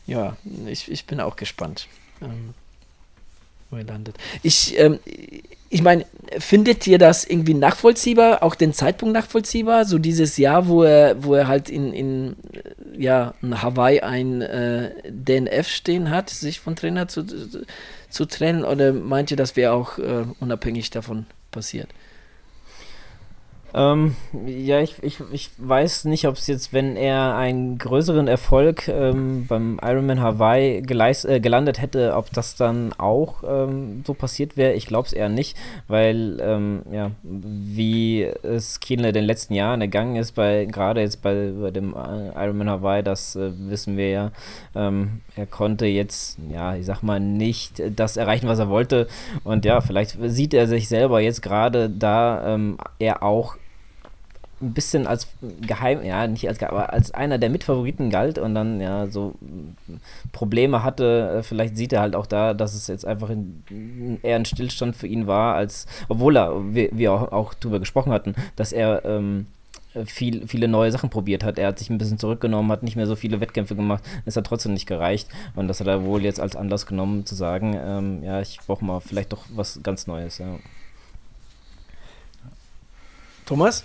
ja, 0.07 0.37
ich, 0.67 0.91
ich 0.91 1.07
bin 1.07 1.21
auch 1.21 1.37
gespannt, 1.37 1.89
ähm, 2.21 2.55
wo 3.71 3.77
er 3.79 3.85
landet. 3.85 4.17
Ich, 4.43 4.79
ähm, 4.79 5.01
ich 5.75 5.83
meine, 5.83 6.07
findet 6.39 6.87
ihr 6.87 6.99
das 6.99 7.25
irgendwie 7.25 7.53
nachvollziehbar, 7.53 8.45
auch 8.45 8.55
den 8.55 8.73
Zeitpunkt 8.73 9.13
nachvollziehbar? 9.13 9.87
So 9.87 9.99
dieses 9.99 10.37
Jahr, 10.37 10.69
wo 10.69 10.85
er, 10.85 11.25
wo 11.25 11.35
er 11.35 11.49
halt 11.49 11.69
in, 11.69 11.93
in, 11.93 12.37
ja, 12.97 13.35
in 13.43 13.61
Hawaii 13.61 13.99
ein 13.99 14.41
äh, 14.41 14.93
DNF 15.09 15.67
stehen 15.67 16.11
hat, 16.11 16.31
sich 16.31 16.61
von 16.61 16.77
Trainer 16.77 17.09
zu, 17.09 17.25
zu, 18.09 18.25
trennen? 18.27 18.65
Oder 18.65 18.93
meint 18.93 19.33
ihr, 19.33 19.37
das 19.37 19.57
wäre 19.57 19.73
auch 19.73 19.99
äh, 19.99 20.25
unabhängig 20.39 20.91
davon 20.91 21.27
passiert? 21.51 21.89
Ähm, 23.77 24.15
ja, 24.47 24.81
ich, 24.81 25.03
ich, 25.03 25.19
ich 25.33 25.51
weiß 25.59 26.05
nicht, 26.05 26.29
ob 26.29 26.37
es 26.37 26.47
jetzt, 26.47 26.73
wenn 26.73 26.95
er 26.97 27.35
einen 27.35 27.77
größeren 27.77 28.29
Erfolg 28.29 28.87
ähm, 28.87 29.47
beim 29.49 29.81
Ironman 29.83 30.21
Hawaii 30.21 30.81
geleist, 30.81 31.25
äh, 31.25 31.41
gelandet 31.41 31.81
hätte, 31.81 32.15
ob 32.15 32.33
das 32.33 32.55
dann 32.55 32.93
auch 32.93 33.43
ähm, 33.45 34.05
so 34.07 34.15
passiert 34.15 34.57
wäre. 34.57 34.75
Ich 34.75 34.87
glaube 34.87 35.09
es 35.09 35.13
eher 35.13 35.29
nicht, 35.29 35.57
weil, 35.89 36.39
ähm, 36.41 36.83
ja, 36.93 37.11
wie 37.25 38.23
es 38.23 38.79
Kienle 38.79 39.09
in 39.09 39.15
den 39.15 39.25
letzten 39.25 39.55
Jahren 39.55 39.81
ergangen 39.81 40.15
ist, 40.15 40.33
bei 40.33 40.67
gerade 40.67 41.01
jetzt 41.01 41.21
bei, 41.21 41.53
bei 41.61 41.73
dem 41.73 41.95
äh, 41.95 42.45
Ironman 42.45 42.71
Hawaii, 42.71 43.03
das 43.03 43.35
äh, 43.35 43.51
wissen 43.69 43.97
wir 43.97 44.11
ja. 44.11 44.31
Ähm, 44.77 45.21
er 45.35 45.47
konnte 45.47 45.87
jetzt, 45.87 46.39
ja, 46.49 46.77
ich 46.77 46.87
sag 46.87 47.03
mal, 47.03 47.19
nicht 47.19 47.83
das 47.97 48.17
erreichen, 48.17 48.47
was 48.47 48.61
er 48.61 48.69
wollte. 48.69 49.09
Und 49.43 49.65
ja, 49.65 49.81
vielleicht 49.81 50.17
sieht 50.21 50.55
er 50.55 50.69
sich 50.69 50.87
selber 50.89 51.19
jetzt 51.19 51.43
gerade 51.43 51.91
da 51.91 52.55
ähm, 52.55 52.79
er 53.01 53.25
auch 53.25 53.57
ein 54.61 54.73
bisschen 54.73 55.07
als 55.07 55.29
geheim, 55.61 56.05
ja, 56.05 56.27
nicht 56.27 56.49
als 56.49 56.63
aber 56.63 56.93
als 56.93 57.13
einer 57.13 57.39
der 57.39 57.51
Mitfavoriten 57.51 58.11
galt 58.11 58.39
und 58.39 58.55
dann 58.55 58.81
ja 58.81 59.07
so 59.07 59.35
Probleme 60.33 60.83
hatte. 60.83 61.39
Äh, 61.39 61.43
vielleicht 61.43 61.77
sieht 61.77 61.93
er 61.93 62.01
halt 62.01 62.17
auch 62.17 62.27
da, 62.27 62.55
dass 62.55 62.75
es 62.75 62.87
jetzt 62.87 63.05
einfach 63.05 63.31
in, 63.31 64.19
eher 64.23 64.37
ein 64.37 64.45
Stillstand 64.45 64.97
für 64.97 65.07
ihn 65.07 65.27
war, 65.27 65.55
als 65.55 65.87
obwohl 66.09 66.37
er, 66.37 66.75
wir, 66.75 66.91
wir 66.93 67.13
auch, 67.13 67.33
auch 67.33 67.55
drüber 67.55 67.81
gesprochen 67.81 68.13
hatten, 68.13 68.35
dass 68.57 68.73
er 68.73 69.05
ähm, 69.05 69.47
viel, 70.07 70.47
viele 70.49 70.69
neue 70.69 70.91
Sachen 70.91 71.11
probiert 71.11 71.45
hat. 71.45 71.59
Er 71.59 71.69
hat 71.69 71.79
sich 71.79 71.91
ein 71.91 71.99
bisschen 71.99 72.19
zurückgenommen, 72.19 72.73
hat 72.73 72.83
nicht 72.83 72.97
mehr 72.97 73.07
so 73.07 73.17
viele 73.17 73.41
Wettkämpfe 73.41 73.77
gemacht, 73.77 74.03
es 74.25 74.37
hat 74.37 74.47
trotzdem 74.47 74.73
nicht 74.73 74.87
gereicht. 74.87 75.29
Und 75.55 75.69
das 75.69 75.81
hat 75.81 75.87
er 75.87 76.05
wohl 76.05 76.23
jetzt 76.23 76.41
als 76.41 76.57
Anlass 76.57 76.87
genommen, 76.87 77.27
zu 77.27 77.35
sagen, 77.35 77.79
ähm, 77.79 78.23
ja, 78.25 78.41
ich 78.41 78.59
brauche 78.67 78.85
mal 78.85 79.01
vielleicht 79.01 79.33
doch 79.33 79.45
was 79.55 79.81
ganz 79.83 80.07
Neues. 80.07 80.39
Ja. 80.39 80.59
Thomas? 83.47 83.85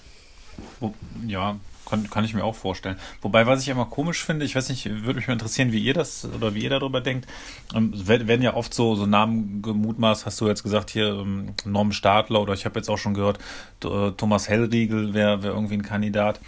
Ja, 1.28 1.58
kann, 1.90 2.10
kann 2.10 2.24
ich 2.24 2.34
mir 2.34 2.44
auch 2.44 2.56
vorstellen. 2.56 2.98
Wobei, 3.22 3.48
was 3.48 3.62
ich 3.62 3.70
immer 3.70 3.86
komisch 3.86 4.24
finde, 4.24 4.46
ich 4.46 4.56
weiß 4.56 4.70
nicht, 4.70 4.86
würde 4.86 5.16
mich 5.16 5.28
mal 5.28 5.34
interessieren, 5.34 5.72
wie 5.72 5.80
ihr 5.80 5.94
das 5.94 6.26
oder 6.26 6.54
wie 6.54 6.64
ihr 6.64 6.70
darüber 6.70 7.02
denkt. 7.02 7.28
Ähm, 7.74 7.92
werden 8.08 8.42
ja 8.42 8.54
oft 8.54 8.74
so, 8.74 8.96
so 8.96 9.06
Namen 9.06 9.62
gemutmaßt, 9.62 10.26
hast 10.26 10.40
du 10.40 10.48
jetzt 10.48 10.64
gesagt, 10.64 10.92
hier 10.92 11.10
ähm, 11.10 11.54
Norm 11.66 11.92
Stadler 11.92 12.42
oder 12.42 12.54
ich 12.54 12.66
habe 12.66 12.80
jetzt 12.80 12.90
auch 12.90 12.98
schon 12.98 13.14
gehört, 13.14 13.40
äh, 13.84 14.12
Thomas 14.12 14.48
Hellriegel 14.48 15.14
wäre 15.14 15.44
wär 15.44 15.52
irgendwie 15.52 15.76
ein 15.76 15.84
Kandidat. 15.84 16.40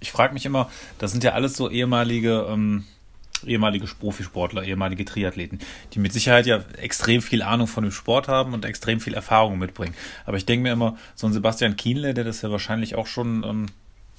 Ich 0.00 0.12
frage 0.12 0.34
mich 0.34 0.46
immer, 0.46 0.70
das 0.98 1.12
sind 1.12 1.24
ja 1.24 1.32
alles 1.32 1.56
so 1.56 1.70
ehemalige. 1.70 2.46
Ähm, 2.48 2.84
ehemalige 3.46 3.86
Profisportler, 3.86 4.62
ehemalige 4.64 5.04
Triathleten, 5.04 5.58
die 5.92 5.98
mit 5.98 6.12
Sicherheit 6.12 6.46
ja 6.46 6.60
extrem 6.78 7.22
viel 7.22 7.42
Ahnung 7.42 7.66
von 7.66 7.84
dem 7.84 7.92
Sport 7.92 8.28
haben 8.28 8.54
und 8.54 8.64
extrem 8.64 9.00
viel 9.00 9.14
Erfahrung 9.14 9.58
mitbringen. 9.58 9.94
Aber 10.26 10.36
ich 10.36 10.46
denke 10.46 10.62
mir 10.62 10.72
immer, 10.72 10.96
so 11.14 11.26
ein 11.26 11.32
Sebastian 11.32 11.76
Kienle, 11.76 12.14
der 12.14 12.24
das 12.24 12.42
ja 12.42 12.50
wahrscheinlich 12.50 12.94
auch 12.94 13.06
schon 13.06 13.44
ähm, 13.44 13.66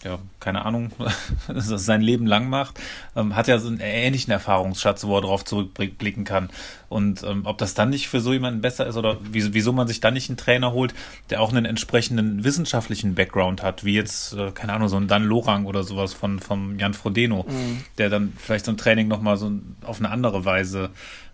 ja, 0.04 0.20
keine 0.40 0.66
Ahnung, 0.66 0.92
das 1.48 1.68
sein 1.68 2.02
Leben 2.02 2.26
lang 2.26 2.50
macht, 2.50 2.80
ähm, 3.16 3.36
hat 3.36 3.48
ja 3.48 3.60
so 3.60 3.68
einen 3.68 3.80
ähnlichen 3.80 4.32
Erfahrungsschatz, 4.32 5.04
wo 5.06 5.16
er 5.18 5.22
drauf 5.22 5.46
zurückblicken 5.46 6.24
kann. 6.24 6.50
Und 6.90 7.24
ähm, 7.24 7.42
ob 7.46 7.58
das 7.58 7.74
dann 7.74 7.90
nicht 7.90 8.10
für 8.10 8.20
so 8.20 8.34
jemanden 8.34 8.62
besser 8.62 8.88
ist 8.88 8.98
oder 8.98 9.18
wieso 9.22 9.74
man 9.74 9.88
sich 9.88 10.02
dann 10.02 10.14
nicht 10.14 10.30
einen 10.30 10.38
Trainer 10.38 10.72
holt, 10.72 10.94
der 11.30 11.42
auch 11.42 11.52
einen 11.52 11.66
entsprechenden 11.66 12.44
wissenschaftlichen 12.44 13.16
Background 13.16 13.64
hat, 13.64 13.86
wie 13.86 13.94
jetzt, 13.94 14.34
äh, 14.34 14.52
keine 14.52 14.74
Ahnung, 14.74 14.88
so 14.88 14.98
ein 14.98 15.08
Dan 15.08 15.24
Lorang 15.24 15.66
oder 15.66 15.84
sowas 15.84 16.14
von, 16.14 16.40
von 16.40 16.80
Jan 16.80 16.94
Frodeno, 16.94 17.46
mhm. 17.48 17.84
der 17.98 18.10
dann 18.10 18.34
vielleicht 18.38 18.66
so 18.66 18.72
ein 18.72 18.78
Training 18.78 19.08
nochmal 19.08 19.38
so 19.38 19.52
auf 19.84 20.00
eine 20.00 20.10
andere 20.10 20.46
Weise 20.46 20.90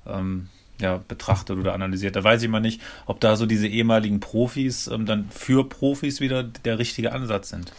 ähm, 0.05 0.49
ja, 0.80 1.01
betrachtet 1.07 1.57
oder 1.57 1.74
analysiert. 1.74 2.15
Da 2.15 2.24
weiß 2.24 2.43
ich 2.43 2.49
mal 2.49 2.59
nicht, 2.59 2.82
ob 3.05 3.20
da 3.20 3.36
so 3.36 3.45
diese 3.45 3.68
ehemaligen 3.68 4.20
Profis 4.20 4.88
ähm, 4.88 5.05
dann 5.05 5.30
für 5.30 5.68
Profis 5.68 6.20
wieder 6.20 6.43
der 6.43 6.80
richtige 6.80 7.13
Ansatz 7.13 7.49
sind. 7.49 7.72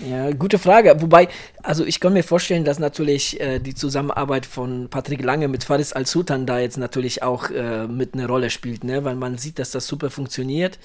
Ja, 0.00 0.30
gute 0.32 0.58
Frage. 0.58 0.96
Wobei, 1.00 1.28
also 1.62 1.84
ich 1.84 2.00
kann 2.00 2.12
mir 2.12 2.24
vorstellen, 2.24 2.64
dass 2.64 2.78
natürlich 2.78 3.40
äh, 3.40 3.58
die 3.58 3.74
Zusammenarbeit 3.74 4.46
von 4.46 4.88
Patrick 4.88 5.22
Lange 5.22 5.48
mit 5.48 5.64
Faris 5.64 5.92
Al-Sultan 5.92 6.46
da 6.46 6.58
jetzt 6.58 6.78
natürlich 6.78 7.22
auch 7.22 7.50
äh, 7.50 7.86
mit 7.86 8.14
eine 8.14 8.26
Rolle 8.26 8.50
spielt, 8.50 8.84
ne? 8.84 9.04
weil 9.04 9.14
man 9.14 9.38
sieht, 9.38 9.58
dass 9.58 9.70
das 9.70 9.86
super 9.86 10.10
funktioniert. 10.10 10.78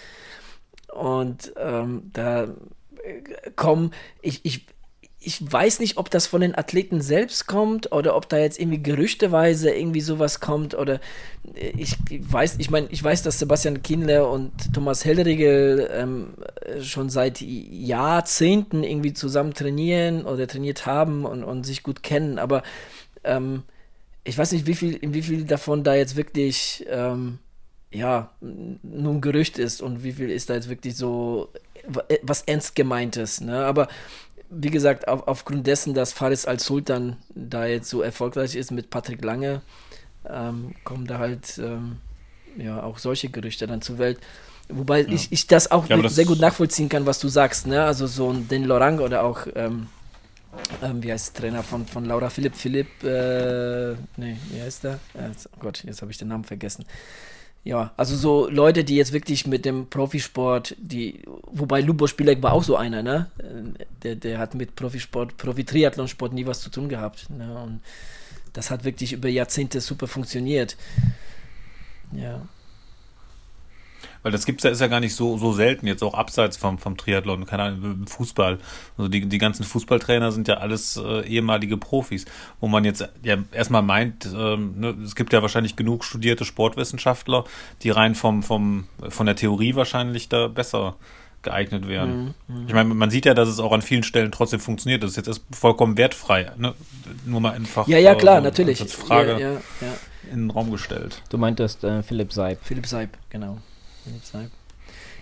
Und 0.94 1.54
ähm, 1.58 2.10
da 2.14 2.44
äh, 2.44 2.48
kommen, 3.56 3.92
ich, 4.22 4.46
ich, 4.46 4.66
ich 5.28 5.52
weiß 5.52 5.82
nicht, 5.82 5.98
ob 5.98 6.10
das 6.10 6.26
von 6.26 6.40
den 6.40 6.58
Athleten 6.58 7.02
selbst 7.02 7.48
kommt 7.48 7.92
oder 7.92 8.16
ob 8.16 8.30
da 8.30 8.38
jetzt 8.38 8.58
irgendwie 8.62 8.82
gerüchteweise 8.82 9.70
irgendwie 9.72 10.00
sowas 10.00 10.40
kommt 10.40 10.74
oder 10.74 11.02
äh, 11.54 11.74
ich 11.78 11.98
weiß, 12.10 12.56
ich 12.60 12.70
meine, 12.70 12.88
ich 12.92 13.04
weiß, 13.04 13.24
dass 13.24 13.38
Sebastian 13.38 13.84
Kindler 13.84 14.32
und 14.32 14.54
Thomas 14.74 15.04
Hellriegel 15.04 15.90
ähm, 15.94 16.34
schon 16.82 17.10
seit 17.10 17.42
Jahrzehnten 17.42 18.84
irgendwie 18.84 19.12
zusammen 19.12 19.54
trainieren 19.54 20.24
oder 20.24 20.48
trainiert 20.48 20.86
haben 20.86 21.26
und, 21.26 21.44
und 21.44 21.66
sich 21.66 21.84
gut 21.84 22.04
kennen, 22.04 22.40
aber 22.40 22.64
ähm, 23.26 23.64
ich 24.24 24.38
weiß 24.38 24.54
nicht, 24.54 24.66
wie 24.66 24.76
viel, 24.76 24.96
in 24.96 25.14
wie 25.14 25.24
viel 25.24 25.44
davon 25.44 25.84
da 25.84 25.94
jetzt 25.94 26.16
wirklich 26.16 26.86
ähm, 26.90 27.40
ja, 27.92 28.32
nur 28.40 29.14
ein 29.14 29.22
Gerücht 29.22 29.58
ist 29.60 29.82
und 29.82 30.06
wie 30.06 30.14
viel 30.14 30.30
ist 30.30 30.50
da 30.50 30.54
jetzt 30.54 30.70
wirklich 30.70 30.96
so 30.96 31.50
was 32.22 32.42
ernst 32.44 32.76
gemeintes, 32.76 33.42
ne? 33.42 33.66
Aber 33.66 33.88
wie 34.50 34.70
gesagt, 34.70 35.08
auf, 35.08 35.28
aufgrund 35.28 35.68
dessen, 35.68 35.94
dass 35.94 36.14
Faris 36.14 36.46
als 36.46 36.66
Sultan 36.66 37.18
da 37.36 37.66
jetzt 37.66 37.90
so 37.90 38.02
erfolgreich 38.02 38.56
ist 38.56 38.72
mit 38.72 38.90
Patrick 38.90 39.24
Lange, 39.24 39.62
ähm, 40.30 40.76
kommen 40.84 41.08
da 41.08 41.20
halt 41.20 41.58
ähm, 41.58 41.98
ja 42.58 42.84
auch 42.84 42.98
solche 42.98 43.30
Gerüchte 43.30 43.68
dann 43.68 43.82
zur 43.82 43.98
Welt. 43.98 44.20
Wobei 44.70 45.02
ja. 45.02 45.10
ich, 45.10 45.32
ich 45.32 45.48
das 45.48 45.72
auch 45.72 45.88
ja, 45.88 45.98
das 45.98 46.16
sehr 46.16 46.26
gut 46.26 46.40
nachvollziehen 46.40 46.90
kann, 46.90 47.06
was 47.06 47.20
du 47.20 47.30
sagst, 47.30 47.68
ne? 47.68 47.84
Also 47.84 48.08
so 48.08 48.32
ein 48.32 48.48
den 48.48 48.66
Lorang 48.66 49.00
oder 49.00 49.24
auch 49.24 49.48
ähm, 49.56 49.88
ähm, 50.82 51.04
wie 51.04 51.12
heißt 51.12 51.36
der 51.36 51.42
Trainer 51.42 51.64
von, 51.64 51.86
von 51.86 52.06
Laura 52.06 52.30
Philipp 52.30 52.56
Philipp, 52.56 53.04
äh, 53.04 53.94
nee, 54.18 54.38
wie 54.52 54.62
heißt 54.62 54.84
der? 54.84 54.94
Äh, 55.14 55.30
oh 55.54 55.60
Gott, 55.60 55.84
jetzt 55.86 56.02
habe 56.02 56.12
ich 56.12 56.18
den 56.18 56.28
Namen 56.30 56.44
vergessen 56.44 56.86
ja, 57.68 57.92
also 57.98 58.16
so 58.16 58.50
Leute, 58.50 58.86
die 58.86 58.96
jetzt 58.96 59.12
wirklich 59.12 59.46
mit 59.46 59.66
dem 59.66 59.90
Profisport, 59.90 60.74
die, 60.80 61.22
wobei 61.52 61.82
Lubo 61.82 62.08
Spilek 62.08 62.42
war 62.42 62.54
auch 62.54 62.64
so 62.64 62.78
einer, 62.78 63.04
ne? 63.04 63.30
Der, 64.04 64.16
der 64.16 64.40
hat 64.40 64.56
mit 64.56 64.76
Profisport, 64.78 65.36
Profi-Triathlonsport 65.36 66.32
nie 66.32 66.46
was 66.46 66.62
zu 66.62 66.70
tun 66.70 66.88
gehabt. 66.88 67.30
Ne? 67.30 67.62
Und 67.62 67.82
das 68.54 68.72
hat 68.72 68.86
wirklich 68.86 69.12
über 69.12 69.28
Jahrzehnte 69.28 69.82
super 69.82 70.08
funktioniert. 70.08 70.78
Ja. 72.14 72.48
Weil 74.24 74.32
das 74.32 74.46
gibt's 74.46 74.64
ja, 74.64 74.70
ist 74.70 74.82
ja 74.82 74.88
gar 74.88 75.00
nicht 75.00 75.16
so, 75.16 75.38
so 75.38 75.54
selten, 75.54 75.88
jetzt 75.88 76.04
auch 76.04 76.14
abseits 76.14 76.58
vom, 76.58 76.78
vom 76.78 76.98
Triathlon, 76.98 77.46
keine 77.46 77.64
Ahnung, 77.64 78.06
Fußball. 78.08 78.60
Also 78.98 79.10
die, 79.10 79.26
die 79.26 79.38
ganzen 79.38 79.64
Fußballtrainer 79.64 80.32
sind 80.32 80.48
ja 80.48 80.56
alles 80.56 80.98
äh, 80.98 81.28
ehemalige 81.28 81.78
Profis, 81.78 82.26
wo 82.60 82.68
man 82.68 82.86
jetzt 82.86 83.08
ja 83.24 83.38
erstmal 83.52 83.82
meint, 83.82 84.28
ähm, 84.34 84.80
ne, 84.80 84.96
es 85.04 85.16
gibt 85.16 85.34
ja 85.34 85.42
wahrscheinlich 85.42 85.76
genug 85.76 86.04
studierte 86.04 86.46
Sportwissenschaftler, 86.46 87.44
die 87.84 87.90
rein 87.90 88.16
vom, 88.16 88.44
vom, 88.44 88.88
von 89.10 89.26
der 89.26 89.36
Theorie 89.36 89.76
wahrscheinlich 89.76 90.30
da 90.30 90.48
besser 90.48 90.96
geeignet 91.48 91.88
wären. 91.88 92.34
Mhm, 92.48 92.56
mhm. 92.56 92.68
ich 92.68 92.74
meine, 92.74 92.94
man 92.94 93.10
sieht 93.10 93.26
ja, 93.26 93.34
dass 93.34 93.48
es 93.48 93.60
auch 93.60 93.72
an 93.72 93.82
vielen 93.82 94.04
Stellen 94.04 94.32
trotzdem 94.32 94.60
funktioniert. 94.60 95.04
Das 95.04 95.12
ist 95.12 95.28
jetzt 95.28 95.42
vollkommen 95.52 95.98
wertfrei. 95.98 96.52
Ne? 96.58 96.74
Nur 97.26 97.42
mal 97.42 97.54
einfach. 97.54 97.88
Ja, 97.88 97.98
ja, 97.98 98.16
klar, 98.16 98.40
äh, 98.40 98.42
natürlich. 98.42 98.82
Als 98.82 98.94
Frage 98.94 99.34
ja, 99.34 99.40
ja, 99.40 99.52
ja. 99.54 99.94
in 100.32 100.40
den 100.40 100.52
Raum 100.52 100.72
gestellt. 100.72 101.22
Du 101.30 101.38
meintest 101.38 101.84
äh, 101.84 102.04
Philipp 102.04 102.34
Seib. 102.34 102.60
Philipp 102.64 102.88
Seib, 102.88 103.18
genau. 103.30 103.60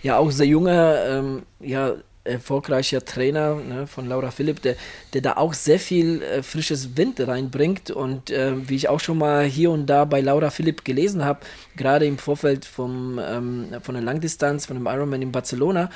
Ja, 0.04 0.18
auch 0.18 0.32
sehr 0.32 0.48
junger, 0.48 1.04
ähm, 1.08 1.44
ja, 1.60 1.96
erfolgreicher 2.26 3.06
Trainer 3.06 3.56
ne, 3.56 3.88
von 3.88 4.08
Laura 4.08 4.32
Philipp, 4.32 4.62
der, 4.62 4.76
der 5.14 5.22
da 5.22 5.34
auch 5.38 5.54
sehr 5.54 5.80
viel 5.80 6.22
äh, 6.22 6.44
frisches 6.44 6.98
Wind 6.98 7.20
reinbringt. 7.20 7.92
Und 7.92 8.32
äh, 8.32 8.54
wie 8.68 8.76
ich 8.76 8.90
auch 8.90 9.00
schon 9.00 9.20
mal 9.20 9.46
hier 9.46 9.72
und 9.72 9.86
da 9.86 10.06
bei 10.06 10.22
Laura 10.22 10.50
Philipp 10.50 10.84
gelesen 10.84 11.24
habe, 11.24 11.40
gerade 11.78 12.06
im 12.06 12.18
Vorfeld 12.18 12.66
vom, 12.66 13.20
ähm, 13.24 13.68
von 13.82 13.96
der 13.96 14.04
Langdistanz, 14.04 14.66
von 14.66 14.76
dem 14.76 14.88
Ironman 14.88 15.22
in 15.22 15.32
Barcelona, 15.32 15.90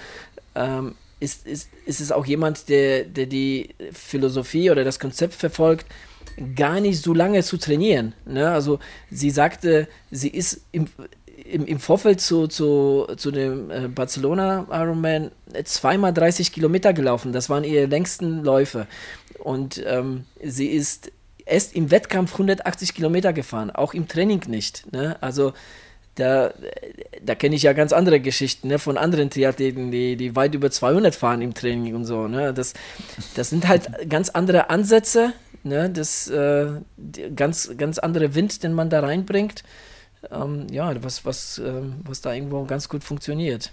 ähm, 0.56 0.96
ist, 1.20 1.46
ist, 1.46 1.70
ist 1.86 2.00
es 2.00 2.12
auch 2.12 2.26
jemand, 2.26 2.70
der, 2.70 3.04
der 3.04 3.26
die 3.26 3.76
Philosophie 3.92 4.72
oder 4.72 4.84
das 4.84 5.00
Konzept 5.00 5.34
verfolgt, 5.34 5.86
gar 6.56 6.80
nicht 6.80 7.02
so 7.02 7.14
lange 7.14 7.44
zu 7.44 7.58
trainieren. 7.58 8.14
Ne? 8.26 8.50
Also 8.50 8.80
sie 9.12 9.30
sagte, 9.30 9.88
sie 10.12 10.30
ist 10.30 10.62
im, 10.72 10.88
im, 11.46 11.66
im 11.66 11.80
Vorfeld 11.80 12.22
zu, 12.22 12.48
zu, 12.48 13.08
zu 13.18 13.32
dem 13.32 13.72
äh, 13.72 13.88
Barcelona 13.88 14.68
Ironman 14.72 15.32
zweimal 15.64 16.14
30 16.14 16.52
Kilometer 16.52 16.94
gelaufen. 16.94 17.32
Das 17.34 17.50
waren 17.50 17.64
ihre 17.64 17.86
längsten 17.86 18.44
Läufe. 18.44 18.88
Und 19.40 19.84
ähm, 19.86 20.26
sie 20.44 20.68
ist 20.68 21.12
er 21.50 21.58
ist 21.58 21.76
im 21.76 21.90
Wettkampf 21.90 22.34
180 22.34 22.94
Kilometer 22.94 23.34
gefahren, 23.34 23.72
auch 23.72 23.96
im 23.96 24.08
Training 24.08 24.44
nicht. 24.48 24.92
Ne? 24.94 25.18
Also 25.20 25.54
da, 26.16 26.54
da 27.24 27.36
kenne 27.36 27.56
ich 27.56 27.64
ja 27.64 27.74
ganz 27.74 27.92
andere 27.92 28.20
Geschichten 28.20 28.68
ne, 28.68 28.78
von 28.78 28.98
anderen 28.98 29.30
Triathleten, 29.30 29.90
die, 29.90 30.16
die 30.16 30.36
weit 30.36 30.54
über 30.54 30.70
200 30.70 31.16
fahren 31.16 31.42
im 31.42 31.54
Training 31.54 31.96
und 31.96 32.06
so. 32.06 32.28
Ne? 32.28 32.54
Das, 32.54 32.74
das 33.36 33.50
sind 33.50 33.68
halt 33.68 34.10
ganz 34.10 34.30
andere 34.30 34.70
Ansätze, 34.70 35.34
ne? 35.64 35.90
das 35.90 36.28
äh, 36.30 36.68
ganz, 37.36 37.72
ganz 37.78 37.98
andere 38.00 38.36
Wind, 38.36 38.64
den 38.64 38.74
man 38.74 38.90
da 38.90 39.00
reinbringt. 39.00 39.64
Ähm, 40.32 40.68
ja, 40.72 40.94
was, 41.04 41.26
was, 41.26 41.60
äh, 41.60 41.82
was 42.04 42.22
da 42.22 42.34
irgendwo 42.34 42.66
ganz 42.66 42.90
gut 42.90 43.04
funktioniert. 43.04 43.72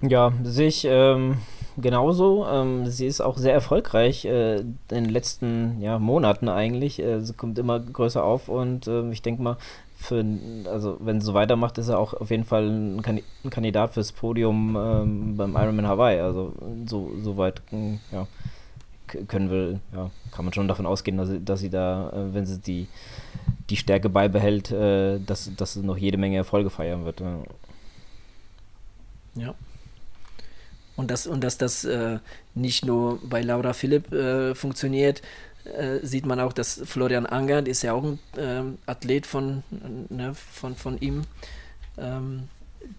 Ja, 0.00 0.32
sehe 0.44 0.68
ich 0.68 0.86
ähm, 0.88 1.38
genauso. 1.76 2.46
Ähm, 2.46 2.86
sie 2.86 3.06
ist 3.06 3.20
auch 3.20 3.36
sehr 3.36 3.52
erfolgreich 3.52 4.24
äh, 4.24 4.60
in 4.60 4.76
den 4.90 5.08
letzten 5.10 5.80
ja, 5.80 5.98
Monaten 5.98 6.48
eigentlich. 6.48 7.00
Äh, 7.02 7.20
sie 7.20 7.32
kommt 7.32 7.58
immer 7.58 7.80
größer 7.80 8.22
auf 8.22 8.48
und 8.48 8.86
äh, 8.86 9.10
ich 9.10 9.22
denke 9.22 9.42
mal, 9.42 9.56
für, 9.96 10.24
also 10.70 10.96
wenn 11.00 11.20
sie 11.20 11.26
so 11.26 11.34
weitermacht, 11.34 11.76
ist 11.78 11.88
er 11.88 11.98
auch 11.98 12.14
auf 12.14 12.30
jeden 12.30 12.44
Fall 12.44 12.68
ein, 12.68 13.02
ein 13.44 13.50
Kandidat 13.50 13.94
fürs 13.94 14.12
Podium 14.12 14.76
ähm, 14.76 15.36
beim 15.36 15.56
Ironman 15.56 15.88
Hawaii. 15.88 16.20
Also 16.20 16.52
so, 16.86 17.10
so 17.20 17.36
weit 17.36 17.60
hm, 17.70 17.98
ja, 18.12 18.28
können 19.08 19.50
wir, 19.50 19.80
ja, 19.94 20.10
kann 20.30 20.44
man 20.44 20.54
schon 20.54 20.68
davon 20.68 20.86
ausgehen, 20.86 21.16
dass 21.16 21.28
sie, 21.28 21.44
dass 21.44 21.60
sie 21.60 21.70
da, 21.70 22.10
äh, 22.10 22.34
wenn 22.34 22.46
sie 22.46 22.58
die, 22.58 22.86
die 23.70 23.76
Stärke 23.76 24.08
beibehält, 24.08 24.70
äh, 24.70 25.18
dass, 25.18 25.50
dass 25.56 25.74
sie 25.74 25.82
noch 25.82 25.96
jede 25.96 26.18
Menge 26.18 26.36
Erfolge 26.36 26.70
feiern 26.70 27.04
wird. 27.04 27.20
Ja. 27.20 27.38
ja. 29.34 29.54
Und, 30.96 31.10
das, 31.10 31.26
und 31.26 31.44
dass 31.44 31.58
das 31.58 31.84
äh, 31.84 32.18
nicht 32.54 32.84
nur 32.84 33.20
bei 33.22 33.40
Laura 33.40 33.72
Philipp 33.72 34.12
äh, 34.12 34.54
funktioniert, 34.54 35.22
äh, 35.64 36.04
sieht 36.04 36.26
man 36.26 36.40
auch, 36.40 36.52
dass 36.52 36.80
Florian 36.84 37.26
Angert 37.26 37.68
ist 37.68 37.82
ja 37.82 37.92
auch 37.92 38.02
ein 38.02 38.18
ähm, 38.36 38.78
Athlet 38.86 39.26
von, 39.26 39.62
ne, 40.08 40.34
von, 40.34 40.74
von 40.74 40.98
ihm. 40.98 41.22
Ähm, 41.98 42.48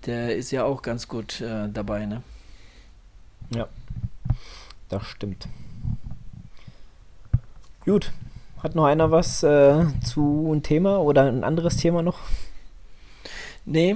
der 0.05 0.35
ist 0.35 0.51
ja 0.51 0.63
auch 0.63 0.81
ganz 0.81 1.07
gut 1.07 1.41
äh, 1.41 1.67
dabei. 1.69 2.05
Ne? 2.05 2.21
Ja, 3.49 3.67
das 4.89 5.05
stimmt. 5.05 5.47
Gut. 7.89 8.11
Hat 8.61 8.75
noch 8.75 8.85
einer 8.85 9.09
was 9.09 9.41
äh, 9.41 9.83
zu 10.05 10.53
ein 10.53 10.61
Thema 10.61 10.99
oder 10.99 11.23
ein 11.23 11.43
anderes 11.43 11.77
Thema 11.77 12.03
noch? 12.03 12.19
Nee, 13.65 13.95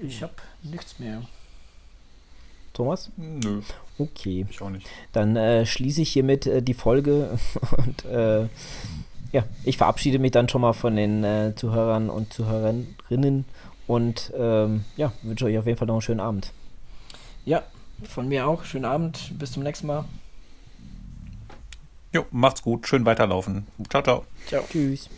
ich 0.00 0.20
habe 0.20 0.32
nichts 0.64 0.98
mehr. 0.98 1.22
Thomas? 2.72 3.12
Nö. 3.16 3.60
Okay. 4.00 4.46
Ich 4.50 4.60
auch 4.60 4.70
nicht. 4.70 4.88
Dann 5.12 5.36
äh, 5.36 5.64
schließe 5.64 6.02
ich 6.02 6.10
hiermit 6.10 6.48
äh, 6.48 6.60
die 6.60 6.74
Folge 6.74 7.38
und 7.76 8.04
äh, 8.06 8.48
ja, 9.30 9.44
ich 9.62 9.76
verabschiede 9.76 10.18
mich 10.18 10.32
dann 10.32 10.48
schon 10.48 10.62
mal 10.62 10.72
von 10.72 10.96
den 10.96 11.22
äh, 11.22 11.52
Zuhörern 11.54 12.10
und 12.10 12.32
Zuhörerinnen 12.32 13.44
und 13.86 14.32
ähm, 14.36 14.84
ja, 14.96 15.12
wünsche 15.22 15.44
euch 15.44 15.56
auf 15.56 15.66
jeden 15.66 15.78
Fall 15.78 15.86
noch 15.86 15.94
einen 15.94 16.02
schönen 16.02 16.18
Abend. 16.18 16.50
Ja, 17.44 17.62
von 18.02 18.26
mir 18.26 18.48
auch. 18.48 18.64
Schönen 18.64 18.86
Abend. 18.86 19.38
Bis 19.38 19.52
zum 19.52 19.62
nächsten 19.62 19.86
Mal. 19.86 20.04
Jo, 22.14 22.24
macht's 22.30 22.62
gut. 22.62 22.86
Schön 22.86 23.04
weiterlaufen. 23.04 23.66
Ciao, 23.90 24.00
ciao. 24.00 24.24
Ciao. 24.46 24.64
Tschüss. 24.70 25.10